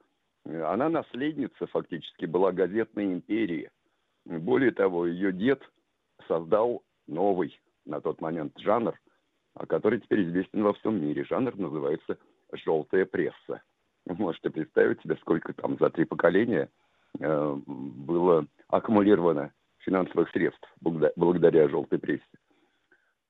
Э, 0.44 0.62
Она 0.64 0.88
наследница, 0.88 1.66
фактически, 1.66 2.26
была 2.26 2.52
газетной 2.52 3.12
империи. 3.12 3.70
Более 4.24 4.72
того, 4.72 5.06
ее 5.06 5.32
дед 5.32 5.62
создал 6.26 6.82
новый 7.06 7.58
на 7.86 8.00
тот 8.00 8.20
момент 8.20 8.52
жанр, 8.58 8.94
а 9.54 9.66
который 9.66 10.00
теперь 10.00 10.28
известен 10.28 10.62
во 10.62 10.74
всем 10.74 11.00
мире. 11.00 11.24
Жанр 11.24 11.56
называется 11.56 12.18
«желтая 12.52 13.06
пресса». 13.06 13.62
Вы 14.04 14.14
можете 14.14 14.50
представить 14.50 15.00
себе, 15.02 15.16
сколько 15.16 15.52
там 15.52 15.76
за 15.78 15.90
три 15.90 16.04
поколения 16.04 16.64
э, 16.64 16.87
было 17.18 18.46
аккумулировано 18.68 19.52
финансовых 19.78 20.30
средств 20.30 20.68
благодаря, 20.80 21.68
желтой 21.68 21.98
прессе. 21.98 22.22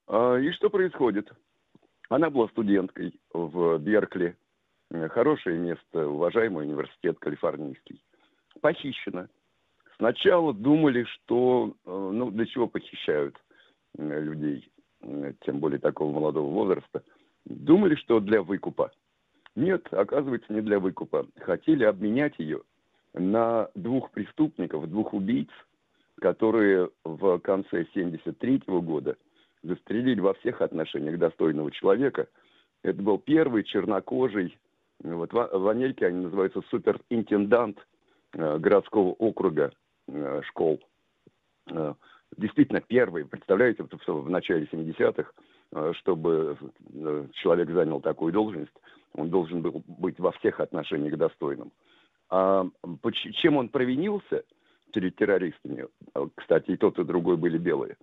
А, 0.09 0.37
и 0.37 0.51
что 0.53 0.71
происходит? 0.71 1.31
Она 2.09 2.31
была 2.31 2.49
студенткой 2.49 3.21
в 3.33 3.79
Беркли. 3.79 4.37
Э, 4.91 5.09
Хорошее 5.09 5.59
место, 5.59 6.09
уважаемый 6.09 6.65
университет 6.67 7.19
калифорнийский. 7.19 8.03
Похищена. 8.61 9.29
Сначала 9.97 10.55
думали, 10.55 11.05
что, 11.05 11.75
э, 11.85 12.11
ну, 12.13 12.31
для 12.31 12.47
чего 12.47 12.67
похищают 12.67 13.37
э, 13.99 14.21
людей, 14.21 14.71
э, 15.03 15.35
тем 15.43 15.61
более 15.61 15.79
такого 15.79 16.13
молодого 16.13 16.51
возраста. 16.51 17.03
Думали, 17.45 17.95
что 17.97 18.21
для 18.21 18.43
выкупа. 18.43 18.91
Нет, 19.55 19.87
оказывается, 19.93 20.53
не 20.53 20.63
для 20.63 20.79
выкупа. 20.79 21.27
Хотели 21.41 21.85
обменять 21.85 22.39
ее 22.39 22.63
на 23.15 23.69
двух 23.75 24.11
преступников, 24.11 24.89
двух 24.89 25.15
убийц, 25.15 25.49
которые 26.21 26.91
в 27.05 27.39
конце 27.39 27.87
73 27.95 28.63
года 28.67 29.17
застрелили 29.63 30.21
во 30.21 30.35
всех 30.35 30.61
отношениях 30.61 31.19
достойного 31.19 31.71
человека. 31.71 32.29
Это 32.83 33.03
был 33.03 33.19
первый 33.19 33.65
чернокожий, 33.65 34.57
вот 35.03 35.33
в, 35.33 35.69
Америке 35.69 36.07
они 36.07 36.25
называются 36.25 36.61
суперинтендант 36.71 37.79
э, 38.35 38.59
городского 38.59 39.11
округа 39.13 39.73
э, 40.09 40.41
школ. 40.47 40.81
Э, 41.71 41.95
действительно 42.37 42.81
первый, 42.81 43.25
представляете, 43.25 43.85
в, 43.85 44.31
начале 44.31 44.67
70-х, 44.67 45.31
э, 45.73 45.93
чтобы 45.99 46.57
человек 47.35 47.71
занял 47.71 48.01
такую 48.01 48.33
должность, 48.33 48.73
он 49.15 49.31
должен 49.31 49.63
был 49.63 49.83
быть 49.87 50.19
во 50.19 50.33
всех 50.33 50.61
отношениях 50.61 51.17
достойным. 51.17 51.71
А 52.31 52.67
чем 53.35 53.57
он 53.57 53.69
провинился 53.71 54.45
перед 54.93 55.17
террористами, 55.17 55.87
э, 56.15 56.27
кстати, 56.35 56.73
и 56.73 56.77
тот, 56.77 56.99
и 56.99 57.05
другой 57.05 57.37
были 57.37 57.59
белые, 57.59 57.97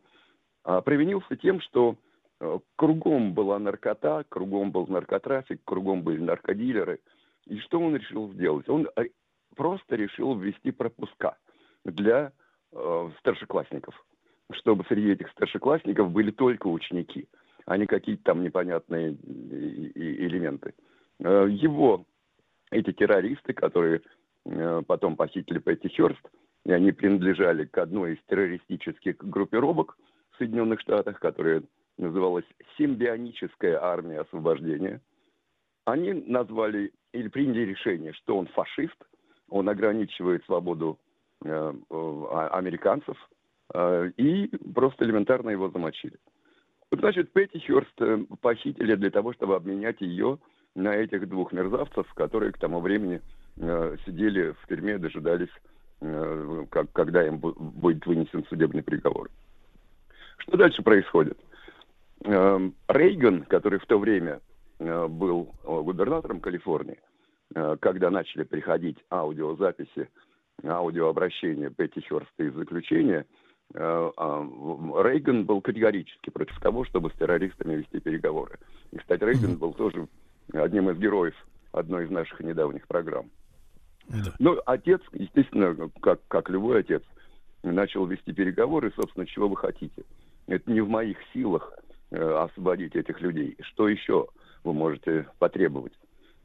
а 0.63 0.81
провинился 0.81 1.35
тем, 1.35 1.61
что 1.61 1.95
э, 2.39 2.59
кругом 2.75 3.33
была 3.33 3.59
наркота, 3.59 4.23
кругом 4.29 4.71
был 4.71 4.87
наркотрафик, 4.87 5.61
кругом 5.63 6.01
были 6.03 6.19
наркодилеры. 6.19 6.99
И 7.45 7.59
что 7.59 7.79
он 7.79 7.95
решил 7.95 8.31
сделать? 8.33 8.67
Он 8.67 8.87
просто 9.55 9.95
решил 9.95 10.35
ввести 10.35 10.71
пропуска 10.71 11.37
для 11.83 12.33
старшеклассников, 13.19 13.93
чтобы 14.51 14.83
среди 14.89 15.11
этих 15.11 15.29
старшеклассников 15.29 16.11
были 16.11 16.31
только 16.31 16.67
ученики, 16.67 17.29
а 17.65 17.77
не 17.77 17.85
какие-то 17.85 18.23
там 18.23 18.43
непонятные 18.43 19.11
элементы. 19.13 20.73
Его, 21.19 22.05
эти 22.71 22.91
террористы, 22.91 23.53
которые 23.53 24.01
потом 24.87 25.15
похитили 25.15 25.59
Пэтти 25.59 25.87
Хёрст, 25.87 26.21
и 26.65 26.71
они 26.71 26.91
принадлежали 26.91 27.65
к 27.65 27.77
одной 27.77 28.13
из 28.13 28.19
террористических 28.27 29.17
группировок 29.17 29.97
в 30.31 30.37
Соединенных 30.37 30.81
Штатах, 30.81 31.19
которая 31.19 31.63
называлась 31.97 32.45
Симбионическая 32.77 33.81
армия 33.81 34.21
освобождения. 34.21 35.01
Они 35.85 36.13
назвали 36.13 36.91
или 37.13 37.27
приняли 37.27 37.61
решение, 37.61 38.13
что 38.13 38.37
он 38.37 38.47
фашист, 38.47 38.97
он 39.49 39.69
ограничивает 39.69 40.43
свободу 40.45 40.99
э, 41.43 41.49
э, 41.49 41.73
а- 41.89 42.49
американцев, 42.57 43.17
э, 43.73 44.11
и 44.17 44.47
просто 44.73 45.05
элементарно 45.05 45.51
его 45.51 45.69
замочили. 45.69 46.17
Значит, 46.91 47.31
Пэтти 47.33 47.59
Хёрст 47.59 48.01
э, 48.01 48.25
похитили 48.41 48.95
для 48.95 49.11
того, 49.11 49.33
чтобы 49.33 49.55
обменять 49.55 50.01
ее 50.01 50.39
на 50.75 50.95
этих 50.95 51.29
двух 51.29 51.53
мерзавцев, 51.53 52.11
которые 52.15 52.51
к 52.51 52.57
тому 52.57 52.79
времени 52.79 53.17
э, 53.17 53.21
сидели 53.57 54.51
в 54.61 54.67
тюрьме, 54.67 54.97
дожидались, 54.97 55.49
э, 56.01 56.65
как, 56.69 56.91
когда 56.91 57.25
им 57.25 57.35
бу- 57.35 57.55
будет 57.57 58.05
вынесен 58.05 58.45
судебный 58.45 58.83
приговор. 58.83 59.29
Что 60.39 60.57
дальше 60.57 60.83
происходит? 60.83 61.37
Эм, 62.23 62.75
Рейган, 62.87 63.43
который 63.43 63.79
в 63.79 63.85
то 63.85 63.97
время 63.97 64.41
э, 64.79 65.07
был 65.07 65.53
э, 65.63 65.81
губернатором 65.81 66.39
Калифорнии, 66.39 66.99
э, 67.53 67.77
когда 67.79 68.09
начали 68.09 68.43
приходить 68.43 68.97
аудиозаписи, 69.09 70.09
аудиообращения 70.63 71.69
Петти 71.69 72.01
Хёрста 72.01 72.43
из 72.43 72.53
заключения, 72.53 73.25
э, 73.73 74.11
Рейган 75.03 75.45
был 75.45 75.61
категорически 75.61 76.29
против 76.29 76.59
того, 76.59 76.83
чтобы 76.85 77.09
с 77.09 77.13
террористами 77.13 77.75
вести 77.75 77.99
переговоры. 77.99 78.59
И, 78.91 78.97
кстати, 78.97 79.23
Рейган 79.23 79.57
был 79.57 79.73
тоже 79.73 80.07
одним 80.53 80.89
из 80.89 80.97
героев 80.97 81.35
одной 81.71 82.05
из 82.05 82.09
наших 82.09 82.39
недавних 82.39 82.87
программ. 82.87 83.29
Ну, 84.39 84.59
отец, 84.65 85.01
естественно, 85.13 85.89
как, 86.01 86.19
как 86.27 86.49
любой 86.49 86.81
отец, 86.81 87.03
начал 87.63 88.05
вести 88.05 88.31
переговоры, 88.33 88.91
собственно, 88.95 89.25
чего 89.25 89.49
вы 89.49 89.57
хотите. 89.57 90.03
Это 90.47 90.71
не 90.71 90.81
в 90.81 90.87
моих 90.89 91.17
силах 91.33 91.73
э, 92.11 92.17
освободить 92.17 92.95
этих 92.95 93.19
людей. 93.21 93.57
Что 93.61 93.89
еще 93.89 94.27
вы 94.63 94.73
можете 94.73 95.27
потребовать? 95.39 95.93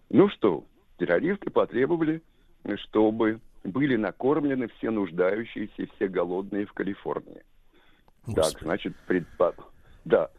Ну 0.09 0.29
что, 0.31 0.65
террористы 0.99 1.51
потребовали, 1.51 2.23
чтобы 2.77 3.41
были 3.65 3.97
накормлены 3.97 4.69
все 4.79 4.91
нуждающиеся, 4.91 5.87
все 5.95 6.09
голодные 6.09 6.65
в 6.67 6.73
Калифорнии. 6.73 7.43
Так, 8.35 8.61
значит, 8.63 8.97
предпо... 9.07 9.55
да, 10.05 10.31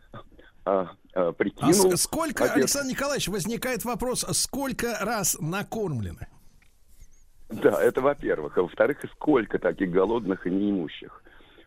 а, 0.65 0.91
а, 1.13 1.27
А 1.29 1.31
прикинул... 1.33 1.91
с- 1.91 2.01
сколько, 2.03 2.45
отец- 2.45 2.55
Александр 2.55 2.91
Николаевич, 2.91 3.27
возникает 3.27 3.85
вопрос, 3.85 4.25
сколько 4.31 4.97
раз 5.01 5.37
накормлены? 5.39 6.27
Да, 7.61 7.81
это 7.81 8.01
во-первых. 8.01 8.57
А 8.57 8.61
во-вторых, 8.61 8.99
сколько 9.13 9.59
таких 9.59 9.91
голодных 9.91 10.47
и 10.47 10.49
неимущих? 10.49 11.23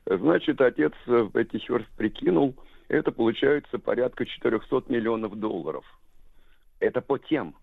Значит, 0.06 0.60
отец 0.60 0.92
э, 1.06 1.28
Петти 1.32 1.58
Хёрст 1.58 1.88
прикинул, 1.96 2.54
это 2.88 3.12
получается 3.12 3.78
порядка 3.78 4.26
400 4.26 4.84
миллионов 4.88 5.38
долларов. 5.38 5.84
Это 6.80 7.00
по 7.00 7.18
тем 7.18 7.54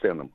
ценам 0.00 0.30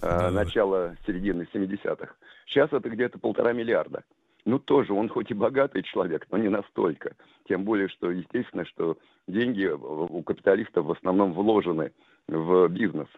э, 0.00 0.30
начала 0.30 0.96
середины 1.06 1.48
70-х. 1.52 2.14
Сейчас 2.46 2.72
это 2.72 2.88
где-то 2.88 3.18
полтора 3.18 3.52
миллиарда. 3.52 4.04
Ну, 4.44 4.58
тоже, 4.58 4.92
он 4.92 5.08
хоть 5.08 5.30
и 5.30 5.34
богатый 5.34 5.82
человек, 5.82 6.26
но 6.30 6.38
не 6.38 6.48
настолько. 6.48 7.16
Тем 7.48 7.64
более, 7.64 7.88
что, 7.88 8.10
естественно, 8.10 8.64
что 8.66 8.98
деньги 9.26 9.66
у 9.66 10.22
капиталистов 10.22 10.84
в 10.86 10.92
основном 10.92 11.32
вложены 11.32 11.92
в 12.28 12.68
бизнес. 12.68 13.08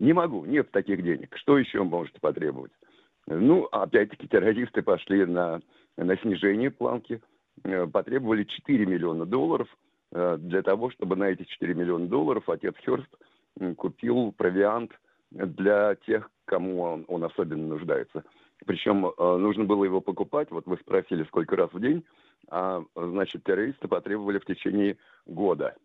Не 0.00 0.14
могу, 0.14 0.46
нет 0.46 0.70
таких 0.70 1.02
денег. 1.02 1.36
Что 1.36 1.58
еще 1.58 1.82
можете 1.82 2.18
потребовать? 2.20 2.72
Ну, 3.26 3.66
опять-таки, 3.66 4.26
террористы 4.26 4.82
пошли 4.82 5.26
на, 5.26 5.60
на 5.98 6.16
снижение 6.16 6.70
планки, 6.70 7.20
э, 7.64 7.86
потребовали 7.86 8.44
4 8.44 8.86
миллиона 8.86 9.26
долларов 9.26 9.68
э, 10.12 10.38
для 10.40 10.62
того, 10.62 10.90
чтобы 10.90 11.16
на 11.16 11.24
эти 11.24 11.44
4 11.44 11.74
миллиона 11.74 12.08
долларов 12.08 12.48
отец 12.48 12.74
Херст 12.78 13.14
купил 13.76 14.32
провиант 14.32 14.92
для 15.30 15.94
тех, 16.06 16.30
кому 16.46 16.80
он, 16.80 17.04
он 17.06 17.22
особенно 17.24 17.66
нуждается. 17.66 18.24
Причем 18.64 19.06
э, 19.06 19.36
нужно 19.36 19.64
было 19.64 19.84
его 19.84 20.00
покупать, 20.00 20.50
вот 20.50 20.64
вы 20.66 20.78
спросили, 20.78 21.24
сколько 21.24 21.56
раз 21.56 21.70
в 21.74 21.80
день, 21.80 22.04
а, 22.48 22.82
значит, 22.96 23.44
террористы 23.44 23.86
потребовали 23.86 24.38
в 24.38 24.46
течение 24.46 24.96
года. 25.26 25.76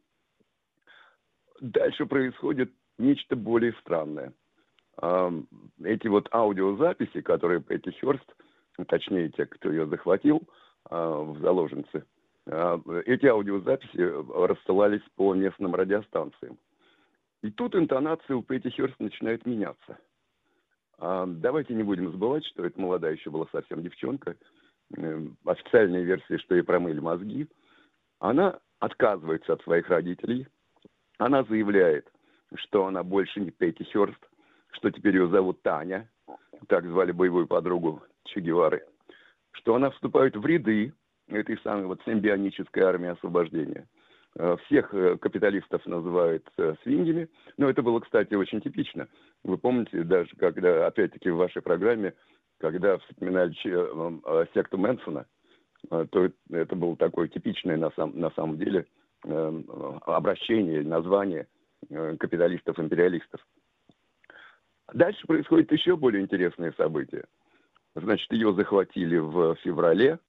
Дальше 1.59 2.05
происходит 2.05 2.71
нечто 2.97 3.35
более 3.35 3.73
странное. 3.81 4.33
А, 4.97 5.31
Эти 5.83 6.07
вот 6.07 6.27
аудиозаписи, 6.33 7.21
которые 7.21 7.61
Петти 7.61 7.91
Хёрст, 7.91 8.35
точнее 8.87 9.29
те, 9.29 9.45
кто 9.45 9.71
ее 9.71 9.87
захватил 9.87 10.41
а, 10.89 11.21
в 11.21 11.39
заложнице, 11.39 12.05
а, 12.47 12.79
эти 13.05 13.25
аудиозаписи 13.25 14.47
рассылались 14.47 15.03
по 15.15 15.33
местным 15.33 15.75
радиостанциям. 15.75 16.57
И 17.43 17.51
тут 17.51 17.75
интонация 17.75 18.35
у 18.35 18.43
Петти 18.43 18.69
Хёрст 18.69 18.99
начинает 18.99 19.45
меняться. 19.45 19.97
Давайте 20.97 21.73
не 21.73 21.83
будем 21.83 22.09
забывать, 22.09 22.45
что 22.45 22.63
эта 22.63 22.79
молодая 22.79 23.15
еще 23.15 23.29
была 23.29 23.45
совсем 23.51 23.83
девчонка. 23.83 24.37
Э, 24.95 25.27
Официальная 25.45 26.03
версия, 26.03 26.37
что 26.37 26.55
ей 26.55 26.61
промыли 26.61 26.99
мозги. 26.99 27.47
Она 28.19 28.59
отказывается 28.79 29.53
от 29.53 29.61
своих 29.63 29.89
родителей. 29.89 30.47
Она 31.17 31.43
заявляет, 31.43 32.11
что 32.55 32.85
она 32.85 33.03
больше 33.03 33.39
не 33.39 33.51
Петти 33.51 33.83
Хёрст, 33.83 34.19
что 34.71 34.91
теперь 34.91 35.15
ее 35.15 35.27
зовут 35.29 35.61
Таня, 35.61 36.09
так 36.67 36.85
звали 36.85 37.11
боевую 37.11 37.47
подругу 37.47 38.03
Че 38.25 38.41
Гевары, 38.41 38.85
что 39.51 39.75
она 39.75 39.89
вступает 39.91 40.35
в 40.35 40.45
ряды 40.45 40.93
этой 41.27 41.57
самой 41.59 41.85
вот 41.85 42.01
симбионической 42.05 42.83
армии 42.83 43.09
освобождения. 43.09 43.87
Э, 44.37 44.57
Всех 44.65 44.93
э, 44.93 45.17
капиталистов 45.17 45.85
называют 45.85 46.47
э, 46.57 46.75
свиньями, 46.83 47.29
но 47.57 47.69
это 47.69 47.81
было, 47.81 47.99
кстати, 47.99 48.33
очень 48.35 48.61
типично. 48.61 49.07
Вы 49.43 49.57
помните, 49.57 50.03
даже 50.03 50.29
когда, 50.37 50.87
опять-таки, 50.87 51.29
в 51.29 51.37
вашей 51.37 51.61
программе, 51.61 52.13
когда 52.59 52.97
вспоминали 52.99 53.53
секту 54.53 54.77
Мэнсона, 54.77 55.25
то 55.89 56.29
это 56.51 56.75
было 56.75 56.95
такое 56.95 57.27
типичное 57.27 57.77
на, 57.77 57.91
сам- 57.91 58.17
на 58.17 58.31
самом 58.31 58.57
деле 58.57 58.85
э, 59.23 59.29
э, 59.29 59.99
обращение, 60.05 60.81
название 60.81 61.47
капиталистов-империалистов. 61.89 63.45
Дальше 64.93 65.25
происходит 65.27 65.71
еще 65.71 65.95
более 65.95 66.21
интересное 66.21 66.71
событие. 66.73 67.25
Значит, 67.95 68.31
ее 68.31 68.53
захватили 68.53 69.17
в 69.17 69.55
феврале, 69.55 70.11
э, 70.11 70.19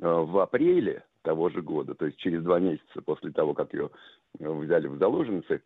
в 0.00 0.38
апреле 0.38 1.04
того 1.22 1.48
же 1.48 1.62
года, 1.62 1.94
то 1.94 2.06
есть 2.06 2.18
через 2.18 2.42
два 2.42 2.58
месяца 2.58 3.02
после 3.02 3.30
того, 3.30 3.54
как 3.54 3.72
ее 3.72 3.90
э, 4.38 4.50
взяли 4.50 4.88
в 4.88 4.98
заложницы, 4.98 5.62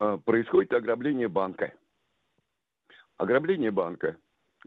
э, 0.00 0.18
происходит 0.24 0.72
ограбление 0.72 1.28
банка. 1.28 1.72
Ограбление 3.16 3.70
банка. 3.70 4.16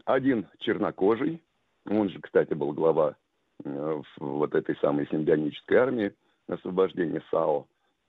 Один 0.04 0.46
чернокожий, 0.58 1.42
он 1.86 2.10
же, 2.10 2.20
кстати, 2.20 2.54
был 2.54 2.72
глава 2.72 3.16
э, 3.64 4.02
вот 4.18 4.54
этой 4.54 4.76
самой 4.76 5.06
симбионической 5.08 5.78
армии 5.78 6.14
освобождения 6.48 7.22
САО, 7.30 7.66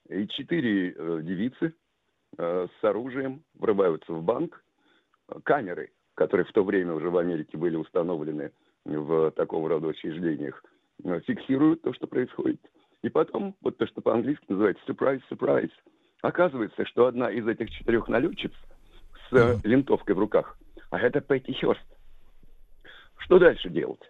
и 0.08 0.26
четыре 0.26 0.90
э, 0.90 1.20
девицы 1.22 1.72
э, 2.38 2.66
с 2.80 2.84
оружием 2.84 3.42
врываются 3.54 4.12
в 4.12 4.22
банк. 4.22 4.62
Камеры, 5.44 5.90
которые 6.14 6.44
в 6.46 6.52
то 6.52 6.62
время 6.62 6.94
уже 6.94 7.10
в 7.10 7.16
Америке 7.16 7.56
были 7.56 7.76
установлены 7.76 8.52
в 8.84 9.30
такого 9.32 9.68
рода 9.68 9.88
учреждениях, 9.88 10.62
э, 11.04 11.20
фиксируют 11.20 11.82
то, 11.82 11.92
что 11.94 12.06
происходит. 12.06 12.60
И 13.02 13.08
потом, 13.08 13.56
вот 13.62 13.78
то, 13.78 13.86
что 13.86 14.00
по-английски 14.00 14.44
называется 14.48 14.82
surprise, 14.86 15.22
surprise, 15.30 15.70
оказывается, 16.20 16.84
что 16.86 17.06
одна 17.06 17.30
из 17.30 17.46
этих 17.46 17.70
четырех 17.70 18.08
налетчиц 18.08 18.52
с 19.30 19.32
э, 19.32 19.56
винтовкой 19.64 20.14
в 20.14 20.18
руках, 20.18 20.58
а 20.90 20.98
это 20.98 21.20
Петти 21.20 21.52
Хёрст. 21.52 21.86
Что 23.18 23.38
дальше 23.38 23.70
делать? 23.70 24.02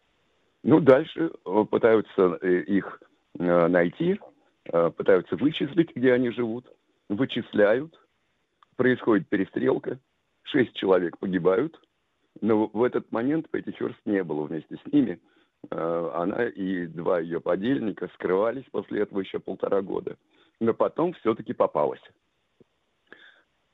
Ну, 0.62 0.81
дальше 0.81 1.31
э, 1.31 1.65
пытаются 1.70 2.35
их 2.44 3.01
найти, 3.35 4.20
пытаются 4.65 5.36
вычислить, 5.36 5.97
где 5.97 6.12
они 6.12 6.31
живут, 6.31 6.66
вычисляют, 7.09 7.99
происходит 8.77 9.28
перестрелка, 9.28 9.99
шесть 10.43 10.74
человек 10.74 11.19
погибают, 11.19 11.78
но 12.40 12.66
в 12.66 12.82
этот 12.82 13.11
момент 13.12 13.51
Петти 13.51 13.73
Хёрст 13.73 13.99
не 14.05 14.23
было 14.24 14.44
вместе 14.44 14.77
с 14.77 14.93
ними. 14.93 15.20
Э, 15.70 16.11
Она 16.15 16.47
и 16.47 16.86
два 16.86 17.20
ее 17.20 17.40
подельника 17.40 18.09
скрывались 18.15 18.65
после 18.70 19.03
этого 19.03 19.20
еще 19.20 19.39
полтора 19.39 19.82
года. 19.82 20.16
Но 20.61 20.74
потом 20.74 21.12
все-таки 21.15 21.53
попалась. 21.53 22.03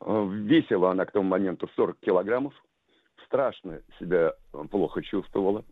Э, 0.00 0.28
Весила 0.30 0.90
она 0.90 1.04
к 1.06 1.12
тому 1.12 1.28
моменту 1.28 1.68
40 1.76 1.98
килограммов, 2.00 2.54
страшно 3.24 3.82
себя 3.98 4.34
э, 4.52 4.64
плохо 4.70 5.02
чувствовала, 5.02 5.64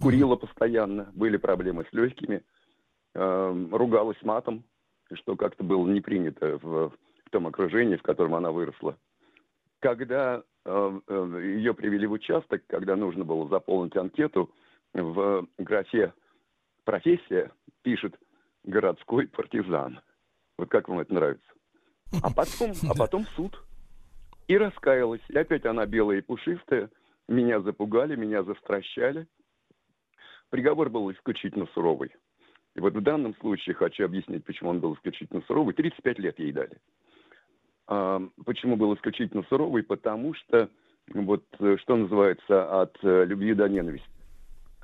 курила 0.00 0.34
постоянно, 0.34 1.12
были 1.14 1.36
проблемы 1.36 1.86
с 1.88 1.92
легкими, 1.92 2.42
ругалась 3.14 4.20
матом, 4.22 4.64
что 5.12 5.36
как-то 5.36 5.62
было 5.62 5.86
не 5.86 6.00
принято 6.00 6.58
в, 6.60 6.92
в 7.30 7.32
том 7.32 7.46
окружении, 7.46 7.94
в 7.94 8.02
котором 8.02 8.34
она 8.34 8.50
выросла. 8.50 8.98
Когда 9.78 10.42
э, 10.64 11.00
э, 11.06 11.40
ее 11.44 11.74
привели 11.74 12.06
в 12.08 12.12
участок, 12.12 12.64
когда 12.66 12.96
нужно 12.96 13.24
было 13.24 13.48
заполнить 13.48 13.96
анкету, 13.96 14.50
в 14.92 15.46
графе 15.56 16.12
«профессия» 16.84 17.52
пишет 17.82 18.18
«городской 18.64 19.28
партизан». 19.28 20.00
Вот 20.58 20.68
как 20.68 20.88
вам 20.88 20.98
это 20.98 21.14
нравится? 21.14 21.52
А 22.20 22.30
потом, 22.34 22.72
а 22.88 22.94
потом 22.98 23.24
суд. 23.36 23.62
И 24.48 24.58
раскаялась. 24.58 25.22
И 25.28 25.38
опять 25.38 25.64
она 25.64 25.86
белая 25.86 26.18
и 26.18 26.22
пушистая. 26.22 26.90
Меня 27.28 27.60
запугали, 27.60 28.16
меня 28.16 28.42
застращали. 28.42 29.28
Приговор 30.48 30.90
был 30.90 31.12
исключительно 31.12 31.68
суровый. 31.74 32.10
И 32.74 32.80
вот 32.80 32.94
в 32.94 33.00
данном 33.00 33.36
случае 33.36 33.76
хочу 33.76 34.04
объяснить, 34.04 34.44
почему 34.44 34.70
он 34.70 34.80
был 34.80 34.94
исключительно 34.94 35.42
суровый. 35.46 35.74
35 35.74 36.18
лет 36.18 36.38
ей 36.40 36.50
дали. 36.50 36.76
Почему 37.90 38.76
был 38.76 38.94
исключительно 38.94 39.42
суровый? 39.48 39.82
Потому 39.82 40.32
что, 40.34 40.68
вот, 41.12 41.44
э, 41.58 41.76
что 41.78 41.96
называется, 41.96 42.82
от 42.82 42.96
э, 43.02 43.24
любви 43.24 43.52
до 43.52 43.68
ненависти. 43.68 44.08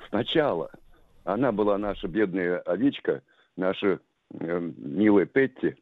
Сначала 0.08 0.72
она 1.22 1.52
была 1.52 1.78
наша 1.78 2.08
бедная 2.08 2.58
овечка, 2.58 3.22
наша 3.56 4.00
э, 4.32 4.70
милая 4.76 5.26
Петти, 5.26 5.76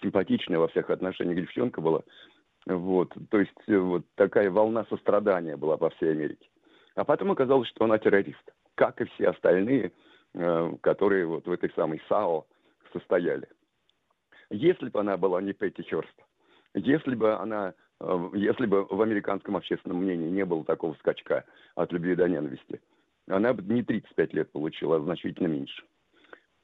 симпатичная 0.00 0.58
во 0.58 0.68
всех 0.68 0.90
отношениях 0.90 1.38
девчонка 1.38 1.80
была. 1.80 2.02
Вот, 2.66 3.12
то 3.30 3.40
есть 3.40 3.50
э, 3.66 3.76
вот 3.76 4.04
такая 4.14 4.48
волна 4.48 4.86
сострадания 4.90 5.56
была 5.56 5.76
по 5.76 5.90
всей 5.90 6.12
Америке. 6.12 6.48
А 6.94 7.04
потом 7.04 7.32
оказалось, 7.32 7.68
что 7.70 7.84
она 7.84 7.98
террорист, 7.98 8.54
как 8.76 9.00
и 9.00 9.06
все 9.06 9.30
остальные, 9.30 9.90
э, 10.34 10.72
которые 10.82 11.26
вот 11.26 11.46
в 11.46 11.50
этой 11.50 11.70
самой 11.70 12.00
САО 12.08 12.46
состояли. 12.92 13.48
Если 14.50 14.88
бы 14.88 15.00
она 15.00 15.16
была 15.16 15.42
не 15.42 15.52
Петти 15.52 15.82
Хёрст, 15.82 16.14
если 16.74 17.14
бы 17.14 17.34
она, 17.34 17.74
э, 18.00 18.30
если 18.34 18.66
бы 18.66 18.84
в 18.84 19.00
американском 19.00 19.56
общественном 19.56 19.98
мнении 19.98 20.28
не 20.28 20.44
было 20.44 20.64
такого 20.64 20.94
скачка 20.94 21.44
от 21.74 21.92
любви 21.92 22.14
до 22.14 22.28
ненависти, 22.28 22.80
она 23.28 23.52
бы 23.52 23.62
не 23.72 23.82
35 23.82 24.34
лет 24.34 24.52
получила, 24.52 24.96
а 24.96 25.00
значительно 25.00 25.48
меньше. 25.48 25.82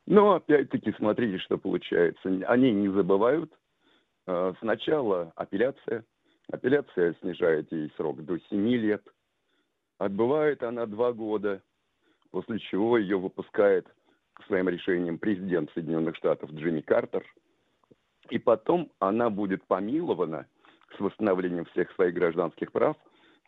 Но 0.07 0.35
опять-таки 0.35 0.93
смотрите, 0.93 1.39
что 1.39 1.59
получается. 1.59 2.29
Они 2.47 2.73
не 2.73 2.89
забывают. 2.89 3.53
Э, 4.27 4.55
Сначала 4.61 5.33
апелляция. 5.37 6.05
Апелляция 6.51 7.15
снижает 7.21 7.71
ей 7.73 7.93
срок 7.97 8.25
до 8.25 8.39
7 8.39 8.69
лет. 8.69 9.03
Отбывает 9.99 10.63
она 10.63 10.87
2 10.87 11.13
года, 11.13 11.63
после 12.31 12.59
чего 12.59 12.99
ее 12.99 13.19
выпускает 13.19 13.87
своим 14.47 14.69
решением 14.69 15.19
президент 15.19 15.71
Соединенных 15.73 16.17
Штатов 16.17 16.51
Джимми 16.53 16.83
Картер. 16.83 17.25
И 18.31 18.39
потом 18.39 18.91
она 18.99 19.31
будет 19.31 19.65
помилована 19.65 20.47
с 20.97 21.01
восстановлением 21.01 21.65
всех 21.67 21.91
своих 21.93 22.15
гражданских 22.15 22.73
прав 22.73 22.97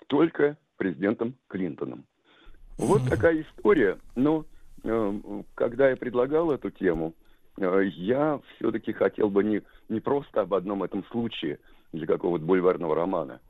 только 0.06 0.56
президентом 0.76 1.34
Клинтоном. 1.48 2.04
Вот 2.78 3.02
такая 3.08 3.42
история. 3.42 3.98
Но 4.14 4.44
э, 4.84 5.20
когда 5.54 5.90
я 5.90 5.96
предлагал 5.96 6.52
эту 6.52 6.70
тему, 6.70 7.14
э, 7.58 7.82
я 7.94 8.40
все-таки 8.56 8.92
хотел 8.92 9.30
бы 9.30 9.42
не, 9.42 9.62
не 9.88 10.00
просто 10.00 10.42
об 10.42 10.54
одном 10.54 10.82
этом 10.82 11.04
случае 11.06 11.58
для 11.92 12.06
какого-то 12.06 12.44
бульварного 12.44 12.94
романа 12.94 13.40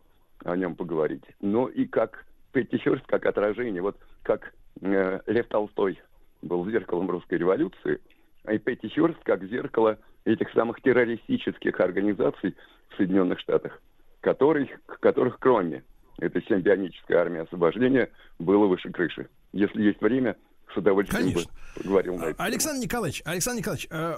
о 0.45 0.57
нем 0.57 0.77
поговорить, 0.77 1.25
но 1.41 1.69
и 1.69 1.85
как 1.85 2.25
Петти 2.53 2.79
Хёрст, 2.79 3.05
как 3.07 3.27
отражение, 3.27 3.83
вот 3.83 3.97
как 4.23 4.55
э, 4.81 5.21
Лев 5.27 5.47
Толстой 5.49 6.01
был 6.43 6.69
зеркалом 6.71 7.11
русской 7.11 7.39
революции, 7.39 8.01
а 8.45 8.55
и 8.55 8.59
Петти 8.59 8.89
Хёрст 8.89 9.19
как 9.25 9.45
зеркало 9.45 9.99
этих 10.33 10.51
самых 10.53 10.81
террористических 10.83 11.81
организаций 11.81 12.55
в 12.91 12.97
Соединенных 12.97 13.41
Штатах, 13.41 13.81
которых, 14.21 14.69
которых 15.01 15.39
кроме 15.39 15.83
этой 16.19 16.43
симбионической 16.43 17.17
армии 17.17 17.41
освобождения 17.41 18.11
было 18.39 18.67
выше 18.67 18.91
крыши. 18.91 19.29
Если 19.53 19.83
есть 19.83 20.01
время, 20.01 20.37
с 20.73 20.77
удовольствием 20.77 21.23
Конечно. 21.25 21.51
бы 21.51 21.83
поговорил 21.83 22.17
на 22.17 22.25
это. 22.25 22.43
Александр 22.45 22.83
Николаевич, 22.83 23.23
Александр 23.25 23.61
Николаевич, 23.61 23.87
э, 23.91 24.17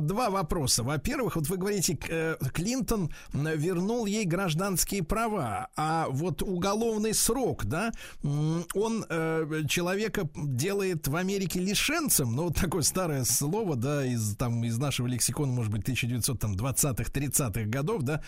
два 0.00 0.30
вопроса. 0.30 0.82
Во-первых, 0.82 1.36
вот 1.36 1.48
вы 1.48 1.56
говорите, 1.56 1.98
э, 2.08 2.36
Клинтон 2.52 3.10
вернул 3.32 4.06
ей 4.06 4.24
гражданские 4.24 5.02
права, 5.02 5.68
а 5.76 6.06
вот 6.10 6.42
уголовный 6.42 7.14
срок, 7.14 7.64
да, 7.64 7.92
он 8.22 9.04
э, 9.08 9.62
человека 9.68 10.28
делает 10.36 11.08
в 11.08 11.16
Америке 11.16 11.60
лишенцем, 11.60 12.34
ну 12.36 12.44
вот 12.44 12.56
такое 12.56 12.82
старое 12.82 13.24
слово, 13.24 13.76
да, 13.76 14.04
из 14.04 14.36
там 14.36 14.62
из 14.64 14.78
нашего 14.78 15.06
лексикона, 15.06 15.52
может 15.52 15.72
быть, 15.72 15.88
1920-х, 15.88 17.04
30-х 17.10 17.62
годов, 17.64 18.02
да, 18.02 18.22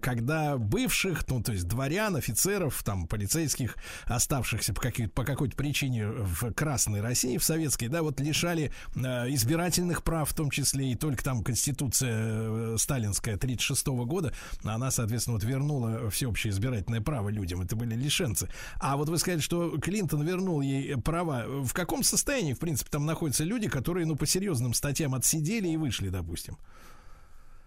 когда 0.00 0.56
бывших, 0.56 1.28
ну 1.28 1.42
то 1.42 1.52
есть 1.52 1.66
дворян, 1.68 2.16
офицеров, 2.16 2.82
там 2.82 3.06
полицейских, 3.06 3.76
оставшихся 4.06 4.72
по, 4.74 4.80
какой- 4.80 5.08
по 5.08 5.24
какой-то 5.24 5.56
причине 5.56 6.06
в 6.06 6.52
Красной 6.52 7.00
России, 7.04 7.38
в 7.38 7.44
Советской, 7.44 7.88
да, 7.88 8.02
вот 8.02 8.20
лишали 8.20 8.70
э, 8.96 9.00
избирательных 9.28 10.02
прав, 10.02 10.28
в 10.28 10.34
том 10.34 10.50
числе 10.50 10.92
и 10.92 10.96
только 10.96 11.22
там 11.22 11.44
Конституция 11.44 12.14
э, 12.14 12.76
сталинская 12.78 13.36
36 13.36 13.86
года, 13.86 14.32
она, 14.64 14.90
соответственно, 14.90 15.36
вот 15.36 15.44
вернула 15.44 16.10
всеобщее 16.10 16.50
избирательное 16.50 17.00
право 17.00 17.28
людям. 17.28 17.60
Это 17.60 17.76
были 17.76 17.94
лишенцы. 17.94 18.48
А 18.80 18.96
вот 18.96 19.08
вы 19.08 19.18
сказали, 19.18 19.40
что 19.40 19.78
Клинтон 19.78 20.22
вернул 20.22 20.60
ей 20.60 20.96
права. 20.96 21.44
В 21.46 21.72
каком 21.72 22.02
состоянии, 22.02 22.54
в 22.54 22.60
принципе, 22.60 22.90
там 22.90 23.06
находятся 23.06 23.44
люди, 23.44 23.68
которые, 23.68 24.06
ну, 24.06 24.16
по 24.16 24.26
серьезным 24.26 24.74
статьям 24.74 25.14
отсидели 25.14 25.68
и 25.68 25.76
вышли, 25.76 26.08
допустим? 26.08 26.56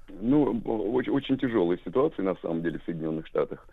Ну, 0.10 0.62
очень, 0.66 1.12
очень 1.12 1.38
тяжелая 1.38 1.80
ситуация, 1.86 2.24
на 2.24 2.36
самом 2.42 2.64
деле, 2.64 2.80
в 2.80 2.84
Соединенных 2.86 3.28
Штатах. 3.28 3.68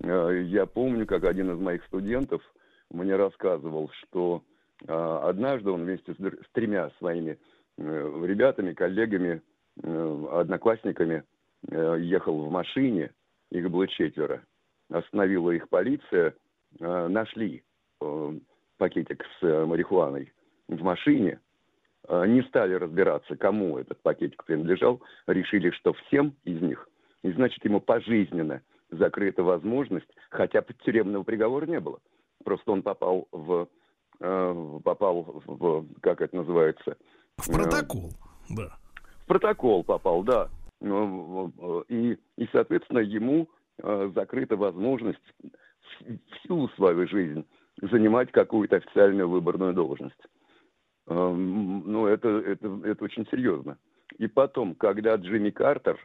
Э, 0.00 0.44
Я 0.46 0.66
помню, 0.66 1.06
как 1.06 1.24
один 1.24 1.50
из 1.50 1.58
моих 1.58 1.84
студентов 1.86 2.42
мне 2.90 3.16
рассказывал, 3.16 3.90
что 4.02 4.42
однажды 4.86 5.70
он 5.70 5.84
вместе 5.84 6.14
с, 6.14 6.16
тремя 6.52 6.90
своими 6.98 7.38
э, 7.78 8.24
ребятами, 8.26 8.72
коллегами, 8.72 9.42
э, 9.82 10.26
одноклассниками 10.32 11.24
э, 11.68 11.96
ехал 12.00 12.44
в 12.44 12.50
машине, 12.50 13.10
их 13.50 13.70
было 13.70 13.88
четверо. 13.88 14.42
Остановила 14.90 15.50
их 15.50 15.68
полиция, 15.68 16.34
нашли 16.80 17.62
пакетик 18.78 19.22
с 19.38 19.66
марихуаной 19.66 20.32
в 20.66 20.82
машине, 20.82 21.40
не 22.08 22.42
стали 22.44 22.72
разбираться, 22.72 23.36
кому 23.36 23.78
этот 23.78 24.00
пакетик 24.00 24.44
принадлежал, 24.44 25.02
решили, 25.26 25.70
что 25.70 25.92
всем 25.92 26.34
из 26.44 26.62
них, 26.62 26.88
и 27.22 27.30
значит 27.32 27.62
ему 27.66 27.80
пожизненно 27.82 28.62
закрыта 28.90 29.42
возможность, 29.42 30.08
хотя 30.30 30.62
тюремного 30.84 31.22
приговора 31.22 31.66
не 31.66 31.80
было. 31.80 31.98
Просто 32.44 32.70
он 32.72 32.82
попал 32.82 33.28
в, 33.30 33.68
попал 34.18 35.42
в, 35.46 35.86
как 36.00 36.20
это 36.20 36.36
называется? 36.36 36.96
В 37.36 37.48
Э, 37.50 37.52
протокол, 37.54 38.10
да. 38.50 38.78
в 39.22 39.26
протокол 39.26 39.84
попал, 39.84 40.22
да. 40.22 40.48
Ну, 40.80 41.52
э, 41.58 41.82
И, 41.88 42.18
и 42.36 42.48
соответственно, 42.52 42.98
ему 43.00 43.48
э, 43.82 44.10
закрыта 44.14 44.56
возможность 44.56 45.18
в- 45.42 46.18
всю 46.38 46.68
свою 46.70 47.06
жизнь 47.06 47.44
занимать 47.80 48.32
какую-то 48.32 48.76
официальную 48.76 49.28
выборную 49.28 49.72
должность. 49.72 50.20
Ну, 51.06 52.06
это, 52.06 52.28
это, 52.28 52.80
это 52.84 53.04
очень 53.04 53.26
серьезно. 53.30 53.78
И 54.18 54.26
потом, 54.26 54.74
когда 54.74 55.14
Джимми 55.14 55.50
Картер 55.50 55.98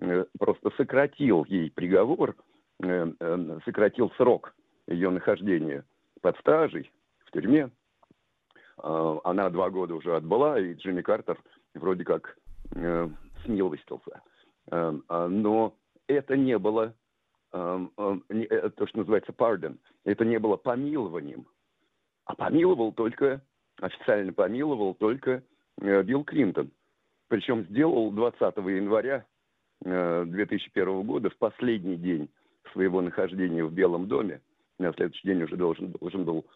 э, 0.00 0.24
просто 0.38 0.70
сократил 0.76 1.44
ей 1.46 1.70
приговор, 1.70 2.34
э, 2.82 3.12
э, 3.18 3.58
сократил 3.64 4.10
срок 4.18 4.54
ее 4.86 5.08
нахождения 5.10 5.84
под 6.20 6.36
стражей 6.40 6.90
в 7.30 7.32
тюрьме, 7.32 7.70
э, 8.82 9.16
она 9.24 9.50
два 9.50 9.70
года 9.70 9.94
уже 9.94 10.16
отбыла, 10.16 10.60
и 10.60 10.74
Джимми 10.74 11.02
Картер 11.02 11.38
вроде 11.74 12.04
как 12.04 12.36
э, 12.74 13.08
смилостился. 13.44 14.22
Э, 14.70 14.92
а, 15.08 15.28
но 15.28 15.76
это 16.08 16.36
не 16.36 16.58
было 16.58 16.94
э, 17.52 17.86
то, 17.96 18.86
что 18.86 18.98
называется 18.98 19.32
pardon, 19.32 19.78
это 20.04 20.24
не 20.24 20.38
было 20.38 20.56
помилованием. 20.56 21.46
А 22.24 22.34
помиловал 22.34 22.92
только, 22.92 23.42
официально 23.80 24.32
помиловал 24.32 24.94
только 24.94 25.42
Билл 25.78 26.24
Клинтон. 26.24 26.70
Причем 27.28 27.64
сделал 27.66 28.10
20 28.10 28.40
января 28.40 29.24
э, 29.84 30.24
2001 30.26 31.02
года, 31.02 31.30
в 31.30 31.36
последний 31.38 31.96
день 31.96 32.28
своего 32.72 33.00
нахождения 33.00 33.64
в 33.64 33.72
Белом 33.72 34.08
доме, 34.08 34.40
на 34.78 34.92
следующий 34.94 35.28
день 35.28 35.42
уже 35.42 35.56
должен, 35.56 35.92
должен 35.92 36.24
был 36.24 36.46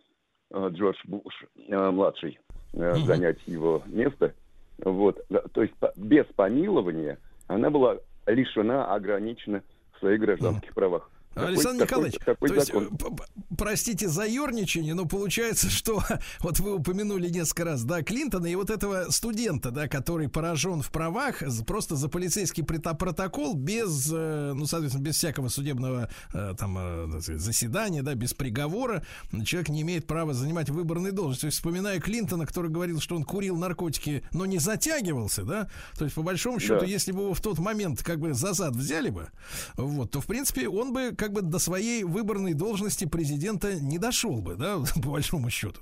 Джордж 0.53 0.99
Буш 1.05 1.45
э, 1.69 1.91
младший 1.91 2.39
э, 2.73 2.95
занять 3.05 3.39
его 3.47 3.83
место. 3.87 4.35
Вот, 4.79 5.25
то 5.53 5.63
есть 5.63 5.75
без 5.97 6.27
помилования 6.35 7.19
она 7.47 7.71
была 7.71 7.99
лишена, 8.27 8.93
ограничена 8.93 9.63
в 9.95 10.01
своих 10.01 10.21
гражданских 10.21 10.75
правах. 10.75 11.11
Александр 11.35 11.87
такой- 11.87 12.11
Николаевич, 12.11 12.19
такой 12.25 12.49
то 12.49 12.55
есть, 12.55 12.67
закон. 12.69 12.85
э, 12.85 12.89
п- 12.97 13.11
п- 13.17 13.25
простите 13.59 14.09
за 14.09 14.25
ерничание, 14.25 14.95
но 14.95 15.05
получается, 15.07 15.69
что 15.71 16.03
вот 16.41 16.61
вы 16.61 16.75
упомянули 16.77 17.29
несколько 17.29 17.65
раз, 17.65 17.85
да, 17.85 18.03
Клинтона 18.03 18.47
и 18.47 18.55
вот 18.55 18.71
этого 18.71 19.11
студента, 19.11 19.71
да, 19.71 19.89
который 19.89 20.29
поражен 20.29 20.83
в 20.83 20.91
правах 20.91 21.43
просто 21.67 21.97
за 21.97 22.09
полицейский 22.09 22.63
протокол 22.65 23.55
без, 23.55 24.11
э, 24.13 24.53
ну, 24.55 24.67
соответственно, 24.67 25.05
без 25.05 25.17
всякого 25.17 25.49
судебного 25.49 26.09
э, 26.33 26.55
там 26.59 26.77
э, 26.79 27.21
заседания, 27.21 28.03
да, 28.03 28.15
без 28.15 28.35
приговора, 28.35 29.05
человек 29.45 29.69
не 29.69 29.83
имеет 29.83 30.07
права 30.07 30.35
занимать 30.35 30.71
выборные 30.71 31.13
должности. 31.13 31.43
То 31.43 31.47
есть, 31.47 31.59
вспоминая 31.59 32.01
Клинтона, 32.01 32.47
который 32.47 32.71
говорил, 32.71 33.01
что 33.01 33.17
он 33.17 33.25
курил 33.25 33.57
наркотики, 33.57 34.23
но 34.33 34.47
не 34.47 34.59
затягивался, 34.59 35.45
да, 35.45 35.69
то 35.99 36.05
есть, 36.05 36.15
по 36.15 36.23
большому 36.23 36.61
счету, 36.61 36.81
Да. 36.81 36.87
если 36.87 37.13
бы 37.13 37.23
его 37.23 37.35
в 37.35 37.41
тот 37.41 37.59
момент 37.59 38.03
как 38.03 38.19
бы 38.21 38.35
за 38.35 38.53
зад 38.53 38.75
взяли 38.77 39.11
бы, 39.11 39.29
вот, 39.77 40.11
то, 40.11 40.21
в 40.21 40.27
принципе, 40.27 40.69
он 40.69 40.93
бы 40.93 41.13
как 41.25 41.33
бы 41.33 41.41
до 41.41 41.59
своей 41.59 42.05
выборной 42.05 42.53
должности 42.53 43.07
президента 43.07 43.81
не 43.81 43.99
дошел 43.99 44.43
бы, 44.43 44.57
да, 44.57 44.79
по 45.03 45.11
большому 45.13 45.49
счету. 45.49 45.81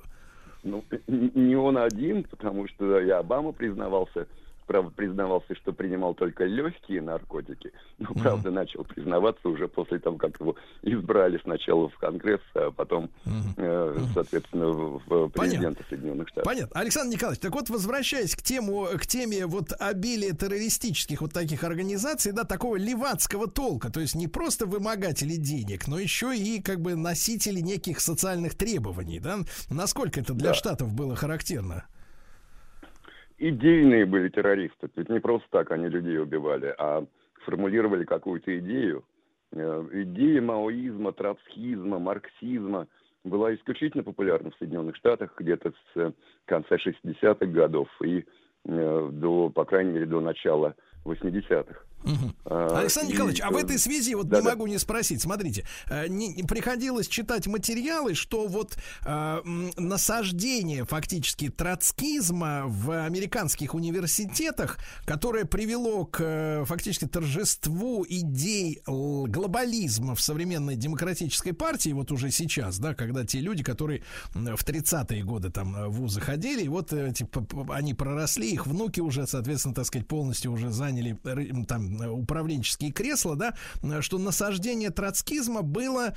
Ну, 0.62 0.84
не 1.08 1.56
он 1.56 1.76
один, 1.78 2.22
потому 2.22 2.68
что 2.68 3.00
и 3.00 3.10
Обама 3.10 3.50
признавался, 3.50 4.28
правда, 4.72 4.90
признавался, 4.96 5.54
что 5.56 5.72
принимал 5.72 6.14
только 6.14 6.44
легкие 6.44 7.02
наркотики, 7.02 7.72
но, 7.98 8.08
правда, 8.14 8.50
начал 8.50 8.84
признаваться 8.84 9.46
уже 9.48 9.68
после 9.68 9.98
того, 9.98 10.16
как 10.16 10.40
его 10.40 10.56
избрали 10.80 11.38
сначала 11.44 11.90
в 11.90 11.98
Конгресс, 11.98 12.40
а 12.54 12.70
потом, 12.70 13.10
э, 13.58 13.98
соответственно, 14.14 14.68
в, 14.68 15.28
президента 15.28 15.84
Соединенных 15.90 16.28
Штатов. 16.28 16.44
Понятно. 16.44 16.80
Александр 16.80 17.14
Николаевич, 17.16 17.42
так 17.42 17.52
вот, 17.54 17.68
возвращаясь 17.68 18.34
к 18.34 18.40
тему, 18.42 18.86
к 18.94 19.06
теме 19.06 19.44
вот 19.44 19.72
обилия 19.78 20.32
террористических 20.32 21.20
вот 21.20 21.34
таких 21.34 21.64
организаций, 21.64 22.32
да, 22.32 22.44
такого 22.44 22.76
левацкого 22.76 23.48
толка, 23.48 23.90
то 23.92 24.00
есть 24.00 24.14
не 24.14 24.26
просто 24.26 24.64
вымогатели 24.64 25.36
денег, 25.36 25.86
но 25.86 25.98
еще 25.98 26.34
и 26.34 26.62
как 26.62 26.80
бы 26.80 26.94
носители 26.94 27.60
неких 27.60 28.00
социальных 28.00 28.54
требований, 28.54 29.20
да, 29.20 29.40
насколько 29.68 30.20
это 30.20 30.32
для 30.32 30.48
Да. 30.48 30.54
штатов 30.54 30.94
было 30.94 31.14
характерно? 31.14 31.84
Идейные 33.42 34.06
были 34.06 34.28
террористы. 34.28 34.88
Есть 34.96 35.08
не 35.08 35.20
просто 35.20 35.46
так 35.50 35.70
они 35.72 35.88
людей 35.88 36.18
убивали, 36.18 36.74
а 36.78 37.04
формулировали 37.44 38.04
какую-то 38.04 38.56
идею. 38.58 39.04
Э, 39.52 39.84
Идея 39.92 40.40
маоизма, 40.40 41.12
троцкизма, 41.12 41.98
марксизма 41.98 42.86
была 43.24 43.54
исключительно 43.54 44.02
популярна 44.02 44.50
в 44.50 44.56
Соединенных 44.56 44.96
Штатах 44.96 45.34
где-то 45.36 45.70
с 45.70 45.96
э, 45.96 46.12
конца 46.46 46.76
60-х 46.76 47.46
годов 47.46 47.88
и 48.02 48.24
э, 48.64 49.10
до, 49.12 49.50
по 49.50 49.64
крайней 49.64 49.92
мере, 49.92 50.06
до 50.06 50.20
начала 50.20 50.74
80-х. 51.04 51.80
А, 52.44 52.78
Александр 52.80 53.10
и, 53.10 53.12
Николаевич, 53.14 53.40
а 53.40 53.50
в 53.50 53.56
этой 53.56 53.78
связи 53.78 54.14
вот 54.14 54.24
не 54.24 54.30
да-да. 54.30 54.50
могу 54.50 54.66
не 54.66 54.78
спросить. 54.78 55.22
Смотрите, 55.22 55.64
э, 55.88 56.08
не- 56.08 56.42
приходилось 56.42 57.08
читать 57.08 57.46
материалы, 57.46 58.14
что 58.14 58.46
вот 58.46 58.76
э, 59.06 59.40
насаждение 59.76 60.84
фактически 60.84 61.48
троцкизма 61.48 62.64
в 62.66 63.04
американских 63.04 63.74
университетах, 63.74 64.78
которое 65.04 65.44
привело 65.44 66.04
к 66.04 66.20
э, 66.20 66.64
фактически 66.66 67.06
торжеству 67.06 68.04
идей 68.08 68.82
глобализма 68.86 70.14
в 70.14 70.20
современной 70.20 70.76
демократической 70.76 71.52
партии, 71.52 71.90
вот 71.90 72.12
уже 72.12 72.30
сейчас, 72.30 72.78
да, 72.78 72.94
когда 72.94 73.24
те 73.24 73.40
люди, 73.40 73.62
которые 73.62 74.02
в 74.34 74.64
30-е 74.64 75.22
годы 75.24 75.50
там 75.50 75.76
э, 75.76 75.88
в 75.88 75.92
вузы 75.92 76.20
ходили, 76.20 76.66
вот 76.68 76.92
типа, 77.14 77.46
они 77.74 77.94
проросли, 77.94 78.50
их 78.50 78.66
внуки 78.66 79.00
уже, 79.00 79.26
соответственно, 79.26 79.74
так 79.74 79.86
сказать, 79.86 80.06
полностью 80.06 80.52
уже 80.52 80.70
заняли 80.70 81.16
там 81.66 81.91
управленческие 82.00 82.92
кресла, 82.92 83.36
да, 83.36 83.54
что 84.02 84.18
насаждение 84.18 84.90
троцкизма 84.90 85.62
было 85.62 86.14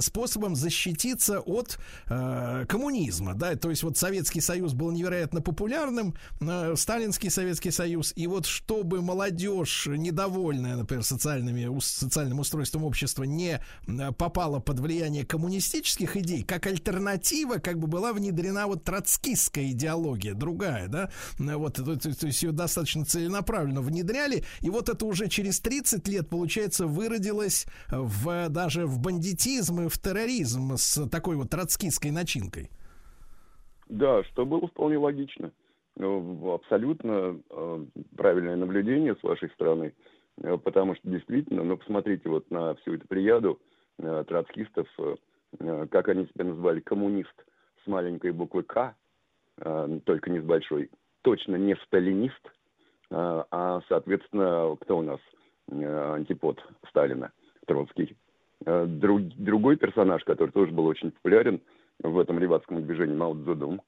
способом 0.00 0.56
защититься 0.56 1.40
от 1.40 1.78
э, 2.08 2.64
коммунизма, 2.68 3.34
да, 3.34 3.54
то 3.56 3.70
есть 3.70 3.82
вот 3.82 3.96
Советский 3.96 4.40
Союз 4.40 4.72
был 4.74 4.90
невероятно 4.90 5.40
популярным, 5.40 6.14
э, 6.40 6.74
Сталинский 6.76 7.30
Советский 7.30 7.70
Союз, 7.70 8.12
и 8.16 8.26
вот 8.26 8.46
чтобы 8.46 9.02
молодежь, 9.02 9.86
недовольная, 9.86 10.76
например, 10.76 11.04
социальными, 11.04 11.78
социальным 11.80 12.38
устройством 12.40 12.84
общества, 12.84 13.24
не 13.24 13.60
э, 13.86 14.12
попала 14.12 14.60
под 14.60 14.80
влияние 14.80 15.24
коммунистических 15.24 16.16
идей, 16.16 16.42
как 16.42 16.66
альтернатива 16.66 17.54
как 17.56 17.78
бы 17.78 17.86
была 17.86 18.12
внедрена 18.12 18.66
вот 18.66 18.84
троцкистская 18.84 19.70
идеология, 19.70 20.34
другая, 20.34 20.88
да, 20.88 21.10
Э, 21.38 21.56
вот, 21.56 21.74
то, 21.74 21.96
то- 21.96 22.14
то 22.14 22.26
есть 22.26 22.42
ее 22.42 22.52
достаточно 22.52 23.04
целенаправленно 23.04 23.80
внедряли, 23.82 24.44
и 24.60 24.70
вот 24.82 24.94
это 24.94 25.06
уже 25.06 25.28
через 25.28 25.60
30 25.60 26.06
лет, 26.08 26.28
получается, 26.28 26.86
выродилось 26.86 27.66
в, 27.90 28.48
даже 28.48 28.86
в 28.86 29.00
бандитизм 29.00 29.82
и 29.82 29.88
в 29.88 29.98
терроризм 29.98 30.76
с 30.76 31.08
такой 31.08 31.36
вот 31.36 31.50
троцкистской 31.50 32.10
начинкой. 32.10 32.70
Да, 33.88 34.24
что 34.24 34.44
было 34.44 34.66
вполне 34.68 34.98
логично. 34.98 35.52
Ну, 35.96 36.54
Абсолютно 36.54 37.38
э, 37.50 37.86
правильное 38.16 38.56
наблюдение 38.56 39.14
с 39.14 39.22
вашей 39.22 39.50
стороны, 39.50 39.92
Э, 40.38 40.56
потому 40.58 40.94
что 40.96 41.08
действительно, 41.08 41.62
ну, 41.62 41.76
посмотрите 41.76 42.28
вот 42.28 42.50
на 42.50 42.74
всю 42.76 42.94
эту 42.94 43.06
прияду 43.06 43.60
э, 43.98 44.24
троцкистов, 44.26 44.88
э, 44.98 45.14
э, 45.60 45.86
как 45.90 46.08
они 46.08 46.26
себя 46.26 46.44
называли, 46.46 46.80
коммунист 46.80 47.34
с 47.84 47.86
маленькой 47.86 48.32
буквы 48.32 48.62
«К», 48.62 48.94
э, 49.58 50.00
только 50.04 50.30
не 50.30 50.40
с 50.40 50.44
большой, 50.44 50.90
точно 51.22 51.56
не 51.56 51.76
сталинист, 51.86 52.40
э, 52.46 52.50
а, 53.14 53.80
соответственно, 53.88 54.76
кто 54.80 54.98
у 54.98 55.02
нас 55.02 55.20
э, 55.70 56.14
антипод 56.14 56.62
Сталина, 56.88 57.30
Троцкий. 57.66 58.16
Э, 58.64 58.86
друг- 58.86 59.34
другой 59.36 59.76
персонаж, 59.76 60.24
который 60.24 60.50
тоже 60.50 60.72
был 60.72 60.86
очень 60.86 61.10
популярен 61.10 61.60
в 62.02 62.18
этом 62.18 62.38
левацком 62.38 62.82
движении, 62.82 63.14
Мао 63.14 63.34
Цзэдун. 63.34 63.82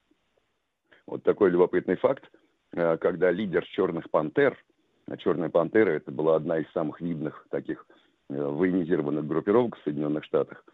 Вот 1.07 1.23
такой 1.23 1.51
любопытный 1.51 1.97
факт, 1.97 2.25
э, 2.73 2.97
когда 2.99 3.31
лидер 3.31 3.65
«Черных 3.67 4.11
пантер», 4.11 4.57
а 5.07 5.17
«Черная 5.17 5.49
пантера» 5.49 5.91
это 5.91 6.11
была 6.11 6.37
одна 6.37 6.59
из 6.59 6.71
самых 6.73 7.01
видных 7.01 7.47
таких 7.51 7.87
военизированных 8.29 9.27
группировок 9.27 9.77
в 9.77 9.83
Соединенных 9.85 10.25
Штатах, 10.25 10.65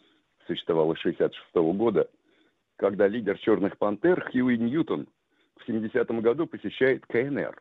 существовала 0.46 0.94
с 0.94 0.98
66 0.98 1.72
года, 1.74 2.08
когда 2.76 3.08
лидер 3.08 3.38
«Черных 3.38 3.76
пантер» 3.76 4.24
Хьюи 4.30 4.56
Ньютон 4.56 5.08
в 5.56 5.68
70-м 5.68 6.20
году 6.20 6.46
посещает 6.46 7.04
КНР. 7.06 7.60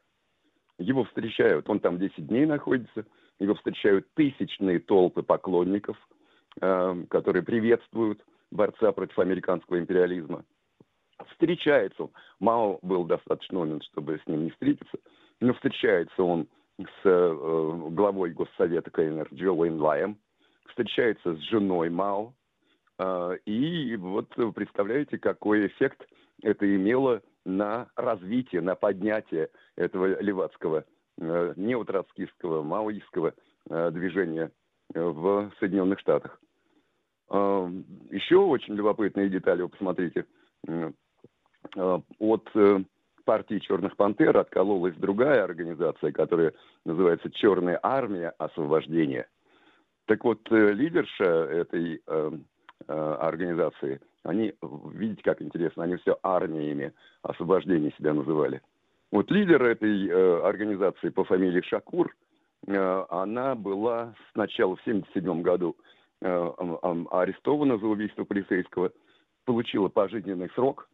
Его 0.79 1.03
встречают, 1.03 1.69
он 1.69 1.81
там 1.81 1.99
10 1.99 2.27
дней 2.27 2.45
находится, 2.45 3.05
его 3.37 3.53
встречают 3.55 4.07
тысячные 4.13 4.79
толпы 4.79 5.21
поклонников, 5.23 5.97
э, 6.61 7.03
которые 7.09 7.43
приветствуют 7.43 8.21
борца 8.49 8.93
против 8.93 9.19
американского 9.19 9.77
империализма. 9.77 10.45
Встречается 11.31 12.03
он, 12.03 12.11
Мао 12.39 12.79
был 12.81 13.03
достаточно 13.03 13.59
умен, 13.59 13.81
чтобы 13.81 14.19
с 14.23 14.27
ним 14.27 14.45
не 14.45 14.51
встретиться, 14.51 14.97
но 15.41 15.53
встречается 15.53 16.23
он 16.23 16.47
с 16.77 17.01
э, 17.03 17.79
главой 17.91 18.31
Госсовета 18.31 18.89
КНР 18.89 19.27
Джо 19.33 19.51
Лаем, 19.51 20.17
встречается 20.69 21.35
с 21.35 21.39
женой 21.39 21.89
Мао, 21.89 22.33
э, 22.99 23.37
и 23.45 23.97
вот 23.97 24.29
представляете, 24.55 25.17
какой 25.17 25.67
эффект 25.67 26.07
это 26.41 26.73
имело 26.73 27.21
на 27.45 27.89
развитие, 27.95 28.61
на 28.61 28.75
поднятие 28.75 29.49
этого 29.79 30.21
левацкого, 30.21 30.83
э, 31.19 31.53
неотроцкистского, 31.55 32.63
маоистского 32.63 33.33
э, 33.69 33.91
движения 33.91 34.51
э, 34.93 35.01
в 35.01 35.51
Соединенных 35.59 35.99
Штатах. 35.99 36.39
Еще 37.31 38.37
очень 38.37 38.73
любопытные 38.73 39.29
детали, 39.29 39.61
вы 39.61 39.69
посмотрите. 39.69 40.25
От 41.75 42.49
партии 43.23 43.59
«Черных 43.59 43.95
пантер» 43.97 44.35
откололась 44.35 44.95
другая 44.95 45.43
организация, 45.43 46.11
которая 46.11 46.53
называется 46.85 47.29
«Черная 47.29 47.79
армия 47.83 48.29
освобождения». 48.39 49.27
Так 50.07 50.23
вот, 50.23 50.39
лидерша 50.49 51.23
этой 51.23 52.01
организации, 52.87 54.01
они, 54.23 54.55
видите, 54.93 55.21
как 55.21 55.43
интересно, 55.43 55.83
они 55.83 55.97
все 55.97 56.17
армиями 56.23 56.93
освобождения 57.21 57.93
себя 57.95 58.15
называли. 58.15 58.63
Вот 59.11 59.31
лидер 59.31 59.63
этой 59.63 60.07
э, 60.07 60.41
организации 60.41 61.09
по 61.09 61.23
фамилии 61.23 61.61
Шакур, 61.61 62.15
э, 62.67 63.05
она 63.09 63.55
была 63.55 64.13
сначала 64.33 64.75
в 64.75 64.81
1977 64.81 65.41
году 65.41 65.75
э, 66.21 66.51
ам- 66.83 67.07
арестована 67.11 67.77
за 67.79 67.87
убийство 67.87 68.23
полицейского, 68.23 68.91
получила 69.45 69.87
пожизненный 69.87 70.49
срок. 70.51 70.89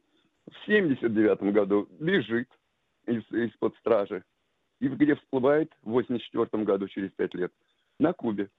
В 0.46 0.68
1979 0.68 1.54
году 1.54 1.88
бежит 2.00 2.48
из, 3.06 3.24
из-под 3.32 3.76
стражи. 3.78 4.24
И 4.80 4.88
где 4.88 5.16
всплывает 5.16 5.72
в 5.84 5.90
1984 5.90 6.64
году, 6.64 6.88
через 6.88 7.12
пять 7.12 7.34
лет, 7.34 7.52
на 8.00 8.14
Кубе. 8.14 8.50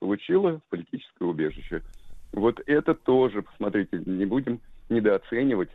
Получила 0.00 0.60
политическое 0.68 1.24
убежище. 1.24 1.82
Вот 2.32 2.60
это 2.66 2.94
тоже, 2.94 3.42
посмотрите, 3.42 4.02
не 4.04 4.26
будем 4.26 4.60
недооценивать 4.88 5.70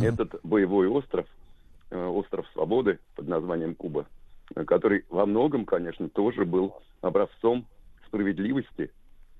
этот 0.00 0.40
боевой 0.42 0.88
остров, 0.88 1.26
э, 1.26 1.43
остров 1.90 2.46
свободы 2.52 2.98
под 3.14 3.28
названием 3.28 3.74
Куба, 3.74 4.06
э, 4.54 4.64
который 4.64 5.04
во 5.08 5.26
многом, 5.26 5.64
конечно, 5.64 6.08
тоже 6.08 6.44
был 6.44 6.74
образцом 7.00 7.66
справедливости, 8.06 8.90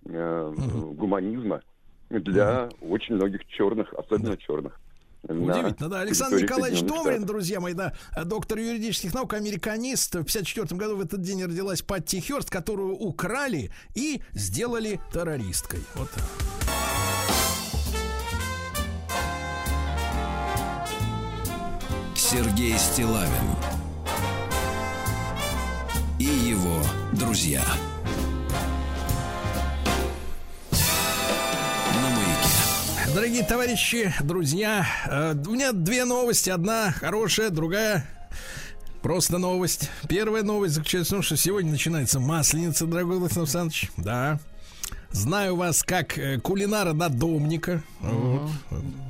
э, 0.06 0.54
гуманизма 0.94 1.62
для 2.10 2.68
очень 2.80 3.14
многих 3.16 3.46
черных, 3.46 3.92
особенно 3.94 4.36
черных. 4.36 4.78
Удивительно, 5.26 5.88
да. 5.88 6.00
Александр 6.00 6.42
Николаевич 6.42 6.80
Штатов. 6.80 7.24
друзья 7.24 7.58
мои, 7.58 7.72
да, 7.72 7.94
доктор 8.24 8.58
юридических 8.58 9.14
наук, 9.14 9.32
американист. 9.32 10.14
В 10.14 10.24
54 10.24 10.78
году 10.78 10.96
в 10.96 11.00
этот 11.00 11.22
день 11.22 11.42
родилась 11.44 11.80
Патти 11.80 12.20
Хёрст, 12.20 12.50
которую 12.50 12.94
украли 12.94 13.70
и 13.94 14.20
сделали 14.32 15.00
террористкой. 15.12 15.80
Вот 15.94 16.10
так. 16.10 16.63
Сергей 22.34 22.76
Стилавин 22.76 23.30
и 26.18 26.24
его 26.24 26.82
друзья. 27.12 27.62
Дорогие 33.14 33.44
товарищи, 33.44 34.12
друзья, 34.20 34.84
э, 35.06 35.36
у 35.46 35.50
меня 35.52 35.70
две 35.70 36.04
новости. 36.04 36.50
Одна 36.50 36.90
хорошая, 36.90 37.50
другая 37.50 38.04
просто 39.00 39.38
новость. 39.38 39.88
Первая 40.08 40.42
новость 40.42 40.74
заключается 40.74 41.14
в 41.14 41.18
том, 41.18 41.22
что 41.22 41.36
сегодня 41.36 41.70
начинается 41.70 42.18
Масленица, 42.18 42.86
дорогой 42.86 43.18
Владимир 43.18 43.42
Александрович. 43.42 43.92
Да. 43.96 44.40
Знаю 45.14 45.54
вас 45.54 45.84
как 45.84 46.18
э, 46.18 46.40
кулинара-надомника. 46.40 47.84
Вот. 48.00 48.50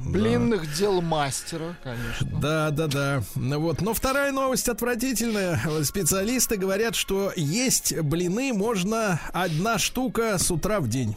Блинных 0.07 0.73
дел 0.77 1.01
мастера, 1.01 1.77
конечно. 1.83 2.41
Да, 2.41 2.71
да, 2.71 2.87
да. 2.87 3.23
Ну 3.35 3.59
Вот. 3.59 3.81
Но 3.81 3.95
вторая 3.95 4.31
новость 4.31 4.69
отвратительная. 4.69 5.59
Специалисты 5.83 6.59
говорят, 6.59 6.95
что 6.95 7.33
есть 7.35 7.99
блины 7.99 8.53
можно 8.53 9.19
одна 9.33 9.79
штука 9.79 10.37
с 10.37 10.51
утра 10.51 10.81
в 10.81 10.89
день. 10.89 11.17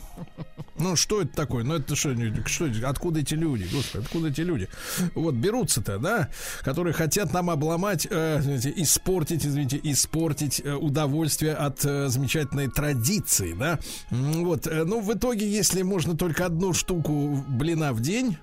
Ну, 0.80 0.96
что 0.96 1.22
это 1.22 1.36
такое? 1.36 1.64
Ну, 1.64 1.76
это 1.76 1.96
что, 1.96 2.16
что 2.46 2.70
откуда 2.88 3.22
эти 3.22 3.34
люди? 3.34 3.68
Господи, 3.72 4.04
откуда 4.04 4.28
эти 4.30 4.42
люди? 4.42 4.70
Вот, 5.16 5.34
берутся-то, 5.34 5.98
да, 5.98 6.30
которые 6.62 6.94
хотят 6.94 7.34
нам 7.34 7.50
обломать, 7.50 8.08
э, 8.10 8.40
знаете, 8.42 8.72
испортить, 8.76 9.46
извините, 9.46 9.80
испортить 9.82 10.62
э, 10.64 10.74
удовольствие 10.74 11.56
от 11.56 11.84
э, 11.84 12.10
замечательной 12.10 12.70
традиции, 12.70 13.54
да. 13.54 13.80
Вот, 14.12 14.68
э, 14.68 14.77
ну, 14.86 15.00
в 15.00 15.14
итоге, 15.14 15.48
если 15.50 15.82
можно 15.82 16.18
только 16.18 16.46
одну 16.46 16.74
штуку 16.74 17.44
блина 17.48 17.94
в 17.94 18.02
день, 18.02 18.38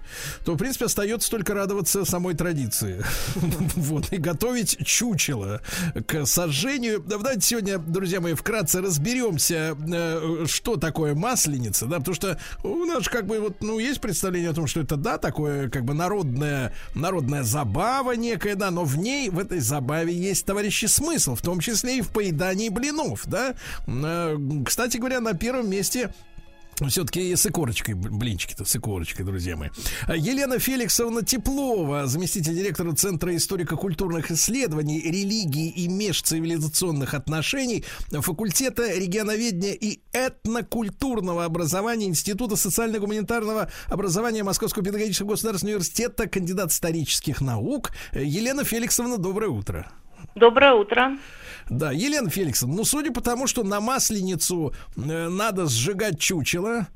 то, 0.44 0.54
в 0.54 0.56
принципе, 0.56 0.86
остается 0.86 1.30
только 1.30 1.54
радоваться 1.54 2.04
самой 2.04 2.34
традиции. 2.34 3.04
Вот, 3.76 4.12
и 4.12 4.16
готовить 4.16 4.78
чучело 4.86 5.60
к 6.06 6.26
сожжению. 6.26 7.00
Да, 7.00 7.18
Давайте 7.18 7.48
сегодня, 7.48 7.78
друзья 7.78 8.20
мои, 8.20 8.34
вкратце 8.34 8.80
разберемся, 8.80 9.76
э, 9.92 10.44
что 10.46 10.76
такое 10.76 11.14
масленица, 11.14 11.86
да, 11.86 11.98
потому 11.98 12.14
что 12.14 12.38
у 12.62 12.84
нас 12.84 13.08
как 13.08 13.26
бы 13.26 13.40
вот, 13.40 13.62
ну, 13.62 13.78
есть 13.78 14.00
представление 14.00 14.50
о 14.50 14.54
том, 14.54 14.66
что 14.66 14.80
это, 14.80 14.96
да, 14.96 15.18
такое 15.18 15.68
как 15.70 15.84
бы 15.84 15.94
народная, 15.94 16.72
народная 16.94 17.42
забава 17.42 18.12
некая, 18.12 18.56
да, 18.56 18.70
но 18.70 18.84
в 18.84 18.98
ней, 18.98 19.30
в 19.30 19.38
этой 19.38 19.60
забаве 19.60 20.12
есть, 20.12 20.44
товарищи, 20.44 20.86
смысл, 20.86 21.34
в 21.34 21.42
том 21.42 21.60
числе 21.60 21.98
и 21.98 22.02
в 22.02 22.10
поедании 22.10 22.68
блинов, 22.68 23.22
да. 23.26 23.54
Э, 23.86 24.36
Кстати 24.66 24.98
говоря, 24.98 25.20
на 25.20 25.34
первом 25.34 25.70
месте 25.70 26.14
Все-таки 26.88 27.34
с 27.34 27.46
икорочкой, 27.46 27.94
блинчики-то 27.94 28.64
с 28.64 28.76
икорочкой, 28.76 29.24
друзья 29.24 29.56
мои. 29.56 29.70
А, 30.06 30.16
Елена 30.16 30.58
Феликсовна 30.58 31.24
Теплова, 31.24 32.06
заместитель 32.06 32.54
директора 32.54 32.92
Центра 32.92 33.34
историко-культурных 33.36 34.30
исследований, 34.30 35.00
религии 35.00 35.70
и 35.70 35.88
межцивилизационных 35.88 37.14
отношений 37.14 37.84
факультета 38.10 38.92
регионоведения 38.92 39.74
и 39.74 40.00
этнокультурного 40.12 41.44
образования 41.44 42.06
Института 42.06 42.56
социально-гуманитарного 42.56 43.70
образования 43.88 44.42
Московского 44.42 44.84
педагогического 44.84 45.30
государственного 45.30 45.76
университета, 45.76 46.28
кандидат 46.28 46.70
исторических 46.72 47.40
наук. 47.40 47.92
Елена 48.12 48.64
Феликсовна, 48.64 49.18
доброе 49.18 49.48
утро. 49.48 49.90
Доброе 50.34 50.74
утро. 50.74 51.16
Да, 51.68 51.92
Елена 51.92 52.28
Феликсовна, 52.28 52.76
ну, 52.76 52.84
судя 52.84 53.12
по 53.12 53.20
тому, 53.20 53.46
что 53.46 53.62
на 53.62 53.80
Масленицу 53.80 54.74
э, 54.96 55.28
надо 55.28 55.66
сжигать 55.66 56.18
чучело, 56.18 56.88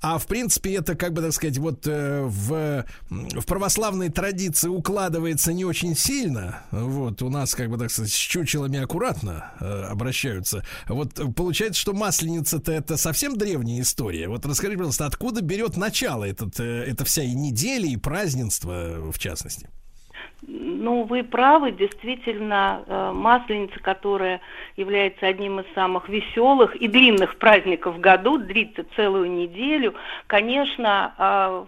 а 0.00 0.18
в 0.18 0.26
принципе 0.26 0.74
это, 0.74 0.94
как 0.94 1.12
бы 1.12 1.22
так 1.22 1.32
сказать, 1.32 1.58
вот 1.58 1.86
э, 1.86 2.22
в, 2.22 2.84
в 3.08 3.46
православной 3.46 4.08
традиции 4.08 4.68
укладывается 4.68 5.52
не 5.52 5.64
очень 5.64 5.96
сильно. 5.96 6.62
Вот, 6.70 7.22
у 7.22 7.30
нас, 7.30 7.54
как 7.54 7.70
бы 7.70 7.78
так 7.78 7.90
сказать, 7.90 8.10
с 8.10 8.16
чучелами 8.16 8.80
аккуратно 8.80 9.52
э, 9.60 9.82
обращаются. 9.84 10.64
Вот 10.88 11.14
получается, 11.34 11.80
что 11.80 11.92
Масленица-то 11.92 12.72
это 12.72 12.96
совсем 12.96 13.36
древняя 13.36 13.82
история. 13.82 14.28
Вот 14.28 14.44
расскажите, 14.44 14.78
пожалуйста, 14.78 15.06
откуда 15.06 15.40
берет 15.40 15.76
начало 15.76 16.24
этот, 16.24 16.58
эта 16.58 17.04
вся 17.04 17.22
и 17.22 17.34
неделя, 17.34 17.88
и 17.88 17.96
празднество, 17.96 19.10
в 19.12 19.18
частности? 19.18 19.68
Ну, 20.42 21.04
вы 21.04 21.24
правы, 21.24 21.72
действительно, 21.72 22.84
э, 22.86 23.12
Масленица, 23.12 23.80
которая 23.80 24.40
является 24.76 25.26
одним 25.26 25.60
из 25.60 25.66
самых 25.74 26.08
веселых 26.08 26.76
и 26.76 26.88
длинных 26.88 27.38
праздников 27.38 27.96
в 27.96 28.00
году, 28.00 28.38
длится 28.38 28.84
целую 28.96 29.30
неделю, 29.30 29.94
конечно, 30.26 31.14
э, 31.18 31.64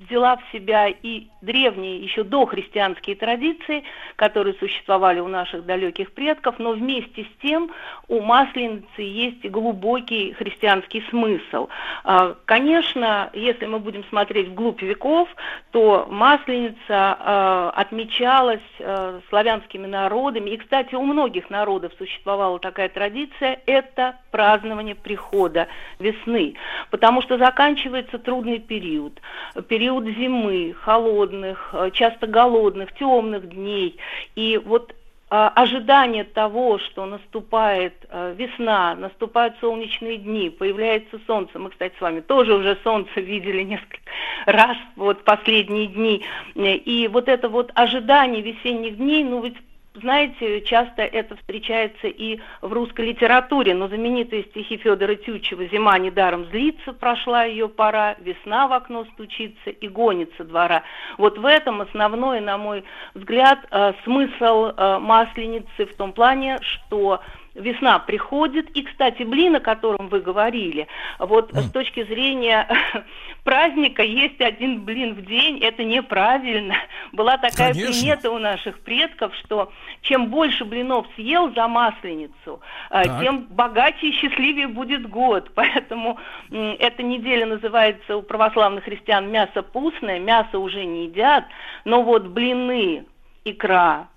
взяла 0.00 0.36
в 0.36 0.42
себя 0.52 0.88
и 0.88 1.26
древние, 1.42 1.98
еще 1.98 2.24
дохристианские 2.24 3.16
традиции, 3.16 3.84
которые 4.16 4.54
существовали 4.54 5.20
у 5.20 5.28
наших 5.28 5.66
далеких 5.66 6.12
предков, 6.12 6.58
но 6.58 6.72
вместе 6.72 7.24
с 7.24 7.42
тем 7.42 7.70
у 8.08 8.20
Масленицы 8.20 9.02
есть 9.02 9.44
глубокий 9.48 10.32
христианский 10.32 11.04
смысл. 11.10 11.68
А, 12.04 12.34
Конечно, 12.46 13.30
если 13.34 13.66
мы 13.66 13.78
будем 13.78 14.04
смотреть 14.04 14.48
вглубь 14.48 14.82
веков, 14.82 15.28
то 15.70 16.06
Масленица 16.10 16.76
а, 16.90 17.72
отмечалась 17.76 18.60
а, 18.78 19.20
славянскими 19.28 19.86
народами, 19.86 20.50
и, 20.50 20.56
кстати, 20.56 20.94
у 20.94 21.02
многих 21.02 21.50
народов 21.50 21.92
существовала 21.98 22.58
такая 22.58 22.88
традиция, 22.88 23.60
это 23.66 24.16
празднование 24.30 24.94
прихода 24.94 25.68
весны, 25.98 26.54
потому 26.90 27.22
что 27.22 27.36
заканчивается 27.38 28.18
трудный 28.18 28.58
период, 28.58 29.20
период 29.68 29.89
зимы, 29.90 30.74
холодных, 30.82 31.70
э, 31.72 31.90
часто 31.92 32.26
голодных, 32.26 32.92
темных 32.94 33.48
дней, 33.48 33.96
и 34.34 34.60
вот 34.64 34.94
а, 35.32 35.48
ожидание 35.50 36.24
того, 36.24 36.78
что 36.78 37.06
наступает 37.06 37.94
э, 38.08 38.34
весна, 38.36 38.96
наступают 38.96 39.54
солнечные 39.60 40.16
дни, 40.16 40.50
появляется 40.50 41.20
солнце. 41.24 41.56
Мы, 41.56 41.70
кстати, 41.70 41.94
с 41.96 42.00
вами 42.00 42.18
тоже 42.18 42.52
уже 42.52 42.76
солнце 42.82 43.10
видели 43.20 43.62
несколько 43.62 44.00
раз 44.46 44.76
вот 44.96 45.22
последние 45.22 45.86
дни. 45.86 46.24
Э, 46.56 46.74
И 46.74 47.06
вот 47.06 47.28
это 47.28 47.48
вот 47.48 47.70
ожидание 47.76 48.42
весенних 48.42 48.96
дней, 48.96 49.22
ну 49.22 49.40
ведь 49.44 49.56
знаете, 49.94 50.60
часто 50.62 51.02
это 51.02 51.36
встречается 51.36 52.06
и 52.06 52.38
в 52.62 52.72
русской 52.72 53.06
литературе, 53.06 53.74
но 53.74 53.88
знаменитые 53.88 54.44
стихи 54.44 54.76
Федора 54.76 55.16
Тютчева 55.16 55.66
«Зима 55.66 55.98
недаром 55.98 56.46
злится, 56.46 56.92
прошла 56.92 57.44
ее 57.44 57.68
пора, 57.68 58.14
весна 58.20 58.68
в 58.68 58.72
окно 58.72 59.04
стучится 59.14 59.70
и 59.70 59.88
гонится 59.88 60.44
двора». 60.44 60.84
Вот 61.18 61.38
в 61.38 61.44
этом 61.44 61.80
основной, 61.80 62.40
на 62.40 62.56
мой 62.56 62.84
взгляд, 63.14 63.66
э, 63.70 63.92
смысл 64.04 64.66
э, 64.76 64.98
Масленицы 65.00 65.86
в 65.86 65.94
том 65.96 66.12
плане, 66.12 66.58
что 66.62 67.20
весна 67.54 67.98
приходит. 67.98 68.70
И, 68.70 68.82
кстати, 68.82 69.22
блин, 69.22 69.56
о 69.56 69.60
котором 69.60 70.08
вы 70.08 70.20
говорили, 70.20 70.86
вот 71.18 71.52
с 71.52 71.70
точки 71.70 72.04
зрения 72.04 72.68
праздника 73.44 74.02
есть 74.02 74.40
один 74.40 74.82
блин 74.84 75.14
в 75.14 75.24
день, 75.24 75.58
это 75.58 75.84
неправильно. 75.84 76.74
Была 77.12 77.36
такая 77.36 77.72
Конечно. 77.72 77.92
примета 77.92 78.30
у 78.30 78.38
наших 78.38 78.80
предков, 78.80 79.34
что 79.36 79.72
чем 80.02 80.26
больше 80.28 80.64
блинов 80.64 81.06
съел 81.16 81.52
за 81.54 81.68
масленицу, 81.68 82.60
э, 82.90 83.04
Так. 83.04 83.20
тем 83.20 83.46
богаче 83.50 84.08
и 84.08 84.12
счастливее 84.12 84.68
будет 84.68 85.08
год. 85.08 85.50
Поэтому 85.54 86.18
эта 86.50 87.02
неделя 87.02 87.46
называется 87.46 88.16
у 88.16 88.22
православных 88.22 88.84
христиан 88.84 89.30
мясо 89.30 89.62
пустное, 89.62 90.18
мясо 90.18 90.58
уже 90.58 90.84
не 90.84 91.04
едят, 91.06 91.44
но 91.84 92.02
вот 92.02 92.26
блины, 92.28 93.04
икра, 93.44 94.08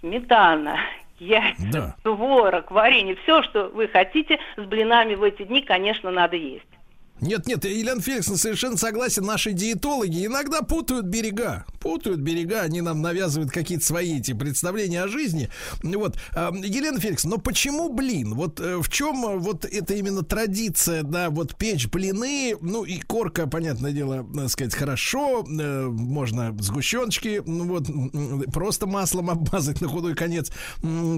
сметана, 0.00 0.78
яйца, 1.18 1.96
творог, 2.02 2.70
варенье, 2.70 3.16
все, 3.22 3.42
что 3.42 3.68
вы 3.68 3.88
хотите, 3.88 4.38
с 4.56 4.62
блинами 4.62 5.14
в 5.14 5.22
эти 5.22 5.42
дни, 5.44 5.62
конечно, 5.62 6.10
надо 6.10 6.36
есть. 6.36 6.66
Нет, 7.20 7.46
нет, 7.46 7.64
Елена 7.64 8.00
Феликсовна 8.00 8.38
совершенно 8.38 8.76
согласен. 8.76 9.24
Наши 9.24 9.52
диетологи 9.52 10.26
иногда 10.26 10.62
путают 10.62 11.06
берега. 11.06 11.64
Путают 11.80 12.20
берега, 12.20 12.62
они 12.62 12.80
нам 12.80 13.02
навязывают 13.02 13.50
какие-то 13.50 13.84
свои 13.84 14.18
эти 14.18 14.32
представления 14.32 15.02
о 15.02 15.08
жизни. 15.08 15.48
Вот, 15.82 16.16
а, 16.34 16.52
Елена 16.54 17.00
Феликсовна, 17.00 17.36
но 17.36 17.42
почему 17.42 17.92
блин? 17.92 18.34
Вот 18.34 18.60
э, 18.60 18.78
в 18.78 18.88
чем 18.88 19.24
э, 19.24 19.36
вот 19.36 19.64
это 19.64 19.94
именно 19.94 20.22
традиция, 20.22 21.02
да, 21.02 21.30
вот 21.30 21.56
печь 21.56 21.88
блины, 21.88 22.56
ну 22.60 22.84
и 22.84 23.00
корка, 23.00 23.46
понятное 23.46 23.92
дело, 23.92 24.22
надо 24.22 24.48
сказать, 24.48 24.74
хорошо, 24.74 25.44
э, 25.44 25.86
можно 25.86 26.54
сгущеночки, 26.58 27.42
ну 27.44 27.64
вот, 27.64 27.86
просто 28.52 28.86
маслом 28.86 29.30
обмазать 29.30 29.80
на 29.80 29.88
худой 29.88 30.14
конец, 30.14 30.52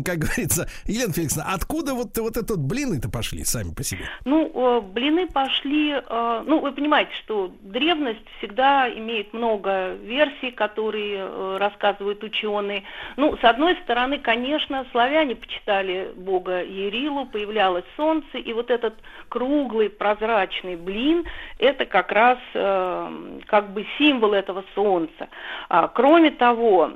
как 0.04 0.18
говорится. 0.18 0.68
Елена 0.86 1.12
Феликсовна, 1.12 1.52
откуда 1.52 1.94
вот, 1.94 2.16
вот 2.18 2.36
этот 2.36 2.58
блины-то 2.58 3.10
пошли 3.10 3.44
сами 3.44 3.72
по 3.74 3.82
себе? 3.82 4.04
Ну, 4.24 4.80
блины 4.80 5.26
пошли, 5.26 5.89
э, 5.90 6.42
ну, 6.46 6.60
вы 6.60 6.72
понимаете, 6.72 7.12
что 7.24 7.50
древность 7.60 8.24
всегда 8.38 8.88
имеет 8.88 9.32
много 9.32 9.94
версий, 9.94 10.50
которые 10.50 11.18
э, 11.18 11.56
рассказывают 11.58 12.22
ученые. 12.22 12.84
Ну, 13.16 13.36
с 13.36 13.44
одной 13.44 13.76
стороны, 13.84 14.18
конечно, 14.18 14.86
славяне 14.92 15.36
почитали 15.36 16.12
бога 16.16 16.62
Ерилу, 16.62 17.26
появлялось 17.26 17.84
солнце, 17.96 18.38
и 18.38 18.52
вот 18.52 18.70
этот 18.70 18.94
круглый 19.28 19.90
прозрачный 19.90 20.76
блин, 20.76 21.24
это 21.58 21.86
как 21.86 22.12
раз 22.12 22.38
э, 22.54 23.40
как 23.46 23.72
бы 23.72 23.86
символ 23.98 24.32
этого 24.32 24.64
солнца. 24.74 25.28
А, 25.68 25.88
кроме 25.88 26.30
того, 26.30 26.92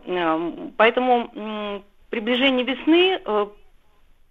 поэтому 0.77 1.83
приближение 2.11 2.65
весны 2.65 3.21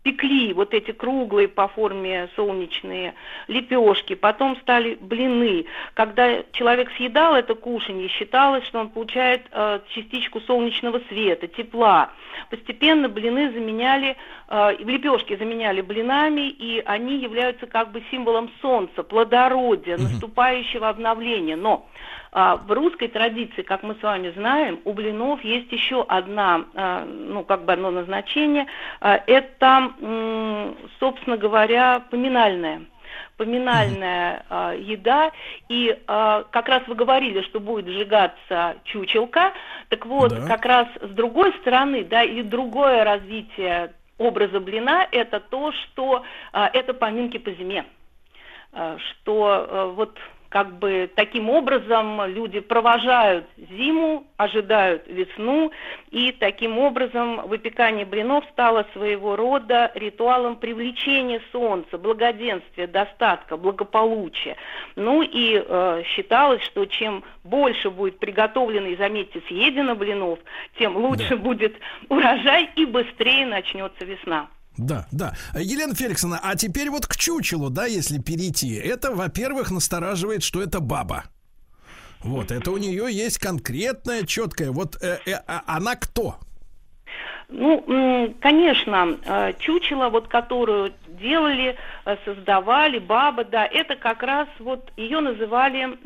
пекли 0.03 0.53
вот 0.53 0.73
эти 0.73 0.91
круглые 0.91 1.47
по 1.47 1.67
форме 1.69 2.29
солнечные 2.35 3.15
лепешки, 3.47 4.15
потом 4.15 4.57
стали 4.57 4.97
блины. 4.99 5.65
Когда 5.93 6.43
человек 6.51 6.91
съедал 6.97 7.35
это 7.35 7.55
кушанье, 7.55 8.09
считалось, 8.09 8.65
что 8.65 8.79
он 8.79 8.89
получает 8.89 9.43
э, 9.51 9.79
частичку 9.89 10.41
солнечного 10.41 11.01
света, 11.07 11.47
тепла. 11.47 12.11
Постепенно 12.49 13.07
блины 13.07 13.51
заменяли, 13.51 14.17
э, 14.49 14.75
лепешки 14.79 15.37
заменяли 15.37 15.81
блинами, 15.81 16.49
и 16.49 16.81
они 16.85 17.17
являются 17.17 17.65
как 17.65 17.91
бы 17.91 18.03
символом 18.11 18.51
солнца, 18.61 19.03
плодородия, 19.03 19.97
наступающего 19.97 20.89
обновления. 20.89 21.55
Но 21.55 21.87
в 22.33 22.71
русской 22.71 23.07
традиции, 23.07 23.61
как 23.61 23.83
мы 23.83 23.95
с 23.95 24.01
вами 24.01 24.31
знаем, 24.31 24.79
у 24.85 24.93
блинов 24.93 25.43
есть 25.43 25.71
еще 25.71 26.03
одна, 26.07 26.65
а, 26.73 27.05
ну, 27.05 27.43
как 27.43 27.65
бы 27.65 27.73
одно 27.73 27.91
назначение. 27.91 28.65
А, 29.01 29.21
Это, 29.27 29.91
собственно 30.99 31.37
говоря, 31.37 32.03
поминальная 32.09 32.81
поминальная 33.37 34.45
а, 34.49 34.73
еда, 34.73 35.31
и 35.67 35.97
а, 36.07 36.43
как 36.51 36.67
раз 36.69 36.83
вы 36.87 36.95
говорили, 36.95 37.41
что 37.41 37.59
будет 37.59 37.87
сжигаться 37.87 38.77
чучелка, 38.85 39.53
так 39.89 40.05
вот, 40.05 40.29
Да. 40.29 40.47
как 40.47 40.65
раз 40.65 40.87
с 41.01 41.09
другой 41.09 41.53
стороны, 41.61 42.03
да, 42.03 42.23
и 42.23 42.41
другое 42.43 43.03
развитие 43.03 43.93
образа 44.17 44.59
блина, 44.59 45.07
это 45.11 45.39
то, 45.39 45.71
что 45.71 46.23
а, 46.51 46.69
это 46.71 46.93
поминки 46.93 47.37
по 47.37 47.51
зиме 47.51 47.85
э, 48.71 48.97
что 48.99 49.67
э, 49.69 49.85
вот 49.95 50.17
как 50.53 50.77
бы 50.77 51.09
таким 51.15 51.49
образом 51.49 52.27
люди 52.27 52.59
провожают 52.59 53.47
зиму, 53.57 54.27
ожидают 54.37 55.07
весну, 55.07 55.71
и 56.11 56.31
таким 56.31 56.77
образом 56.77 57.47
выпекание 57.47 58.05
блинов 58.05 58.45
стало 58.51 58.85
своего 58.93 59.35
рода 59.35 59.91
ритуалом 59.95 60.57
привлечения 60.57 61.41
солнца, 61.51 61.97
благоденствия, 61.97 62.85
достатка, 62.85 63.57
благополучия. 63.57 64.55
Ну 64.95 65.23
и 65.23 65.59
э, 65.59 66.03
считалось, 66.05 66.61
что 66.61 66.85
чем 66.85 67.23
больше 67.43 67.89
будет 67.89 68.19
приготовлено 68.19 68.89
и, 68.89 68.95
заметьте, 68.95 69.41
съедено 69.47 69.95
блинов, 69.95 70.37
тем 70.77 70.95
лучше 70.97 71.35
будет 71.35 71.73
урожай 72.09 72.69
и 72.75 72.85
быстрее 72.85 73.47
начнется 73.47 74.05
весна. 74.05 74.49
Да, 74.77 75.07
да. 75.11 75.33
Елена 75.55 75.93
Феликсовна, 75.93 76.39
а 76.41 76.55
теперь 76.55 76.89
вот 76.89 77.05
к 77.05 77.15
чучелу, 77.15 77.69
да, 77.69 77.85
если 77.85 78.19
перейти. 78.19 78.73
Это, 78.75 79.11
во-первых, 79.11 79.71
настораживает, 79.71 80.43
что 80.43 80.61
это 80.61 80.79
баба. 80.79 81.25
Вот, 82.23 82.51
это 82.51 82.71
у 82.71 82.77
нее 82.77 83.07
есть 83.11 83.37
конкретная, 83.37 84.23
четкая. 84.23 84.71
Вот 84.71 84.97
э, 85.01 85.19
э, 85.25 85.33
а 85.45 85.63
она 85.67 85.95
кто? 85.95 86.37
Ну, 87.49 88.33
конечно, 88.41 89.17
э, 89.25 89.53
чучело, 89.59 90.09
вот 90.09 90.27
которую 90.27 90.93
делали, 91.19 91.75
э, 92.05 92.17
создавали, 92.25 92.97
баба, 92.99 93.43
да, 93.43 93.65
это 93.65 93.95
как 93.95 94.23
раз 94.23 94.47
вот 94.59 94.91
ее 94.97 95.19
называли 95.19 95.97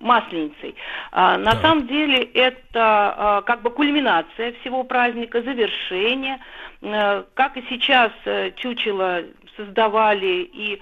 масленицей. 0.00 0.74
А, 1.12 1.38
На 1.38 1.52
самом 1.62 1.86
деле 1.86 2.22
это 2.22 3.40
э, 3.42 3.46
как 3.46 3.62
бы 3.62 3.70
кульминация 3.70 4.52
всего 4.60 4.84
праздника, 4.84 5.40
завершение. 5.40 6.38
Э, 6.86 7.24
Как 7.34 7.56
и 7.56 7.64
сейчас 7.68 8.12
э, 8.24 8.52
чучело 8.56 9.22
создавали 9.56 10.48
и 10.52 10.80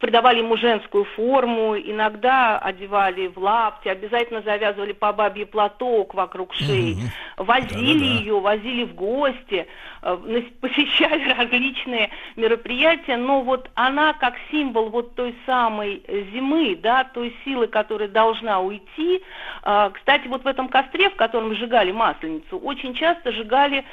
придавали 0.00 0.40
ему 0.40 0.58
женскую 0.58 1.04
форму, 1.04 1.78
иногда 1.78 2.58
одевали 2.58 3.28
в 3.28 3.38
лапти, 3.38 3.88
обязательно 3.88 4.42
завязывали 4.42 4.92
по 4.92 5.14
бабье 5.14 5.46
платок 5.46 6.12
вокруг 6.12 6.52
шеи, 6.52 6.98
возили 7.38 8.04
ее, 8.04 8.38
возили 8.38 8.84
в 8.84 8.94
гости, 8.94 9.66
посещали 10.60 11.32
различные 11.38 12.10
мероприятия, 12.36 13.16
но 13.16 13.42
вот 13.42 13.70
она 13.74 14.12
как 14.14 14.34
символ 14.50 14.90
вот 14.90 15.14
той 15.14 15.34
самой 15.46 16.02
зимы, 16.32 16.78
да, 16.80 17.04
той 17.04 17.34
силы, 17.44 17.66
которая 17.66 18.08
должна 18.08 18.60
уйти. 18.60 19.22
А, 19.62 19.90
Кстати, 19.90 20.28
вот 20.28 20.44
в 20.44 20.46
этом 20.46 20.68
костре, 20.68 21.10
в 21.10 21.16
котором 21.16 21.54
сжигали 21.54 21.92
масленицу, 21.92 22.58
очень 22.58 22.94
часто 22.94 23.32
сжигали 23.32 23.84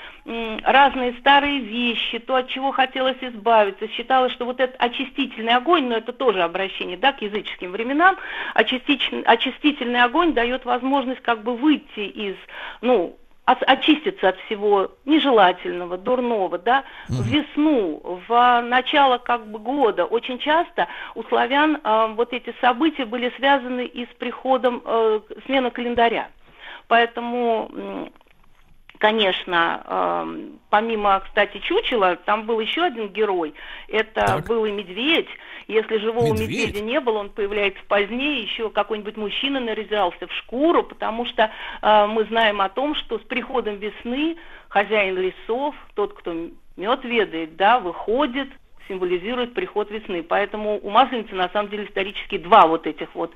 разные 0.64 1.14
старые 1.20 1.60
вещи, 1.60 2.20
то, 2.20 2.36
от 2.36 2.48
чего 2.48 2.72
хотелось 2.72 3.18
избавиться. 3.22 3.88
Считалось, 3.90 4.34
что 4.34 4.46
вот 4.46 4.60
этот 4.60 4.76
очистительный 4.80 5.54
огонь, 5.54 5.88
но 5.88 5.98
это 5.98 6.14
тоже 6.14 6.42
обращение 6.42 6.98
да, 6.98 7.12
к 7.12 7.22
языческим 7.22 7.72
временам, 7.72 8.18
очистительный 8.54 10.04
огонь 10.04 10.34
дает 10.34 10.66
возможность 10.66 11.22
как 11.22 11.44
бы 11.44 11.56
выйти 11.56 12.02
из, 12.02 12.36
ну, 12.82 13.18
очиститься 13.46 14.30
от 14.30 14.38
всего 14.42 14.92
нежелательного, 15.06 15.98
дурного, 15.98 16.58
да, 16.58 16.84
в 17.10 17.28
весну, 17.28 18.02
в 18.28 18.62
начало 18.62 19.18
как 19.18 19.48
бы 19.48 19.60
года. 19.60 20.06
Очень 20.06 20.40
часто 20.40 20.88
у 21.16 21.24
славян 21.24 21.78
э, 21.84 22.14
вот 22.16 22.32
эти 22.32 22.56
события 22.62 23.06
были 23.06 23.34
связаны 23.36 23.86
и 23.86 24.06
с 24.06 24.16
приходом 24.18 24.82
э, 24.86 25.20
смены 25.46 25.72
календаря. 25.72 26.30
Поэтому 26.88 28.10
конечно, 29.04 29.84
эм, 29.86 30.60
помимо, 30.70 31.20
кстати, 31.20 31.58
чучела, 31.60 32.16
там 32.16 32.46
был 32.46 32.62
еще 32.62 32.84
один 32.84 33.10
герой. 33.10 33.54
Это 33.90 34.42
был 34.48 34.64
и 34.64 34.72
медведь. 34.72 35.28
Если 35.68 35.98
живого 35.98 36.34
Медведь? 36.34 36.68
медведя 36.68 36.82
не 36.82 37.00
было, 37.00 37.20
он 37.20 37.30
появляется 37.30 37.82
позднее. 37.88 38.44
Еще 38.44 38.70
какой-нибудь 38.70 39.18
мужчина 39.18 39.60
наряжался 39.60 40.28
в 40.28 40.34
шкуру, 40.34 40.84
потому 40.84 41.26
что 41.26 41.52
э, 41.82 42.08
мы 42.08 42.26
знаем 42.26 42.62
о 42.62 42.70
том, 42.70 42.96
что 42.96 43.20
с 43.20 43.22
приходом 43.22 43.78
весны 43.78 44.38
хозяин 44.70 45.18
лесов, 45.18 45.76
тот, 45.96 46.14
кто 46.14 46.34
мед 46.76 47.04
ведает, 47.04 47.56
да, 47.56 47.80
выходит 47.80 48.50
символизирует 48.88 49.54
приход 49.54 49.90
весны. 49.92 50.24
Поэтому 50.24 50.80
у 50.82 50.90
Масленицы 50.90 51.36
на 51.36 51.50
самом 51.50 51.70
деле 51.70 51.86
исторически 51.86 52.38
два 52.38 52.68
вот 52.68 52.86
этих 52.88 53.14
вот 53.16 53.34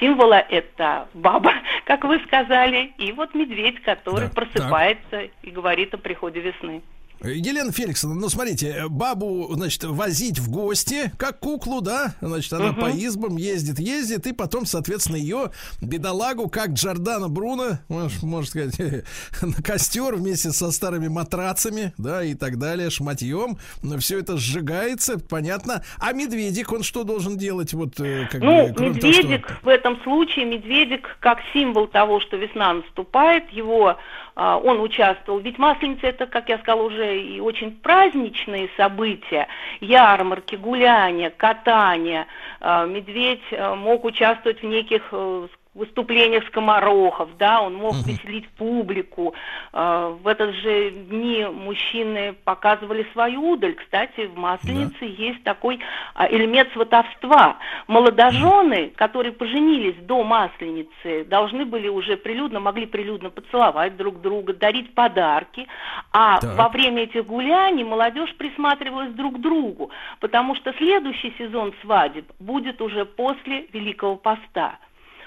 символа. 0.00 0.44
Это 0.48 1.08
баба, 1.14 1.52
как 1.84 2.04
вы 2.04 2.18
сказали, 2.20 2.92
и 2.98 3.12
вот 3.12 3.34
медведь, 3.34 3.82
который 3.82 4.28
Да, 4.28 4.34
просыпается 4.34 5.28
и 5.42 5.50
говорит 5.50 5.94
о 5.94 5.98
приходе 5.98 6.40
весны. 6.40 6.82
Елена 7.22 7.72
Феликсовна, 7.72 8.14
ну 8.14 8.28
смотрите, 8.28 8.68
э, 8.68 8.88
бабу, 8.88 9.48
значит, 9.54 9.84
возить 9.84 10.38
в 10.38 10.50
гости, 10.50 11.10
как 11.16 11.38
куклу, 11.40 11.80
да, 11.80 12.14
значит, 12.20 12.52
она 12.52 12.72
Мгм. 12.72 12.80
по 12.80 12.86
избам 12.90 13.36
ездит, 13.36 13.78
ездит, 13.78 14.26
и 14.26 14.32
потом, 14.32 14.66
соответственно, 14.66 15.16
ее 15.16 15.50
бедолагу, 15.80 16.48
как 16.48 16.70
Джордана 16.70 17.28
Бруно, 17.28 17.78
мож- 17.88 18.22
можно 18.24 18.46
сказать, 18.46 18.78
на 19.42 19.62
костер 19.62 20.14
вместе 20.14 20.50
со 20.50 20.70
старыми 20.70 21.08
матрацами, 21.08 21.92
да, 21.98 22.22
и 22.22 22.34
так 22.34 22.58
далее, 22.58 22.90
шматьем, 22.90 23.56
все 23.98 24.18
это 24.20 24.36
сжигается, 24.36 25.18
понятно. 25.18 25.82
А 25.98 26.12
медведик, 26.12 26.70
он 26.72 26.82
что 26.82 27.02
должен 27.04 27.36
делать, 27.38 27.72
вот, 27.72 27.98
э, 27.98 28.28
как 28.30 28.42
Ну, 28.42 28.68
бы, 28.68 28.74
кроме 28.74 29.00
того, 29.00 29.12
что- 29.12 29.22
медведик 29.22 29.58
в 29.62 29.68
этом 29.68 30.02
случае, 30.02 30.44
медведик 30.44 31.16
как 31.20 31.38
символ 31.52 31.86
того, 31.88 32.20
что 32.20 32.36
весна 32.36 32.74
наступает, 32.74 33.50
его 33.52 33.96
он 34.36 34.80
участвовал. 34.80 35.38
Ведь 35.40 35.58
Масленица 35.58 36.08
это, 36.08 36.26
как 36.26 36.50
я 36.50 36.58
сказала, 36.58 36.82
уже 36.82 37.18
и 37.18 37.40
очень 37.40 37.72
праздничные 37.72 38.68
события, 38.76 39.48
ярмарки, 39.80 40.56
гуляния, 40.56 41.30
катания. 41.30 42.26
А, 42.60 42.84
Медведь 42.84 43.40
а, 43.52 43.74
мог 43.74 44.04
участвовать 44.04 44.60
в 44.60 44.66
неких 44.66 45.08
э, 45.12 45.48
выступлениях 45.76 46.44
скоморохов, 46.46 47.28
да, 47.38 47.60
он 47.62 47.74
мог 47.74 47.94
веселить 48.06 48.48
публику. 48.50 49.34
А, 49.72 50.10
В 50.10 50.26
этот 50.26 50.54
же 50.56 50.90
дни 50.90 51.44
мужчины 51.46 52.34
показывали 52.44 53.06
свою 53.12 53.52
удаль. 53.52 53.74
Кстати, 53.74 54.26
в 54.26 54.36
Масленице 54.36 55.04
есть 55.04 55.42
такой 55.44 55.78
а, 56.14 56.26
элемент 56.28 56.72
сватовства. 56.72 57.58
Молодожены, 57.86 58.92
которые 58.96 59.32
поженились 59.32 59.96
до 59.96 60.22
Масленицы, 60.24 61.24
должны 61.24 61.64
были 61.64 61.88
уже 61.88 62.16
прилюдно, 62.16 62.60
могли 62.60 62.86
прилюдно 62.86 63.30
поцеловать 63.30 63.96
друг 63.96 64.20
друга, 64.20 64.54
дарить 64.54 64.94
подарки, 64.94 65.66
а 66.12 66.40
Так. 66.40 66.56
во 66.56 66.68
время 66.68 67.02
этих 67.02 67.26
гуляний 67.26 67.84
молодежь 67.84 68.34
присматривалась 68.36 69.12
друг 69.12 69.36
к 69.36 69.40
другу, 69.40 69.90
потому 70.20 70.54
что 70.54 70.72
следующий 70.74 71.34
сезон 71.38 71.72
свадеб 71.82 72.24
будет 72.38 72.80
уже 72.80 73.04
после 73.04 73.66
Великого 73.72 74.16
Поста. 74.16 74.78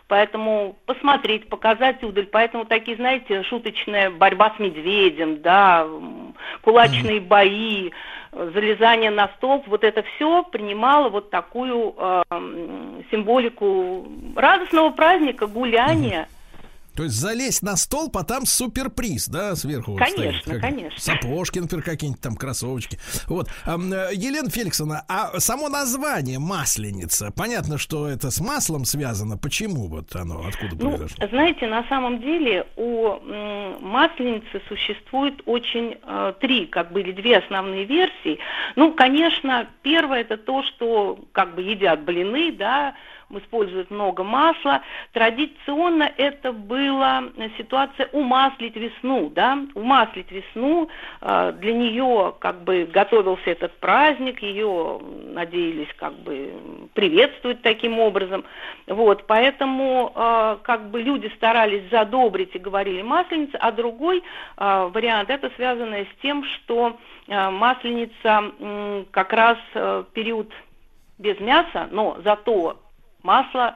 Поэтому 0.09 0.75
посмотреть, 0.87 1.47
показать 1.49 2.03
удаль. 2.03 2.25
Поэтому 2.25 2.65
такие, 2.65 2.97
знаете, 2.97 3.43
шуточная 3.43 4.09
борьба 4.09 4.51
с 4.57 4.59
медведем, 4.59 5.43
да, 5.43 5.87
кулачные 6.63 7.21
бои, 7.21 7.91
залезание 8.31 9.11
на 9.11 9.27
столб, 9.37 9.67
вот 9.67 9.83
это 9.83 10.01
все 10.01 10.43
принимало 10.43 11.09
вот 11.09 11.29
такую 11.29 11.93
э, 11.95 12.23
символику 13.11 14.07
радостного 14.35 14.89
праздника, 14.89 15.45
гуляния. 15.45 16.27
То 16.99 17.05
есть 17.05 17.15
залезть 17.15 17.61
на 17.63 17.77
стол, 17.77 18.11
а 18.13 18.25
там 18.25 18.45
суперприз, 18.45 19.29
да, 19.29 19.55
сверху. 19.55 19.95
Конечно, 19.95 20.41
стоит. 20.41 20.59
Конечно. 20.59 20.99
Сапожки, 20.99 21.59
например, 21.59 21.85
какие-нибудь 21.85 22.21
там 22.21 22.35
кроссовочки. 22.35 22.99
Вот. 23.29 23.47
Э, 23.65 23.77
Елена 24.11 24.49
Феликсовна, 24.49 25.05
а 25.07 25.39
само 25.39 25.69
название 25.69 26.39
масленица, 26.39 27.31
понятно, 27.33 27.77
что 27.77 28.05
это 28.09 28.31
с 28.31 28.41
маслом 28.41 28.83
связано. 28.83 29.37
Почему 29.37 29.87
вот 29.87 30.13
оно, 30.13 30.45
откуда 30.45 30.75
Ну, 30.75 30.89
произошло? 30.97 31.27
знаете, 31.29 31.67
на 31.67 31.85
самом 31.87 32.19
деле 32.19 32.67
у 32.75 33.17
масленицы 33.79 34.61
существует 34.67 35.41
очень 35.45 35.97
э, 36.03 36.33
три, 36.41 36.65
как 36.65 36.91
бы, 36.91 36.99
или 36.99 37.13
две 37.13 37.37
основные 37.37 37.85
версии. 37.85 38.39
Ну, 38.75 38.91
конечно, 38.93 39.69
первое 39.83 40.19
это 40.19 40.35
то, 40.35 40.63
что 40.63 41.17
как 41.31 41.55
бы 41.55 41.61
едят 41.61 42.03
блины, 42.03 42.51
да, 42.51 42.93
используют 43.31 43.91
много 43.91 44.23
масла. 44.23 44.81
Традиционно 45.13 46.11
это 46.17 46.51
была 46.51 47.23
ситуация 47.57 48.07
умаслить 48.11 48.75
весну, 48.75 49.29
да, 49.29 49.59
умаслить 49.75 50.31
весну. 50.31 50.89
Э, 51.21 51.53
Для 51.53 51.73
нее 51.73 52.33
как 52.39 52.63
бы 52.63 52.89
готовился 52.91 53.51
этот 53.51 53.77
праздник, 53.79 54.41
ее 54.41 54.99
надеялись 55.33 55.93
как 55.97 56.13
бы 56.19 56.53
приветствовать 56.93 57.61
таким 57.61 57.99
образом. 57.99 58.43
Вот, 58.87 59.25
поэтому 59.27 60.11
э, 60.15 60.57
как 60.63 60.89
бы 60.89 61.01
люди 61.01 61.31
старались 61.35 61.89
задобрить 61.91 62.55
и 62.55 62.59
говорили 62.59 63.01
масленица, 63.01 63.57
а 63.59 63.71
другой 63.71 64.23
э, 64.57 64.89
вариант 64.93 65.29
это 65.29 65.51
связано 65.55 65.97
с 65.97 66.21
тем, 66.21 66.43
что 66.43 66.97
масленица 67.27 68.51
как 69.11 69.33
раз 69.33 69.57
э, 69.75 70.03
период 70.13 70.51
без 71.17 71.39
мяса, 71.39 71.87
но 71.91 72.17
зато 72.23 72.79
масло, 73.23 73.75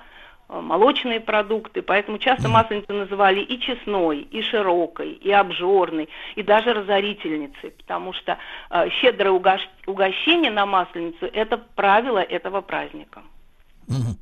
э, 0.49 0.59
молочные 0.59 1.19
продукты, 1.19 1.81
поэтому 1.81 2.17
часто 2.17 2.49
масленицу 2.49 2.93
называли 2.93 3.39
и 3.41 3.59
честной, 3.59 4.19
и 4.19 4.41
широкой, 4.41 5.11
и 5.11 5.31
обжорной, 5.31 6.09
и 6.35 6.43
даже 6.43 6.73
разорительницей, 6.73 7.71
потому 7.71 8.13
что 8.13 8.37
э, 8.69 8.89
щедрое 9.01 9.33
угощ- 9.33 9.69
угощение 9.87 10.51
на 10.51 10.65
масленицу– 10.65 11.25
это 11.33 11.57
правило 11.57 12.19
этого 12.19 12.61
праздника. 12.61 13.21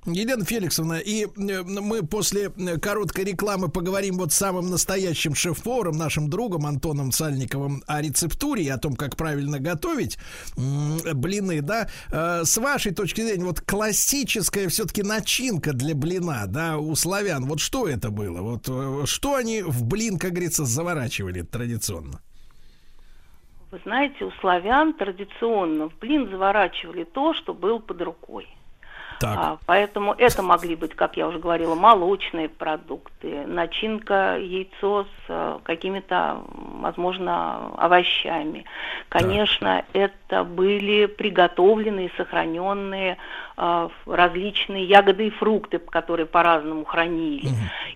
Елена 0.06 0.44
Феликсовна, 0.46 1.00
и 1.00 1.26
э, 1.26 1.64
мы 1.64 2.04
после 2.04 2.50
короткой 2.50 3.26
рекламы 3.26 3.70
поговорим 3.70 4.18
вот 4.18 4.32
с 4.32 4.36
самым 4.36 4.70
настоящим 4.70 5.36
шеф-поваром, 5.36 5.98
нашим 5.98 6.30
другом 6.30 6.66
Антоном 6.66 7.12
Сальниковым 7.12 7.84
о 7.88 8.02
рецептуре 8.02 8.64
и 8.64 8.70
о 8.70 8.78
том, 8.78 8.96
как 8.96 9.16
правильно 9.16 9.60
готовить 9.60 10.18
блины, 10.56 11.62
да. 11.62 11.88
Э, 12.12 12.44
С 12.44 12.58
вашей 12.58 12.94
точки 12.94 13.22
зрения, 13.22 13.46
вот 13.46 13.62
классическая 13.62 14.68
все-таки 14.70 15.04
начинка 15.04 15.74
для 15.74 15.96
блина, 15.96 16.46
да, 16.48 16.78
у 16.78 16.96
славян, 16.96 17.46
вот 17.46 17.60
что 17.60 17.88
это 17.88 18.10
было? 18.10 18.42
Вот 18.42 18.68
э, 18.68 19.06
что 19.06 19.36
они 19.36 19.62
в 19.62 19.84
блин, 19.86 20.18
как 20.18 20.32
говорится, 20.32 20.66
заворачивали 20.66 21.42
традиционно? 21.42 22.22
Вы 23.72 23.80
знаете, 23.86 24.26
у 24.26 24.32
славян 24.42 24.94
традиционно 24.94 25.90
в 25.90 25.98
блин 26.00 26.30
заворачивали 26.30 27.06
то, 27.06 27.34
что 27.34 27.54
было 27.54 27.80
под 27.80 28.02
рукой. 28.02 28.48
Так. 29.22 29.38
А, 29.38 29.58
поэтому 29.68 30.14
это 30.18 30.42
могли 30.42 30.76
быть, 30.76 30.96
как 30.96 31.16
я 31.16 31.28
уже 31.28 31.38
говорила, 31.38 31.76
молочные 31.76 32.50
продукты, 32.50 33.46
начинка, 33.46 34.38
яйцо 34.40 35.04
с 35.04 35.26
э, 35.30 35.60
какими-то, 35.64 36.42
возможно, 36.82 37.72
овощами. 37.78 38.66
Конечно, 39.10 39.86
это 39.94 40.44
были 40.44 41.06
приготовленные, 41.06 42.10
сохраненные 42.18 43.18
различные 44.06 44.86
ягоды 44.86 45.28
и 45.28 45.30
фрукты, 45.30 45.78
которые 45.78 46.26
по-разному 46.26 46.84
хранили. 46.84 47.50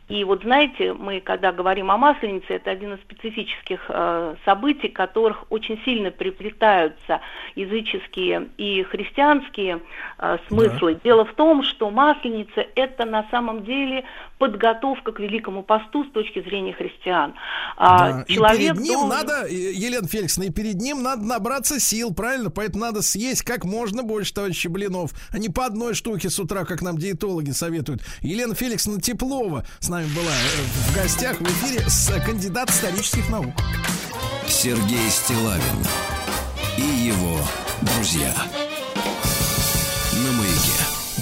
И 0.07 0.23
вот 0.23 0.43
знаете, 0.43 0.93
мы 0.93 1.19
когда 1.19 1.51
говорим 1.51 1.89
о 1.89 1.97
масленице, 1.97 2.53
это 2.53 2.69
один 2.69 2.93
из 2.93 2.99
специфических 3.01 3.85
э, 3.89 4.35
событий, 4.45 4.89
которых 4.89 5.45
очень 5.49 5.81
сильно 5.83 6.11
приплетаются 6.11 7.21
языческие 7.55 8.49
и 8.57 8.83
христианские 8.83 9.79
э, 10.19 10.37
смыслы. 10.47 10.99
Дело 11.03 11.25
в 11.25 11.33
том, 11.33 11.63
что 11.63 11.89
масленица 11.89 12.65
это 12.75 13.05
на 13.05 13.25
самом 13.31 13.63
деле 13.63 14.03
подготовка 14.37 15.11
к 15.11 15.19
Великому 15.19 15.63
посту 15.63 16.03
с 16.05 16.11
точки 16.11 16.41
зрения 16.41 16.73
христиан. 16.73 17.33
А, 17.77 18.11
Да, 18.11 18.21
и 18.27 18.33
человек 18.33 18.75
перед 18.75 18.77
ним 18.79 18.99
должен- 18.99 19.09
надо, 19.09 19.47
Елена 19.47 20.07
Феликсовна, 20.07 20.47
и 20.47 20.51
перед 20.51 20.75
ним 20.75 21.01
надо 21.03 21.23
набраться 21.23 21.79
сил, 21.79 22.13
правильно? 22.13 22.49
Поэтому 22.49 22.85
надо 22.85 23.01
съесть 23.01 23.43
как 23.43 23.63
можно 23.65 24.03
больше, 24.03 24.33
товарищи 24.33 24.67
блинов, 24.67 25.11
а 25.31 25.37
не 25.39 25.49
по 25.49 25.65
одной 25.65 25.93
штуке 25.93 26.29
с 26.29 26.39
утра, 26.39 26.65
как 26.65 26.81
нам 26.81 26.97
диетологи 26.97 27.51
советуют. 27.51 28.01
Елена 28.21 28.55
Феликсовна 28.55 29.01
Теплова 29.01 29.65
с 29.79 29.89
нами 29.89 30.07
была 30.15 30.31
э, 30.31 30.91
в 30.91 30.95
гостях 30.95 31.39
в 31.39 31.43
эфире 31.43 31.81
с 31.87 32.09
э, 32.09 32.19
кандидат 32.25 32.69
исторических 32.69 33.29
наук. 33.29 33.53
Сергей 34.47 35.09
Стилавин 35.09 35.85
и 36.77 36.81
его 36.81 37.37
друзья. 37.81 38.33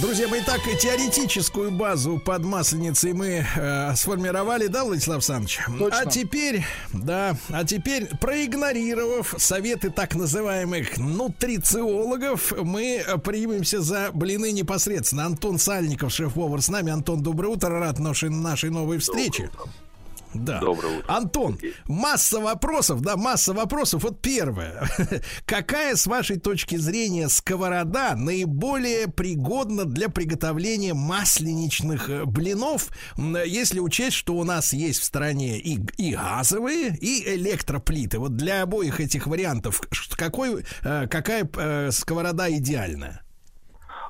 Друзья 0.03 0.27
мои, 0.27 0.41
так 0.41 0.59
и 0.67 0.75
теоретическую 0.77 1.71
базу 1.71 2.19
под 2.19 2.43
масленицей 2.43 3.13
мы 3.13 3.45
э, 3.55 3.95
сформировали, 3.95 4.67
да, 4.67 4.84
Владислав 4.84 5.15
Александрович? 5.15 5.61
Точно. 5.80 5.97
А 5.97 6.05
теперь, 6.05 6.65
да, 6.91 7.38
а 7.47 7.63
теперь, 7.63 8.07
проигнорировав 8.19 9.34
советы 9.38 9.91
так 9.91 10.15
называемых 10.15 10.97
нутрициологов, 10.97 12.51
мы 12.51 12.97
э, 12.97 13.17
примемся 13.17 13.81
за 13.81 14.09
блины 14.13 14.51
непосредственно. 14.51 15.25
Антон 15.25 15.57
Сальников, 15.57 16.11
шеф-повар 16.11 16.61
с 16.61 16.67
нами. 16.67 16.91
Антон, 16.91 17.23
доброе 17.23 17.47
утро, 17.47 17.69
рад 17.69 17.97
нашей, 17.99 18.30
нашей 18.30 18.71
новой 18.71 18.97
встрече. 18.97 19.51
Да. 20.34 20.60
Доброе 20.60 20.99
утро. 20.99 21.15
Антон, 21.15 21.60
масса 21.85 22.39
вопросов, 22.39 23.01
да, 23.01 23.18
масса 23.18 23.53
вопросов. 23.53 24.03
Вот 24.03 24.22
первое. 24.22 24.89
Какая, 25.45 25.95
с 25.95 26.07
вашей 26.07 26.39
точки 26.39 26.76
зрения, 26.76 27.30
сковорода 27.30 28.15
наиболее 28.15 29.07
пригодна 29.07 29.85
для 29.85 30.10
приготовления 30.10 30.93
масленичных 30.93 32.10
э, 32.10 32.26
блинов, 32.26 32.89
если 33.18 33.80
учесть, 33.80 34.18
что 34.18 34.35
у 34.35 34.43
нас 34.43 34.73
есть 34.73 35.01
в 35.01 35.03
стране 35.03 35.60
и, 35.60 35.80
и 35.97 36.15
газовые, 36.15 36.95
и 36.97 37.35
электроплиты? 37.35 38.19
Вот 38.19 38.35
для 38.35 38.64
обоих 38.64 38.99
этих 38.99 39.27
вариантов 39.27 39.81
какой, 40.15 40.65
э, 40.84 41.07
какая 41.07 41.49
э, 41.55 41.91
сковорода 41.91 42.51
идеальная? 42.51 43.23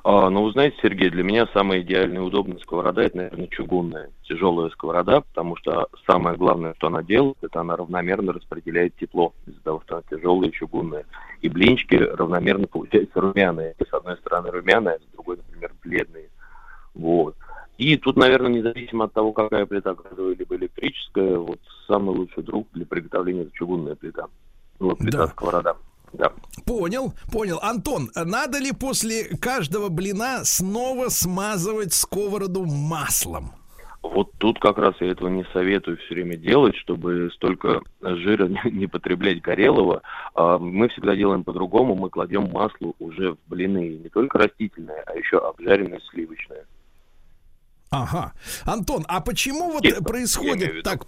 А, 0.06 0.28
ну, 0.28 0.44
вы 0.44 0.52
знаете, 0.52 0.76
Сергей, 0.82 1.08
для 1.08 1.22
меня 1.22 1.48
самая 1.54 1.80
идеальная 1.80 2.18
и 2.20 2.24
удобная 2.24 2.58
сковорода, 2.58 3.00
это, 3.00 3.16
наверное, 3.16 3.46
чугунная, 3.46 4.10
тяжелая 4.24 4.68
сковорода, 4.68 5.22
потому 5.22 5.56
что 5.56 5.88
самое 6.06 6.36
главное, 6.36 6.74
что 6.74 6.88
она 6.88 7.02
делает, 7.02 7.38
это 7.40 7.60
она 7.60 7.74
равномерно 7.74 8.34
распределяет 8.34 8.94
тепло, 8.96 9.32
из-за 9.46 9.60
того, 9.62 9.82
что 9.86 9.96
она 9.96 10.04
тяжелая 10.10 10.50
и 10.50 10.52
чугунная. 10.52 11.06
И 11.40 11.48
блинчики 11.48 11.94
равномерно 11.94 12.66
получаются 12.66 13.18
румяные. 13.18 13.74
С 13.78 13.94
одной 13.94 14.18
стороны 14.18 14.50
румяные, 14.50 14.96
а 14.96 14.98
с 14.98 15.14
другой, 15.14 15.38
например, 15.38 15.72
бледные. 15.82 16.28
Вот. 16.92 17.34
И 17.78 17.96
тут, 17.96 18.16
наверное, 18.16 18.50
независимо 18.50 19.06
от 19.06 19.14
того, 19.14 19.32
какая 19.32 19.64
плита 19.64 19.94
газовая 19.94 20.36
либо 20.36 20.54
электрическая, 20.56 21.38
вот 21.38 21.60
самый 21.86 22.14
лучший 22.14 22.42
друг 22.42 22.68
для 22.74 22.84
приготовления 22.84 23.42
это 23.42 23.52
чугунная 23.54 23.94
плита. 23.94 24.26
Ну, 24.80 24.90
Вот 24.90 24.98
плита 24.98 25.18
Да. 25.18 25.26
сковорода. 25.28 25.76
Да. 26.14 26.32
Понял, 26.64 27.12
понял. 27.32 27.58
Антон, 27.60 28.10
надо 28.14 28.58
ли 28.58 28.72
после 28.72 29.24
каждого 29.24 29.88
блина 29.88 30.44
снова 30.44 31.08
смазывать 31.08 31.92
сковороду 31.92 32.64
маслом? 32.64 33.52
Вот 34.02 34.32
тут 34.38 34.60
как 34.60 34.76
раз 34.76 34.94
я 35.00 35.08
этого 35.08 35.28
не 35.28 35.44
советую 35.52 35.96
все 35.96 36.14
время 36.14 36.36
делать, 36.36 36.76
чтобы 36.76 37.30
столько 37.34 37.80
жира 38.02 38.48
не, 38.70 38.86
потреблять 38.86 39.40
горелого. 39.40 40.02
А, 40.34 40.58
Мы 40.58 40.88
всегда 40.90 41.16
делаем 41.16 41.42
по-другому, 41.42 41.94
мы 41.94 42.10
кладем 42.10 42.50
масло 42.52 42.92
уже 42.98 43.32
в 43.32 43.38
блины, 43.46 43.98
не 44.02 44.08
только 44.10 44.38
растительное, 44.38 45.02
а 45.06 45.16
еще 45.16 45.38
обжаренное 45.38 46.00
сливочное. 46.10 46.66
Ага. 47.94 48.32
Антон, 48.64 49.04
а 49.08 49.20
почему 49.20 49.70
вот 49.72 49.84
я 49.84 50.00
в 50.00 50.04
происходит 50.04 50.72
виду. 50.72 50.82
так? 50.82 51.06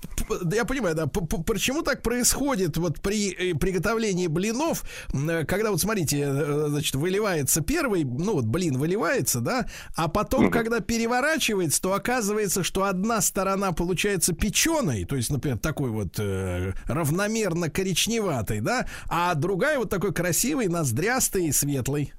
Я 0.52 0.64
понимаю, 0.64 0.94
да. 0.94 1.06
Почему 1.06 1.82
так 1.82 2.02
происходит 2.02 2.76
вот 2.76 3.00
при 3.00 3.32
э, 3.32 3.54
приготовлении 3.58 4.28
блинов, 4.28 4.84
э, 5.12 5.44
когда 5.44 5.70
вот 5.72 5.80
смотрите, 5.80 6.20
э, 6.20 6.66
значит, 6.68 6.94
выливается 6.94 7.60
первый, 7.60 8.04
ну 8.04 8.34
вот 8.34 8.44
блин 8.44 8.78
выливается, 8.78 9.40
да, 9.40 9.66
а 9.96 10.08
потом, 10.08 10.44
Мгм. 10.44 10.52
когда 10.52 10.80
переворачивается, 10.80 11.82
то 11.82 11.92
оказывается, 11.94 12.62
что 12.62 12.84
одна 12.84 13.20
сторона 13.20 13.72
получается 13.72 14.32
печеной, 14.32 15.04
то 15.04 15.16
есть, 15.16 15.30
например, 15.30 15.58
такой 15.58 15.90
вот 15.90 16.18
э, 16.18 16.72
равномерно 16.86 17.68
коричневатой, 17.68 18.60
да, 18.60 18.86
а 19.08 19.34
другая 19.34 19.78
вот 19.78 19.90
такой 19.90 20.12
красивый, 20.12 20.68
ноздрястый 20.68 21.46
и 21.46 21.52
светлый. 21.52 22.12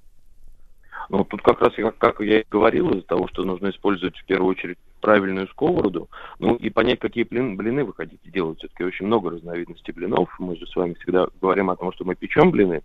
Ну, 1.10 1.24
тут 1.24 1.42
как 1.42 1.62
раз, 1.62 1.78
я- 1.78 1.92
как 1.92 2.20
я 2.20 2.42
и 2.42 2.46
говорил, 2.50 2.90
из-за 2.92 3.04
того, 3.04 3.28
что 3.28 3.44
нужно 3.44 3.70
использовать 3.70 4.18
в 4.18 4.26
первую 4.26 4.52
очередь 4.52 4.78
правильную 5.02 5.48
сковороду, 5.48 6.10
ну 6.40 6.56
и 6.56 6.70
понять, 6.70 7.00
какие 7.00 7.24
блин- 7.24 7.56
блины 7.56 7.86
вы 7.86 7.94
хотите 7.94 8.30
делать. 8.30 8.60
Все-таки 8.60 8.84
очень 8.84 9.06
много 9.06 9.30
разновидностей 9.30 9.94
блинов. 9.94 10.30
Мы 10.40 10.56
же 10.58 10.68
с 10.68 10.76
вами 10.76 10.96
всегда 10.96 11.28
говорим 11.42 11.70
о 11.70 11.76
том, 11.78 11.94
что 11.94 12.04
мы 12.04 12.16
печем 12.16 12.52
блины. 12.52 12.82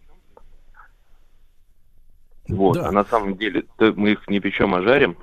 Вот, 2.48 2.74
Да. 2.74 2.88
а 2.88 2.92
на 2.92 3.04
самом 3.04 3.36
деле 3.36 3.64
мы 3.78 4.12
их 4.12 4.28
не 4.28 4.40
печем, 4.40 4.74
а 4.74 4.82
жарим. 4.82 5.16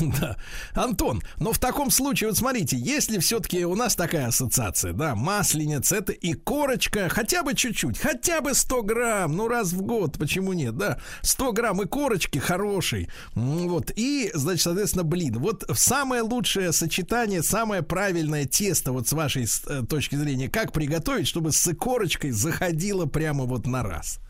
Да. 0.00 0.36
Антон, 0.74 1.22
но 1.38 1.52
в 1.52 1.58
таком 1.58 1.90
случае, 1.90 2.28
вот 2.28 2.38
смотрите, 2.38 2.76
если 2.76 3.18
все-таки 3.18 3.64
у 3.64 3.74
нас 3.74 3.96
такая 3.96 4.28
ассоциация, 4.28 4.92
да, 4.92 5.14
масленица, 5.14 5.96
это 5.96 6.12
и 6.12 6.34
корочка, 6.34 7.08
хотя 7.08 7.42
бы 7.42 7.54
чуть-чуть, 7.54 7.98
хотя 7.98 8.40
бы 8.40 8.54
100 8.54 8.82
грамм, 8.82 9.36
ну 9.36 9.48
раз 9.48 9.72
в 9.72 9.82
год, 9.82 10.18
почему 10.18 10.52
нет, 10.52 10.76
да, 10.76 10.98
100 11.22 11.52
грамм 11.52 11.82
и 11.82 11.86
корочки 11.86 12.38
хорошей, 12.38 13.08
М, 13.34 13.68
вот, 13.68 13.92
и, 13.96 14.30
значит, 14.34 14.62
соответственно, 14.62 15.04
блин, 15.04 15.38
вот 15.38 15.64
самое 15.74 16.22
лучшее 16.22 16.72
сочетание, 16.72 17.42
самое 17.42 17.82
правильное 17.82 18.46
тесто, 18.46 18.92
вот 18.92 19.08
с 19.08 19.12
вашей 19.12 19.46
э, 19.66 19.82
точки 19.88 20.16
зрения, 20.16 20.48
как 20.48 20.72
приготовить, 20.72 21.26
чтобы 21.28 21.52
с 21.52 21.74
корочкой 21.74 22.30
заходило 22.30 23.06
прямо 23.06 23.44
вот 23.44 23.66
на 23.66 23.82
раз? 23.82 24.20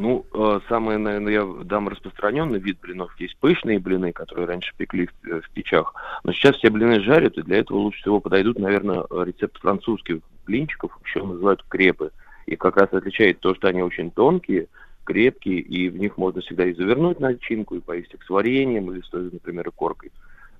Ну, 0.00 0.24
э, 0.32 0.60
самый, 0.66 0.96
наверное, 0.96 1.32
я 1.34 1.64
дам 1.64 1.86
распространенный 1.86 2.58
вид 2.58 2.80
блинов. 2.80 3.14
Есть 3.20 3.36
пышные 3.36 3.78
блины, 3.78 4.12
которые 4.12 4.46
раньше 4.46 4.72
пекли 4.74 5.08
в, 5.08 5.28
э, 5.28 5.42
в 5.42 5.50
печах. 5.50 5.92
Но 6.24 6.32
сейчас 6.32 6.56
все 6.56 6.70
блины 6.70 7.02
жарят, 7.02 7.36
и 7.36 7.42
для 7.42 7.58
этого 7.58 7.76
лучше 7.76 8.00
всего 8.00 8.18
подойдут, 8.18 8.58
наверное, 8.58 9.04
рецепт 9.10 9.60
французских 9.60 10.20
блинчиков, 10.46 10.98
еще 11.04 11.22
называют 11.22 11.62
крепы. 11.68 12.12
И 12.46 12.56
как 12.56 12.78
раз 12.78 12.90
отличает 12.94 13.40
то, 13.40 13.54
что 13.54 13.68
они 13.68 13.82
очень 13.82 14.10
тонкие, 14.10 14.68
крепкие, 15.04 15.60
и 15.60 15.90
в 15.90 15.98
них 15.98 16.16
можно 16.16 16.40
всегда 16.40 16.64
и 16.64 16.72
завернуть 16.72 17.20
начинку, 17.20 17.74
и 17.74 17.80
поесть 17.80 18.14
их 18.14 18.22
с 18.24 18.30
вареньем, 18.30 18.90
или 18.90 19.02
с 19.02 19.08
той, 19.10 19.28
например, 19.30 19.70
коркой, 19.70 20.12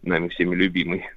нами 0.03 0.29
всеми 0.29 0.55
любимой. 0.55 1.09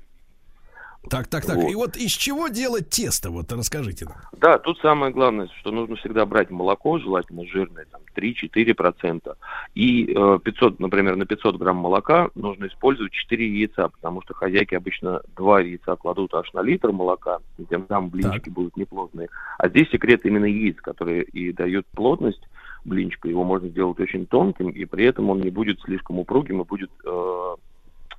Так, 1.09 1.27
так, 1.27 1.45
так. 1.45 1.55
Вот. 1.55 1.69
И 1.69 1.75
вот 1.75 1.97
из 1.97 2.11
чего 2.11 2.47
делать 2.47 2.89
тесто? 2.89 3.29
Вот 3.29 3.51
расскажите 3.51 4.05
нам. 4.05 4.17
Да, 4.33 4.57
тут 4.57 4.79
самое 4.79 5.11
главное, 5.11 5.49
что 5.59 5.71
нужно 5.71 5.95
всегда 5.97 6.25
брать 6.25 6.49
молоко, 6.49 6.97
желательно 6.99 7.45
жирное, 7.45 7.85
там 7.91 8.01
3-4%. 8.15 9.35
И 9.75 10.13
э, 10.15 10.39
500, 10.43 10.79
например, 10.79 11.15
на 11.15 11.25
500 11.25 11.57
грамм 11.57 11.77
молока 11.77 12.29
нужно 12.35 12.67
использовать 12.67 13.11
4 13.11 13.47
яйца, 13.47 13.89
потому 13.89 14.21
что 14.21 14.33
хозяйки 14.33 14.75
обычно 14.75 15.21
2 15.35 15.61
яйца 15.61 15.95
кладут 15.95 16.33
аж 16.33 16.51
на 16.53 16.61
литр 16.61 16.91
молока, 16.91 17.39
и 17.57 17.65
тем 17.65 17.85
самым 17.87 18.09
блинчики 18.09 18.49
будут 18.49 18.77
неплотные. 18.77 19.27
А 19.57 19.67
здесь 19.67 19.89
секрет 19.89 20.21
именно 20.25 20.45
яиц, 20.45 20.77
которые 20.77 21.23
и 21.23 21.51
дают 21.51 21.85
плотность 21.87 22.41
блинчика. 22.85 23.27
Его 23.27 23.43
можно 23.43 23.69
сделать 23.69 23.99
очень 23.99 24.25
тонким, 24.25 24.69
и 24.69 24.85
при 24.85 25.05
этом 25.05 25.29
он 25.29 25.41
не 25.41 25.49
будет 25.49 25.79
слишком 25.81 26.19
упругим 26.19 26.61
и 26.61 26.65
будет 26.65 26.91
э, 27.05 27.55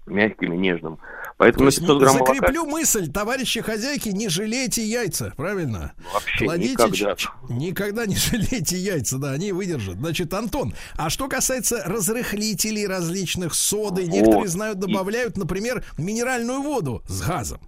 мягким 0.07 0.53
и 0.53 0.57
нежным. 0.57 0.99
Поэтому 1.37 1.59
То 1.59 1.65
на 1.65 1.69
есть 1.69 1.81
500 1.81 2.01
грамм 2.01 2.15
молока... 2.15 2.35
закреплю 2.35 2.65
мысль, 2.67 3.11
товарищи 3.11 3.61
хозяйки, 3.61 4.11
не 4.11 4.29
жалейте 4.29 4.85
яйца, 4.85 5.33
правильно? 5.37 5.93
Вообще 6.13 6.45
Кладите 6.45 6.73
никогда. 6.75 7.17
ч- 7.17 7.29
никогда 7.49 8.07
не 8.07 8.15
жалейте 8.17 8.77
яйца, 8.77 9.19
да, 9.19 9.33
они 9.33 9.51
выдержат. 9.53 9.97
Значит, 9.97 10.33
Антон, 10.33 10.75
а 10.97 11.11
что 11.11 11.27
касается 11.29 11.83
разрыхлителей 11.85 12.87
различных 12.87 13.55
соды, 13.55 14.07
некоторые 14.07 14.49
знают 14.49 14.79
добавляют, 14.79 15.37
например, 15.37 15.85
минеральную 15.99 16.63
воду 16.63 17.03
с 17.09 17.21
газом. 17.23 17.61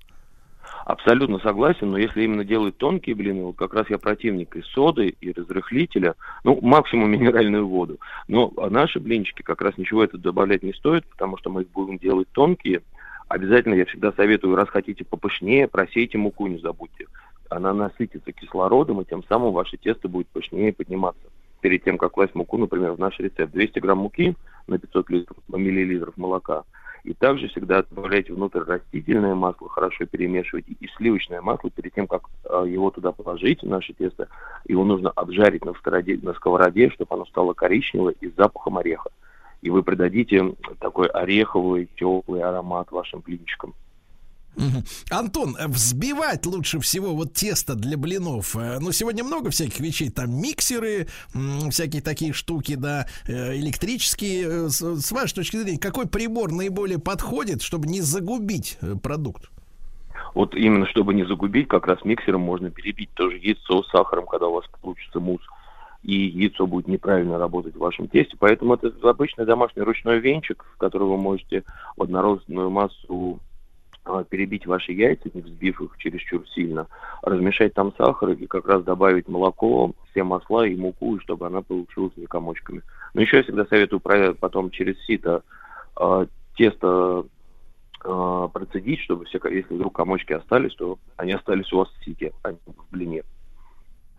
Абсолютно 0.87 1.41
согласен, 1.41 1.91
но 1.91 1.99
если 1.99 2.23
именно 2.23 2.45
делают 2.45 2.77
тонкие 2.77 3.17
блины, 3.17 3.43
вот 3.43 3.57
как 3.57 3.75
раз 3.75 3.91
я 3.91 3.99
противник 3.99 4.55
и 4.55 4.63
соды, 4.63 5.17
и 5.21 5.33
разрыхлителя, 5.33 6.15
ну, 6.45 6.61
максимум 6.63 7.11
минеральную 7.11 7.67
воду. 7.67 7.99
Но 8.29 8.53
наши 8.71 9.01
блинчики 9.01 9.43
как 9.43 9.63
раз 9.63 9.77
ничего 9.79 10.05
это 10.05 10.17
добавлять 10.17 10.63
не 10.63 10.73
стоит, 10.73 11.05
потому 11.07 11.39
что 11.39 11.51
мы 11.51 11.63
их 11.63 11.71
будем 11.71 11.99
делать 11.99 12.29
тонкие. 12.31 12.83
Обязательно 13.27 13.75
я 13.75 13.85
всегда 13.87 14.13
советую, 14.13 14.55
раз 14.55 14.69
хотите 14.69 15.05
попышнее, 15.05 15.67
просейте 15.67 16.19
муку, 16.19 16.47
не 16.47 16.59
забудьте. 16.59 17.07
Она 17.51 17.75
насытится 17.75 18.31
кислородом, 18.31 19.01
и 19.01 19.05
тем 19.05 19.25
самым 19.25 19.53
ваше 19.55 19.79
тесто 19.79 20.07
будет 20.07 20.29
пышнее 20.29 20.73
подниматься. 20.73 21.27
Перед 21.63 21.83
тем, 21.83 21.99
как 21.99 22.13
класть 22.13 22.37
муку, 22.37 22.59
например, 22.59 22.93
в 22.93 23.01
наш 23.01 23.19
рецепт, 23.19 23.53
200 23.53 23.81
грамм 23.81 23.99
муки 23.99 24.37
на 24.69 24.79
500 24.79 25.11
литров, 25.11 25.39
миллилитров 25.49 26.17
молока– 26.17 26.63
и 27.07 27.15
также 27.15 27.47
всегда 27.49 27.85
добавляйте 27.89 28.33
внутрь 28.33 28.61
растительное 28.61 29.37
масло, 29.37 29.69
хорошо 29.69 30.07
перемешивайте, 30.07 30.73
и 30.73 30.89
сливочное 30.97 31.41
масло 31.41 31.71
перед 31.71 31.95
тем, 31.95 32.09
как 32.09 32.23
э, 32.45 32.65
его 32.67 32.91
туда 32.91 33.13
положить, 33.13 33.63
в 33.63 33.69
наше 33.69 33.93
тесто, 33.93 34.29
его 34.67 34.85
нужно 34.85 35.11
обжарить 35.11 35.65
на 35.65 35.73
сковороде, 35.75 36.19
на 36.21 36.35
сковороде, 36.35 36.91
чтобы 36.91 37.15
оно 37.15 37.25
стало 37.27 37.53
коричневое 37.53 38.15
и 38.21 38.29
с 38.29 38.35
запахом 38.35 38.79
ореха. 38.79 39.11
И 39.63 39.71
вы 39.71 39.85
придадите 39.85 40.55
такой 40.81 41.07
ореховый, 41.07 41.89
теплый 41.97 42.43
аромат 42.43 42.91
вашим 42.91 43.21
блинчикам. 43.21 43.75
Антон, 45.11 45.57
э, 45.59 45.69
взбивать 45.69 46.47
лучше 46.47 46.81
всего 46.81 47.15
вот 47.15 47.33
тесто 47.35 47.75
для 47.75 47.97
блинов. 47.97 48.57
Э, 48.57 48.79
Ну, 48.81 48.93
сегодня 48.93 49.25
много 49.25 49.51
всяких 49.51 49.81
вещей. 49.81 50.11
Там 50.11 50.41
миксеры, 50.41 51.09
всякие 51.71 52.03
такие 52.03 52.33
штуки, 52.33 52.75
да, 52.75 53.07
э, 53.27 53.57
электрические. 53.57 54.69
С, 54.69 55.13
вашей 55.13 55.35
точки 55.35 55.57
зрения, 55.57 55.79
какой 55.79 56.07
прибор 56.07 56.53
наиболее 56.53 56.99
подходит, 56.99 57.63
чтобы 57.63 57.87
не 57.87 58.01
загубить 58.01 58.79
продукт? 59.03 59.51
Вот 60.35 60.55
именно, 60.55 60.87
чтобы 60.87 61.15
не 61.15 61.25
загубить, 61.25 61.69
как 61.69 61.87
раз 61.87 62.05
миксером 62.05 62.43
можно 62.43 62.71
перебить 62.71 63.11
тоже 63.15 63.39
яйцо 63.39 63.83
с 63.83 63.91
сахаром, 63.91 64.27
когда 64.27 64.49
у 64.49 64.55
вас 64.55 64.65
получится 64.83 65.19
мусс, 65.19 65.41
и 66.03 66.15
яйцо 66.15 66.67
будет 66.67 66.89
неправильно 66.89 67.39
работать 67.39 67.75
в 67.75 67.79
вашем 67.79 68.07
тесте. 68.09 68.37
Поэтому 68.39 68.75
это 68.75 68.93
обычный 69.09 69.47
домашний 69.47 69.83
ручной 69.83 70.21
венчик, 70.21 70.65
в 70.75 70.79
который 70.79 71.09
вы 71.09 71.17
можете 71.17 71.65
в 71.97 72.03
однородную 72.03 72.71
массу 72.71 73.41
перебить 74.29 74.67
ваши 74.67 74.93
яйца, 74.93 75.31
не 75.35 75.41
взбив 75.41 75.81
их 75.81 75.97
чересчур 75.99 76.47
сильно, 76.49 76.87
размешать 77.23 77.75
там 77.75 77.93
сахар 77.97 78.31
и 78.31 78.47
как 78.47 78.67
раз 78.67 78.83
добавить 78.85 79.29
молоко, 79.29 79.93
все 80.11 80.23
масла 80.23 80.67
и 80.67 80.77
муку, 80.77 81.17
и 81.17 81.21
чтобы 81.21 81.47
она 81.47 81.63
получилась 81.63 82.17
не 82.17 82.27
комочками. 82.27 82.83
Но 83.15 83.21
еще 83.23 83.39
я 83.39 83.43
всегда 83.43 83.67
советую 83.67 84.01
про- 84.01 84.35
потом 84.35 84.71
через 84.71 84.99
сито 85.05 85.43
а, 85.97 86.27
тесто 86.57 87.27
а, 88.05 88.49
процедить, 88.49 89.01
чтобы 89.01 89.25
все, 89.25 89.41
если 89.51 89.75
вдруг 89.75 89.95
комочки 89.95 90.33
остались, 90.33 90.75
то 90.75 90.99
они 91.17 91.33
остались 91.33 91.73
у 91.73 91.79
вас 91.79 91.89
в 91.89 92.05
сите, 92.05 92.33
а 92.43 92.53
не 92.53 92.59
в 92.67 92.91
блине. 92.91 93.23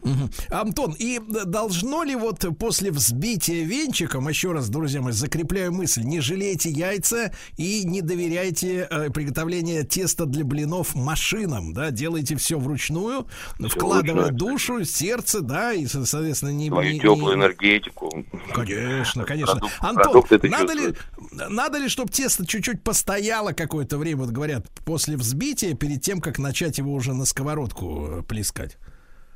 Мгм. 0.04 0.30
Антон, 0.50 0.96
и 0.98 1.20
должно 1.46 2.04
ли 2.04 2.16
вот 2.16 2.46
после 2.60 2.92
взбития 2.92 3.66
венчиком, 3.66 4.30
еще 4.30 4.52
раз, 4.52 4.70
друзья 4.70 5.02
мои, 5.02 5.12
закрепляю 5.12 5.74
мысль, 5.74 6.04
не 6.04 6.22
жалейте 6.22 6.70
яйца 6.70 7.32
и 7.58 7.84
не 7.84 8.02
доверяйте 8.02 8.88
э, 8.90 9.10
приготовление 9.10 9.84
теста 9.84 10.26
для 10.26 10.46
блинов 10.46 10.96
машинам, 10.96 11.74
да, 11.74 11.92
делайте 11.92 12.36
все 12.36 12.60
вручную, 12.60 13.28
вкладывая 13.60 14.28
вручную. 14.28 14.38
душу, 14.38 14.86
сердце, 14.86 15.42
да, 15.42 15.74
и, 15.74 15.88
со- 15.88 16.06
соответственно, 16.06 16.52
не... 16.52 16.68
Свою 16.70 16.94
не- 16.94 17.00
теплую 17.00 17.36
не- 17.36 17.42
энергетику. 17.44 18.26
Конечно, 18.54 19.26
конечно. 19.26 19.56
Продукт- 19.56 19.74
Антон, 19.80 20.24
продукт 20.24 20.44
надо 20.44 20.74
ли, 20.74 20.94
надо 21.32 21.78
ли, 21.80 21.90
чтобы 21.90 22.12
тесто 22.12 22.46
чуть-чуть 22.46 22.84
постояло 22.84 23.52
какое-то 23.52 23.98
время, 23.98 24.22
вот 24.22 24.30
говорят, 24.30 24.70
после 24.86 25.18
взбития, 25.18 25.74
перед 25.74 26.02
тем, 26.02 26.22
как 26.22 26.38
начать 26.40 26.78
его 26.78 26.94
уже 26.94 27.14
на 27.14 27.26
сковородку 27.26 28.08
э, 28.20 28.24
плескать? 28.24 28.78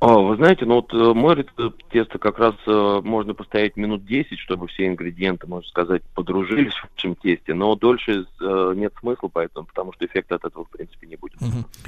А, 0.02 0.18
вы 0.18 0.34
знаете, 0.34 0.64
ну 0.64 0.74
вот 0.74 0.92
э, 0.92 1.14
мой 1.14 1.36
рецепт 1.36 1.80
теста 1.92 2.18
как 2.18 2.36
раз 2.36 2.56
э, 2.66 3.00
можно 3.04 3.34
постоять 3.34 3.76
минут 3.76 4.04
10, 4.04 4.36
чтобы 4.36 4.66
все 4.66 4.88
ингредиенты, 4.88 5.46
можно 5.46 5.68
сказать, 5.68 6.02
подружились 6.16 6.72
в 6.74 6.90
вашем 6.92 7.14
тесте, 7.14 7.54
но 7.54 7.76
дольше 7.76 8.26
э, 8.40 8.72
нет 8.74 8.92
смысла, 8.98 9.30
поэтому, 9.32 9.64
потому 9.64 9.92
что 9.92 10.04
эффекта 10.04 10.34
от 10.34 10.44
этого, 10.44 10.64
в 10.64 10.70
принципе, 10.70 11.06
не 11.06 11.14
будет. 11.14 11.36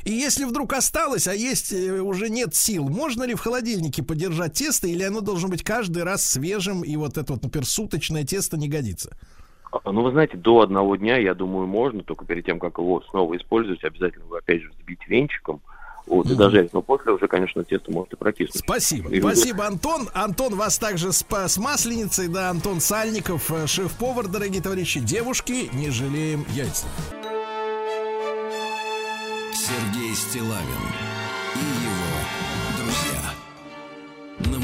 И 0.04 0.12
если 0.12 0.44
вдруг 0.44 0.74
осталось, 0.74 1.26
а 1.26 1.34
есть 1.34 1.72
э, 1.72 2.00
уже 2.00 2.30
нет 2.30 2.54
сил, 2.54 2.88
можно 2.88 3.24
ли 3.24 3.34
в 3.34 3.40
холодильнике 3.40 4.04
подержать 4.04 4.52
тесто, 4.52 4.86
или 4.86 5.02
оно 5.02 5.20
должно 5.20 5.48
быть 5.48 5.64
каждый 5.64 6.04
раз 6.04 6.24
свежим, 6.24 6.84
и 6.84 6.94
вот 6.94 7.18
это 7.18 7.32
вот, 7.32 7.42
например, 7.42 7.66
суточное 7.66 8.22
тесто 8.22 8.56
не 8.56 8.68
годится? 8.68 9.18
А, 9.72 9.90
Ну, 9.90 10.02
вы 10.02 10.12
знаете, 10.12 10.36
до 10.36 10.60
одного 10.60 10.94
дня, 10.94 11.16
я 11.16 11.34
думаю, 11.34 11.66
можно, 11.66 12.04
только 12.04 12.24
перед 12.24 12.46
тем, 12.46 12.60
как 12.60 12.78
его 12.78 13.02
снова 13.10 13.36
использовать, 13.36 13.82
обязательно 13.82 14.22
его 14.22 14.36
опять 14.36 14.62
же 14.62 14.70
взбить 14.70 15.04
венчиком, 15.08 15.60
вот, 16.06 16.30
и 16.30 16.34
дожарить. 16.34 16.72
Но 16.72 16.82
после 16.82 17.12
уже, 17.12 17.28
конечно, 17.28 17.64
тесто 17.64 17.90
можете 17.90 18.16
прокиснуть. 18.16 18.62
Спасибо. 18.64 19.10
И- 19.10 19.20
Спасибо, 19.20 19.66
Антон. 19.66 20.08
Антон 20.14 20.54
вас 20.54 20.78
также 20.78 21.12
с, 21.12 21.24
с 21.28 21.56
масленицей, 21.58 22.28
да, 22.28 22.50
Антон 22.50 22.80
Сальников, 22.80 23.50
э, 23.50 23.66
шеф-повар, 23.66 24.28
дорогие 24.28 24.62
товарищи. 24.62 25.00
Девушки, 25.00 25.70
не 25.72 25.90
жалеем 25.90 26.44
яйца. 26.50 26.86
Сергей 29.52 30.14
Стилавин 30.14 30.84
и 31.54 31.84
его 31.84 32.18
друзья 32.78 33.32
на 34.52 34.58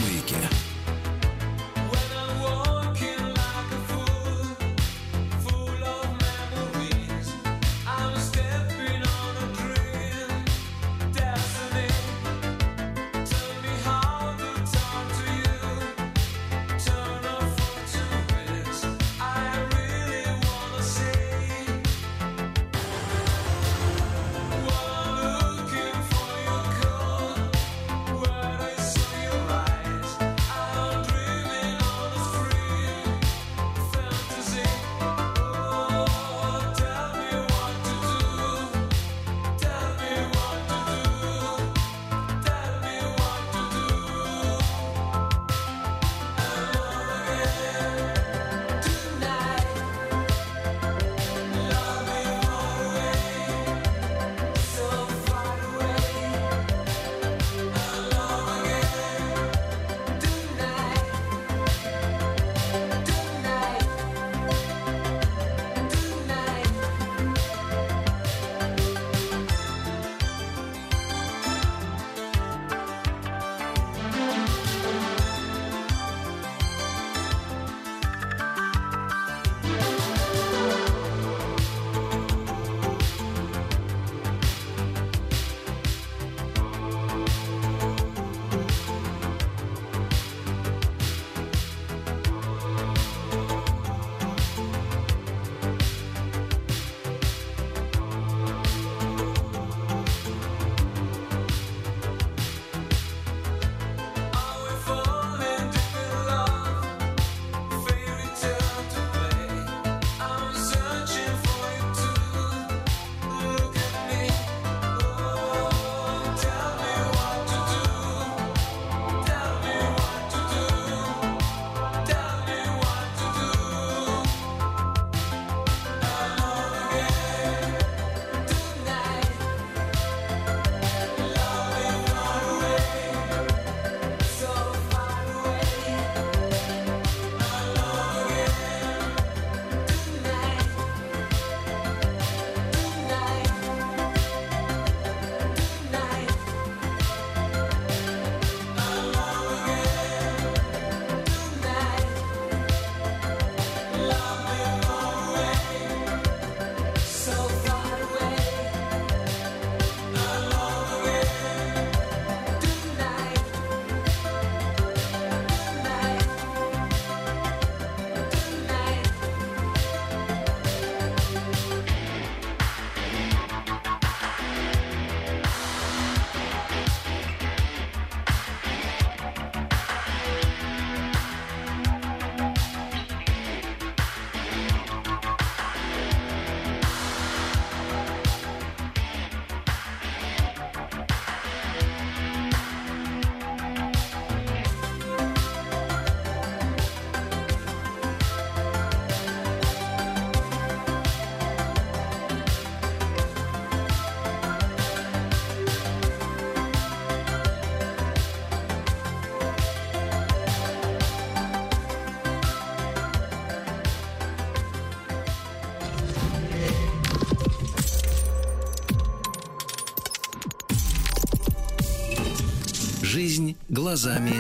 глазами 223.81 224.35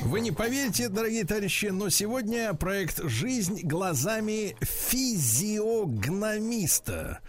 Вы 0.00 0.20
не 0.20 0.32
поверите, 0.32 0.90
дорогие 0.90 1.24
товарищи, 1.24 1.66
но 1.66 1.88
сегодня 1.88 2.52
проект 2.52 3.02
«Жизнь 3.04 3.60
глазами 3.62 4.54
физиогномиста». 4.60 7.20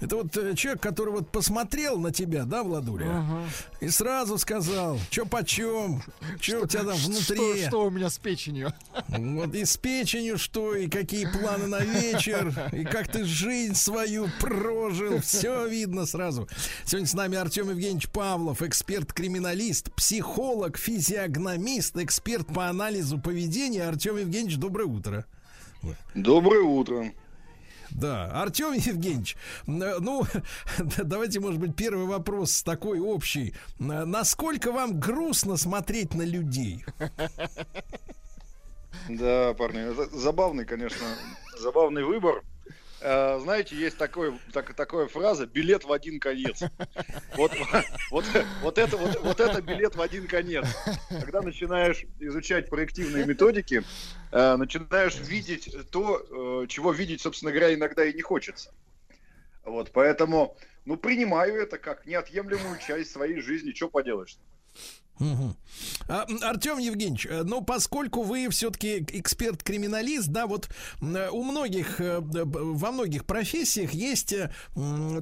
Это 0.00 0.16
вот 0.16 0.36
э, 0.36 0.56
человек, 0.56 0.82
который 0.82 1.12
вот 1.12 1.30
посмотрел 1.30 1.96
на 1.96 2.10
тебя, 2.10 2.44
да, 2.44 2.64
Владуля, 2.64 3.24
и 3.80 3.88
сразу 3.88 4.36
сказал, 4.36 4.98
что 5.12 5.26
почем, 5.26 6.02
что 6.40 6.62
у 6.62 6.66
тебя 6.66 6.82
там 6.82 6.96
внутри. 6.96 7.60
Что, 7.60 7.68
что 7.68 7.84
у 7.84 7.90
меня 7.90 8.10
с 8.10 8.18
печенью? 8.18 8.72
Вот 9.18 9.54
и 9.54 9.64
с 9.64 9.76
печенью 9.76 10.38
что, 10.38 10.74
и 10.74 10.88
какие 10.88 11.26
планы 11.26 11.66
на 11.66 11.80
вечер, 11.80 12.70
и 12.72 12.84
как 12.84 13.08
ты 13.08 13.24
жизнь 13.24 13.74
свою 13.74 14.28
прожил, 14.40 15.20
все 15.20 15.66
видно 15.68 16.06
сразу. 16.06 16.48
Сегодня 16.86 17.06
с 17.06 17.14
нами 17.14 17.36
Артем 17.36 17.68
Евгеньевич 17.68 18.08
Павлов, 18.08 18.62
эксперт-криминалист, 18.62 19.92
психолог, 19.94 20.78
физиогномист, 20.78 21.98
эксперт 21.98 22.46
по 22.46 22.68
анализу 22.68 23.18
поведения. 23.18 23.84
Артем 23.84 24.16
Евгеньевич, 24.16 24.56
доброе 24.56 24.86
утро. 24.86 25.26
Доброе 26.14 26.62
утро. 26.62 27.12
Да, 27.90 28.30
Артем 28.40 28.72
Евгеньевич, 28.72 29.36
ну, 29.66 30.22
давайте, 31.04 31.40
может 31.40 31.60
быть, 31.60 31.76
первый 31.76 32.06
вопрос 32.06 32.62
такой 32.62 32.98
общий. 32.98 33.52
Насколько 33.78 34.72
вам 34.72 34.98
грустно 34.98 35.58
смотреть 35.58 36.14
на 36.14 36.22
людей? 36.22 36.86
Да, 39.08 39.54
парни, 39.54 39.92
забавный, 40.12 40.64
конечно, 40.64 41.06
забавный 41.58 42.04
выбор. 42.04 42.42
Э, 43.02 43.40
Знаете, 43.40 43.74
есть 43.74 43.98
такой, 43.98 44.38
так, 44.52 44.74
такая 44.74 45.06
фраза 45.08 45.46
«билет 45.46 45.84
в 45.84 45.92
один 45.92 46.20
конец». 46.20 46.62
Вот, 47.36 47.52
вот, 48.10 48.24
вот, 48.62 48.78
это, 48.78 48.96
вот, 48.96 49.20
вот 49.22 49.40
это 49.40 49.60
билет 49.60 49.96
в 49.96 50.00
один 50.00 50.28
конец. 50.28 50.66
Когда 51.08 51.42
начинаешь 51.42 52.04
изучать 52.20 52.68
проективные 52.68 53.26
методики, 53.26 53.82
э, 54.30 54.56
начинаешь 54.56 55.18
видеть 55.18 55.74
то, 55.90 56.62
э, 56.62 56.66
чего 56.68 56.92
видеть, 56.92 57.22
собственно 57.22 57.50
говоря, 57.50 57.74
иногда 57.74 58.04
и 58.04 58.12
не 58.12 58.22
хочется. 58.22 58.72
Вот, 59.64 59.90
поэтому, 59.92 60.56
ну, 60.84 60.96
принимаю 60.96 61.60
это 61.60 61.78
как 61.78 62.06
неотъемлемую 62.06 62.78
часть 62.78 63.10
своей 63.10 63.40
жизни. 63.40 63.72
Что 63.72 63.88
поделаешь? 63.88 64.36
Мгм. 65.18 65.56
А, 66.08 66.26
Артем 66.42 66.78
Евгеньевич, 66.78 67.26
э, 67.26 67.42
ну, 67.44 67.62
поскольку 67.62 68.22
вы 68.22 68.48
все-таки 68.48 69.04
эксперт-криминалист, 69.08 70.28
да, 70.28 70.46
вот 70.46 70.68
м, 71.00 71.16
у 71.32 71.42
многих, 71.44 72.00
э, 72.00 72.20
во 72.20 72.90
многих 72.92 73.24
профессиях 73.24 73.92
есть, 73.92 74.32
э, 74.32 74.50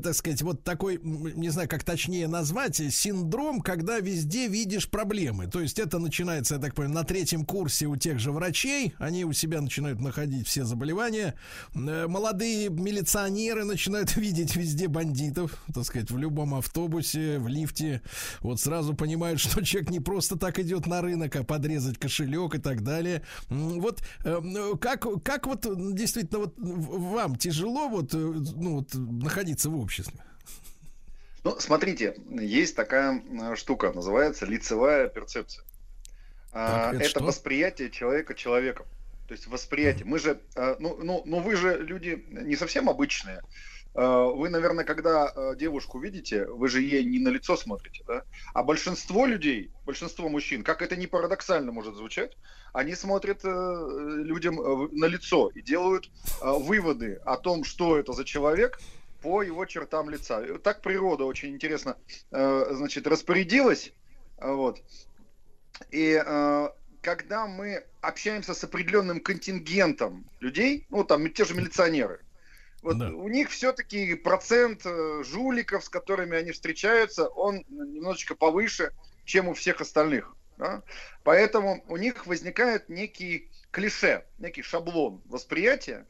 так 0.02 0.14
сказать, 0.14 0.42
вот 0.42 0.64
такой, 0.64 0.98
не 1.02 1.50
знаю, 1.50 1.68
как 1.68 1.84
точнее 1.84 2.28
назвать, 2.28 2.80
э, 2.80 2.90
синдром, 2.90 3.60
когда 3.60 3.98
везде 3.98 4.46
видишь 4.48 4.88
проблемы. 4.88 5.48
То 5.48 5.60
есть 5.60 5.78
это 5.78 5.98
начинается, 5.98 6.54
я 6.54 6.60
так 6.60 6.74
понимаю, 6.74 6.94
на 6.94 7.04
третьем 7.04 7.44
курсе 7.44 7.86
у 7.86 7.96
тех 7.96 8.18
же 8.18 8.32
врачей, 8.32 8.94
они 8.98 9.24
у 9.24 9.32
себя 9.32 9.60
начинают 9.60 10.00
находить 10.00 10.46
все 10.46 10.64
заболевания. 10.64 11.34
Э, 11.74 12.06
Молодые 12.06 12.68
милиционеры 12.70 13.64
начинают 13.64 14.16
видеть 14.16 14.56
везде 14.56 14.88
бандитов, 14.88 15.62
так 15.74 15.84
сказать, 15.84 16.10
в 16.10 16.16
любом 16.16 16.54
автобусе, 16.54 17.38
в 17.38 17.48
лифте. 17.48 18.02
Вот 18.40 18.60
сразу 18.60 18.94
понимают, 18.94 19.40
что 19.40 19.62
человек 19.62 19.79
не 19.88 20.00
просто 20.00 20.36
так 20.36 20.58
идет 20.58 20.86
на 20.86 21.00
рынок, 21.00 21.36
а 21.36 21.44
подрезать 21.44 21.96
кошелек 21.98 22.56
и 22.56 22.58
так 22.58 22.82
далее. 22.82 23.22
Вот 23.48 24.02
э, 24.24 24.28
м, 24.28 24.76
как, 24.78 25.06
как 25.22 25.46
вот 25.46 25.64
действительно 25.94 26.40
вот 26.40 26.54
вам 26.58 27.36
тяжело 27.36 27.88
вот, 27.88 28.12
э, 28.12 28.18
ну, 28.18 28.78
вот 28.78 28.94
находиться 28.94 29.70
в 29.70 29.78
обществе? 29.78 30.20
Ну, 31.44 31.56
смотрите, 31.58 32.16
есть 32.28 32.76
такая 32.76 33.22
э, 33.22 33.56
штука, 33.56 33.92
называется 33.92 34.44
лицевая 34.44 35.08
перцепция. 35.08 35.64
А, 36.52 36.86
Так, 36.90 36.94
это 36.94 37.02
это 37.02 37.10
что? 37.10 37.24
восприятие 37.24 37.90
человека 37.90 38.34
человеком. 38.34 38.86
То 39.28 39.34
есть 39.34 39.46
восприятие. 39.46 40.06
Мы 40.06 40.18
же, 40.18 40.40
э, 40.56 40.76
ну, 40.80 40.98
ну, 41.02 41.22
ну 41.24 41.40
вы 41.40 41.54
же 41.54 41.78
люди 41.78 42.26
не 42.30 42.56
совсем 42.56 42.90
обычные. 42.90 43.40
Э, 43.94 44.30
Вы, 44.34 44.50
наверное, 44.50 44.84
когда 44.84 45.32
э, 45.34 45.56
девушку 45.56 45.98
видите, 45.98 46.46
вы 46.46 46.68
же 46.68 46.80
ей 46.80 47.04
не 47.04 47.18
на 47.18 47.28
лицо 47.28 47.56
смотрите, 47.56 48.04
да? 48.06 48.22
А 48.54 48.62
большинство 48.62 49.26
людей, 49.26 49.70
большинство 49.84 50.28
мужчин, 50.28 50.62
как 50.62 50.82
это 50.82 50.96
не 50.96 51.06
парадоксально 51.06 51.72
может 51.72 51.96
звучать, 51.96 52.36
они 52.72 52.94
смотрят 52.94 53.40
э, 53.44 53.48
людям 53.48 54.56
на 54.92 55.06
лицо 55.06 55.50
и 55.54 55.60
делают 55.60 56.08
выводы 56.40 57.20
о 57.24 57.36
том, 57.36 57.64
что 57.64 57.98
это 57.98 58.12
за 58.12 58.24
человек 58.24 58.80
по 59.22 59.42
его 59.42 59.64
чертам 59.66 60.08
лица. 60.08 60.40
Так 60.58 60.80
природа 60.80 61.24
очень 61.24 61.50
интересно, 61.50 61.96
значит, 62.30 63.06
распорядилась, 63.06 63.92
вот. 64.40 64.82
И 65.90 66.18
когда 67.02 67.46
мы 67.46 67.84
общаемся 68.00 68.54
с 68.54 68.64
определенным 68.64 69.20
контингентом 69.20 70.24
людей, 70.40 70.86
ну 70.88 71.04
там 71.04 71.30
те 71.30 71.44
же 71.44 71.54
милиционеры, 71.54 72.20
вот 72.82 72.96
у 72.96 73.28
них 73.28 73.50
все-таки 73.50 74.14
процент 74.14 74.86
э, 74.86 75.22
жуликов, 75.22 75.84
с 75.84 75.88
которыми 75.88 76.36
они 76.36 76.52
встречаются, 76.52 77.28
он 77.28 77.64
немножечко 77.68 78.34
повыше, 78.34 78.92
чем 79.24 79.48
у 79.48 79.54
всех 79.54 79.80
остальных. 79.80 80.34
да. 80.56 80.82
Поэтому 81.22 81.84
у 81.88 81.96
них 81.96 82.26
возникает 82.26 82.88
некий 82.88 83.50
клише, 83.70 84.24
некий 84.38 84.62
шаблон 84.62 85.22
восприятия, 85.26 86.06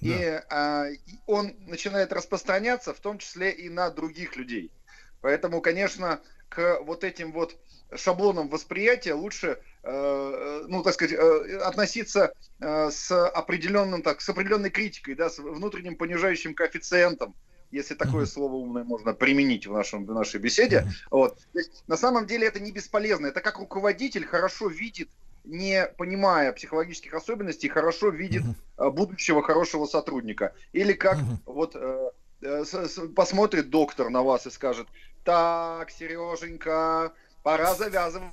и 0.00 0.40
а, 0.50 0.88
и 0.88 0.98
он 1.26 1.54
начинает 1.66 2.12
распространяться, 2.12 2.92
в 2.92 3.00
том 3.00 3.18
числе 3.18 3.50
и 3.52 3.68
на 3.68 3.90
других 3.90 4.36
людей. 4.36 4.72
Поэтому, 5.20 5.60
конечно, 5.60 6.20
к 6.48 6.80
вот 6.82 7.04
этим 7.04 7.32
вот 7.32 7.56
шаблонам 7.96 8.48
восприятия 8.48 9.14
лучше, 9.14 9.58
э, 9.82 10.64
ну, 10.68 10.82
так 10.82 10.94
сказать, 10.94 11.14
э, 11.18 11.58
относиться 11.58 12.32
э, 12.60 12.90
с 12.90 13.10
определенным, 13.28 14.02
так, 14.02 14.20
с 14.20 14.28
определенной 14.28 14.70
критикой, 14.70 15.14
да, 15.14 15.28
с 15.28 15.38
внутренним 15.38 15.96
понижающим 15.96 16.54
коэффициентом, 16.54 17.34
если 17.70 17.94
такое 17.94 18.26
слово 18.26 18.54
умное 18.54 18.84
можно 18.84 19.14
применить 19.14 19.66
в, 19.66 19.72
нашем, 19.72 20.04
в 20.04 20.12
нашей 20.12 20.40
беседе. 20.40 20.86
Вот. 21.10 21.38
То 21.52 21.58
есть, 21.58 21.84
на 21.86 21.96
самом 21.96 22.26
деле 22.26 22.46
это 22.46 22.60
не 22.60 22.70
бесполезно. 22.70 23.28
Это 23.28 23.40
как 23.40 23.58
руководитель 23.58 24.26
хорошо 24.26 24.68
видит, 24.68 25.08
не 25.44 25.86
понимая 25.96 26.52
психологических 26.52 27.14
особенностей, 27.14 27.68
хорошо 27.68 28.10
видит 28.10 28.42
э, 28.78 28.90
будущего 28.90 29.42
хорошего 29.42 29.86
сотрудника. 29.86 30.54
Или 30.72 30.92
как 30.92 31.18
вот 31.46 31.74
э, 31.74 32.10
э, 32.42 32.64
с- 32.64 32.88
с- 32.88 33.08
посмотрит 33.08 33.70
доктор 33.70 34.10
на 34.10 34.22
вас 34.22 34.46
и 34.46 34.50
скажет, 34.50 34.86
так, 35.24 35.90
Сереженька, 35.90 37.12
пора 37.42 37.74
завязывать 37.74 38.32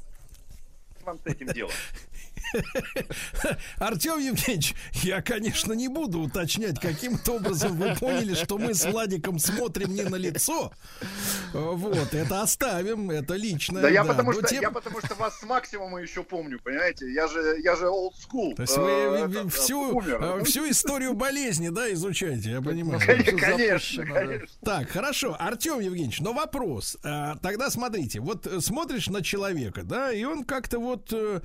вам 1.04 1.20
с 1.20 1.26
этим 1.26 1.48
делом. 1.48 1.72
Артем 3.80 4.20
Евгеньевич, 4.20 4.76
я, 5.04 5.22
конечно, 5.22 5.74
не 5.74 5.88
буду 5.88 6.20
уточнять, 6.20 6.80
каким-то 6.80 7.34
образом 7.34 7.78
вы 7.78 7.96
поняли, 7.96 8.34
что 8.34 8.58
мы 8.58 8.74
с 8.74 8.86
Владиком 8.86 9.40
смотрим 9.40 9.94
не 9.94 10.04
на 10.04 10.16
лицо. 10.16 10.72
Вот, 11.54 12.14
это 12.14 12.42
оставим, 12.42 13.12
это 13.12 13.36
личное. 13.36 13.82
Да, 13.82 13.90
я, 13.90 14.04
потому 14.04 14.34
что, 14.34 14.44
тем- 14.44 14.62
я 14.62 14.72
потому 14.72 15.00
что 15.02 15.16
вас 15.16 15.40
с 15.40 15.44
максимума 15.44 16.00
еще 16.02 16.24
помню, 16.24 16.60
понимаете? 16.64 17.12
Я 17.12 17.28
же, 17.28 17.58
я 17.64 17.76
же 17.76 17.86
old 17.86 18.14
school. 18.14 18.56
То 18.56 18.64
есть 18.64 18.78
вы 18.78 18.90
э, 18.90 19.30
э, 19.46 19.50
всю, 19.50 19.94
бумер. 19.94 20.22
э, 20.22 20.44
всю 20.44 20.70
историю 20.70 21.14
болезни, 21.14 21.70
да, 21.70 21.92
изучаете, 21.94 22.52
я 22.52 22.62
понимаю. 22.62 23.00
Конечно, 23.06 23.38
конечно, 23.40 24.06
конечно. 24.06 24.48
Так, 24.64 24.90
хорошо, 24.90 25.36
Артем 25.40 25.80
Евгеньевич, 25.80 26.20
но 26.20 26.34
вопрос. 26.34 26.98
А, 27.04 27.38
Тогда 27.38 27.70
смотрите, 27.70 28.20
вот 28.20 28.46
э, 28.48 28.60
смотришь 28.62 29.08
на 29.08 29.24
человека, 29.24 29.84
да, 29.84 30.12
и 30.12 30.24
он 30.24 30.44
как-то 30.44 30.80
вот 30.80 31.10
э, 31.12 31.42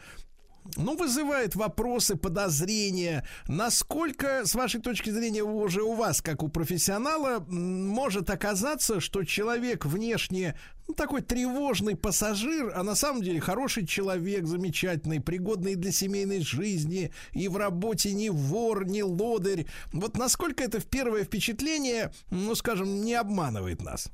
ну, 0.77 0.97
вызывает 0.97 1.55
вопросы, 1.55 2.17
подозрения. 2.17 3.27
Насколько, 3.49 4.47
с 4.47 4.55
вашей 4.55 4.81
точки 4.81 5.11
зрения, 5.11 5.43
уже 5.43 5.83
у 5.83 5.95
вас, 5.95 6.23
как 6.23 6.43
у 6.43 6.49
профессионала, 6.49 7.45
может 7.49 8.31
оказаться, 8.31 9.01
что 9.01 9.25
человек 9.25 9.85
внешне 9.85 10.59
ну, 10.87 10.95
такой 10.95 11.23
тревожный 11.23 11.97
пассажир, 11.97 12.73
а 12.75 12.83
на 12.83 12.95
самом 12.95 13.23
деле 13.23 13.41
хороший 13.41 13.87
человек, 13.87 14.47
замечательный, 14.47 15.21
пригодный 15.21 15.77
для 15.77 15.93
семейной 15.93 16.41
жизни, 16.41 17.13
и 17.33 17.49
в 17.49 17.57
работе 17.57 18.13
не 18.13 18.31
вор, 18.31 18.87
не 18.87 19.03
лодырь. 19.03 19.67
Вот 19.93 20.17
насколько 20.17 20.63
это 20.63 20.81
в 20.81 20.87
первое 20.87 21.25
впечатление, 21.25 22.13
ну, 22.31 22.55
скажем, 22.55 23.03
не 23.03 23.15
обманывает 23.15 23.83
нас? 23.83 24.11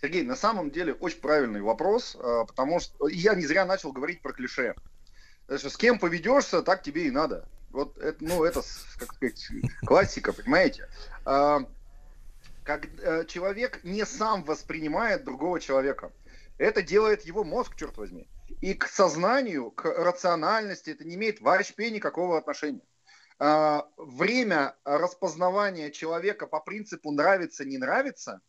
Сергей, 0.00 0.22
на 0.22 0.36
самом 0.36 0.70
деле 0.70 0.94
очень 0.94 1.20
правильный 1.20 1.60
вопрос, 1.60 2.16
э, 2.18 2.44
потому 2.46 2.80
что 2.80 3.08
я 3.08 3.34
не 3.34 3.46
зря 3.46 3.66
начал 3.66 3.92
говорить 3.92 4.22
про 4.22 4.32
клише. 4.32 4.74
Потому 5.50 5.58
что 5.58 5.70
с 5.70 5.76
кем 5.76 5.98
поведешься, 5.98 6.62
так 6.62 6.80
тебе 6.80 7.08
и 7.08 7.10
надо. 7.10 7.44
Вот 7.70 7.98
это, 7.98 8.22
ну, 8.22 8.44
это, 8.44 8.62
как 9.00 9.12
сказать, 9.14 9.48
классика, 9.84 10.32
понимаете? 10.32 10.88
А, 11.24 11.62
Как 12.62 12.86
э, 13.00 13.24
человек 13.24 13.82
не 13.82 14.06
сам 14.06 14.44
воспринимает 14.44 15.24
другого 15.24 15.58
человека. 15.58 16.12
Это 16.56 16.82
делает 16.82 17.22
его 17.22 17.42
мозг, 17.42 17.74
черт 17.74 17.96
возьми. 17.96 18.28
И 18.60 18.74
к 18.74 18.86
сознанию, 18.86 19.72
к 19.72 19.86
рациональности 19.86 20.90
это 20.90 21.04
не 21.04 21.16
имеет 21.16 21.40
вообще 21.40 21.90
никакого 21.90 22.38
отношения. 22.38 22.86
А, 23.40 23.88
Время 23.96 24.76
распознавания 24.84 25.90
человека 25.90 26.46
по 26.46 26.60
принципу 26.60 27.10
нравится-не 27.10 27.76
нравится, 27.76 28.40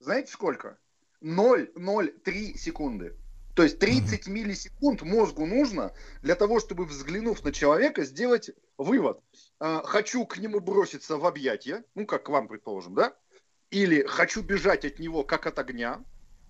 знаете 0.00 0.32
сколько? 0.32 0.78
0,03 1.22 2.56
секунды. 2.56 3.16
То 3.54 3.62
есть 3.62 3.78
30 3.78 4.26
миллисекунд 4.26 5.02
мозгу 5.02 5.46
нужно 5.46 5.92
для 6.22 6.34
того, 6.34 6.58
чтобы, 6.58 6.86
взглянув 6.86 7.44
на 7.44 7.52
человека, 7.52 8.04
сделать 8.04 8.50
вывод. 8.76 9.20
А, 9.60 9.82
хочу 9.84 10.26
к 10.26 10.38
нему 10.38 10.60
броситься 10.60 11.16
в 11.16 11.24
объятия, 11.24 11.84
ну, 11.94 12.04
как 12.04 12.24
к 12.24 12.28
вам, 12.30 12.48
предположим, 12.48 12.94
да? 12.94 13.14
Или 13.70 14.02
хочу 14.02 14.42
бежать 14.42 14.84
от 14.84 14.98
него, 14.98 15.22
как 15.22 15.46
от 15.46 15.58
огня. 15.58 16.02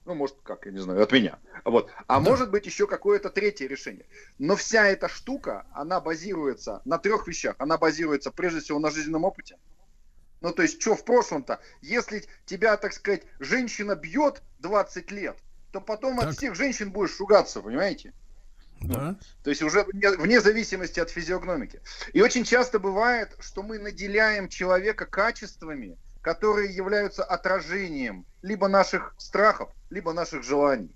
Ну, 0.06 0.14
может, 0.14 0.36
как, 0.42 0.66
я 0.66 0.72
не 0.72 0.80
знаю, 0.80 1.02
от 1.02 1.12
меня. 1.12 1.38
Вот. 1.64 1.90
А 2.06 2.20
может 2.20 2.50
быть 2.50 2.66
еще 2.66 2.86
какое-то 2.86 3.30
третье 3.30 3.66
решение. 3.66 4.06
Но 4.38 4.56
вся 4.56 4.86
эта 4.86 5.08
штука, 5.08 5.66
она 5.72 6.00
базируется 6.00 6.82
на 6.84 6.98
трех 6.98 7.26
вещах. 7.26 7.56
Она 7.58 7.78
базируется, 7.78 8.30
прежде 8.30 8.60
всего, 8.60 8.78
на 8.78 8.90
жизненном 8.90 9.24
опыте. 9.24 9.58
Ну, 10.40 10.52
то 10.52 10.62
есть, 10.62 10.80
что 10.80 10.94
в 10.94 11.04
прошлом-то? 11.04 11.60
Если 11.80 12.24
тебя, 12.44 12.76
так 12.76 12.92
сказать, 12.92 13.22
женщина 13.40 13.94
бьет 13.94 14.42
20 14.58 15.10
лет, 15.10 15.38
то 15.74 15.80
потом 15.80 16.20
от 16.20 16.36
всех 16.36 16.54
женщин 16.54 16.92
будешь 16.92 17.18
ругаться, 17.18 17.60
понимаете? 17.60 18.12
Да. 18.80 19.16
То 19.42 19.50
есть 19.50 19.60
уже 19.60 19.82
вне, 19.82 20.08
вне 20.12 20.40
зависимости 20.40 21.00
от 21.00 21.10
физиогномики. 21.10 21.80
И 22.12 22.22
очень 22.22 22.44
часто 22.44 22.78
бывает, 22.78 23.34
что 23.40 23.64
мы 23.64 23.80
наделяем 23.80 24.48
человека 24.48 25.04
качествами, 25.04 25.98
которые 26.22 26.72
являются 26.72 27.24
отражением 27.24 28.24
либо 28.40 28.68
наших 28.68 29.16
страхов, 29.18 29.70
либо 29.90 30.12
наших 30.12 30.44
желаний. 30.44 30.94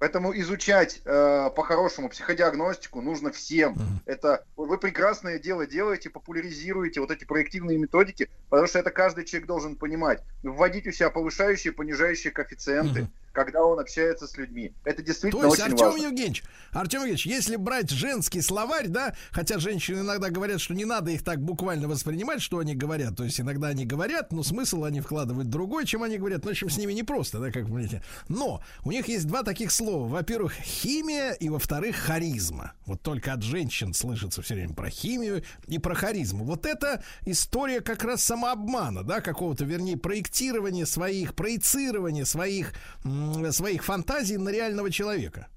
Поэтому 0.00 0.36
изучать 0.40 1.00
э, 1.04 1.50
по-хорошему 1.54 2.08
психодиагностику 2.08 3.00
нужно 3.00 3.30
всем. 3.30 3.76
Это 4.06 4.44
вы 4.56 4.76
прекрасное 4.76 5.38
дело 5.38 5.68
делаете, 5.68 6.10
популяризируете 6.10 7.00
вот 7.00 7.12
эти 7.12 7.24
проективные 7.24 7.78
методики, 7.78 8.28
потому 8.50 8.66
что 8.66 8.80
это 8.80 8.90
каждый 8.90 9.24
человек 9.24 9.46
должен 9.46 9.76
понимать. 9.76 10.20
Вводить 10.42 10.88
у 10.88 10.90
себя 10.90 11.10
повышающие, 11.10 11.72
понижающие 11.72 12.32
коэффициенты, 12.32 13.08
когда 13.34 13.64
он 13.64 13.80
общается 13.80 14.26
с 14.26 14.36
людьми. 14.38 14.72
Это 14.84 15.02
действительно 15.02 15.42
То 15.42 15.48
есть, 15.48 15.60
очень 15.60 15.72
Артем 15.72 15.86
важно. 15.86 16.04
Евгеньевич, 16.04 16.44
Артем 16.70 17.00
Евгеньевич, 17.00 17.26
если 17.26 17.56
брать 17.56 17.90
женский 17.90 18.40
словарь, 18.40 18.86
да, 18.88 19.14
хотя 19.32 19.58
женщины 19.58 20.00
иногда 20.00 20.30
говорят, 20.30 20.60
что 20.60 20.72
не 20.72 20.84
надо 20.84 21.10
их 21.10 21.24
так 21.24 21.42
буквально 21.42 21.88
воспринимать, 21.88 22.40
что 22.40 22.58
они 22.58 22.74
говорят, 22.74 23.16
то 23.16 23.24
есть 23.24 23.40
иногда 23.40 23.68
они 23.68 23.84
говорят, 23.84 24.32
но 24.32 24.42
смысл 24.44 24.84
они 24.84 25.00
вкладывают 25.00 25.50
другой, 25.50 25.84
чем 25.84 26.04
они 26.04 26.16
говорят, 26.16 26.44
ну, 26.44 26.50
в 26.50 26.52
общем, 26.52 26.70
с 26.70 26.78
ними 26.78 26.92
непросто, 26.92 27.40
да, 27.40 27.50
как 27.50 27.64
вы 27.64 27.74
понимаете. 27.74 28.02
Но 28.28 28.62
у 28.84 28.92
них 28.92 29.08
есть 29.08 29.26
два 29.26 29.42
таких 29.42 29.72
слова. 29.72 30.06
Во-первых, 30.06 30.54
химия, 30.54 31.32
и 31.32 31.48
во-вторых, 31.48 31.96
харизма. 31.96 32.72
Вот 32.86 33.02
только 33.02 33.32
от 33.32 33.42
женщин 33.42 33.94
слышится 33.94 34.42
все 34.42 34.54
время 34.54 34.74
про 34.74 34.88
химию 34.90 35.42
и 35.66 35.78
про 35.78 35.94
харизму. 35.94 36.44
Вот 36.44 36.66
это 36.66 37.02
история 37.26 37.80
как 37.80 38.04
раз 38.04 38.22
самообмана, 38.22 39.02
да, 39.02 39.20
какого-то, 39.20 39.64
вернее, 39.64 39.96
проектирования 39.96 40.86
своих, 40.86 41.34
проецирования 41.34 42.24
своих, 42.24 42.72
м, 43.04 43.23
своих 43.52 43.84
фантазий 43.84 44.36
на 44.36 44.50
реального 44.50 44.90
человека. 44.90 45.48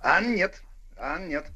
А 0.00 0.20
нет, 0.20 0.62
а 0.96 1.18
нет. 1.18 1.46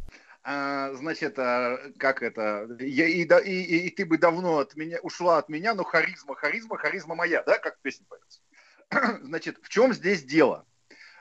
А, 0.43 0.93
значит, 0.95 1.39
а, 1.39 1.79
как 1.99 2.23
это? 2.23 2.67
Я, 2.81 3.07
и, 3.07 3.25
и- 3.25 3.87
и 3.87 3.91
ты 3.91 4.07
бы 4.07 4.17
давно 4.19 4.59
от 4.59 4.75
меня 4.75 4.99
ушла 5.03 5.39
от 5.39 5.49
меня, 5.49 5.75
но 5.75 5.85
харизма, 5.85 6.35
харизма, 6.35 6.79
харизма 6.79 7.15
моя, 7.15 7.43
да, 7.43 7.59
как 7.59 7.79
песня 7.83 8.07
поется. 8.09 8.41
Значит, 9.23 9.59
в 9.63 9.69
чем 9.69 9.93
здесь 9.93 10.25
дело? 10.25 10.67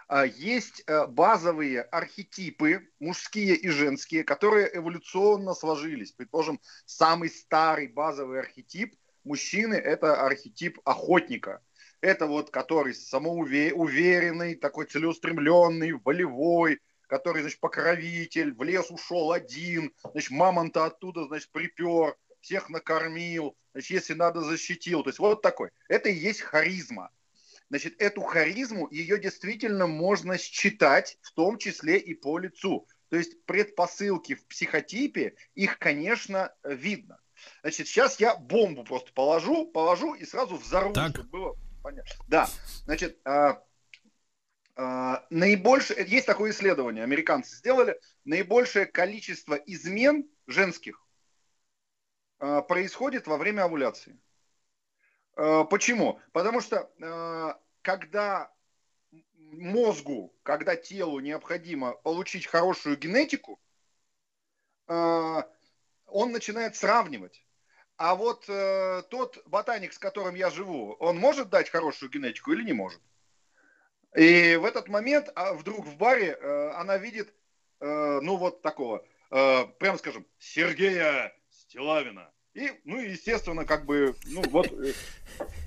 А, 0.07 0.25
Есть 0.25 0.83
э, 0.87 1.05
базовые 1.05 1.81
архетипы, 1.81 2.87
мужские 2.99 3.55
и 3.55 3.69
женские, 3.69 4.23
которые 4.23 4.75
эволюционно 4.75 5.53
сложились. 5.53 6.13
Предположим, 6.13 6.59
самый 6.85 7.29
старый 7.29 7.87
базовый 7.87 8.39
архетип 8.39 8.95
мужчины– 9.23 9.73
это 9.75 10.25
архетип 10.25 10.79
охотника. 10.85 11.61
Это 12.01 12.27
вот 12.27 12.49
который 12.49 12.93
самоуверенный, 12.93 14.55
такой 14.55 14.85
целеустремленный, 14.85 15.93
волевой, 15.93 16.79
который, 17.07 17.41
значит, 17.41 17.59
покровитель, 17.59 18.53
в 18.53 18.63
лес 18.63 18.89
ушел 18.89 19.31
один, 19.31 19.93
значит, 20.11 20.31
мамонта 20.31 20.85
оттуда, 20.85 21.25
значит, 21.25 21.51
припер, 21.51 22.15
всех 22.39 22.69
накормил, 22.69 23.57
значит, 23.73 23.89
если 23.89 24.13
надо, 24.13 24.41
защитил. 24.41 25.03
То 25.03 25.09
есть 25.09 25.19
вот 25.19 25.41
такой. 25.41 25.71
Это 25.89 26.09
и 26.09 26.13
есть 26.13 26.41
харизма. 26.41 27.11
Значит, 27.69 28.01
эту 28.01 28.21
харизму, 28.21 28.87
ее 28.89 29.19
действительно 29.19 29.85
можно 29.85 30.37
считать, 30.37 31.17
в 31.21 31.31
том 31.33 31.57
числе 31.57 31.97
и 31.97 32.13
по 32.13 32.37
лицу. 32.39 32.87
То 33.09 33.17
есть 33.17 33.43
предпосылки 33.45 34.35
в 34.35 34.45
психотипе, 34.45 35.35
их, 35.55 35.79
конечно, 35.79 36.53
видно. 36.63 37.19
Значит, 37.61 37.87
сейчас 37.87 38.19
я 38.19 38.35
бомбу 38.35 38.83
просто 38.83 39.11
положу, 39.13 39.65
положу 39.67 40.13
и 40.13 40.25
сразу 40.25 40.55
взорву, 40.55 40.93
чтобы 40.93 41.23
было 41.29 41.57
понятно. 41.89 42.25
Да, 42.27 42.49
значит, 42.85 43.19
а, 43.25 43.63
а, 44.75 45.25
наибольшее, 45.29 46.05
есть 46.05 46.25
такое 46.25 46.51
исследование, 46.51 47.03
американцы 47.03 47.55
сделали, 47.55 47.99
наибольшее 48.25 48.85
количество 48.85 49.55
измен 49.55 50.29
женских 50.47 51.03
а, 52.39 52.61
происходит 52.61 53.27
во 53.27 53.37
время 53.37 53.63
овуляции. 53.63 54.19
А, 55.35 55.63
Почему? 55.63 56.19
Потому 56.31 56.61
что 56.61 56.91
а, 57.01 57.59
когда 57.81 58.51
мозгу, 59.35 60.35
когда 60.43 60.75
телу 60.75 61.19
необходимо 61.19 61.93
получить 61.93 62.45
хорошую 62.45 62.97
генетику, 62.97 63.59
а, 64.87 65.49
он 66.05 66.31
начинает 66.31 66.75
сравнивать. 66.75 67.43
А 67.99 68.15
вот 68.15 68.45
э, 68.47 69.03
тот 69.09 69.45
ботаник, 69.45 69.91
с 69.91 69.99
которым 69.99 70.33
я 70.33 70.49
живу, 70.49 70.93
он 71.01 71.17
может 71.17 71.49
дать 71.49 71.69
хорошую 71.69 72.09
генетику 72.09 72.53
или 72.53 72.63
не 72.63 72.71
может? 72.71 73.01
И 74.15 74.55
в 74.55 74.63
этот 74.63 74.87
момент 74.87 75.29
а, 75.35 75.53
вдруг 75.53 75.85
в 75.85 75.97
баре 75.97 76.29
э, 76.29 76.69
она 76.75 76.97
видит, 76.97 77.33
э, 77.81 78.19
ну 78.21 78.37
вот 78.37 78.61
такого, 78.61 79.05
э, 79.31 79.65
прям 79.79 79.97
скажем, 79.97 80.25
Сергея 80.37 81.35
Стилавина. 81.49 82.31
И, 82.59 82.73
ну, 82.83 82.99
естественно, 82.99 83.63
как 83.63 83.85
бы, 83.85 84.13
ну 84.25 84.41
вот, 84.51 84.67
э, 84.67 84.91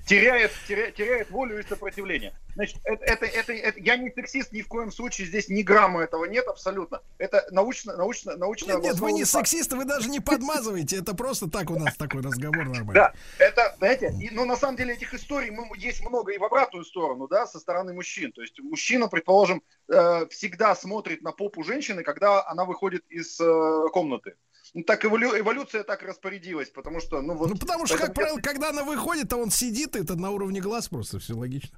теряет, 0.05 0.51
теряет, 0.67 0.93
теряет 0.93 1.31
волю 1.31 1.59
и 1.59 1.63
сопротивление. 1.63 2.33
Значит, 2.53 2.77
это, 2.83 3.03
это, 3.03 3.25
это, 3.25 3.51
это- 3.51 3.79
я 3.79 3.97
не 3.97 4.11
сексист 4.11 4.51
ни 4.51 4.61
в 4.61 4.67
коем 4.67 4.91
случае, 4.91 5.25
здесь 5.25 5.49
ни 5.49 5.63
грамма 5.63 6.03
этого 6.03 6.25
нет 6.25 6.47
абсолютно. 6.47 7.01
Это 7.17 7.47
научно, 7.49 7.97
научно, 7.97 8.37
научно 8.37 8.73
Нет, 8.73 8.83
нет, 8.83 8.95
вы 8.99 9.11
не 9.11 9.23
факт. 9.23 9.47
сексисты, 9.47 9.75
вы 9.75 9.85
даже 9.85 10.07
не 10.07 10.19
подмазываете. 10.19 10.97
Это 10.97 11.15
просто 11.15 11.49
так 11.49 11.71
у 11.71 11.79
нас 11.79 11.95
такой 11.97 12.21
разговор 12.21 12.65
нормальный. 12.65 12.93
Да, 12.93 13.13
это, 13.39 13.73
знаете, 13.79 14.13
и, 14.21 14.29
но 14.29 14.45
на 14.45 14.55
самом 14.55 14.77
деле 14.77 14.93
этих 14.93 15.15
историй 15.15 15.49
мы- 15.49 15.67
есть 15.75 16.05
много 16.07 16.31
и 16.31 16.37
в 16.37 16.43
обратную 16.43 16.85
сторону, 16.85 17.27
да, 17.27 17.47
со 17.47 17.59
стороны 17.59 17.93
мужчин. 17.93 18.31
То 18.33 18.43
есть 18.43 18.59
мужчина, 18.59 19.07
предположим, 19.07 19.63
э, 19.87 20.27
всегда 20.29 20.75
смотрит 20.75 21.23
на 21.23 21.31
попу 21.31 21.63
женщины, 21.63 22.03
когда 22.03 22.45
она 22.47 22.65
выходит 22.65 23.03
из 23.09 23.39
э, 23.41 23.87
комнаты. 23.91 24.35
Ну, 24.73 24.83
так 24.83 25.05
эволю- 25.05 25.37
эволюция 25.39 25.83
так 25.83 26.01
распорядилась, 26.01 26.69
потому 26.69 26.99
что, 26.99 27.21
ну 27.21 27.35
вот... 27.35 27.49
Ну, 27.49 27.57
потому 27.57 27.85
что, 27.85 27.97
как 27.97 28.13
правило, 28.13 28.39
когда 28.39 28.69
она 28.69 28.83
выходит, 28.83 29.29
то 29.29 29.37
он 29.37 29.51
сидит, 29.51 29.95
и 29.95 30.01
это 30.01 30.15
на 30.15 30.31
уровне 30.31 30.61
глаз 30.61 30.89
просто 30.89 31.19
все 31.19 31.35
логично. 31.35 31.77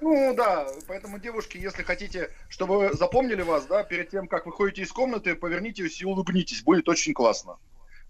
Ну 0.00 0.32
да, 0.34 0.66
поэтому, 0.86 1.18
девушки, 1.18 1.58
если 1.58 1.82
хотите, 1.82 2.30
чтобы 2.48 2.90
запомнили 2.94 3.42
вас, 3.42 3.66
да, 3.66 3.82
перед 3.82 4.10
тем, 4.10 4.28
как 4.28 4.46
выходите 4.46 4.82
из 4.82 4.92
комнаты, 4.92 5.34
повернитесь 5.34 6.00
и 6.00 6.06
улыбнитесь, 6.06 6.62
будет 6.62 6.88
очень 6.88 7.14
классно. 7.14 7.58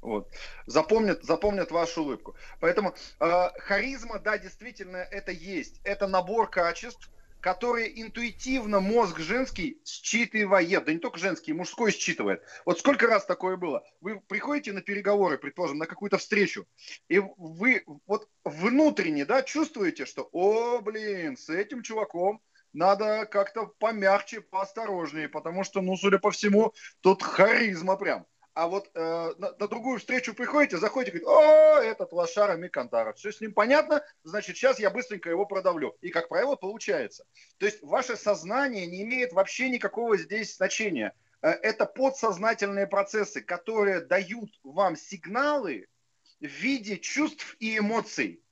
Вот. 0.02 0.28
Запомнят, 0.66 1.24
запомнят 1.24 1.70
вашу 1.70 2.02
улыбку. 2.02 2.34
Поэтому 2.60 2.94
э, 3.18 3.48
харизма, 3.58 4.18
да, 4.18 4.38
действительно, 4.38 4.98
это 4.98 5.32
есть. 5.32 5.80
Это 5.84 6.06
набор 6.06 6.48
качеств, 6.48 7.10
которые 7.40 8.00
интуитивно 8.00 8.80
мозг 8.80 9.18
женский 9.18 9.80
считывает. 9.84 10.84
Да 10.84 10.92
не 10.92 10.98
только 10.98 11.18
женский, 11.18 11.52
мужской 11.52 11.90
считывает. 11.90 12.42
Вот 12.64 12.78
сколько 12.78 13.06
раз 13.06 13.24
такое 13.24 13.56
было? 13.56 13.82
Вы 14.00 14.20
приходите 14.20 14.72
на 14.72 14.82
переговоры, 14.82 15.38
предположим, 15.38 15.78
на 15.78 15.86
какую-то 15.86 16.18
встречу, 16.18 16.66
и 17.08 17.20
вы 17.36 17.84
вот 18.06 18.28
внутренне, 18.44 19.24
да, 19.24 19.42
чувствуете, 19.42 20.06
что, 20.06 20.28
о, 20.32 20.80
блин, 20.80 21.36
с 21.36 21.48
этим 21.48 21.82
чуваком 21.82 22.40
надо 22.72 23.26
как-то 23.26 23.66
помягче, 23.66 24.40
поосторожнее, 24.40 25.28
потому 25.28 25.64
что, 25.64 25.80
ну, 25.80 25.96
судя 25.96 26.18
по 26.18 26.30
всему, 26.30 26.72
тут 27.00 27.22
харизма 27.22 27.96
прям. 27.96 28.26
А 28.54 28.66
вот 28.66 28.90
э, 28.94 29.00
на, 29.38 29.52
на 29.52 29.68
другую 29.68 29.98
встречу 30.00 30.34
приходите, 30.34 30.76
заходите, 30.78 31.18
говорите, 31.18 31.30
о, 31.30 31.80
этот 31.80 32.12
лошара 32.12 32.56
Микантара. 32.56 33.12
Все 33.12 33.30
с 33.30 33.40
ним 33.40 33.52
понятно, 33.52 34.04
значит, 34.24 34.56
сейчас 34.56 34.80
я 34.80 34.90
быстренько 34.90 35.30
его 35.30 35.46
продавлю. 35.46 35.96
И, 36.00 36.10
как 36.10 36.28
правило, 36.28 36.56
получается. 36.56 37.24
То 37.58 37.66
есть 37.66 37.80
ваше 37.82 38.16
сознание 38.16 38.86
не 38.86 39.02
имеет 39.02 39.32
вообще 39.32 39.70
никакого 39.70 40.16
здесь 40.16 40.56
значения. 40.56 41.14
Э, 41.42 41.50
Это 41.50 41.86
подсознательные 41.86 42.88
процессы, 42.88 43.40
которые 43.40 44.00
дают 44.00 44.50
вам 44.64 44.96
сигналы 44.96 45.86
в 46.40 46.46
виде 46.46 46.98
чувств 46.98 47.56
и 47.60 47.78
эмоций. 47.78 48.42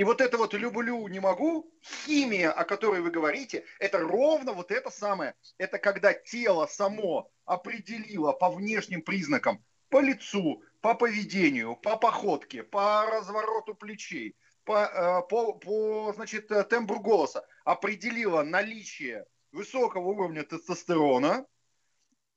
И 0.00 0.02
вот 0.02 0.22
это 0.22 0.38
вот 0.38 0.54
люблю, 0.54 1.06
не 1.08 1.20
могу, 1.20 1.70
химия, 2.06 2.50
о 2.50 2.64
которой 2.64 3.02
вы 3.02 3.10
говорите, 3.10 3.66
это 3.78 3.98
ровно 3.98 4.54
вот 4.54 4.70
это 4.70 4.88
самое. 4.88 5.34
Это 5.58 5.76
когда 5.76 6.14
тело 6.14 6.64
само 6.64 7.30
определило 7.44 8.32
по 8.32 8.48
внешним 8.48 9.02
признакам, 9.02 9.62
по 9.90 10.00
лицу, 10.00 10.62
по 10.80 10.94
поведению, 10.94 11.76
по 11.76 11.98
походке, 11.98 12.62
по 12.62 13.04
развороту 13.10 13.74
плечей, 13.74 14.36
по, 14.64 14.84
э, 14.86 15.28
по, 15.28 15.52
по, 15.52 16.14
значит, 16.14 16.50
э, 16.50 16.64
тембру 16.64 17.00
голоса 17.00 17.46
определила 17.66 18.42
наличие 18.42 19.26
высокого 19.52 20.08
уровня 20.08 20.44
тестостерона, 20.44 21.44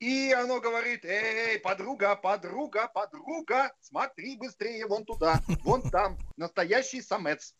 и 0.04 0.34
оно 0.34 0.60
говорит, 0.60 1.06
эй, 1.06 1.58
подруга, 1.60 2.18
подруга, 2.18 2.90
подруга, 2.90 3.72
смотри 3.80 4.36
быстрее 4.36 4.86
вон 4.86 5.06
туда, 5.06 5.42
вон 5.64 5.82
там, 5.90 6.18
настоящий 6.36 7.02
самец. 7.02 7.56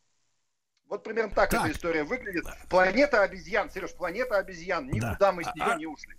Вот 0.90 1.06
примерно 1.06 1.34
так, 1.34 1.54
эта 1.54 1.72
история 1.72 2.04
выглядит. 2.04 2.44
Планета 2.70 3.24
обезьян, 3.24 3.70
Сереж, 3.72 3.96
планета 3.96 4.36
обезьян, 4.38 4.90
никуда 4.90 5.32
мы 5.32 5.46
с 5.46 5.48
А- 5.48 5.54
нее 5.56 5.74
а- 5.74 5.76
не 5.78 5.86
ушли. 5.86 6.18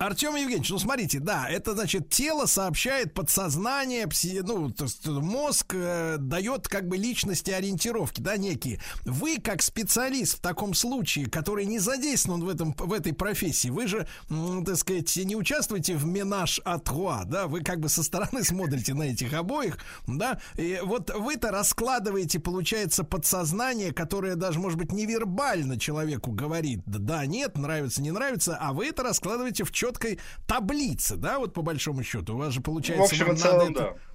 Артем 0.00 0.34
Евгеньевич, 0.34 0.70
ну 0.70 0.78
смотрите, 0.78 1.20
да, 1.20 1.46
это 1.46 1.74
значит 1.74 2.08
тело 2.08 2.46
сообщает 2.46 3.12
подсознание, 3.12 4.06
пси- 4.06 4.40
ну, 4.42 4.72
мозг 5.20 5.74
э, 5.74 6.16
дает 6.18 6.68
как 6.68 6.88
бы 6.88 6.96
личности 6.96 7.50
ориентировки, 7.50 8.22
да, 8.22 8.38
некие. 8.38 8.80
Вы 9.04 9.36
как 9.36 9.60
специалист 9.60 10.38
в 10.38 10.40
таком 10.40 10.72
случае, 10.72 11.26
который 11.28 11.66
не 11.66 11.78
задействован 11.78 12.42
в 12.42 12.48
этом 12.48 12.74
в 12.78 12.94
этой 12.94 13.12
профессии, 13.12 13.68
вы 13.68 13.86
же, 13.88 14.08
м, 14.30 14.64
так 14.64 14.76
сказать, 14.76 15.14
не 15.16 15.36
участвуете 15.36 15.96
в 15.96 16.06
менаж 16.06 16.62
атруа, 16.64 17.24
да, 17.26 17.46
вы 17.46 17.60
как 17.60 17.80
бы 17.80 17.90
со 17.90 18.02
стороны 18.02 18.42
смотрите 18.42 18.94
на 18.94 19.02
этих 19.02 19.34
обоих, 19.34 19.76
да, 20.06 20.40
и 20.56 20.80
вот 20.82 21.14
вы-то 21.14 21.50
раскладываете, 21.50 22.40
получается, 22.40 23.04
подсознание, 23.04 23.92
которое 23.92 24.34
даже, 24.34 24.60
может 24.60 24.78
быть, 24.78 24.92
невербально 24.92 25.78
человеку 25.78 26.32
говорит, 26.32 26.80
да, 26.86 27.26
нет, 27.26 27.58
нравится, 27.58 28.00
не 28.00 28.12
нравится, 28.12 28.56
а 28.58 28.72
вы 28.72 28.86
это 28.86 29.02
раскладываете 29.02 29.64
в 29.64 29.70
четкой 29.90 30.18
таблице, 30.46 31.16
да, 31.16 31.38
вот 31.38 31.52
по 31.52 31.62
большому 31.62 32.02
счету. 32.02 32.34
У 32.34 32.38
вас 32.38 32.52
же 32.52 32.60
получается... 32.60 33.02
В 33.02 33.06
общем 33.12 33.26
вам 33.26 33.36
целом, 33.36 33.58
надо 33.58 33.72
это- 33.72 33.82
да. 33.94 34.09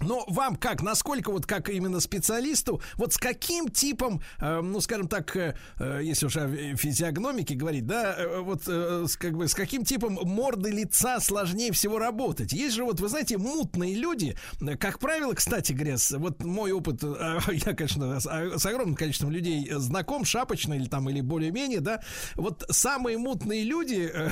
Но 0.00 0.24
вам 0.28 0.56
как, 0.56 0.82
насколько 0.82 1.30
вот 1.30 1.46
как 1.46 1.68
именно 1.68 2.00
специалисту, 2.00 2.80
вот 2.96 3.14
с 3.14 3.18
каким 3.18 3.68
типом, 3.68 4.22
э, 4.38 4.60
ну 4.60 4.80
скажем 4.80 5.08
так, 5.08 5.34
э, 5.36 5.56
э, 5.78 6.00
если 6.02 6.26
уж 6.26 6.36
о 6.36 6.48
физиогномике 6.48 7.54
говорить, 7.54 7.86
да, 7.86 8.14
э, 8.16 8.40
вот 8.40 8.62
э, 8.66 9.06
с, 9.08 9.16
как 9.16 9.36
бы 9.36 9.48
с 9.48 9.54
каким 9.54 9.84
типом 9.84 10.18
морды 10.22 10.70
лица 10.70 11.20
сложнее 11.20 11.72
всего 11.72 11.98
работать? 11.98 12.52
Есть 12.52 12.74
же 12.74 12.84
вот, 12.84 13.00
вы 13.00 13.08
знаете, 13.08 13.38
мутные 13.38 13.94
люди, 13.94 14.36
как 14.78 14.98
правило, 14.98 15.32
кстати 15.32 15.72
говоря, 15.72 15.96
вот 16.18 16.44
мой 16.44 16.72
опыт, 16.72 17.02
э, 17.02 17.38
я, 17.52 17.74
конечно, 17.74 18.20
с, 18.20 18.26
а, 18.26 18.58
с 18.58 18.66
огромным 18.66 18.96
количеством 18.96 19.30
людей 19.30 19.70
знаком, 19.72 20.24
шапочно 20.24 20.74
или 20.74 20.86
там, 20.86 21.08
или 21.08 21.20
более-менее, 21.20 21.80
да, 21.80 22.02
вот 22.34 22.64
самые 22.70 23.18
мутные 23.18 23.64
люди, 23.64 24.10
э, 24.12 24.30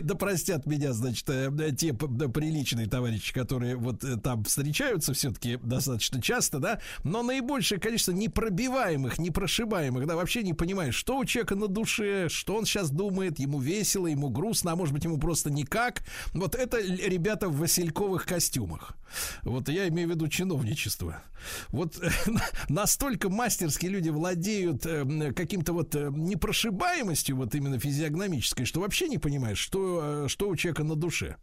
да 0.02 0.14
простят 0.14 0.66
меня, 0.66 0.92
значит, 0.92 1.28
э, 1.28 1.50
те 1.76 1.92
да, 1.92 2.28
приличные 2.28 2.88
товарищи, 2.88 3.32
которые 3.32 3.76
вот 3.76 4.04
э, 4.04 4.16
там 4.16 4.44
встречаются 4.62 5.12
все-таки 5.12 5.58
достаточно 5.60 6.22
часто, 6.22 6.60
да, 6.60 6.80
но 7.02 7.24
наибольшее 7.24 7.80
количество 7.80 8.12
непробиваемых, 8.12 9.18
непрошибаемых, 9.18 10.06
да, 10.06 10.14
вообще 10.14 10.44
не 10.44 10.54
понимаешь, 10.54 10.94
что 10.94 11.18
у 11.18 11.24
человека 11.24 11.56
на 11.56 11.66
душе, 11.66 12.28
что 12.28 12.54
он 12.54 12.64
сейчас 12.64 12.90
думает, 12.90 13.40
ему 13.40 13.58
весело, 13.58 14.06
ему 14.06 14.30
грустно, 14.30 14.72
а 14.72 14.76
может 14.76 14.94
быть 14.94 15.04
ему 15.04 15.18
просто 15.18 15.50
никак. 15.50 16.02
Вот 16.32 16.54
это 16.54 16.78
ребята 16.80 17.48
в 17.48 17.58
васильковых 17.58 18.24
костюмах. 18.24 18.94
Вот 19.42 19.68
я 19.68 19.88
имею 19.88 20.08
в 20.08 20.12
виду 20.12 20.28
чиновничество. 20.28 21.22
Вот 21.68 22.00
настолько 22.68 23.28
мастерски 23.28 23.86
люди 23.86 24.10
владеют 24.10 24.86
э, 24.86 25.00
м, 25.00 25.34
каким-то 25.34 25.72
вот 25.72 25.94
э, 25.94 26.10
непрошибаемостью, 26.12 27.36
вот 27.36 27.54
именно 27.54 27.78
физиогномической, 27.78 28.64
что 28.64 28.80
вообще 28.80 29.08
не 29.08 29.18
понимаешь, 29.18 29.58
что, 29.58 30.24
э, 30.24 30.28
что 30.28 30.48
у 30.48 30.56
человека 30.56 30.84
на 30.84 30.94
душе. 30.94 31.36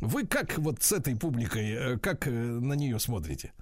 Вы 0.00 0.26
как 0.26 0.58
вот 0.58 0.82
с 0.82 0.92
этой 0.92 1.16
публикой, 1.16 1.70
э, 1.70 1.98
как 1.98 2.26
на 2.62 2.74
нее 2.74 2.98
смотрите? 2.98 3.52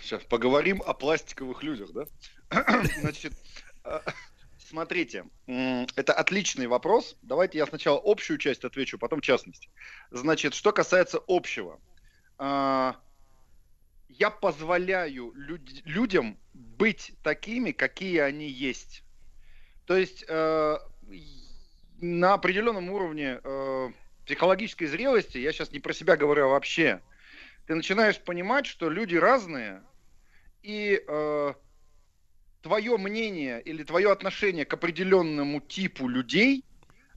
сейчас 0.00 0.22
поговорим 0.22 0.82
о 0.86 0.94
пластиковых 0.94 1.62
людях, 1.62 1.90
да? 1.92 2.06
Значит, 3.00 3.34
э, 3.84 4.00
смотрите, 4.58 5.26
это 5.46 6.14
отличный 6.14 6.66
вопрос. 6.66 7.16
Давайте 7.20 7.58
я 7.58 7.66
сначала 7.66 8.00
общую 8.02 8.38
часть 8.38 8.64
отвечу, 8.64 8.98
потом 8.98 9.20
частность. 9.20 9.68
Значит, 10.10 10.54
что 10.54 10.72
касается 10.72 11.20
общего. 11.28 11.78
А, 12.38 12.96
Я 14.08 14.30
позволяю 14.30 15.32
люд- 15.34 15.82
людям 15.84 16.38
быть 16.54 17.12
такими, 17.22 17.72
какие 17.72 18.20
они 18.20 18.48
есть. 18.48 19.02
То 19.86 19.96
есть 19.96 20.24
э, 20.28 20.78
на 22.00 22.34
определенном 22.34 22.88
уровне 22.90 23.38
э, 23.42 23.90
психологической 24.24 24.86
зрелости, 24.86 25.38
я 25.38 25.52
сейчас 25.52 25.72
не 25.72 25.78
про 25.78 25.92
себя 25.92 26.16
говорю 26.16 26.46
а 26.46 26.48
вообще, 26.48 27.00
ты 27.72 27.76
начинаешь 27.76 28.20
понимать, 28.20 28.66
что 28.66 28.90
люди 28.90 29.16
разные, 29.16 29.82
и 30.62 31.02
э, 31.08 31.54
твое 32.60 32.98
мнение 32.98 33.62
или 33.62 33.82
твое 33.82 34.12
отношение 34.12 34.66
к 34.66 34.74
определенному 34.74 35.58
типу 35.62 36.06
людей, 36.06 36.66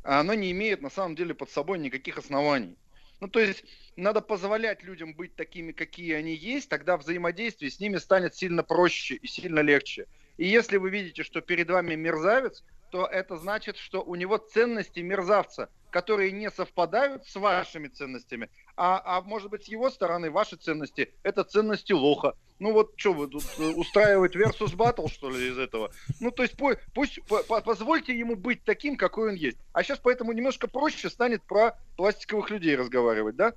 оно 0.01 0.33
не 0.33 0.51
имеет 0.51 0.81
на 0.81 0.89
самом 0.89 1.17
деле 1.17 1.33
под 1.33 1.49
собой 1.49 1.77
никаких 1.79 2.17
оснований. 2.17 2.77
Ну, 3.19 3.27
то 3.27 3.41
есть 3.41 3.65
надо 3.97 4.21
позволять 4.21 4.81
людям 4.81 5.13
быть 5.13 5.35
такими, 5.35 5.73
какие 5.73 6.13
они 6.13 6.33
есть, 6.33 6.69
тогда 6.69 6.95
взаимодействие 6.95 7.69
с 7.69 7.81
ними 7.81 7.97
станет 7.97 8.33
сильно 8.33 8.63
проще 8.63 9.15
и 9.15 9.27
сильно 9.27 9.59
легче. 9.59 10.07
И 10.37 10.47
если 10.47 10.77
вы 10.77 10.89
видите, 10.89 11.23
что 11.23 11.41
перед 11.41 11.69
вами 11.69 11.95
мерзавец, 11.95 12.63
то 12.91 13.05
это 13.05 13.35
значит, 13.35 13.75
что 13.75 14.01
у 14.01 14.15
него 14.15 14.37
ценности 14.37 15.01
мерзавца, 15.01 15.69
которые 15.91 16.31
не 16.31 16.49
совпадают 16.49 17.25
с 17.27 17.35
вашими 17.35 17.89
ценностями, 17.89 18.49
а, 18.77 19.01
а 19.05 19.21
может 19.21 19.49
быть 19.49 19.65
с 19.65 19.67
его 19.67 19.89
стороны 19.89 20.29
ваши 20.29 20.55
ценности 20.55 21.13
это 21.23 21.43
ценности 21.43 21.93
лоха. 21.93 22.35
Ну 22.59 22.71
вот 22.71 22.93
что 22.95 23.13
вы 23.13 23.27
тут 23.27 23.43
э, 23.57 23.63
устраивать 23.63 24.35
versus 24.35 24.75
battle 24.75 25.09
что 25.09 25.29
ли 25.29 25.49
из 25.49 25.57
этого? 25.57 25.91
Ну 26.19 26.31
то 26.31 26.43
есть 26.43 26.55
пусть 26.93 27.21
по- 27.23 27.43
позвольте 27.61 28.17
ему 28.17 28.35
быть 28.35 28.63
таким, 28.63 28.95
какой 28.95 29.29
он 29.29 29.35
есть. 29.35 29.57
А 29.73 29.83
сейчас 29.83 29.99
поэтому 29.99 30.31
немножко 30.31 30.67
проще 30.67 31.09
станет 31.09 31.43
про 31.43 31.77
пластиковых 31.97 32.49
людей 32.49 32.75
разговаривать, 32.75 33.35
да? 33.35 33.53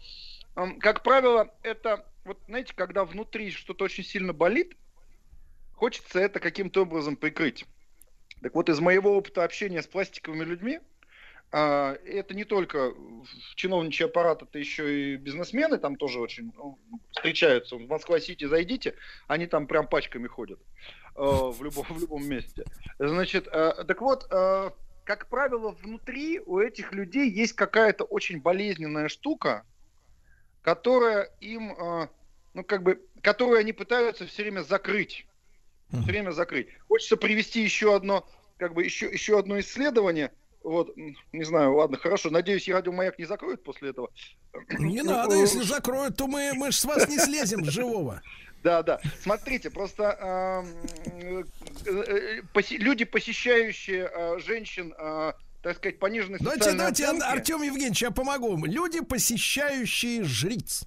Как 0.81 1.03
правило, 1.03 1.55
это 1.63 2.05
вот 2.25 2.39
знаете, 2.47 2.75
когда 2.75 3.05
внутри 3.05 3.51
что-то 3.51 3.85
очень 3.85 4.05
сильно 4.05 4.33
болит, 4.33 4.77
хочется 5.73 6.19
это 6.19 6.41
каким-то 6.41 6.83
образом 6.83 7.17
прикрыть. 7.17 7.65
Так 8.43 8.55
вот, 8.55 8.69
из 8.69 8.79
моего 8.81 9.17
опыта 9.17 9.45
общения 9.45 9.83
с 9.83 9.87
пластиковыми 9.87 10.45
людьми, 10.45 10.81
это 11.51 12.35
не 12.35 12.44
только 12.44 12.93
чиновничий 13.55 14.05
аппарат, 14.05 14.43
это 14.43 14.59
еще 14.59 15.15
и 15.15 15.17
бизнесмены 15.17 15.78
там 15.78 15.97
тоже 15.97 16.20
очень 16.20 16.52
ну, 16.57 16.78
встречаются. 17.10 17.77
В 17.77 17.89
Москва-Сити 17.89 18.44
зайдите, 18.44 18.94
они 19.27 19.47
там 19.47 19.67
прям 19.67 19.89
пачками 19.89 20.27
ходят 20.27 20.60
э, 21.17 21.20
в, 21.20 21.62
любом, 21.62 21.85
в 21.89 22.01
любом 22.01 22.27
месте. 22.27 22.65
Значит, 22.99 23.49
э, 23.51 23.85
так 23.86 24.01
вот, 24.01 24.25
как 24.25 25.28
правило, 25.28 25.70
внутри 25.83 26.41
у 26.41 26.59
этих 26.59 26.93
людей 26.93 27.31
есть 27.31 27.55
какая-то 27.55 28.05
очень 28.05 28.43
болезненная 28.43 29.09
штука, 29.09 29.65
которая 30.60 31.31
им, 31.41 31.75
ну 32.52 32.62
как 32.62 32.83
бы, 32.83 33.01
которую 33.23 33.59
они 33.59 33.73
пытаются 33.73 34.27
все 34.27 34.43
время 34.43 34.60
закрыть 34.60 35.27
все 35.89 36.02
время 36.02 36.31
закрыть. 36.31 36.68
Хочется 36.86 37.17
привести 37.17 37.62
еще 37.62 37.94
одно, 37.94 38.28
как 38.59 38.75
бы 38.75 38.85
еще, 38.85 39.07
еще 39.10 39.39
одно 39.39 39.59
исследование. 39.60 40.33
Вот, 40.62 40.95
не 41.33 41.45
знаю, 41.45 41.75
ладно, 41.75 41.97
хорошо. 41.97 42.31
Надеюсь, 42.31 42.69
радиомаяк 42.69 43.19
не 43.19 43.25
закроют 43.25 43.62
после 43.62 43.91
этого. 43.91 44.11
Не 44.78 45.03
Ну, 45.03 45.12
надо, 45.12 45.37
э, 45.37 45.41
если 45.41 45.62
закроют, 45.62 46.17
то 46.17 46.27
мы, 46.27 46.53
мы 46.55 46.73
ж 46.73 46.77
с 46.77 46.85
вас 46.85 47.09
не 47.09 47.19
слезем 47.19 47.65
с 47.65 47.69
живого. 47.69 48.20
Да, 48.65 48.83
да. 48.83 49.01
Смотрите, 49.23 49.70
просто 49.70 50.65
э, 51.15 51.45
э, 51.87 52.43
люди, 52.70 53.05
посещающие 53.05 54.11
э, 54.12 54.39
женщин, 54.41 54.93
э, 54.99 55.33
так 55.62 55.77
сказать, 55.77 56.01
пониженной 56.01 56.41
Давайте, 56.41 56.73
давайте, 56.73 57.05
оценки- 57.05 57.23
Артем 57.23 57.62
Евгеньевич, 57.62 58.03
я 58.03 58.11
помогу 58.11 58.51
вам. 58.51 58.65
Люди, 58.67 59.01
посещающие 59.01 60.25
жриц. 60.25 60.87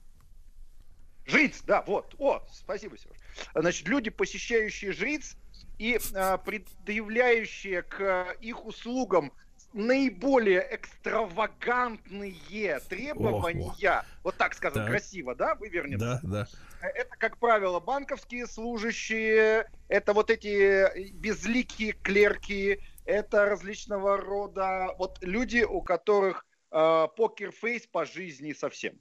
Жриц, 1.26 1.62
да, 1.66 1.82
вот. 1.88 2.14
О, 2.20 2.44
спасибо, 2.54 2.98
Сереж. 2.98 3.16
Значит, 3.56 3.88
люди, 3.88 4.10
посещающие 4.10 4.92
жриц 4.92 5.38
и 5.80 5.98
а, 6.14 6.38
предъявляющие 6.40 7.84
к 7.84 8.36
их 8.42 8.66
услугам 8.66 9.32
наиболее 9.74 10.68
экстравагантные 10.72 12.80
требования, 12.90 14.04
вот 14.24 14.38
так 14.38 14.54
скажем, 14.54 14.80
Так. 14.80 14.92
красиво, 14.92 15.36
да, 15.36 15.56
вывернем? 15.56 15.98
Да, 15.98 16.20
да. 16.24 16.48
Это, 16.82 17.16
как 17.18 17.38
правило, 17.38 17.80
банковские 17.80 18.48
служащие, 18.48 19.68
это 19.88 20.14
вот 20.14 20.32
эти 20.32 21.12
безликие 21.14 21.94
клерки, 21.94 22.80
это 23.06 23.46
различного 23.46 24.18
рода 24.18 24.94
вот 24.98 25.18
люди, 25.22 25.64
у 25.64 25.82
которых 25.82 26.46
э, 26.72 27.08
покерфейс 27.16 27.88
по 27.88 28.06
жизни 28.06 28.54
совсем. 28.54 29.00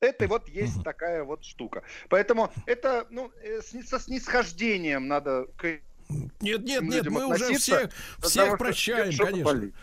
Это 0.00 0.28
вот 0.28 0.48
есть 0.48 0.82
такая 0.82 1.24
вот 1.24 1.44
штука. 1.44 1.82
Поэтому 2.08 2.50
это 2.66 3.06
ну, 3.10 3.30
э, 3.42 3.60
с- 3.60 3.86
со 3.86 4.00
снисхождением 4.00 5.08
надо 5.08 5.46
к 5.58 5.80
Нет, 6.40 6.62
нет, 6.62 6.82
нет, 6.82 7.06
мы 7.10 7.26
уже 7.26 7.54
всех, 7.58 7.90
потому 8.16 8.30
всех 8.30 8.46
что 8.48 8.56
прощаем, 8.56 9.16
конечно. 9.16 9.44
болит. 9.44 9.74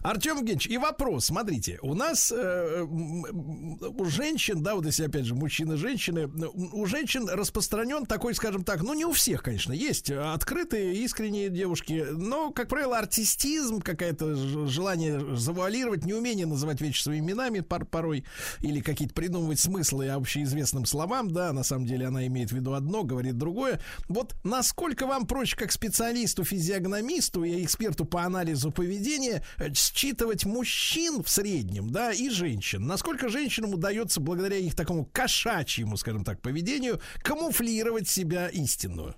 Артем 0.00 0.38
Евгеньевич, 0.38 0.66
и 0.68 0.78
вопрос, 0.78 1.26
смотрите, 1.26 1.78
у 1.82 1.94
нас 1.94 2.32
э, 2.34 2.82
у 2.82 4.04
женщин, 4.04 4.62
да, 4.62 4.74
вот 4.74 4.86
если 4.86 5.06
опять 5.06 5.24
же 5.24 5.34
мужчины, 5.34 5.76
женщины, 5.76 6.28
у 6.28 6.86
женщин 6.86 7.28
распространен 7.28 8.06
такой, 8.06 8.34
скажем 8.34 8.62
так, 8.62 8.82
ну 8.82 8.94
не 8.94 9.04
у 9.04 9.12
всех, 9.12 9.42
конечно, 9.42 9.72
есть 9.72 10.10
открытые, 10.10 10.94
искренние 11.04 11.48
девушки, 11.48 12.06
но, 12.12 12.50
как 12.50 12.68
правило, 12.68 12.98
артистизм, 12.98 13.80
какое-то 13.80 14.34
желание 14.66 15.36
завуалировать, 15.36 16.04
неумение 16.04 16.46
называть 16.46 16.80
вещи 16.80 17.02
своими 17.02 17.32
именами 17.32 17.60
пор- 17.60 17.86
порой, 17.86 18.24
или 18.60 18.80
какие-то 18.80 19.14
придумывать 19.14 19.58
смыслы 19.58 20.08
общеизвестным 20.08 20.84
словам, 20.86 21.30
да, 21.30 21.52
на 21.52 21.62
самом 21.62 21.86
деле 21.86 22.06
она 22.06 22.26
имеет 22.26 22.50
в 22.50 22.54
виду 22.54 22.74
одно, 22.74 23.04
говорит 23.04 23.38
другое. 23.38 23.80
Вот 24.08 24.34
насколько 24.44 25.06
вам 25.06 25.26
проще, 25.26 25.56
как 25.56 25.72
специалисту, 25.72 26.44
физиогномисту 26.44 27.44
и 27.44 27.64
эксперту 27.64 28.04
по 28.04 28.22
анализу 28.22 28.70
поведения, 28.70 29.44
э, 29.58 29.71
считывать 29.76 30.44
мужчин 30.44 31.22
в 31.22 31.28
среднем, 31.28 31.90
да, 31.90 32.12
и 32.12 32.28
женщин? 32.28 32.86
Насколько 32.86 33.28
женщинам 33.28 33.74
удается, 33.74 34.20
благодаря 34.20 34.56
их 34.56 34.74
такому 34.74 35.04
кошачьему, 35.04 35.96
скажем 35.96 36.24
так, 36.24 36.40
поведению, 36.40 37.00
камуфлировать 37.22 38.08
себя 38.08 38.48
истинную? 38.48 39.14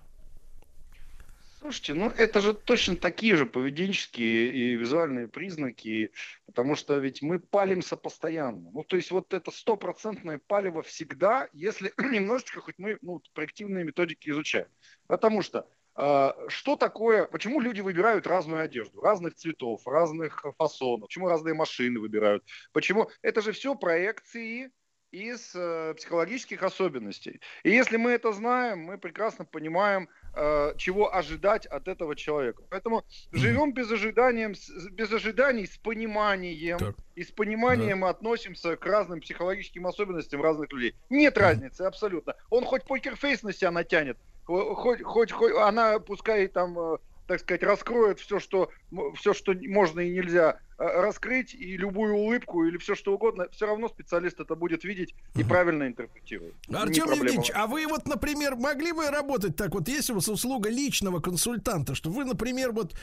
Слушайте, 1.65 1.95
ну 1.95 2.11
это 2.11 2.43
же 2.43 2.53
точно 2.53 2.95
такие 2.95 3.37
же 3.37 3.47
поведенческие 3.47 4.53
и 4.53 4.75
визуальные 4.75 5.29
признаки, 5.29 6.13
потому 6.45 6.77
что 6.77 6.99
ведь 6.99 7.23
мы 7.23 7.39
палимся 7.39 7.97
постоянно. 7.97 8.71
Ну 8.71 8.85
то 8.85 8.97
есть 8.97 9.11
вот 9.11 9.33
это 9.33 9.51
стопроцентное 9.51 10.39
палево 10.47 10.83
всегда, 10.83 11.49
если 11.55 11.95
немножечко 11.99 12.61
хоть 12.61 12.75
мы 12.77 12.99
ну, 13.01 13.23
проективные 13.33 13.83
методики 13.83 14.29
изучаем. 14.29 14.67
Потому 15.07 15.41
что 15.41 15.67
что 15.97 16.77
такое, 16.77 17.27
почему 17.27 17.61
люди 17.61 17.81
выбирают 17.81 18.27
разную 18.27 18.63
одежду, 18.63 19.01
разных 19.01 19.35
цветов, 19.35 19.87
разных 19.87 20.45
фасонов, 20.59 21.09
почему 21.09 21.29
разные 21.29 21.55
машины 21.55 22.01
выбирают, 22.01 22.45
почему, 22.73 23.11
это 23.23 23.41
же 23.43 23.53
все 23.53 23.75
проекции 23.75 24.71
из 25.13 25.53
э, 25.55 25.95
психологических 25.97 26.61
особенностей. 26.65 27.41
И 27.63 27.71
если 27.71 27.97
мы 27.97 28.11
это 28.11 28.33
знаем, 28.33 28.81
мы 28.81 28.99
прекрасно 28.99 29.45
понимаем, 29.45 30.09
э, 30.35 30.75
чего 30.77 31.15
ожидать 31.15 31.67
от 31.67 31.87
этого 31.87 32.17
человека. 32.17 32.65
Поэтому 32.69 33.05
живем 33.31 33.73
без, 33.73 33.93
ожиданием, 33.93 34.57
с- 34.57 34.91
без 34.91 35.13
ожиданий, 35.13 35.67
с 35.67 35.77
пониманием. 35.79 36.79
И 37.15 37.23
с 37.23 37.31
пониманием 37.31 37.99
мы 38.01 38.09
относимся 38.09 38.77
к 38.77 38.85
разным 38.87 39.21
психологическим 39.21 39.87
особенностям 39.87 40.43
разных 40.43 40.73
людей. 40.73 40.97
Нет 41.11 41.39
разницы 41.39 41.83
абсолютно. 41.83 42.35
Он 42.51 42.65
хоть 42.65 42.83
покерфейс 42.85 43.45
на 43.45 43.53
себя 43.53 43.71
натянет, 43.71 44.19
хоть, 44.45 45.03
хоть, 45.03 45.33
хоть 45.33 45.55
она 45.55 45.99
пускай 45.99 46.47
там, 46.49 46.79
э, 46.79 46.97
так 47.27 47.41
сказать, 47.41 47.63
раскроет 47.63 48.21
все, 48.21 48.39
что, 48.39 48.71
все, 49.15 49.33
что 49.33 49.55
можно 49.55 50.01
и 50.01 50.15
нельзя 50.15 50.59
э, 50.79 50.85
раскрыть, 50.85 51.55
и 51.55 51.79
любую 51.79 52.15
улыбку, 52.15 52.65
или 52.65 52.77
все 52.77 52.95
что 52.95 53.15
угодно, 53.15 53.47
все 53.53 53.67
равно 53.67 53.89
специалист 53.89 54.39
это 54.41 54.55
будет 54.55 54.85
видеть 54.85 55.15
и 55.35 55.43
правильно 55.43 55.87
интерпретировать. 55.87 56.55
Артем. 56.71 57.11
Евгеньевич, 57.11 57.51
а 57.55 57.67
вы 57.67 57.87
вот, 57.87 58.07
например, 58.07 58.57
могли 58.57 58.93
бы 58.93 59.09
работать 59.09 59.57
так 59.57 59.73
вот, 59.75 59.89
есть 59.89 60.11
у 60.11 60.15
вас 60.15 60.29
услуга 60.29 60.69
личного 60.69 61.21
консультанта, 61.21 61.95
что 61.95 62.11
вы, 62.11 62.25
например, 62.25 62.73
вот 62.73 62.95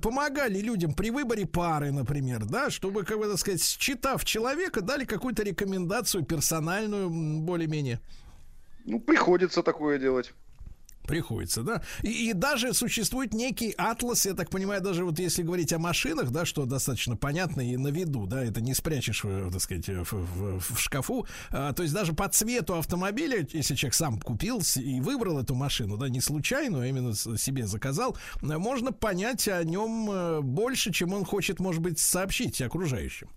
помогали 0.00 0.60
людям 0.60 0.94
при 0.94 1.10
выборе 1.10 1.44
пары, 1.44 1.90
например, 1.90 2.44
да, 2.44 2.70
чтобы, 2.70 3.04
как 3.04 3.18
бы 3.18 3.26
так 3.26 3.38
сказать, 3.38 3.62
считав 3.62 4.24
человека, 4.24 4.80
дали 4.80 5.04
какую-то 5.04 5.42
рекомендацию 5.42 6.24
персональную, 6.24 7.10
более-менее. 7.10 8.00
Ну, 8.84 9.00
приходится 9.00 9.62
такое 9.62 9.98
делать. 9.98 10.32
Приходится, 11.06 11.62
да. 11.62 11.82
И, 12.02 12.30
и 12.30 12.32
даже 12.32 12.72
существует 12.72 13.34
некий 13.34 13.72
атлас, 13.76 14.24
я 14.24 14.32
так 14.32 14.48
понимаю, 14.50 14.80
даже 14.82 15.04
вот 15.04 15.18
если 15.18 15.42
говорить 15.42 15.72
о 15.72 15.78
машинах, 15.78 16.30
да, 16.30 16.44
что 16.46 16.64
достаточно 16.64 17.14
понятно 17.16 17.60
и 17.60 17.76
на 17.76 17.88
виду, 17.88 18.26
да, 18.26 18.42
это 18.42 18.60
не 18.62 18.72
спрячешь, 18.74 19.22
э, 19.24 19.50
так 19.52 19.60
сказать, 19.60 19.86
в, 19.88 20.12
в- 20.12 20.60
в 20.60 20.80
шкафу. 20.80 21.26
А, 21.50 21.72
то 21.72 21.82
есть 21.82 21.94
даже 21.94 22.14
по 22.14 22.26
цвету 22.28 22.76
автомобиля, 22.78 23.46
если 23.52 23.74
человек 23.74 23.94
сам 23.94 24.18
купил 24.20 24.62
и 24.76 25.00
выбрал 25.00 25.38
эту 25.38 25.54
машину, 25.54 25.96
да, 25.98 26.08
не 26.08 26.20
случайно, 26.20 26.82
а 26.82 26.86
именно 26.86 27.14
себе 27.14 27.66
заказал, 27.66 28.16
э, 28.42 28.46
можно 28.56 28.92
понять 28.92 29.46
о 29.48 29.62
нем 29.62 30.10
э, 30.10 30.40
больше, 30.40 30.92
чем 30.92 31.12
он 31.12 31.24
хочет, 31.26 31.60
может 31.60 31.82
быть, 31.82 31.98
сообщить 31.98 32.62
окружающим. 32.62 33.28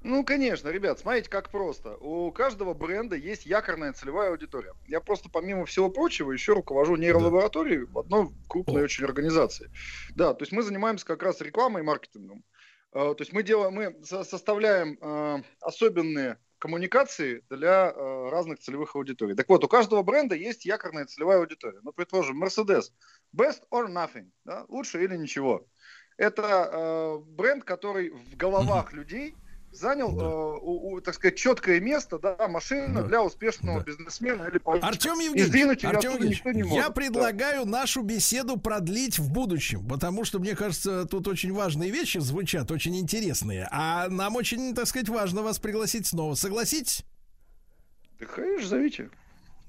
Ну, 0.00 0.24
конечно, 0.24 0.68
ребят, 0.68 1.00
смотрите, 1.00 1.28
как 1.28 1.50
просто. 1.50 1.96
У 1.96 2.30
каждого 2.30 2.72
бренда 2.72 3.16
есть 3.16 3.46
якорная 3.46 3.92
целевая 3.92 4.30
аудитория. 4.30 4.72
Я 4.86 5.00
просто, 5.00 5.28
помимо 5.28 5.66
всего 5.66 5.90
прочего, 5.90 6.30
еще 6.30 6.52
руковожу 6.52 6.94
нейролабораторией 6.94 7.84
в 7.84 7.98
одной 7.98 8.28
крупной 8.48 8.84
очень 8.84 9.04
организации. 9.04 9.70
Да, 10.14 10.34
то 10.34 10.42
есть 10.42 10.52
мы 10.52 10.62
занимаемся 10.62 11.04
как 11.04 11.22
раз 11.24 11.40
рекламой 11.40 11.82
и 11.82 11.84
маркетингом. 11.84 12.44
Э, 12.92 13.14
То 13.14 13.16
есть 13.18 13.32
мы 13.32 13.42
делаем, 13.42 13.74
мы 13.74 13.96
со- 14.04 14.22
составляем 14.22 14.98
э, 15.00 15.42
особенные 15.60 16.38
коммуникации 16.58 17.44
для 17.50 17.90
э, 17.90 18.28
разных 18.30 18.60
целевых 18.60 18.94
аудиторий. 18.94 19.34
Так 19.34 19.48
вот, 19.48 19.64
у 19.64 19.68
каждого 19.68 20.02
бренда 20.04 20.36
есть 20.36 20.64
якорная 20.64 21.06
целевая 21.06 21.38
аудитория. 21.40 21.80
Ну, 21.82 21.92
предположим, 21.92 22.42
Mercedes. 22.42 22.92
Best 23.36 23.62
or 23.72 23.88
nothing. 23.88 24.30
Да? 24.44 24.64
Лучше 24.68 25.02
или 25.02 25.16
ничего. 25.16 25.66
Это 26.16 27.20
бренд, 27.26 27.62
который 27.62 28.10
в 28.10 28.36
головах 28.36 28.92
людей 28.92 29.36
занял, 29.72 30.18
э, 30.18 30.58
у- 30.60 30.92
у, 30.94 31.00
так 31.00 31.14
сказать, 31.14 31.36
четкое 31.36 31.78
место, 31.80 32.18
да, 32.18 32.48
машина 32.48 33.02
для 33.02 33.22
успешного 33.22 33.80
бизнесмена 33.84 34.44
или 34.44 34.58
политика. 34.58 34.88
Артем 34.88 35.18
Евгеньевич, 35.20 35.84
Артем 35.84 36.12
Евгеньевич, 36.12 36.38
никто 36.38 36.52
не 36.52 36.62
может. 36.64 36.76
я 36.78 36.88
Да. 36.88 36.90
предлагаю 36.94 37.64
нашу 37.66 38.02
беседу 38.02 38.56
продлить 38.56 39.18
в 39.18 39.30
будущем, 39.30 39.86
потому 39.86 40.24
что, 40.24 40.38
мне 40.38 40.56
кажется, 40.56 41.04
тут 41.06 41.28
очень 41.28 41.52
важные 41.52 41.90
вещи 41.90 42.18
звучат, 42.18 42.70
очень 42.70 42.96
интересные, 42.98 43.68
а 43.70 44.08
нам 44.08 44.36
очень, 44.36 44.74
так 44.74 44.86
сказать, 44.86 45.08
важно 45.08 45.42
вас 45.42 45.58
пригласить 45.58 46.06
снова. 46.06 46.34
Согласитесь? 46.34 47.04
Да, 48.18 48.26
конечно, 48.26 48.68
зовите. 48.68 49.10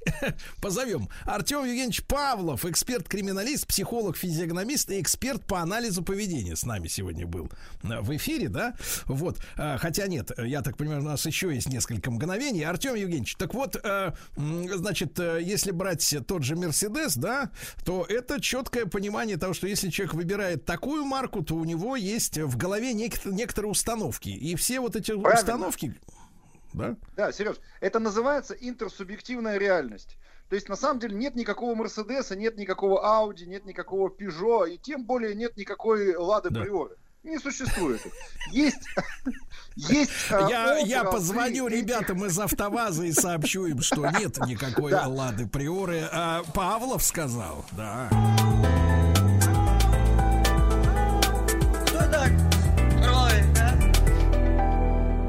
Позовем. 0.62 1.10
Артем 1.26 1.60
Евгеньевич 1.66 2.04
Павлов, 2.04 2.66
эксперт-криминалист, 2.66 3.68
психолог, 3.68 4.18
физиогномист 4.18 4.90
и 4.92 5.02
эксперт 5.02 5.46
по 5.46 5.60
анализу 5.60 6.04
поведения 6.04 6.56
с 6.56 6.64
нами 6.64 6.88
сегодня 6.88 7.26
был 7.28 7.50
э, 7.84 8.00
в 8.02 8.16
эфире, 8.16 8.50
да? 8.50 8.76
Вот. 9.06 9.38
А, 9.58 9.78
Хотя 9.78 10.08
нет, 10.08 10.32
я 10.38 10.62
так 10.62 10.78
понимаю, 10.78 11.02
у 11.02 11.06
нас 11.06 11.26
еще 11.26 11.54
есть 11.54 11.70
несколько 11.70 12.12
мгновений. 12.12 12.64
Артем 12.64 12.96
Евгеньевич, 12.96 13.36
так 13.36 13.54
вот, 13.54 13.76
э, 13.82 14.14
значит, 14.36 15.20
э, 15.20 15.40
если 15.42 15.72
брать 15.72 16.16
тот 16.28 16.44
же 16.44 16.56
Мерседес, 16.56 17.16
да, 17.16 17.52
то 17.86 18.06
это 18.08 18.42
четкое 18.42 18.86
понимание 18.86 19.38
того, 19.38 19.54
что 19.54 19.68
если 19.68 19.90
человек 19.90 20.14
выбирает 20.16 20.66
такую 20.66 21.06
марку, 21.06 21.44
то 21.44 21.56
у 21.56 21.66
него 21.66 21.96
есть 21.96 22.38
в 22.38 22.58
голове 22.58 22.94
нек- 22.94 23.30
некоторые 23.30 23.72
установки. 23.72 24.30
И 24.30 24.56
все 24.56 24.80
вот 24.80 24.96
эти 24.96 25.12
Правильно. 25.12 25.34
установки... 25.40 25.96
Да? 26.80 26.96
Да, 27.16 27.32
Сереж, 27.32 27.58
это 27.82 28.00
называется 28.00 28.54
интерсубъективная 28.54 29.58
реальность. 29.58 30.18
То 30.50 30.56
есть, 30.56 30.68
на 30.68 30.76
самом 30.76 31.00
деле, 31.00 31.16
нет 31.16 31.36
никакого 31.36 31.76
Мерседеса, 31.76 32.36
нет 32.36 32.58
никакого 32.58 33.06
Ауди, 33.06 33.46
нет 33.46 33.66
никакого 33.66 34.10
Пежо, 34.10 34.66
и 34.66 34.78
тем 34.78 35.06
более 35.06 35.36
нет 35.36 35.56
никакой 35.58 36.16
Лады 36.16 36.50
Приоры. 36.50 36.96
Не 37.22 37.38
существует. 37.38 38.02
Есть, 38.52 38.80
есть 39.76 40.12
а, 40.32 40.48
Я, 40.50 40.78
я 40.80 41.04
позвоню 41.04 41.68
этих- 41.68 41.82
ребятам 41.82 42.26
из 42.26 42.40
автоваза 42.40 43.04
и 43.04 43.12
сообщу 43.12 43.66
им, 43.66 43.82
что 43.82 44.08
нет 44.08 44.38
никакой 44.48 44.92
Да. 44.92 45.06
Лады 45.08 45.46
Приоры. 45.46 46.08
А 46.12 46.44
Павлов 46.54 47.04
сказал, 47.04 47.66
да. 47.74 48.10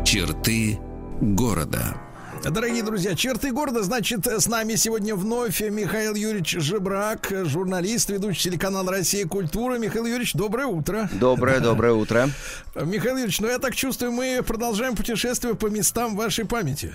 Черты 0.05 0.79
города. 1.21 1.97
Дорогие 2.43 2.83
друзья, 2.83 3.15
черты 3.15 3.53
города, 3.53 3.83
значит, 3.83 4.27
с 4.27 4.47
нами 4.47 4.75
сегодня 4.75 5.15
вновь 5.15 5.61
Михаил 5.61 6.15
Юрьевич 6.15 6.53
Жебрак, 6.53 7.31
журналист, 7.45 8.09
ведущий 8.09 8.45
телеканала 8.45 8.91
«Россия. 8.91 9.27
Культура». 9.27 9.77
Михаил 9.77 10.07
Юрьевич, 10.07 10.33
доброе 10.33 10.67
утро. 10.67 11.11
Доброе, 11.13 11.61
доброе 11.61 11.93
утро. 11.93 12.31
Михаил 12.75 13.17
Юрьевич, 13.17 13.41
ну 13.41 13.49
я 13.49 13.59
так 13.59 13.77
чувствую, 13.77 14.13
мы 14.13 14.43
продолжаем 14.47 14.97
путешествие 14.97 15.55
по 15.55 15.67
местам 15.67 16.17
вашей 16.17 16.47
памяти. 16.47 16.95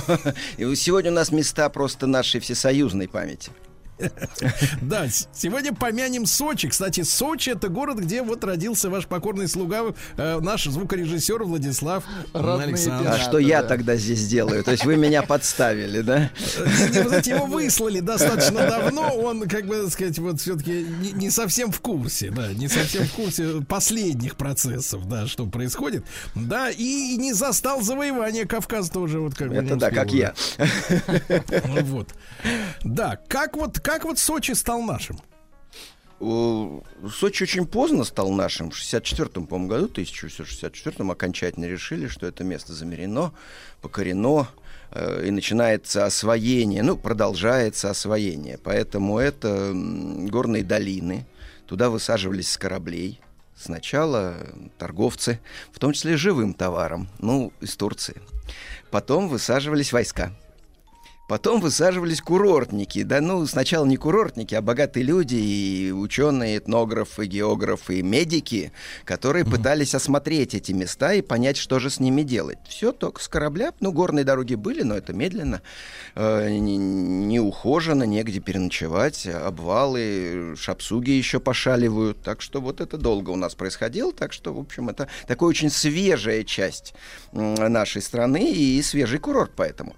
Сегодня 0.56 1.10
у 1.10 1.14
нас 1.14 1.32
места 1.32 1.68
просто 1.68 2.06
нашей 2.06 2.40
всесоюзной 2.40 3.08
памяти. 3.08 3.50
Да, 4.82 5.06
сегодня 5.32 5.74
помянем 5.74 6.26
Сочи. 6.26 6.68
Кстати, 6.68 7.02
Сочи 7.02 7.50
это 7.50 7.68
город, 7.68 7.98
где 7.98 8.22
вот 8.22 8.44
родился 8.44 8.90
ваш 8.90 9.06
покорный 9.06 9.48
слуга, 9.48 9.94
э, 10.16 10.38
наш 10.40 10.64
звукорежиссер 10.64 11.42
Владислав 11.44 12.04
Александрович. 12.32 13.12
А 13.14 13.18
что 13.18 13.38
я 13.38 13.62
тогда 13.62 13.96
здесь 13.96 14.26
делаю? 14.28 14.62
То 14.64 14.72
есть 14.72 14.84
вы 14.84 14.96
меня 14.96 15.22
подставили, 15.22 16.00
да? 16.00 16.30
Не, 16.92 17.02
Вы 17.02 17.08
знаете, 17.08 17.30
его 17.32 17.46
выслали 17.46 18.00
достаточно 18.00 18.68
давно, 18.68 19.14
он, 19.14 19.48
как 19.48 19.66
бы 19.66 19.88
сказать, 19.90 20.18
вот 20.18 20.40
все-таки 20.40 20.86
не, 21.14 21.30
совсем 21.30 21.72
в 21.72 21.80
курсе, 21.80 22.30
да, 22.30 22.52
не 22.52 22.68
совсем 22.68 23.04
в 23.04 23.12
курсе 23.12 23.62
последних 23.66 24.36
процессов, 24.36 25.08
да, 25.08 25.26
что 25.26 25.46
происходит, 25.46 26.04
да, 26.34 26.70
и, 26.70 27.16
не 27.16 27.32
застал 27.32 27.82
завоевание 27.82 28.46
Кавказа 28.46 28.90
тоже, 28.92 29.20
вот 29.20 29.34
как. 29.34 29.52
Это 29.52 29.76
да, 29.76 29.90
как 29.90 30.12
я. 30.12 30.34
Вот. 31.88 32.08
Да, 32.82 33.18
как 33.28 33.56
вот, 33.56 33.80
как 33.88 34.04
вот 34.04 34.18
Сочи 34.18 34.52
стал 34.52 34.82
нашим? 34.82 35.18
Сочи 36.20 37.44
очень 37.44 37.66
поздно 37.66 38.04
стал 38.04 38.28
нашим. 38.28 38.70
В 38.70 38.74
64-м, 38.74 39.46
по-моему, 39.46 39.68
году, 39.68 39.86
1964-м 39.86 41.10
окончательно 41.10 41.64
решили, 41.64 42.06
что 42.06 42.26
это 42.26 42.44
место 42.44 42.74
замерено, 42.74 43.32
покорено, 43.80 44.46
э, 44.90 45.28
и 45.28 45.30
начинается 45.30 46.04
освоение, 46.04 46.82
ну, 46.82 46.98
продолжается 46.98 47.88
освоение. 47.88 48.58
Поэтому 48.62 49.18
это 49.18 49.72
горные 49.72 50.64
долины. 50.64 51.26
Туда 51.66 51.88
высаживались 51.88 52.52
с 52.52 52.58
кораблей. 52.58 53.22
Сначала 53.56 54.36
торговцы, 54.76 55.40
в 55.72 55.78
том 55.78 55.94
числе 55.94 56.18
живым 56.18 56.52
товаром, 56.52 57.08
ну, 57.20 57.54
из 57.62 57.74
Турции. 57.74 58.20
Потом 58.90 59.28
высаживались 59.28 59.94
войска. 59.94 60.34
Потом 61.28 61.60
высаживались 61.60 62.22
курортники. 62.22 63.02
Да, 63.02 63.20
ну, 63.20 63.46
сначала 63.46 63.84
не 63.84 63.98
курортники, 63.98 64.54
а 64.54 64.62
богатые 64.62 65.04
люди, 65.04 65.34
и 65.34 65.92
ученые, 65.92 66.56
этнографы, 66.56 67.26
географы, 67.26 67.98
и 67.98 68.02
медики, 68.02 68.72
которые 69.04 69.44
пытались 69.44 69.94
осмотреть 69.94 70.54
эти 70.54 70.72
места 70.72 71.12
и 71.12 71.20
понять, 71.20 71.58
что 71.58 71.80
же 71.80 71.90
с 71.90 72.00
ними 72.00 72.22
делать. 72.22 72.56
Все 72.66 72.92
только 72.92 73.22
с 73.22 73.28
корабля. 73.28 73.74
Ну, 73.80 73.92
горные 73.92 74.24
дороги 74.24 74.54
были, 74.54 74.82
но 74.82 74.96
это 74.96 75.12
медленно, 75.12 75.60
э, 76.14 76.48
не, 76.48 76.78
не 76.78 77.40
ухожено, 77.40 78.04
негде 78.04 78.40
переночевать, 78.40 79.26
обвалы, 79.26 80.54
шапсуги 80.56 81.10
еще 81.10 81.40
пошаливают. 81.40 82.22
Так 82.22 82.40
что 82.40 82.62
вот 82.62 82.80
это 82.80 82.96
долго 82.96 83.28
у 83.28 83.36
нас 83.36 83.54
происходило. 83.54 84.14
Так 84.14 84.32
что, 84.32 84.54
в 84.54 84.58
общем, 84.58 84.88
это 84.88 85.08
такая 85.26 85.50
очень 85.50 85.68
свежая 85.68 86.42
часть 86.44 86.94
нашей 87.32 88.00
страны 88.00 88.50
и 88.50 88.80
свежий 88.80 89.18
курорт 89.18 89.52
поэтому. 89.54 89.94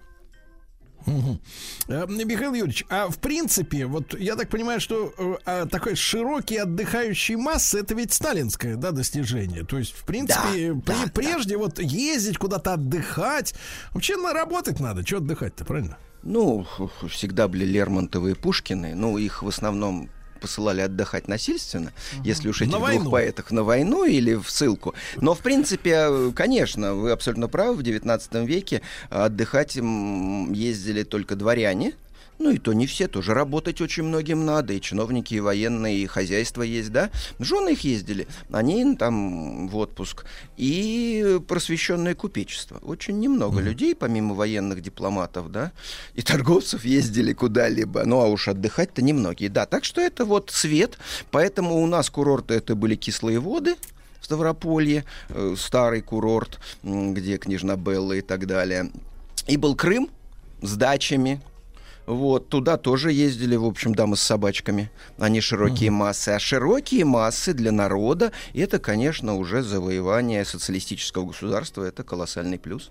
Э, 1.06 2.06
Михаил 2.08 2.54
Юрьевич, 2.54 2.84
а 2.88 3.08
в 3.08 3.18
принципе, 3.18 3.86
вот 3.86 4.18
я 4.18 4.36
так 4.36 4.48
понимаю, 4.48 4.80
что 4.80 5.12
э, 5.16 5.34
а, 5.44 5.66
такой 5.66 5.94
широкий 5.96 6.56
отдыхающий 6.56 7.36
массы 7.36 7.80
это 7.80 7.94
ведь 7.94 8.12
сталинское, 8.12 8.76
да, 8.76 8.90
достижение. 8.90 9.64
То 9.64 9.78
есть, 9.78 9.92
в 9.92 10.04
принципе, 10.04 10.74
при- 10.74 11.10
прежде 11.12 11.56
вот 11.56 11.78
ездить 11.78 12.38
куда-то 12.38 12.74
отдыхать, 12.74 13.54
вообще 13.92 14.16
на 14.16 14.32
работать 14.32 14.80
надо, 14.80 15.06
что 15.06 15.18
отдыхать-то, 15.18 15.64
правильно? 15.64 15.96
Ну, 16.22 16.66
всегда 17.08 17.48
были 17.48 17.64
Лермонтовы 17.64 18.32
и 18.32 18.34
Пушкины. 18.34 18.94
Ну, 18.94 19.16
их 19.16 19.42
в 19.42 19.48
основном 19.48 20.10
посылали 20.40 20.80
отдыхать 20.80 21.28
насильственно, 21.28 21.92
если 22.24 22.48
уж 22.48 22.62
этих 22.62 22.72
На 22.72 22.78
двух 22.78 22.88
войну. 22.88 23.10
поэтах 23.10 23.50
на 23.50 23.62
войну 23.62 24.04
или 24.04 24.34
в 24.34 24.50
ссылку. 24.50 24.94
Но, 25.16 25.34
в 25.34 25.40
принципе, 25.40 26.32
конечно, 26.34 26.94
вы 26.94 27.10
абсолютно 27.12 27.48
правы, 27.48 27.74
в 27.76 27.80
XIX 27.80 28.46
веке 28.46 28.82
отдыхать 29.10 29.76
ездили 29.76 31.02
только 31.02 31.36
дворяне, 31.36 31.94
ну 32.40 32.50
и 32.50 32.58
то 32.58 32.72
не 32.72 32.86
все, 32.86 33.06
тоже 33.06 33.34
работать 33.34 33.80
очень 33.80 34.02
многим 34.04 34.44
надо, 34.44 34.72
и 34.72 34.80
чиновники, 34.80 35.34
и 35.34 35.40
военные, 35.40 35.98
и 35.98 36.06
хозяйство 36.06 36.62
есть, 36.62 36.90
да. 36.90 37.10
Жены 37.38 37.70
их 37.70 37.82
ездили, 37.82 38.26
они 38.50 38.96
там 38.96 39.68
в 39.68 39.76
отпуск. 39.76 40.24
И 40.56 41.38
просвещенное 41.46 42.14
купечество. 42.14 42.78
Очень 42.78 43.20
немного 43.20 43.60
людей, 43.60 43.94
помимо 43.94 44.34
военных 44.34 44.82
дипломатов, 44.82 45.52
да, 45.52 45.72
и 46.14 46.22
торговцев 46.22 46.84
ездили 46.84 47.32
куда-либо. 47.32 48.04
Ну 48.04 48.20
а 48.20 48.26
уж 48.26 48.48
отдыхать-то 48.48 49.02
немногие, 49.02 49.50
да. 49.50 49.66
Так 49.66 49.84
что 49.84 50.00
это 50.00 50.24
вот 50.24 50.50
свет, 50.50 50.98
поэтому 51.30 51.82
у 51.82 51.86
нас 51.86 52.10
курорты 52.10 52.54
это 52.54 52.74
были 52.74 52.96
кислые 52.96 53.38
воды, 53.38 53.76
в 54.20 54.24
Ставрополье, 54.24 55.04
э, 55.28 55.54
старый 55.58 56.02
курорт, 56.02 56.58
где 56.82 57.38
княжна 57.38 57.76
Белла 57.76 58.14
и 58.14 58.20
так 58.20 58.46
далее. 58.46 58.90
И 59.46 59.56
был 59.56 59.74
Крым 59.74 60.08
с 60.62 60.76
дачами. 60.76 61.40
Вот, 62.10 62.48
туда 62.48 62.76
тоже 62.76 63.12
ездили, 63.12 63.54
в 63.54 63.64
общем, 63.64 63.94
дамы 63.94 64.16
с 64.16 64.20
собачками, 64.20 64.90
не 65.18 65.40
широкие 65.40 65.92
массы. 65.92 66.30
А 66.30 66.40
широкие 66.40 67.04
массы 67.04 67.52
для 67.52 67.70
народа, 67.70 68.32
это, 68.52 68.80
конечно, 68.80 69.36
уже 69.36 69.62
завоевание 69.62 70.44
социалистического 70.44 71.26
государства, 71.26 71.84
это 71.84 72.02
колоссальный 72.02 72.58
плюс. 72.58 72.90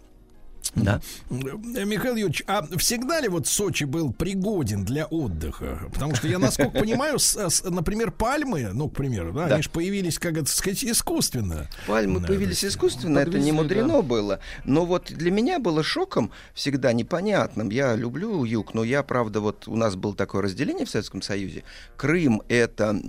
Да. 0.75 1.01
Михаил 1.29 2.15
Юрьевич, 2.15 2.43
а 2.47 2.63
всегда 2.77 3.19
ли 3.21 3.27
вот 3.27 3.47
Сочи 3.47 3.85
был 3.85 4.13
пригоден 4.13 4.85
для 4.85 5.05
отдыха? 5.07 5.79
Потому 5.91 6.13
что 6.15 6.27
я, 6.27 6.37
насколько 6.39 6.71
понимаю, 6.79 7.17
с- 7.19 7.35
с- 7.49 7.63
например, 7.63 8.11
пальмы, 8.11 8.69
ну, 8.73 8.87
к 8.89 8.93
примеру, 8.95 9.33
да, 9.33 9.47
Да. 9.47 9.55
они 9.55 9.63
же 9.63 9.69
появились, 9.69 10.19
как 10.19 10.37
это 10.37 10.45
сказать, 10.49 10.83
искусственно. 10.83 11.67
Пальмы 11.87 12.19
Да, 12.19 12.27
появились 12.27 12.63
искусственно, 12.63 13.19
это 13.19 13.31
не 13.31 13.51
подвезли, 13.51 13.51
мудрено 13.53 13.93
да. 13.95 14.01
было. 14.03 14.39
Но 14.63 14.85
вот 14.85 15.11
для 15.11 15.31
меня 15.31 15.59
было 15.59 15.81
шоком 15.83 16.31
всегда 16.53 16.93
непонятным. 16.93 17.69
Я 17.69 17.95
люблю 17.95 18.43
юг, 18.43 18.73
но 18.73 18.83
я, 18.83 19.01
правда, 19.03 19.41
вот 19.41 19.67
у 19.67 19.75
нас 19.75 19.95
было 19.95 20.15
такое 20.15 20.43
разделение 20.43 20.85
в 20.85 20.89
Советском 20.89 21.21
Союзе. 21.21 21.63
Крым— 21.97 22.41
это 22.47 22.99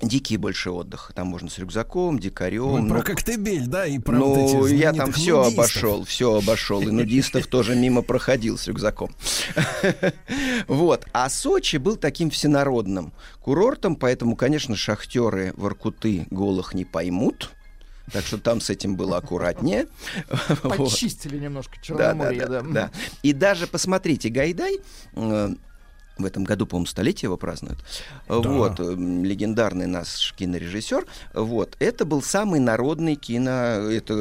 дикий 0.00 0.36
больше 0.36 0.70
отдых. 0.70 1.12
Там 1.14 1.28
можно 1.28 1.48
с 1.50 1.58
рюкзаком, 1.58 2.18
дикарем. 2.18 2.68
Вы 2.68 2.80
ну, 2.82 2.88
про 2.88 3.02
Коктебель, 3.02 3.66
да, 3.66 3.86
и 3.86 3.98
про 3.98 4.16
ну, 4.18 4.34
вот 4.34 4.66
эти 4.68 4.74
я 4.74 4.92
там 4.92 5.12
все 5.12 5.38
нудистов. 5.38 5.58
обошел, 5.58 6.04
все 6.04 6.34
обошел. 6.36 6.82
И 6.82 6.90
нудистов 6.90 7.46
тоже 7.46 7.74
мимо 7.76 8.02
проходил 8.02 8.58
с 8.58 8.66
рюкзаком. 8.66 9.14
Вот. 10.68 11.06
А 11.12 11.28
Сочи 11.28 11.76
был 11.76 11.96
таким 11.96 12.30
всенародным 12.30 13.12
курортом, 13.40 13.96
поэтому, 13.96 14.36
конечно, 14.36 14.76
шахтеры 14.76 15.52
Воркуты 15.56 16.26
голых 16.30 16.74
не 16.74 16.84
поймут. 16.84 17.50
Так 18.12 18.24
что 18.24 18.38
там 18.38 18.60
с 18.60 18.70
этим 18.70 18.96
было 18.96 19.18
аккуратнее. 19.18 19.86
Почистили 20.62 21.38
немножко 21.38 21.76
Да, 21.88 21.94
да, 21.94 22.04
Черноморье, 22.04 22.46
да, 22.46 22.62
да. 22.62 22.68
да. 22.70 22.90
И 23.22 23.32
даже 23.32 23.66
посмотрите, 23.66 24.30
Гайдай 24.30 24.78
э, 25.14 25.54
в 26.18 26.24
этом 26.24 26.44
году, 26.44 26.66
по-моему, 26.66 26.86
столетие 26.86 27.28
его 27.28 27.36
празднуют. 27.36 27.78
Вот, 28.28 28.80
э, 28.80 28.94
легендарный 28.94 29.86
наш 29.86 30.34
кинорежиссер. 30.36 31.06
Вот, 31.34 31.76
это 31.78 32.04
был 32.04 32.22
самый 32.22 32.60
народный 32.60 33.14
кино, 33.16 33.50
это 33.50 34.14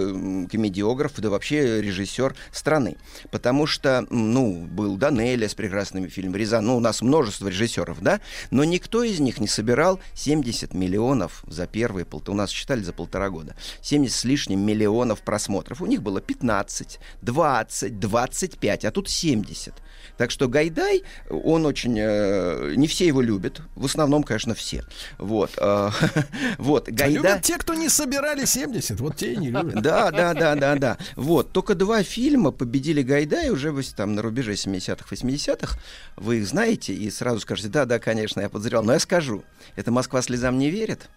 комедиограф, 0.51 1.13
да 1.17 1.29
вообще 1.29 1.81
режиссер 1.81 2.35
страны. 2.51 2.97
Потому 3.31 3.65
что, 3.65 4.05
ну, 4.09 4.65
был 4.65 4.97
Данеля 4.97 5.47
с 5.47 5.55
прекрасными 5.55 6.07
фильмами, 6.07 6.37
Рязан, 6.37 6.65
ну, 6.65 6.77
у 6.77 6.79
нас 6.79 7.01
множество 7.01 7.47
режиссеров, 7.47 8.01
да, 8.01 8.19
но 8.51 8.63
никто 8.63 9.03
из 9.03 9.19
них 9.19 9.39
не 9.39 9.47
собирал 9.47 9.99
70 10.13 10.73
миллионов 10.73 11.43
за 11.47 11.67
первые 11.67 12.05
полтора, 12.05 12.33
у 12.33 12.37
нас 12.37 12.49
считали 12.49 12.81
за 12.81 12.93
полтора 12.93 13.29
года, 13.29 13.55
70 13.81 14.17
с 14.17 14.23
лишним 14.23 14.59
миллионов 14.59 15.21
просмотров. 15.21 15.81
У 15.81 15.85
них 15.85 16.01
было 16.01 16.21
15, 16.21 16.99
20, 17.21 17.99
25, 17.99 18.85
а 18.85 18.91
тут 18.91 19.09
70. 19.09 19.73
Так 20.17 20.31
что 20.31 20.47
Гайдай, 20.47 21.03
он 21.29 21.65
очень... 21.65 21.86
э, 21.87 22.73
не 22.75 22.87
все 22.87 23.07
его 23.07 23.21
любят. 23.21 23.61
В 23.75 23.85
основном, 23.85 24.23
конечно, 24.23 24.55
все. 24.55 24.83
Вот. 25.17 25.51
э, 25.57 25.89
вот. 26.57 26.87
А 26.87 26.91
Гайдай... 26.91 27.13
Любят 27.15 27.41
те, 27.41 27.57
кто 27.57 27.73
не 27.73 27.89
собирали 27.89 28.45
70, 28.45 28.99
вот 28.99 29.15
те 29.15 29.33
и 29.33 29.37
не 29.37 29.49
любят. 29.49 29.81
Да, 29.81 30.11
да, 30.11 30.33
да, 30.33 30.55
да, 30.55 30.75
да. 30.75 30.97
Вот. 31.15 31.51
Только 31.51 31.75
два 31.75 32.03
фильма 32.03 32.51
победили 32.51 33.01
Гайдай 33.01 33.49
уже 33.49 33.71
вось 33.71 33.89
там 33.89 34.15
на 34.15 34.21
рубеже 34.21 34.53
70-х, 34.53 35.05
80-х. 35.09 35.77
Вы 36.15 36.37
их 36.37 36.47
знаете 36.47 36.93
и 36.93 37.09
сразу 37.09 37.39
скажете, 37.39 37.69
да, 37.69 37.85
да, 37.85 37.99
конечно, 37.99 38.41
я 38.41 38.49
подозревал. 38.49 38.83
Но 38.83 38.93
я 38.93 38.99
скажу. 38.99 39.43
Это 39.75 39.91
«Москва 39.91 40.21
слезам 40.21 40.57
не 40.57 40.69
верит» 40.69 41.09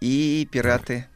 и 0.00 0.48
«Пираты 0.50 1.06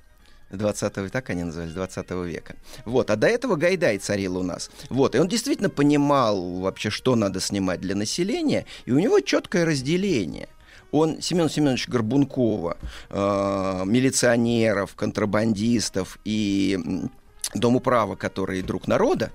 20 0.57 1.12
так 1.12 1.31
они 1.31 1.44
назывались, 1.44 1.73
20 1.73 2.10
века. 2.26 2.57
Вот, 2.85 3.10
а 3.10 3.17
до 3.17 3.26
этого 3.26 3.57
Гайдай 3.57 3.99
царил 3.99 4.39
у 4.39 4.43
нас. 4.43 4.70
Вот, 4.91 5.15
и 5.15 5.18
он 5.18 5.28
действительно 5.28 5.70
понимал 5.70 6.60
вообще, 6.60 6.91
что 6.91 7.17
надо 7.17 7.41
снимать 7.41 7.81
для 7.81 7.94
населения, 7.94 8.67
и 8.85 8.93
у 8.93 8.99
него 8.99 9.20
четкое 9.20 9.65
разделение. 9.65 10.49
Он 10.93 11.20
Семен 11.20 11.51
Семенович 11.51 11.89
Горбункова, 11.89 12.76
э, 13.10 13.83
милиционеров, 13.85 14.94
контрабандистов 14.94 16.18
и 16.25 16.81
м, 16.83 17.10
Дом 17.55 17.76
управа, 17.76 18.17
который 18.17 18.62
друг 18.62 18.89
народа, 18.89 19.31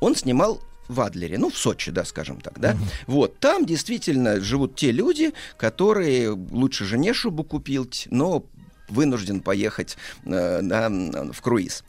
он 0.00 0.16
снимал 0.16 0.60
в 0.88 1.00
Адлере, 1.00 1.38
ну, 1.38 1.48
в 1.48 1.56
Сочи, 1.56 1.90
да, 1.90 2.04
скажем 2.04 2.40
так, 2.40 2.58
да. 2.58 2.76
Вот, 3.06 3.38
там 3.38 3.64
действительно 3.64 4.40
живут 4.40 4.74
те 4.74 4.90
люди, 4.90 5.32
которые 5.56 6.30
лучше 6.30 6.84
жене 6.84 7.14
шубу 7.14 7.44
купил, 7.44 7.88
но 8.10 8.44
вынужден 8.88 9.40
поехать 9.40 9.96
э, 10.24 10.60
да, 10.62 10.88
в 10.90 11.40
круиз. 11.40 11.84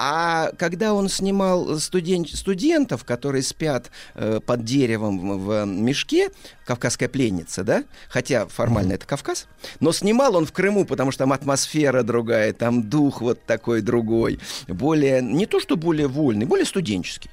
А 0.00 0.52
когда 0.58 0.94
он 0.94 1.08
снимал 1.08 1.76
студен- 1.78 2.24
студентов, 2.26 3.04
которые 3.04 3.42
спят 3.42 3.90
э, 4.14 4.38
под 4.44 4.64
деревом 4.64 5.18
в, 5.18 5.64
в 5.64 5.66
мешке, 5.66 6.30
«Кавказская 6.64 7.08
пленница», 7.08 7.64
да, 7.64 7.82
хотя 8.08 8.46
формально 8.46 8.92
это 8.92 9.06
Кавказ, 9.06 9.46
но 9.80 9.90
снимал 9.90 10.36
он 10.36 10.46
в 10.46 10.52
Крыму, 10.52 10.84
потому 10.84 11.10
что 11.10 11.24
там 11.24 11.32
атмосфера 11.32 12.04
другая, 12.04 12.52
там 12.52 12.88
дух 12.88 13.20
вот 13.20 13.44
такой 13.44 13.80
другой, 13.80 14.38
более, 14.68 15.20
не 15.20 15.46
то 15.46 15.58
что 15.58 15.76
более 15.76 16.06
вольный, 16.06 16.46
более 16.46 16.66
студенческий. 16.66 17.30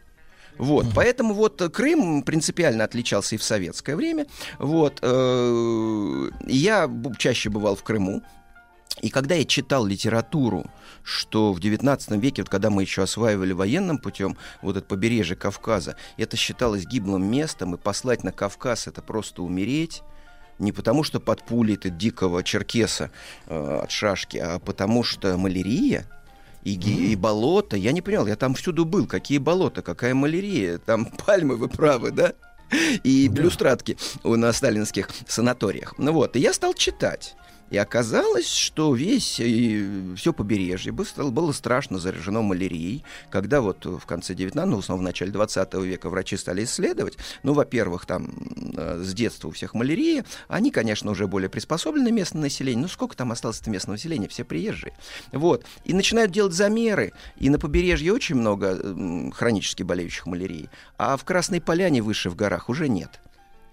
Вот, 0.58 0.88
поэтому 0.95 1.35
вот 1.35 1.61
э, 1.61 1.69
Крым 1.69 2.24
принципиально 2.24 2.84
отличался 2.84 3.35
и 3.35 3.38
в 3.38 3.44
советское 3.44 3.95
время. 3.95 4.26
Вот, 4.58 5.00
э, 5.02 6.30
я 6.48 6.90
чаще 7.19 7.50
бывал 7.50 7.76
в 7.76 7.84
Крыму, 7.84 8.24
и 9.01 9.09
когда 9.09 9.35
я 9.35 9.43
читал 9.45 9.85
литературу, 9.85 10.65
что 11.03 11.51
в 11.53 11.59
XIX 11.59 12.17
веке, 12.19 12.41
вот 12.43 12.49
когда 12.49 12.69
мы 12.69 12.81
еще 12.83 13.03
осваивали 13.03 13.51
военным 13.51 13.97
путем 13.97 14.38
вот 14.61 14.77
это 14.77 14.85
побережье 14.85 15.35
Кавказа, 15.35 15.95
это 16.17 16.38
считалось 16.38 16.85
гиблым 16.85 17.30
местом, 17.30 17.75
и 17.75 17.77
послать 17.77 18.23
на 18.23 18.31
Кавказ 18.31 18.88
это 18.88 19.01
просто 19.01 19.43
умереть. 19.43 20.01
Не 20.57 20.72
потому, 20.72 21.03
что 21.03 21.19
под 21.19 21.43
пулей 21.43 21.75
ты 21.75 21.89
дикого 21.89 22.41
черкеса 22.41 23.11
э, 23.47 23.80
от 23.83 23.91
шашки, 23.91 24.38
а 24.38 24.59
потому 24.59 25.03
что 25.03 25.38
малярия 25.38 26.05
и, 26.64 26.75
ги- 26.75 27.11
и 27.11 27.15
болото. 27.17 27.75
Я 27.75 27.91
не 27.91 28.01
понял, 28.01 28.25
я 28.25 28.38
там 28.38 28.55
всюду 28.55 28.85
был. 28.85 29.05
Какие 29.05 29.39
болота, 29.39 29.81
какая 29.81 30.14
малярия? 30.14 30.77
Там 30.77 31.05
пальмы, 31.25 31.57
вы 31.57 31.67
правы, 31.67 32.11
да? 32.11 32.33
И 33.03 33.27
блюстратки 33.27 33.97
у- 34.23 34.38
на 34.38 34.53
сталинских 34.53 35.09
санаториях. 35.27 35.95
Ну 35.97 36.14
вот, 36.14 36.38
и 36.38 36.39
я 36.39 36.53
стал 36.53 36.73
читать. 36.73 37.35
И 37.72 37.77
оказалось, 37.77 38.48
что 38.48 38.94
весь 38.94 39.42
все 40.18 40.34
побережье 40.34 40.92
бы- 40.92 41.06
стало- 41.06 41.32
было 41.32 41.52
страшно 41.52 41.98
заражено 41.98 42.42
малярией, 42.42 43.03
когда 43.32 43.61
вот 43.61 43.85
в 43.85 44.06
конце 44.06 44.34
19 44.35 44.69
ну, 44.72 44.80
основном 44.80 45.03
в 45.03 45.08
начале 45.08 45.32
20 45.32 45.74
века 45.76 46.10
врачи 46.10 46.38
стали 46.38 46.64
исследовать. 46.64 47.18
Ну, 47.44 47.53
во-первых, 47.53 48.06
там 48.06 48.34
э, 48.77 49.02
с 49.03 49.14
детства 49.14 49.48
у 49.48 49.52
всех 49.52 49.74
малярия. 49.74 50.26
Они, 50.48 50.69
конечно, 50.72 51.11
уже 51.11 51.27
более 51.27 51.50
приспособлены 51.50 52.11
местное 52.11 52.44
население. 52.44 52.84
Ну, 52.84 52.88
сколько 52.88 53.16
там 53.18 53.32
осталось 53.32 53.66
местного 53.66 53.95
населения? 53.95 54.27
Все 54.27 54.44
приезжие. 54.44 54.94
Вот. 55.32 55.66
И 55.85 55.94
начинают 55.94 56.32
делать 56.32 56.53
замеры. 56.53 57.14
И 57.38 57.50
на 57.50 57.58
побережье 57.60 58.14
очень 58.14 58.35
много 58.35 58.68
м, 58.68 59.32
хронически 59.32 59.84
болеющих 59.84 60.26
малярией. 60.27 60.69
А 60.98 61.18
в 61.18 61.24
Красной 61.24 61.61
Поляне 61.61 62.02
выше 62.02 62.30
в 62.30 62.35
горах 62.35 62.69
уже 62.69 62.88
нет. 62.88 63.19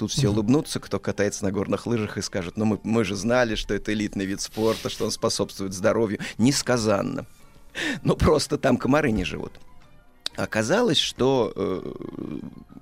Тут 0.02 0.10
все 0.10 0.30
улыбнутся, 0.30 0.80
кто 0.80 0.98
катается 0.98 1.44
на 1.44 1.52
горных 1.52 1.86
лыжах 1.86 2.18
и 2.18 2.22
скажет, 2.22 2.56
ну 2.56 2.64
мы, 2.64 2.80
мы 2.82 3.04
же 3.04 3.14
знали, 3.14 3.54
что 3.54 3.72
это 3.72 3.92
элитный 3.92 4.24
вид 4.24 4.40
спорта, 4.40 4.90
что 4.90 5.04
он 5.04 5.12
способствует 5.12 5.72
здоровью. 5.72 6.18
Несказанно. 6.38 7.24
Ну 8.02 8.16
просто 8.16 8.58
там 8.58 8.78
комары 8.78 9.12
не 9.12 9.24
живут. 9.24 9.52
Оказалось, 10.34 10.98
что 10.98 11.52
э, 11.54 11.92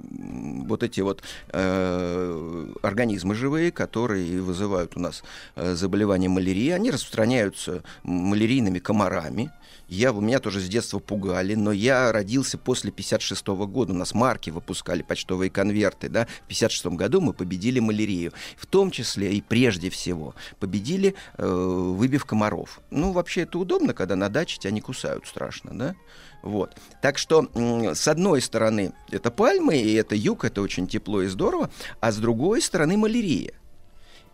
вот 0.00 0.82
эти 0.82 1.02
вот 1.02 1.22
э, 1.48 2.66
организмы 2.80 3.34
живые, 3.34 3.70
которые 3.70 4.40
вызывают 4.40 4.96
у 4.96 5.00
нас 5.00 5.22
э, 5.56 5.74
заболевание 5.74 6.30
малярии, 6.30 6.70
они 6.70 6.90
распространяются 6.90 7.82
малярийными 8.02 8.78
комарами. 8.78 9.50
Я, 9.90 10.12
меня 10.12 10.38
тоже 10.38 10.60
с 10.60 10.68
детства 10.68 11.00
пугали, 11.00 11.56
но 11.56 11.72
я 11.72 12.12
родился 12.12 12.56
после 12.56 12.92
56 12.92 13.44
года. 13.48 13.92
У 13.92 13.96
нас 13.96 14.14
марки 14.14 14.50
выпускали, 14.50 15.02
почтовые 15.02 15.50
конверты. 15.50 16.08
Да? 16.08 16.28
В 16.44 16.48
56 16.48 16.86
году 16.86 17.20
мы 17.20 17.32
победили 17.32 17.80
малярию. 17.80 18.32
В 18.56 18.66
том 18.66 18.92
числе 18.92 19.32
и 19.32 19.40
прежде 19.40 19.90
всего 19.90 20.36
победили, 20.60 21.16
э, 21.36 21.44
выбив 21.44 22.24
комаров. 22.24 22.80
Ну, 22.90 23.10
вообще 23.10 23.42
это 23.42 23.58
удобно, 23.58 23.92
когда 23.92 24.14
на 24.14 24.28
даче 24.28 24.58
тебя 24.60 24.70
не 24.70 24.80
кусают 24.80 25.26
страшно, 25.26 25.76
да? 25.76 25.96
Вот. 26.42 26.76
Так 27.02 27.18
что, 27.18 27.50
с 27.52 28.06
одной 28.06 28.40
стороны, 28.42 28.92
это 29.10 29.32
пальмы, 29.32 29.76
и 29.76 29.94
это 29.94 30.14
юг, 30.14 30.44
это 30.44 30.62
очень 30.62 30.86
тепло 30.86 31.22
и 31.22 31.26
здорово, 31.26 31.68
а 32.00 32.12
с 32.12 32.16
другой 32.16 32.62
стороны, 32.62 32.96
малярия. 32.96 33.54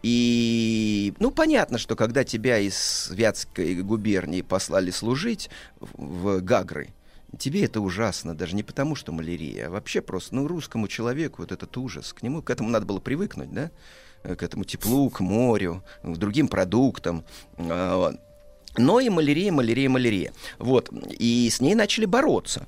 И, 0.07 1.15
ну, 1.19 1.31
понятно, 1.31 1.79
что 1.79 1.97
когда 1.97 2.23
тебя 2.23 2.59
из 2.59 3.11
Вятской 3.11 3.75
губернии 3.83 4.43
послали 4.43 4.91
служить 4.91 5.51
в 5.81 6.41
Гагры, 6.41 6.91
тебе 7.39 7.65
это 7.65 7.81
ужасно, 7.81 8.37
даже 8.37 8.55
не 8.55 8.63
потому, 8.63 8.95
что 8.95 9.13
малярия, 9.13 9.67
а 9.67 9.71
вообще 9.71 10.01
просто, 10.01 10.37
ну, 10.37 10.47
русскому 10.47 10.87
человеку 10.87 11.43
вот 11.43 11.51
этот 11.51 11.77
ужас, 11.77 12.13
к 12.13 12.23
нему, 12.23 12.43
к 12.43 12.51
этому 12.51 12.71
надо 12.71 12.87
было 12.87 13.01
привыкнуть, 13.01 13.53
да, 13.53 13.71
Э, 14.27 14.35
к 14.35 14.43
этому 14.43 14.65
теплу, 14.65 15.09
к 15.09 15.21
морю, 15.21 15.83
к 16.03 16.17
другим 16.17 16.49
продуктам. 16.49 17.25
А. 17.59 18.13
Но 18.77 19.01
и 19.01 19.09
малярия, 19.09 19.53
малярия, 19.53 19.89
малярия. 19.89 20.33
Вот. 20.59 20.91
И 21.19 21.49
с 21.51 21.61
ней 21.61 21.75
начали 21.75 22.07
бороться. 22.07 22.67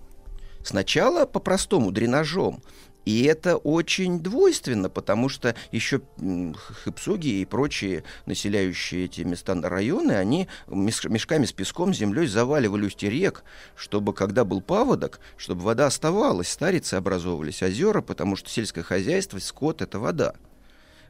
Сначала 0.65 1.26
по-простому, 1.26 1.91
дренажом. 1.91 2.62
И 3.05 3.23
это 3.25 3.57
очень 3.57 4.20
двойственно, 4.20 4.91
потому 4.91 5.28
что 5.28 5.55
еще 5.73 6.02
м, 6.18 6.55
хыпсуги 6.55 7.41
и 7.41 7.44
прочие 7.44 8.05
населяющие 8.27 9.07
эти 9.07 9.23
места 9.23 9.55
районы, 9.62 10.12
они 10.12 10.47
меш- 10.67 11.09
мешками 11.09 11.47
с 11.47 11.52
песком, 11.52 11.94
землей 11.94 12.27
заваливали 12.27 12.85
устья 12.86 13.09
рек, 13.09 13.44
чтобы, 13.77 14.12
когда 14.12 14.44
был 14.44 14.60
паводок, 14.60 15.20
чтобы 15.36 15.62
вода 15.62 15.86
оставалась, 15.86 16.49
старицы 16.49 16.94
образовывались, 16.94 17.62
озера, 17.62 18.02
потому 18.02 18.36
что 18.36 18.51
сельское 18.51 18.83
хозяйство, 18.83 19.39
скот— 19.39 19.81
это 19.83 19.99
вода. 19.99 20.35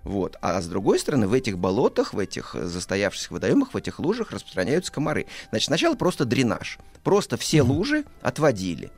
Вот. 0.04 0.36
А 0.40 0.60
с 0.60 0.66
другой 0.66 0.98
стороны, 0.98 1.26
в 1.26 1.32
этих 1.32 1.58
болотах, 1.58 2.14
в 2.14 2.18
этих 2.18 2.54
э, 2.54 2.66
застоявшихся 2.66 3.32
водоемах, 3.32 3.74
в 3.74 3.76
этих 3.76 3.98
лужах 3.98 4.30
распространяются 4.30 4.92
комары. 4.92 5.26
Значит, 5.50 5.66
сначала 5.66 5.94
просто 5.94 6.24
дренаж. 6.24 6.78
Просто 7.02 7.36
все 7.36 7.62
лужи 7.62 8.04
отводили. 8.22 8.90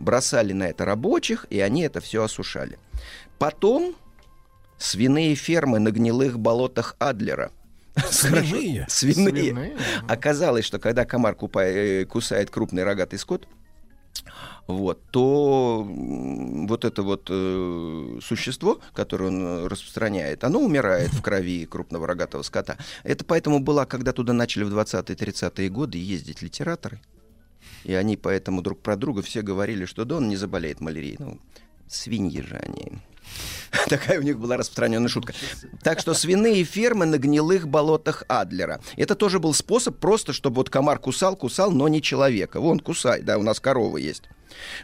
Бросали 0.00 0.52
на 0.52 0.64
это 0.64 0.84
рабочих, 0.84 1.46
и 1.48 1.60
они 1.60 1.82
это 1.82 2.00
все 2.00 2.24
осушали. 2.24 2.78
Потом 3.38 3.94
свиные 4.78 5.34
фермы 5.36 5.78
на 5.78 5.92
гнилых 5.92 6.38
болотах 6.40 6.96
Адлера. 6.98 7.52
Свиные? 8.10 8.86
Свиные. 8.88 9.32
Свиные, 9.32 9.76
Оказалось, 10.08 10.64
что 10.64 10.78
когда 10.78 11.04
комар 11.04 11.34
купа- 11.34 11.64
э, 11.64 12.04
кусает 12.04 12.50
крупный 12.50 12.82
рогатый 12.84 13.18
скот, 13.18 13.46
вот, 14.72 15.02
то 15.10 15.86
вот 15.86 16.84
это 16.84 17.02
вот 17.02 17.28
э, 17.30 18.18
существо, 18.22 18.80
которое 18.92 19.26
он 19.26 19.42
э, 19.42 19.66
распространяет, 19.66 20.44
оно 20.44 20.60
умирает 20.60 21.12
в 21.12 21.22
крови 21.22 21.66
крупного 21.66 22.06
рогатого 22.06 22.42
скота. 22.42 22.76
Это 23.02 23.24
поэтому 23.24 23.60
была, 23.60 23.86
когда 23.86 24.12
туда 24.12 24.32
начали 24.32 24.64
в 24.64 24.76
20-30-е 24.76 25.68
годы 25.68 25.98
ездить 25.98 26.42
литераторы, 26.42 27.00
и 27.84 27.94
они 27.94 28.16
поэтому 28.16 28.62
друг 28.62 28.80
про 28.80 28.96
друга 28.96 29.22
все 29.22 29.42
говорили, 29.42 29.84
что 29.84 30.04
да, 30.04 30.16
он 30.16 30.28
не 30.28 30.36
заболеет 30.36 30.80
малярией. 30.80 31.16
Ну, 31.18 31.38
свиньи 31.88 32.40
же 32.40 32.56
они. 32.56 32.98
Такая 33.88 34.18
у 34.18 34.22
них 34.22 34.38
была 34.38 34.56
распространенная 34.56 35.08
шутка. 35.08 35.34
Так 35.82 36.00
что 36.00 36.14
свиные 36.14 36.64
фермы 36.64 37.06
на 37.06 37.18
гнилых 37.18 37.68
болотах 37.68 38.24
Адлера. 38.28 38.80
Это 38.96 39.14
тоже 39.14 39.38
был 39.38 39.54
способ 39.54 39.98
просто, 39.98 40.32
чтобы 40.32 40.56
вот 40.56 40.70
комар 40.70 40.98
кусал, 40.98 41.36
кусал, 41.36 41.70
но 41.70 41.88
не 41.88 42.02
человека. 42.02 42.60
Вон, 42.60 42.80
кусай, 42.80 43.22
да, 43.22 43.38
у 43.38 43.42
нас 43.42 43.60
коровы 43.60 44.00
есть. 44.00 44.24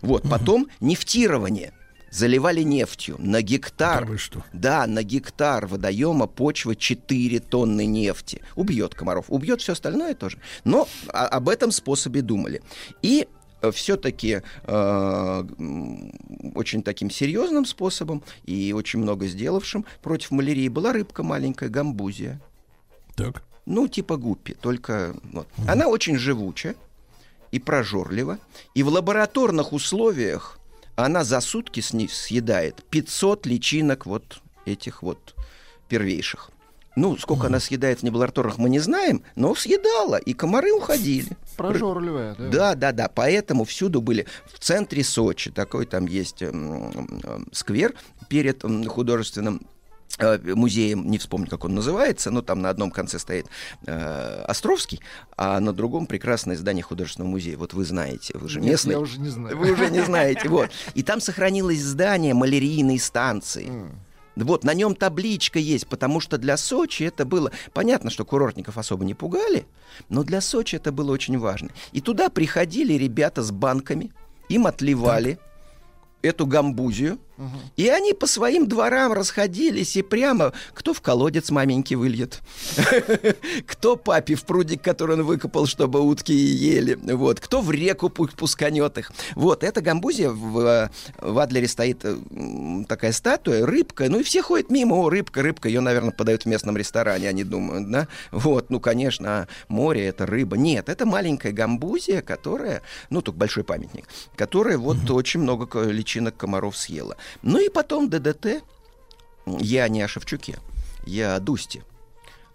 Вот, 0.02 0.22
потом 0.28 0.68
нефтирование. 0.80 1.72
Заливали 2.10 2.62
нефтью 2.62 3.16
на 3.18 3.42
гектар. 3.42 4.06
Да, 4.52 4.86
на 4.86 5.02
гектар 5.02 5.66
водоема 5.66 6.26
почвы 6.26 6.76
4 6.76 7.40
тонны 7.40 7.84
нефти. 7.84 8.40
Убьет 8.54 8.94
комаров, 8.94 9.26
убьет 9.28 9.60
все 9.60 9.72
остальное 9.72 10.14
тоже. 10.14 10.38
Но 10.64 10.88
о- 11.08 11.26
об 11.26 11.48
этом 11.48 11.72
способе 11.72 12.22
думали. 12.22 12.62
И 13.02 13.26
все-таки 13.72 14.42
очень 16.54 16.82
таким 16.82 17.10
серьезным 17.10 17.64
способом 17.66 18.22
и 18.44 18.72
очень 18.72 19.00
много 19.00 19.26
сделавшим 19.26 19.84
против 20.02 20.30
малярии 20.30 20.68
была 20.68 20.92
рыбка 20.92 21.22
маленькая, 21.22 21.68
гамбузия. 21.68 22.40
Так. 23.14 23.42
Ну, 23.66 23.88
типа 23.88 24.16
гуппи, 24.16 24.54
только 24.54 25.16
вот. 25.32 25.48
Она 25.66 25.88
очень 25.88 26.16
живучая 26.18 26.76
и 27.56 27.58
прожорлива. 27.58 28.38
И 28.74 28.82
в 28.82 28.88
лабораторных 28.88 29.72
условиях 29.72 30.58
она 30.94 31.24
за 31.24 31.40
сутки 31.40 31.80
съедает 31.80 32.84
500 32.90 33.46
личинок 33.46 34.06
вот 34.06 34.40
этих 34.66 35.02
вот 35.02 35.34
первейших. 35.88 36.50
Ну, 36.96 37.18
сколько 37.18 37.48
она 37.48 37.60
съедает 37.60 38.00
в 38.00 38.02
неболаторах, 38.04 38.56
мы 38.56 38.70
не 38.70 38.78
знаем, 38.78 39.22
но 39.34 39.54
съедала, 39.54 40.16
и 40.16 40.32
комары 40.32 40.72
уходили. 40.72 41.36
Прожорливая, 41.56 42.34
да? 42.34 42.48
Да, 42.48 42.74
да, 42.74 42.92
да. 42.92 43.08
Поэтому 43.08 43.64
всюду 43.64 44.00
были 44.00 44.26
в 44.50 44.58
центре 44.58 45.04
Сочи. 45.04 45.50
Такой 45.50 45.84
там 45.84 46.06
есть 46.06 46.42
сквер 47.52 47.94
перед 48.28 48.62
художественным 48.88 49.66
музеем, 50.54 51.10
не 51.10 51.18
вспомню, 51.18 51.48
как 51.48 51.64
он 51.64 51.74
называется, 51.74 52.30
но 52.30 52.42
там 52.42 52.62
на 52.62 52.70
одном 52.70 52.90
конце 52.90 53.18
стоит 53.18 53.46
э, 53.86 54.42
Островский, 54.46 55.00
а 55.36 55.60
на 55.60 55.72
другом 55.72 56.06
прекрасное 56.06 56.56
здание 56.56 56.82
художественного 56.82 57.30
музея. 57.30 57.56
Вот 57.56 57.74
вы 57.74 57.84
знаете, 57.84 58.32
вы 58.36 58.48
же 58.48 58.60
Нет, 58.60 58.72
местный. 58.72 58.92
я 58.92 59.00
уже 59.00 59.20
не 59.20 59.28
знаю. 59.28 59.56
Вы 59.56 59.72
уже 59.72 59.90
не 59.90 60.00
знаете, 60.04 60.48
вот. 60.48 60.70
И 60.94 61.02
там 61.02 61.20
сохранилось 61.20 61.82
здание 61.82 62.34
малярийной 62.34 62.98
станции. 62.98 63.70
Вот, 64.36 64.64
на 64.64 64.74
нем 64.74 64.94
табличка 64.94 65.58
есть, 65.58 65.86
потому 65.86 66.20
что 66.20 66.36
для 66.36 66.58
Сочи 66.58 67.04
это 67.04 67.24
было... 67.24 67.52
Понятно, 67.72 68.10
что 68.10 68.26
курортников 68.26 68.76
особо 68.76 69.04
не 69.04 69.14
пугали, 69.14 69.66
но 70.10 70.24
для 70.24 70.42
Сочи 70.42 70.76
это 70.76 70.92
было 70.92 71.10
очень 71.10 71.38
важно. 71.38 71.70
И 71.92 72.02
туда 72.02 72.28
приходили 72.28 72.92
ребята 72.94 73.42
с 73.42 73.50
банками, 73.50 74.12
им 74.50 74.66
отливали 74.66 75.38
эту 76.20 76.46
гамбузию, 76.46 77.18
и 77.76 77.88
они 77.88 78.12
по 78.12 78.26
своим 78.26 78.66
дворам 78.66 79.12
расходились 79.12 79.96
и 79.96 80.02
прямо 80.02 80.52
кто 80.74 80.92
в 80.92 81.00
колодец 81.00 81.50
маменьки 81.50 81.94
выльет, 81.94 82.40
кто 83.66 83.96
папе 83.96 84.34
в 84.34 84.44
прудик, 84.44 84.82
который 84.82 85.16
он 85.16 85.22
выкопал, 85.22 85.66
чтобы 85.66 86.00
утки 86.00 86.32
ели, 86.32 86.98
вот, 87.14 87.40
кто 87.40 87.60
в 87.60 87.70
реку 87.70 88.08
пу- 88.08 88.34
пусканет 88.34 88.98
их. 88.98 89.12
Вот, 89.34 89.62
эта 89.62 89.80
гамбузия 89.80 90.30
в, 90.30 90.58
э, 90.58 90.90
в 91.20 91.38
Адлере 91.38 91.68
стоит 91.68 92.00
э, 92.04 92.16
такая 92.88 93.12
статуя, 93.12 93.64
рыбка, 93.64 94.08
ну 94.08 94.20
и 94.20 94.22
все 94.22 94.42
ходят 94.42 94.70
мимо, 94.70 94.94
о, 94.94 95.10
рыбка, 95.10 95.42
рыбка, 95.42 95.68
ее, 95.68 95.80
наверное, 95.80 96.10
подают 96.10 96.42
в 96.42 96.46
местном 96.46 96.76
ресторане, 96.76 97.28
они 97.28 97.44
думают, 97.44 97.90
да, 97.90 98.08
вот, 98.32 98.70
ну, 98.70 98.80
конечно, 98.80 99.36
а 99.36 99.48
море 99.68 100.06
это 100.06 100.24
рыба. 100.26 100.56
Нет, 100.56 100.88
это 100.88 101.04
маленькая 101.04 101.52
гамбузия, 101.52 102.22
которая, 102.22 102.82
ну, 103.10 103.20
только 103.20 103.38
большой 103.38 103.64
памятник, 103.64 104.08
которая 104.34 104.78
вот 104.78 105.10
очень 105.10 105.40
много 105.40 105.82
личинок 105.82 106.36
комаров 106.36 106.76
съела. 106.76 107.16
Ну 107.42 107.58
и 107.58 107.68
потом 107.68 108.08
ДДТ, 108.08 108.62
я 109.46 109.88
не 109.88 110.02
о 110.02 110.08
Шевчуке, 110.08 110.58
Я 111.04 111.36
о 111.36 111.40
Дусте. 111.40 111.82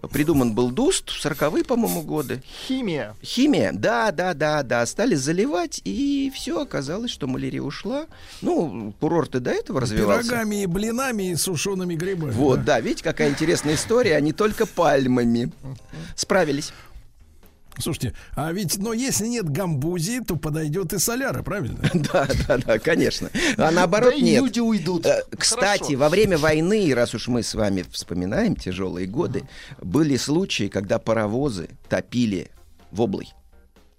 Придуман 0.10 0.54
был 0.54 0.72
Дуст 0.72 1.10
в 1.12 1.26
40-е, 1.26 1.64
по-моему, 1.64 2.02
годы. 2.02 2.42
Химия. 2.68 3.16
Химия, 3.24 3.72
да, 3.72 4.12
да, 4.12 4.34
да, 4.34 4.64
да. 4.64 4.86
Стали 4.86 5.14
заливать, 5.14 5.80
и 5.84 6.32
все, 6.34 6.62
оказалось, 6.62 7.12
что 7.12 7.28
малярия 7.28 7.62
ушла. 7.62 8.08
Ну, 8.42 8.94
курорт 9.00 9.36
и 9.36 9.40
до 9.40 9.52
этого 9.52 9.82
развивался. 9.82 10.28
Пирогами 10.28 10.64
и 10.64 10.66
блинами 10.66 11.32
и 11.32 11.36
сушеными 11.36 11.94
грибами. 11.96 12.32
Вот, 12.32 12.66
да, 12.66 12.80
видите, 12.80 13.04
какая 13.04 13.30
интересная 13.30 13.76
история, 13.76 14.16
а 14.16 14.22
не 14.22 14.34
только 14.34 14.66
пальмами. 14.66 15.52
Справились. 16.16 16.74
Слушайте, 17.80 18.14
а 18.36 18.52
ведь, 18.52 18.78
но 18.78 18.94
если 18.94 19.28
нет 19.28 19.50
гамбузии, 19.50 20.20
то 20.20 20.36
подойдет 20.36 20.94
и 20.94 21.00
соляра, 21.00 21.42
правильно? 21.42 21.80
Да, 21.94 22.28
да, 22.48 22.58
да, 22.58 22.80
конечно. 22.80 23.30
А 23.58 23.72
наоборот 23.72 24.14
Да 24.16 24.20
нет. 24.20 24.42
люди 24.44 24.60
уйдут. 24.60 25.06
Э, 25.06 25.24
Кстати, 25.38 25.84
Хорошо. 25.84 25.98
во 25.98 26.10
время 26.10 26.38
войны, 26.38 26.94
раз 26.94 27.14
уж 27.14 27.28
мы 27.28 27.44
с 27.44 27.54
вами 27.56 27.84
вспоминаем 27.92 28.56
тяжелые 28.56 29.08
годы, 29.08 29.48
были 29.82 30.18
случаи, 30.18 30.68
когда 30.68 31.00
паровозы 31.00 31.70
топили 31.90 32.52
воблой. 32.92 33.30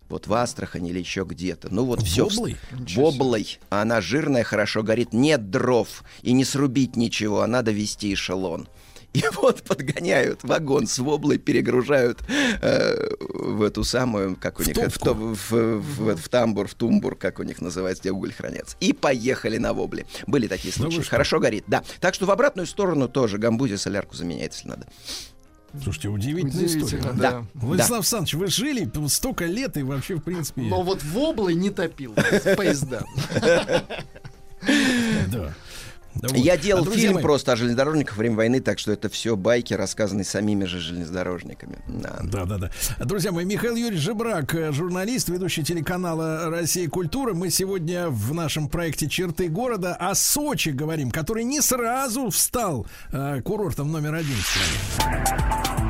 Вот 0.09 0.27
в 0.27 0.35
Астрахани 0.35 0.91
или 0.91 0.99
еще 0.99 1.25
где-то. 1.25 1.69
Ну 1.73 1.85
вот 1.87 2.03
все. 2.03 2.25
Воблой? 2.25 2.57
Воблой. 2.95 3.59
А 3.71 3.81
она 3.81 4.03
жирная, 4.03 4.45
хорошо 4.45 4.83
горит. 4.83 5.15
Нет 5.15 5.49
дров. 5.49 6.05
И 6.21 6.33
не 6.35 6.45
срубить 6.45 6.97
ничего, 6.97 7.41
а 7.41 7.47
надо 7.47 7.71
вести 7.71 8.13
эшелон. 8.13 8.69
И 9.15 9.23
вот 9.35 9.63
подгоняют 9.63 10.43
вагон 10.43 10.87
с 10.87 10.99
воблой, 10.99 11.37
перегружают 11.39 12.21
э, 12.63 13.09
в 13.19 13.63
эту 13.63 13.85
самую, 13.85 14.37
как 14.37 14.59
у 14.59 14.63
них, 14.63 14.75
в, 14.75 14.99
то- 14.99 15.13
в- 15.15 15.51
в- 15.51 16.17
в 16.17 16.29
тамбур, 16.31 16.67
в 16.67 16.75
тумбур, 16.75 17.15
как 17.17 17.39
у 17.39 17.43
них 17.43 17.61
называется, 17.61 18.03
где 18.03 18.11
уголь 18.11 18.33
хранятся. 18.33 18.77
И 18.81 18.93
поехали 18.95 19.59
на 19.59 19.75
вобле. 19.75 20.07
Были 20.27 20.47
такие 20.47 20.73
Да 20.77 20.85
вы 20.85 20.91
случаи. 20.91 21.03
что? 21.03 21.11
Хорошо 21.11 21.41
горит, 21.41 21.65
да. 21.67 21.83
Так 22.01 22.15
что 22.15 22.25
в 22.27 22.31
обратную 22.31 22.67
сторону 22.67 23.07
тоже 23.09 23.37
гамбузи 23.39 23.77
солярку 23.77 24.15
заменяет, 24.17 24.55
если 24.55 24.69
надо. 24.69 24.87
Слушайте, 25.83 26.09
удивительная 26.09 26.65
Удивительно, 26.67 26.99
история. 26.99 27.13
да. 27.19 27.47
Владислав 27.55 27.99
Александрович, 28.01 28.35
вы 28.35 28.47
жили 28.49 28.91
столько 29.09 29.47
лет 29.47 29.77
и 29.79 29.83
вообще, 29.83 30.17
в 30.17 30.21
принципе... 30.23 30.61
Но 30.63 30.83
вот 30.83 31.03
воблой 31.03 31.55
не 31.55 31.71
топил 31.71 32.15
поезда. 32.57 33.05
Да. 35.29 35.55
Да 36.15 36.29
вот. 36.29 36.37
Я 36.37 36.57
делал 36.57 36.87
А, 36.87 36.91
фильм 36.91 37.15
мои, 37.15 37.23
просто 37.23 37.53
о 37.53 37.57
железнодорожниках 37.57 38.17
во 38.17 38.21
время 38.21 38.37
войны, 38.37 38.61
так 38.61 38.79
что 38.79 38.93
это 38.93 39.09
все 39.09 39.37
байки, 39.37 39.75
рассказанные 39.75 40.25
самими 40.25 40.65
же 40.65 40.79
железнодорожниками. 40.79 41.79
Да. 41.89 42.21
Да, 42.23 42.45
да, 42.45 42.59
да. 42.59 42.71
Друзья 43.05 43.33
мои, 43.33 43.45
Михаил 43.45 43.75
Юрьевич 43.77 44.03
Жебрак, 44.03 44.55
э, 44.55 44.73
журналист, 44.73 45.29
ведущий 45.29 45.65
телеканала 45.65 46.51
«Россия. 46.51 46.89
Культура». 46.89 47.33
Мы 47.35 47.51
сегодня 47.51 48.09
в 48.09 48.35
нашем 48.35 48.69
проекте 48.69 49.09
«Черты 49.09 49.49
города» 49.49 49.95
о 49.95 50.15
Сочи 50.15 50.69
говорим, 50.71 51.11
который 51.11 51.45
не 51.45 51.61
сразу 51.61 52.29
встал 52.31 52.87
э, 53.11 53.41
курортом 53.43 53.91
номер 53.91 54.15
один 54.15 54.37
в 54.37 54.47
стране. 54.47 55.83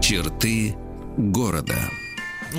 Черты 0.00 0.74
города. 1.18 1.74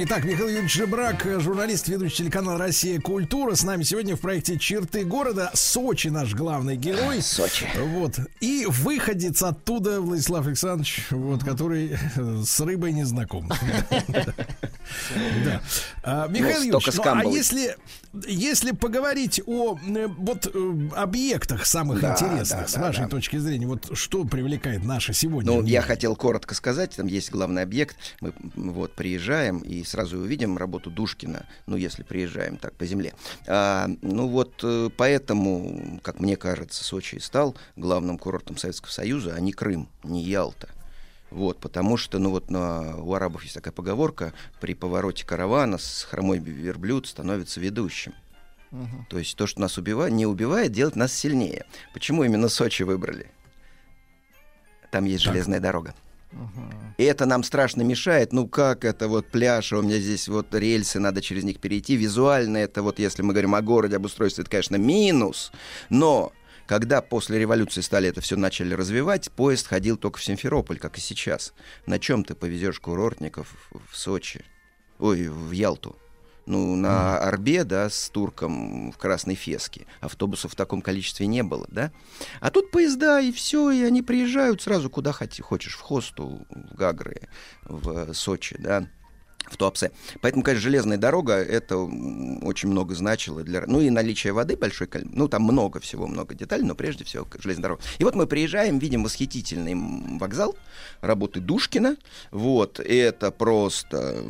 Итак, 0.01 0.23
Михаил 0.23 0.47
Юрьевич 0.47 0.75
Жебрак, 0.75 1.27
журналист, 1.41 1.89
ведущий 1.89 2.19
телеканал 2.19 2.57
«Россия. 2.57 3.01
Культура». 3.01 3.53
С 3.55 3.65
нами 3.65 3.83
сегодня 3.83 4.15
в 4.15 4.21
проекте 4.21 4.57
«Черты 4.57 5.03
города». 5.03 5.51
Сочи 5.53 6.07
наш 6.07 6.33
главный 6.33 6.77
герой. 6.77 7.21
Сочи. 7.21 7.67
Вот. 7.77 8.17
И 8.39 8.65
выходец 8.69 9.43
оттуда, 9.43 9.99
Владислав 9.99 10.47
Александрович, 10.47 11.05
вот, 11.09 11.43
который 11.43 11.97
э, 12.15 12.41
с 12.45 12.61
рыбой 12.61 12.93
не 12.93 13.03
знаком. 13.03 13.51
Да. 15.45 15.61
А, 16.03 16.27
Михаил 16.27 16.61
Ну, 16.61 16.65
Юрьевич, 16.65 16.93
столько 16.93 17.13
ну, 17.13 17.29
а 17.29 17.31
если, 17.31 17.77
если 18.27 18.71
поговорить 18.71 19.39
о 19.45 19.77
э, 19.77 20.07
вот 20.07 20.47
э, 20.51 20.89
объектах 20.95 21.67
самых 21.67 22.03
интересных, 22.03 22.67
с 22.67 22.75
вашей 22.75 23.07
точки 23.07 23.37
зрения, 23.37 23.67
вот 23.67 23.91
что 23.93 24.23
привлекает 24.23 24.83
наше 24.83 25.13
сегодня? 25.13 25.51
Ну, 25.51 25.63
я 25.63 25.83
хотел 25.83 26.15
коротко 26.15 26.55
сказать, 26.55 26.95
там 26.95 27.05
есть 27.05 27.29
главный 27.29 27.61
объект. 27.61 27.97
Мы 28.19 28.33
вот 28.55 28.95
приезжаем 28.95 29.59
и 29.59 29.83
сразу 29.89 30.17
увидим 30.17 30.57
работу 30.57 30.89
Душкина, 30.89 31.45
ну, 31.65 31.75
если 31.75 32.03
приезжаем 32.03 32.57
так 32.57 32.73
по 32.73 32.85
земле. 32.85 33.13
А, 33.47 33.89
ну 34.01 34.27
вот 34.27 34.61
э, 34.63 34.89
поэтому, 34.95 35.99
как 36.03 36.19
мне 36.19 36.37
кажется, 36.37 36.83
Сочи 36.83 37.17
стал 37.17 37.55
главным 37.75 38.17
курортом 38.17 38.57
Советского 38.57 38.91
Союза, 38.91 39.33
а 39.35 39.39
не 39.39 39.51
Крым, 39.51 39.89
не 40.03 40.23
Ялта. 40.23 40.69
Вот, 41.31 41.59
потому 41.59 41.97
что, 41.97 42.17
ну 42.17 42.31
вот 42.31 42.49
на, 42.49 42.97
у 42.97 43.13
арабов 43.13 43.43
есть 43.43 43.53
такая 43.53 43.71
поговорка, 43.71 44.33
при 44.59 44.73
повороте 44.73 45.25
каравана 45.25 45.77
с 45.77 46.03
хромой 46.03 46.39
верблюд 46.39 47.07
становится 47.07 47.59
ведущим. 47.59 48.13
То 49.09 49.17
есть 49.17 49.35
то, 49.35 49.47
что 49.47 49.61
нас 49.61 49.77
убивает, 49.77 50.13
не 50.13 50.27
убивает, 50.27 50.71
делает 50.71 50.95
нас 50.95 51.11
сильнее. 51.11 51.65
Почему 51.93 52.23
именно 52.23 52.49
Сочи 52.49 52.83
выбрали? 52.83 53.31
Там 54.91 55.05
есть 55.05 55.23
железная 55.23 55.59
дорога. 55.59 55.95
И 56.97 57.03
это 57.03 57.25
нам 57.25 57.43
страшно 57.43 57.81
мешает. 57.81 58.33
Ну 58.33 58.47
как 58.47 58.85
это 58.85 59.07
вот 59.07 59.27
пляж, 59.27 59.73
а 59.73 59.79
у 59.79 59.81
меня 59.81 59.97
здесь 59.97 60.27
вот 60.27 60.53
рельсы, 60.53 60.99
надо 60.99 61.21
через 61.21 61.43
них 61.43 61.59
перейти. 61.59 61.95
Визуально 61.95 62.57
это 62.57 62.83
вот, 62.83 62.99
если 62.99 63.21
мы 63.21 63.33
говорим 63.33 63.55
о 63.55 63.61
городе, 63.61 63.95
об 63.95 64.05
устройстве, 64.05 64.43
это, 64.43 64.51
конечно, 64.51 64.75
минус. 64.75 65.51
Но 65.89 66.31
когда 66.67 67.01
после 67.01 67.39
революции 67.39 67.81
стали 67.81 68.09
это 68.09 68.21
все 68.21 68.35
начали 68.35 68.73
развивать, 68.73 69.31
поезд 69.31 69.67
ходил 69.67 69.97
только 69.97 70.19
в 70.19 70.23
Симферополь, 70.23 70.77
как 70.77 70.97
и 70.97 71.01
сейчас. 71.01 71.53
На 71.85 71.97
чем 71.97 72.23
ты 72.23 72.35
повезешь 72.35 72.79
курортников 72.79 73.71
в 73.71 73.97
Сочи? 73.97 74.45
Ой, 74.99 75.29
в 75.29 75.51
Ялту. 75.51 75.97
Ну, 76.49 76.75
на 76.75 77.19
Орбе, 77.19 77.63
да, 77.63 77.91
с 77.91 78.09
турком 78.09 78.91
в 78.91 78.97
Красной 78.97 79.35
Феске. 79.35 79.85
Автобусов 80.01 80.53
в 80.53 80.55
таком 80.55 80.81
количестве 80.81 81.27
не 81.27 81.43
было, 81.43 81.67
да? 81.69 81.91
А 82.41 82.49
тут 82.49 82.71
поезда, 82.71 83.19
и 83.19 83.31
все, 83.31 83.69
и 83.69 83.83
они 83.83 84.01
приезжают 84.01 84.59
сразу 84.59 84.89
куда 84.89 85.11
хоти- 85.11 85.43
хочешь, 85.43 85.75
в 85.75 85.81
Хосту, 85.81 86.47
в 86.49 86.75
Гагры, 86.75 87.29
в 87.65 88.15
Сочи, 88.15 88.55
да, 88.57 88.87
в 89.49 89.57
Туапсе. 89.57 89.91
Поэтому, 90.21 90.43
конечно, 90.43 90.63
железная 90.63 90.97
дорога, 90.97 91.33
это 91.33 91.77
очень 91.77 92.69
много 92.69 92.95
значило 92.95 93.43
для... 93.43 93.63
Ну, 93.65 93.81
и 93.81 93.89
наличие 93.89 94.33
воды 94.33 94.55
большой, 94.55 94.89
ну, 95.11 95.27
там 95.27 95.43
много 95.43 95.79
всего, 95.79 96.07
много 96.07 96.35
деталей, 96.35 96.63
но 96.63 96.75
прежде 96.75 97.03
всего 97.03 97.27
железная 97.39 97.63
дорога. 97.63 97.81
И 97.97 98.03
вот 98.03 98.15
мы 98.15 98.27
приезжаем, 98.27 98.79
видим 98.79 99.03
восхитительный 99.03 99.75
вокзал 100.19 100.55
работы 101.01 101.39
Душкина. 101.39 101.97
Вот, 102.31 102.79
это 102.79 103.31
просто... 103.31 104.23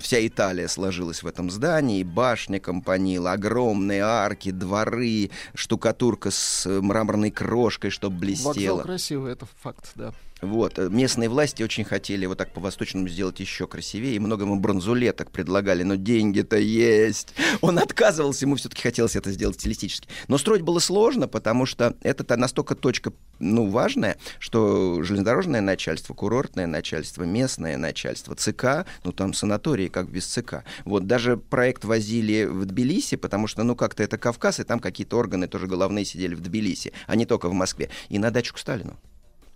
Вся 0.00 0.26
Италия 0.26 0.68
сложилась 0.68 1.22
в 1.22 1.26
этом 1.26 1.50
здании, 1.50 2.02
башня 2.02 2.60
компанила, 2.60 3.32
огромные 3.32 4.02
арки, 4.02 4.50
дворы, 4.50 5.30
штукатурка 5.54 6.30
с 6.30 6.66
мраморной 6.66 7.30
крошкой, 7.30 7.90
чтобы 7.90 8.16
Вокзал 8.16 8.52
блестела. 8.52 8.82
красивый, 8.82 9.32
это 9.32 9.46
факт, 9.60 9.92
да. 9.94 10.12
Вот, 10.40 10.78
э, 10.78 10.88
местные 10.88 11.28
власти 11.28 11.62
очень 11.62 11.84
хотели 11.84 12.26
вот 12.26 12.38
так 12.38 12.52
по-восточному 12.52 13.08
сделать 13.08 13.40
еще 13.40 13.66
красивее, 13.66 14.14
и 14.14 14.18
много 14.18 14.44
ему 14.44 14.58
бронзулеток 14.60 15.30
предлагали, 15.30 15.82
но 15.82 15.96
деньги-то 15.96 16.56
есть. 16.56 17.34
Он 17.60 17.78
отказывался, 17.78 18.44
ему 18.44 18.56
все-таки 18.56 18.82
хотелось 18.82 19.16
это 19.16 19.32
сделать 19.32 19.56
стилистически. 19.56 20.08
Но 20.28 20.38
строить 20.38 20.62
было 20.62 20.78
сложно, 20.78 21.26
потому 21.26 21.66
что 21.66 21.96
это 22.02 22.36
настолько 22.36 22.74
точка, 22.74 23.12
ну, 23.40 23.68
важная, 23.68 24.16
что 24.38 25.02
железнодорожное 25.02 25.60
начальство, 25.60 26.14
курортное 26.14 26.66
начальство, 26.66 27.24
местное 27.24 27.76
начальство, 27.76 28.34
ЦК, 28.34 28.86
ну, 29.04 29.12
там 29.12 29.34
санатории 29.34 29.88
как 29.88 30.08
без 30.08 30.26
ЦК. 30.26 30.64
Вот, 30.84 31.06
даже 31.06 31.36
проект 31.36 31.84
возили 31.84 32.44
в 32.44 32.64
Тбилиси, 32.64 33.16
потому 33.16 33.48
что, 33.48 33.64
ну, 33.64 33.74
как-то 33.74 34.04
это 34.04 34.18
Кавказ, 34.18 34.60
и 34.60 34.64
там 34.64 34.78
какие-то 34.78 35.16
органы 35.16 35.48
тоже 35.48 35.66
головные 35.66 36.04
сидели 36.04 36.34
в 36.34 36.40
Тбилиси, 36.40 36.92
а 37.06 37.16
не 37.16 37.26
только 37.26 37.48
в 37.48 37.52
Москве. 37.52 37.90
И 38.08 38.18
на 38.18 38.30
дачу 38.30 38.54
к 38.54 38.58
Сталину. 38.58 38.96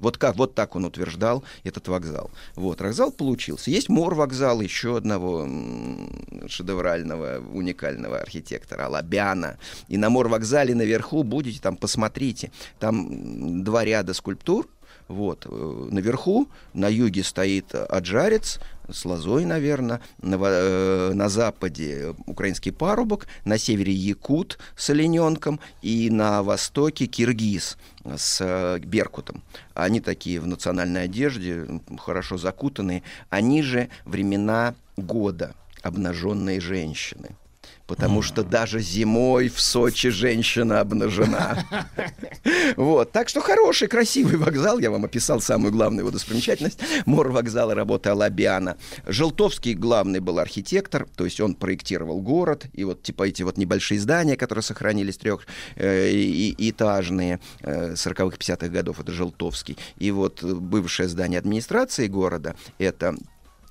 Вот 0.02 0.18
как, 0.18 0.36
вот 0.36 0.54
так 0.54 0.76
он 0.76 0.84
утверждал 0.84 1.44
этот 1.64 1.88
вокзал. 1.88 2.30
Вот, 2.56 2.80
вокзал 2.80 3.12
получился. 3.12 3.70
Есть 3.70 3.88
мор-вокзал 3.88 4.60
еще 4.60 4.96
одного 4.98 5.48
шедеврального, 6.48 7.38
уникального 7.38 8.18
архитектора, 8.18 8.88
Лабяна. 8.88 9.58
И 9.88 9.96
на 9.96 10.10
мор-вокзале 10.10 10.74
наверху 10.74 11.22
будете, 11.22 11.60
там 11.60 11.76
посмотрите, 11.76 12.50
там 12.80 13.62
два 13.62 13.84
ряда 13.84 14.12
скульптур, 14.12 14.68
вот, 15.08 15.46
э, 15.48 15.88
наверху, 15.90 16.48
на 16.74 16.88
юге 16.88 17.22
стоит 17.22 17.74
аджарец 17.74 18.58
с 18.90 19.04
лозой, 19.04 19.44
наверное, 19.44 20.00
на, 20.20 20.36
э, 20.40 21.12
на 21.14 21.28
западе 21.28 22.14
украинский 22.26 22.72
парубок, 22.72 23.26
на 23.44 23.58
севере 23.58 23.92
якут 23.92 24.58
с 24.76 24.90
олененком 24.90 25.60
и 25.82 26.10
на 26.10 26.42
востоке 26.42 27.06
киргиз 27.06 27.76
с 28.04 28.40
э, 28.40 28.78
беркутом. 28.80 29.42
Они 29.74 30.00
такие 30.00 30.40
в 30.40 30.46
национальной 30.46 31.04
одежде, 31.04 31.66
хорошо 31.98 32.36
закутанные. 32.38 33.02
Они 33.30 33.62
же 33.62 33.88
времена 34.04 34.74
года, 34.96 35.54
обнаженные 35.82 36.60
женщины 36.60 37.36
потому 37.92 38.22
что 38.22 38.42
даже 38.42 38.80
зимой 38.80 39.50
в 39.50 39.60
Сочи 39.60 40.08
женщина 40.08 40.80
обнажена. 40.80 41.58
Вот, 42.76 43.12
так 43.12 43.28
что 43.28 43.40
хороший, 43.40 43.86
красивый 43.86 44.36
вокзал. 44.36 44.78
Я 44.78 44.90
вам 44.90 45.04
описал 45.04 45.40
самую 45.40 45.72
главную 45.72 46.00
его 46.00 46.10
достопримечательность. 46.10 46.80
Мор 47.06 47.30
вокзала 47.30 47.74
работы 47.74 48.08
Алабиана. 48.08 48.76
Желтовский 49.06 49.74
главный 49.74 50.20
был 50.20 50.38
архитектор, 50.38 51.06
то 51.16 51.24
есть 51.24 51.40
он 51.40 51.54
проектировал 51.54 52.20
город. 52.20 52.66
И 52.72 52.84
вот 52.84 53.02
типа 53.02 53.24
эти 53.28 53.42
вот 53.42 53.58
небольшие 53.58 54.00
здания, 54.00 54.36
которые 54.36 54.62
сохранились 54.62 55.18
трех 55.18 55.46
э, 55.76 56.10
и- 56.10 56.54
и- 56.58 56.70
этажные 56.70 57.40
э, 57.60 57.92
40-х, 57.92 58.36
50-х 58.38 58.68
годов, 58.68 59.00
это 59.00 59.12
Желтовский. 59.12 59.76
И 59.98 60.10
вот 60.10 60.42
э, 60.42 60.46
бывшее 60.54 61.08
здание 61.08 61.38
администрации 61.38 62.06
города, 62.08 62.56
это 62.78 63.14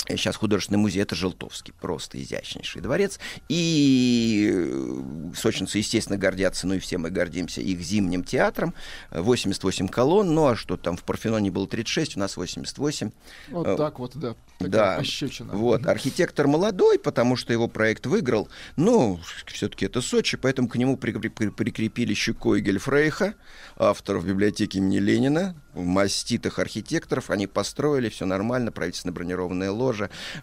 Сейчас 0.08 0.36
художественный 0.36 0.80
музей 0.80 1.04
это 1.04 1.16
Желтовский, 1.16 1.74
просто 1.80 2.22
изящнейший 2.22 2.82
дворец. 2.82 3.20
И 3.50 4.52
э, 4.52 5.02
сочинцы, 5.36 5.78
естественно, 5.78 6.18
гордятся, 6.18 6.66
ну 6.68 6.74
и 6.74 6.80
все 6.80 6.98
мы 6.98 7.12
гордимся 7.12 7.62
их 7.62 7.80
зимним 7.82 8.24
театром. 8.24 8.74
Э, 9.12 9.22
88 9.22 9.88
колонн, 9.88 10.34
ну 10.34 10.48
а 10.48 10.56
что 10.56 10.76
там 10.78 10.98
в 10.98 11.04
Парфеноне 11.04 11.52
было 11.52 11.68
36, 11.68 12.18
у 12.18 12.20
нас 12.20 12.36
88. 12.36 13.12
Вот 13.50 13.68
Э, 13.68 13.76
так 13.78 14.00
вот, 14.00 14.16
да. 14.16 14.36
Да, 14.60 14.98
пощечина. 14.98 15.54
вот, 15.54 15.86
архитектор 15.88 16.48
молодой, 16.48 17.00
потому 17.00 17.36
что 17.36 17.52
его 17.54 17.68
проект 17.68 18.06
выиграл, 18.06 18.48
но 18.76 19.20
все-таки 19.48 19.86
это 19.86 20.02
Сочи, 20.02 20.38
поэтому 20.38 20.68
к 20.68 20.76
нему 20.76 20.98
прикреп- 20.98 21.30
при- 21.32 21.50
прикрепили 21.50 22.14
щекой 22.14 22.62
Гельфрейха, 22.62 23.34
авторов 23.78 24.26
библиотеки 24.26 24.78
имени 24.78 24.98
Ленина, 25.00 25.56
маститых 25.74 26.60
архитекторов, 26.60 27.30
они 27.32 27.48
построили, 27.48 28.10
все 28.10 28.26
нормально, 28.26 28.72
правительственная 28.72 29.14
бронированная 29.16 29.72
ложа, 29.72 29.91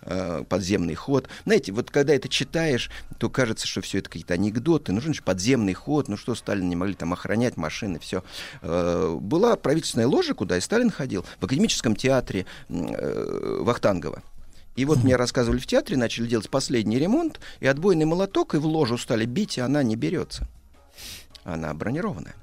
э, 0.02 0.44
подземный 0.48 0.94
ход. 0.94 1.28
Знаете, 1.44 1.72
вот 1.72 1.90
когда 1.90 2.14
это 2.14 2.28
читаешь, 2.28 2.90
то 3.18 3.30
кажется, 3.30 3.66
что 3.66 3.80
все 3.80 3.98
это 3.98 4.08
какие-то 4.08 4.34
анекдоты, 4.34 4.92
нужен 4.92 5.14
же 5.14 5.22
подземный 5.22 5.74
ход, 5.74 6.08
ну 6.08 6.16
что, 6.16 6.34
Сталин 6.34 6.68
не 6.68 6.76
могли 6.76 6.94
там 6.94 7.12
охранять 7.12 7.56
машины, 7.56 7.98
все. 7.98 8.22
Была 8.62 9.56
правительственная 9.56 10.06
ложа, 10.06 10.34
куда 10.34 10.56
и 10.56 10.60
Сталин 10.60 10.90
ходил, 10.90 11.24
в 11.40 11.44
академическом 11.44 11.96
театре 11.96 12.46
э, 12.68 13.58
Вахтангова. 13.60 14.22
И 14.76 14.84
вот 14.84 15.02
мне 15.02 15.16
рассказывали 15.16 15.58
в 15.58 15.66
театре, 15.66 15.96
начали 15.96 16.28
делать 16.28 16.48
последний 16.48 16.98
ремонт, 16.98 17.40
и 17.58 17.66
отбойный 17.66 18.04
молоток, 18.04 18.54
и 18.54 18.58
в 18.58 18.66
ложу 18.66 18.96
стали 18.96 19.24
бить, 19.24 19.58
и 19.58 19.60
она 19.60 19.82
не 19.82 19.96
берется. 19.96 20.46
Она 21.42 21.74
бронированная. 21.74 22.36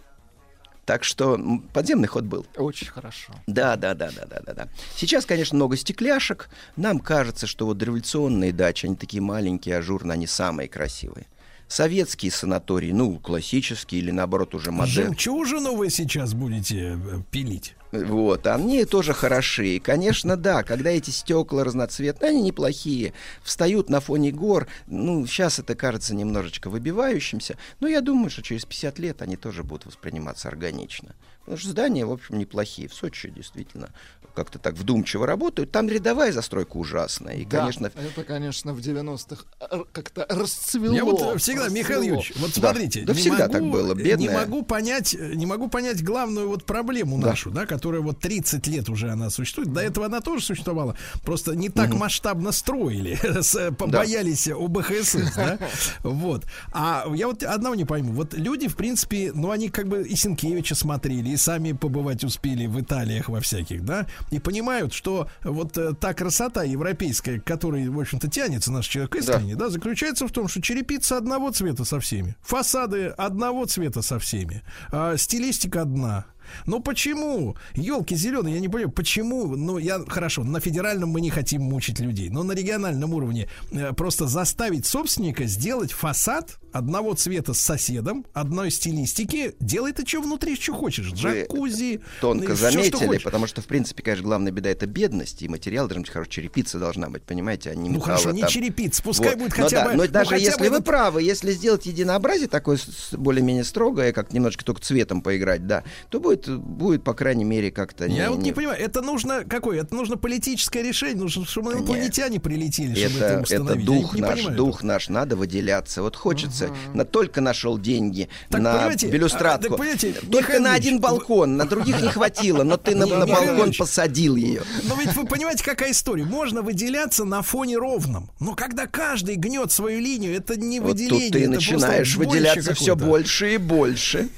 Так 0.86 1.04
что 1.04 1.40
подземный 1.74 2.08
ход 2.08 2.26
был. 2.26 2.46
Очень 2.56 2.88
хорошо. 2.88 3.34
Да, 3.48 3.76
да, 3.76 3.96
да, 3.96 4.12
да, 4.12 4.26
да, 4.28 4.40
да, 4.46 4.54
да. 4.54 4.68
Сейчас, 4.96 5.26
конечно, 5.26 5.56
много 5.56 5.78
стекляшек. 5.78 6.50
Нам 6.76 7.00
кажется, 7.00 7.48
что 7.48 7.66
вот 7.66 7.82
революционные 7.82 8.54
дачи, 8.54 8.86
они 8.86 8.96
такие 8.96 9.22
маленькие, 9.22 9.78
ажурные, 9.78 10.14
они 10.14 10.28
самые 10.28 10.70
красивые. 10.70 11.26
Советские 11.68 12.32
санатории, 12.32 12.92
ну, 12.92 13.18
классические 13.18 14.02
или 14.02 14.12
наоборот 14.12 14.54
уже 14.54 14.72
модерн. 14.72 15.08
Жемчужину 15.08 15.76
вы 15.76 15.90
сейчас 15.90 16.36
будете 16.36 17.00
э, 17.04 17.22
пилить. 17.32 17.76
Вот, 18.04 18.48
они 18.48 18.86
тоже 18.86 19.14
хороши. 19.14 19.76
И, 19.76 19.80
конечно, 19.80 20.36
да, 20.38 20.64
когда 20.64 20.90
эти 20.90 21.12
стекла 21.12 21.64
разноцветные, 21.64 22.32
они 22.32 22.42
неплохие, 22.42 23.14
встают 23.44 23.90
на 23.90 24.00
фоне 24.00 24.32
гор, 24.32 24.68
ну, 24.88 25.26
сейчас 25.26 25.60
это 25.60 25.76
кажется 25.76 26.16
немножечко 26.16 26.70
выбивающимся, 26.70 27.58
но 27.80 27.88
я 27.88 28.02
думаю, 28.02 28.30
что 28.30 28.42
через 28.42 28.66
50 28.66 29.00
лет 29.00 29.22
они 29.22 29.38
тоже 29.38 29.64
будут 29.64 29.86
восприниматься 29.86 30.48
органично. 30.48 31.16
Потому 31.46 31.58
что 31.58 31.70
здания, 31.70 32.06
в 32.06 32.12
общем, 32.12 32.40
неплохие. 32.40 32.88
В 32.88 32.94
Сочи 32.94 33.30
действительно 33.30 33.90
как-то 34.34 34.60
так 34.60 34.74
вдумчиво 34.76 35.26
работают. 35.26 35.72
Там 35.72 35.88
рядовая 35.88 36.34
застройка 36.34 36.76
ужасная. 36.76 37.36
И, 37.36 37.46
Да, 37.46 37.60
конечно, 37.60 37.86
это, 37.96 38.24
конечно, 38.26 38.74
в 38.74 38.80
90-х 38.80 39.46
р- 39.72 39.86
как-то 39.94 40.26
расцвело. 40.30 40.94
Я 40.94 41.06
вот 41.06 41.40
всегда, 41.42 41.70
Михаил 41.70 42.02
расцвело. 42.02 42.04
Юрьевич, 42.18 42.34
вот 42.38 42.50
Да. 42.56 42.60
смотрите, 42.60 43.04
Да 43.06 43.14
не 43.14 43.20
всегда 43.20 43.38
могу, 43.48 43.54
так 43.54 43.64
было, 43.64 43.94
э, 43.94 43.96
Не 43.96 44.04
бедная. 44.04 44.40
могу 44.40 44.64
понять, 44.64 45.14
не 45.18 45.46
могу 45.46 45.70
понять 45.70 46.04
главную 46.04 46.50
вот 46.50 46.66
проблему 46.66 47.18
Да. 47.22 47.28
нашу, 47.30 47.52
да, 47.52 47.66
которая 47.66 48.02
вот 48.02 48.20
30 48.20 48.68
лет 48.68 48.90
уже 48.90 49.10
она 49.10 49.30
существует. 49.30 49.72
До 49.72 49.80
этого 49.80 50.08
она 50.08 50.20
тоже 50.20 50.44
существовала, 50.44 50.98
просто 51.24 51.56
не 51.56 51.70
так 51.70 51.94
масштабно 51.94 52.52
строили, 52.52 53.18
э, 53.24 53.72
по- 53.72 53.88
Да. 53.88 54.00
боялись 54.00 54.50
ОБХСС, 54.50 55.34
да, 55.36 55.60
вот. 56.04 56.44
А 56.74 57.06
я 57.16 57.28
вот 57.28 57.42
одного 57.44 57.76
не 57.76 57.86
пойму, 57.86 58.12
вот 58.12 58.34
люди, 58.34 58.68
в 58.68 58.76
принципе, 58.76 59.32
ну 59.34 59.52
они 59.52 59.70
как 59.70 59.88
бы 59.88 60.04
и 60.06 60.16
Сенкевича 60.16 60.76
смотрели, 60.76 61.35
и 61.36 61.38
сами 61.38 61.74
побывать 61.74 62.24
успели 62.24 62.66
в 62.66 62.80
Италиях 62.82 63.30
во 63.30 63.42
всяких, 63.42 63.84
да, 63.84 64.08
и 64.32 64.40
понимают, 64.40 64.94
что 64.94 65.30
вот 65.44 65.78
э, 65.78 65.94
та 65.94 66.14
красота 66.14 66.64
европейская, 66.64 67.40
к 67.40 67.44
которой, 67.44 67.88
в 67.90 68.00
общем-то, 68.00 68.30
тянется 68.30 68.72
наш 68.72 68.88
человек 68.88 69.16
искренне, 69.16 69.56
да. 69.56 69.70
заключается 69.70 70.28
в 70.28 70.32
том, 70.32 70.48
что 70.48 70.62
черепица 70.62 71.18
одного 71.18 71.52
цвета 71.52 71.84
со 71.84 72.00
всеми, 72.00 72.36
фасады 72.42 73.08
одного 73.08 73.66
цвета 73.66 74.02
со 74.02 74.18
всеми, 74.18 74.64
а 74.92 75.18
стилистика 75.18 75.82
одна. 75.82 76.26
Но 76.66 76.80
почему? 76.80 77.56
Елки 77.76 78.16
зеленые, 78.16 78.56
я 78.56 78.62
не 78.62 78.68
понимаю, 78.68 78.92
почему? 78.92 79.56
Ну, 79.56 79.78
я 79.78 80.00
хорошо, 80.08 80.44
на 80.44 80.60
федеральном 80.60 81.10
мы 81.10 81.22
не 81.22 81.30
хотим 81.30 81.62
мучить 81.64 82.00
людей, 82.00 82.30
но 82.30 82.44
на 82.44 82.54
региональном 82.54 83.14
уровне 83.14 83.48
э, 83.72 83.94
просто 83.94 84.28
заставить 84.28 84.86
собственника 84.86 85.46
сделать 85.46 85.92
фасад 85.92 86.58
одного 86.76 87.14
цвета 87.14 87.54
с 87.54 87.62
соседом, 87.62 88.26
одной 88.34 88.70
стилистики, 88.70 89.54
делай 89.62 89.94
ты 89.94 90.06
что 90.06 90.22
внутри, 90.22 90.56
что 90.56 90.74
хочешь. 90.74 91.12
Джакузи. 91.14 92.02
тонко 92.20 92.50
ну, 92.50 92.56
всё, 92.56 92.70
что 92.70 92.72
заметили, 92.72 93.08
хочешь. 93.08 93.24
потому 93.24 93.48
что, 93.48 93.62
в 93.62 93.66
принципе, 93.66 94.04
конечно, 94.04 94.26
главная 94.26 94.52
беда 94.52 94.70
это 94.70 94.86
бедность, 94.86 95.42
и 95.42 95.48
материал 95.48 95.88
должен 95.88 96.04
быть 96.04 96.12
хороший, 96.12 96.32
черепица 96.32 96.78
должна 96.78 97.10
быть, 97.10 97.24
понимаете, 97.24 97.70
а 97.70 97.76
не 97.76 97.90
Ну, 97.90 97.96
металла 97.96 98.18
хорошо, 98.18 98.32
не 98.32 98.42
там. 98.42 98.50
черепица, 98.50 99.02
пускай 99.02 99.36
будет 99.36 99.54
хотя 99.54 99.64
но 99.64 99.70
да, 99.70 99.86
бы- 99.86 99.96
Но 99.96 100.04
ну, 100.04 100.10
даже 100.10 100.30
хотя 100.32 100.44
если 100.44 100.64
бы 100.64 100.70
вы 100.70 100.82
правы, 100.82 101.24
если 101.24 101.52
сделать 101.52 101.86
единообразие 101.86 102.50
такое 102.50 102.78
более-менее 103.14 103.64
строгое, 103.64 104.12
как 104.12 104.34
немножко 104.34 104.66
только 104.66 104.82
цветом 104.82 105.22
поиграть, 105.22 105.66
да, 105.66 105.86
то 106.10 106.20
будет, 106.20 106.35
будет 106.48 107.04
по 107.04 107.14
крайней 107.14 107.44
мере, 107.44 107.72
как-то... 107.72 108.06
Я 108.06 108.32
вот 108.32 108.42
не 108.42 108.52
понимаю, 108.52 108.80
это 108.80 109.02
нужно 109.02 109.44
какое? 109.44 109.82
Это 109.82 109.96
нужно 109.96 110.18
политическое 110.18 110.82
решение, 110.82 111.18
нужно, 111.18 111.46
чтобы 111.46 111.70
Нет. 111.70 111.80
инопланетяне 111.80 112.40
прилетели, 112.40 112.96
чтобы 112.96 113.26
это, 113.26 113.56
Это, 113.56 113.64
это 113.64 113.76
дух 113.76 114.14
Я 114.14 114.16
не 114.16 114.22
наш, 114.22 114.36
понимаю 114.36 114.58
дух 114.58 114.84
наш, 114.84 115.10
надо 115.10 115.36
выделяться. 115.36 116.02
Вот 116.02 116.16
хочется, 116.16 116.70
на, 116.94 117.06
только 117.06 117.42
нашел 117.42 117.78
деньги 117.78 118.30
Так, 118.50 118.62
на 118.62 118.74
понимаете, 118.74 119.08
а, 119.40 119.58
так, 119.58 119.78
только 119.78 120.54
Михаил 120.54 120.64
на 120.64 120.74
один 120.74 121.00
балкон, 121.00 121.58
на 121.58 121.66
других 121.66 122.02
не 122.02 122.10
хватило, 122.10 122.64
но 122.64 122.78
ты 122.78 122.96
на, 122.96 123.06
Не, 123.06 123.14
на 123.14 123.26
балкон 123.26 123.74
посадил 123.78 124.36
ее. 124.36 124.64
Но 124.84 124.96
ведь 124.96 125.16
вы 125.16 125.26
понимаете, 125.26 125.64
какая 125.64 125.92
история? 125.92 126.24
Можно 126.24 126.62
выделяться 126.62 127.24
на 127.26 127.42
фоне 127.42 127.78
ровном. 127.78 128.32
Но 128.40 128.56
когда 128.56 128.88
каждый 128.88 129.36
гнет 129.36 129.72
свою 129.72 130.00
линию, 130.00 130.36
это 130.36 130.60
не 130.60 130.80
Вот 130.80 130.92
выделение. 130.92 131.32
тут 131.32 131.42
ты 131.42 131.48
начинаешь 131.48 132.16
выделяться 132.16 132.74
все 132.74 132.96
больше 132.96 133.56
и 133.56 133.58
больше. 133.58 134.30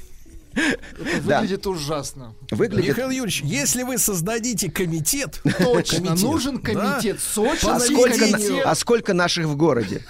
Да. 1.24 1.40
выглядит 1.40 1.66
ужасно. 1.66 2.34
Выглядит 2.50 2.88
Михаил 2.88 3.10
Юрьевич, 3.10 3.42
если 3.42 3.82
вы 3.82 3.98
создадите 3.98 4.70
комитет... 4.70 5.40
Точно, 5.58 5.98
комитет, 6.06 6.22
нужен 6.22 6.58
комитет. 6.58 7.20
Сочи 7.20 7.66
а 7.66 7.78
сколько, 7.80 8.38
а 8.64 8.74
сколько 8.74 9.14
наших 9.14 9.46
в 9.46 9.56
городе? 9.56 10.02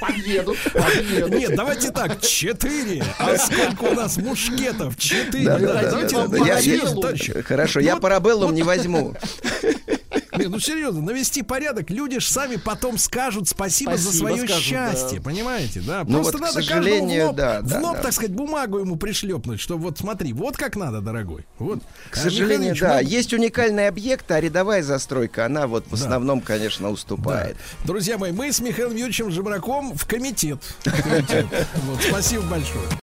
подъедут, 0.00 0.58
подъедут. 0.72 1.30
Нет, 1.30 1.54
давайте 1.56 1.90
так, 1.90 2.20
четыре. 2.20 3.02
А 3.18 3.36
сколько 3.36 3.84
у 3.84 3.94
нас 3.94 4.16
мушкетов? 4.16 4.96
Четыре. 4.96 5.44
Да, 5.44 5.58
да, 5.58 5.82
да, 5.82 6.08
да, 6.08 6.26
да. 6.26 6.36
Я- 6.46 6.58
я-. 6.58 7.42
Хорошо, 7.42 7.80
я 7.80 7.94
Вот- 7.94 8.02
парабеллум 8.02 8.54
не 8.54 8.62
возьму. 8.62 9.14
Не, 10.36 10.46
ну 10.46 10.58
серьезно, 10.58 11.00
навести 11.00 11.42
порядок, 11.42 11.90
люди 11.90 12.18
ж 12.18 12.26
сами 12.26 12.56
потом 12.56 12.98
скажут 12.98 13.48
спасибо, 13.48 13.96
за 13.96 14.04
Спасибо 14.08 14.28
свое 14.28 14.44
скажут, 14.44 14.62
счастье, 14.62 15.18
да. 15.18 15.24
понимаете, 15.24 15.80
да? 15.80 16.04
Ну 16.06 16.22
Просто 16.22 16.38
вот, 16.38 16.40
надо 16.40 16.66
каждому 16.66 17.06
в 17.06 17.24
лоб, 17.26 17.36
да, 17.36 17.60
в 17.60 17.68
да, 17.68 17.80
лоб, 17.80 17.96
да. 17.96 18.02
так 18.02 18.12
сказать, 18.12 18.32
бумагу 18.32 18.78
ему 18.78 18.96
пришлепнуть, 18.96 19.60
что 19.60 19.78
вот 19.78 19.98
смотри, 19.98 20.32
вот 20.32 20.56
как 20.56 20.76
надо, 20.76 21.00
дорогой. 21.00 21.46
Вот. 21.58 21.80
К 22.10 22.16
сожалению, 22.16 22.74
да. 22.78 23.00
Есть 23.00 23.32
уникальный 23.32 23.88
объект, 23.88 24.30
а 24.30 24.40
рядовая 24.40 24.82
застройка, 24.82 25.46
она 25.46 25.66
вот 25.66 25.84
в 25.88 25.94
основном, 25.94 26.40
конечно, 26.40 26.90
уступает. 26.90 27.56
Друзья 27.84 28.18
мои, 28.18 28.32
мы 28.32 28.52
с 28.52 28.60
Михаилом 28.60 28.96
Юрьевичем 28.96 29.30
Жебраком 29.30 29.94
в 29.94 30.06
комитет. 30.06 30.62
В 30.84 31.02
комитет. 31.02 31.46
Вот, 31.84 32.00
спасибо 32.02 32.42
большое. 32.44 32.84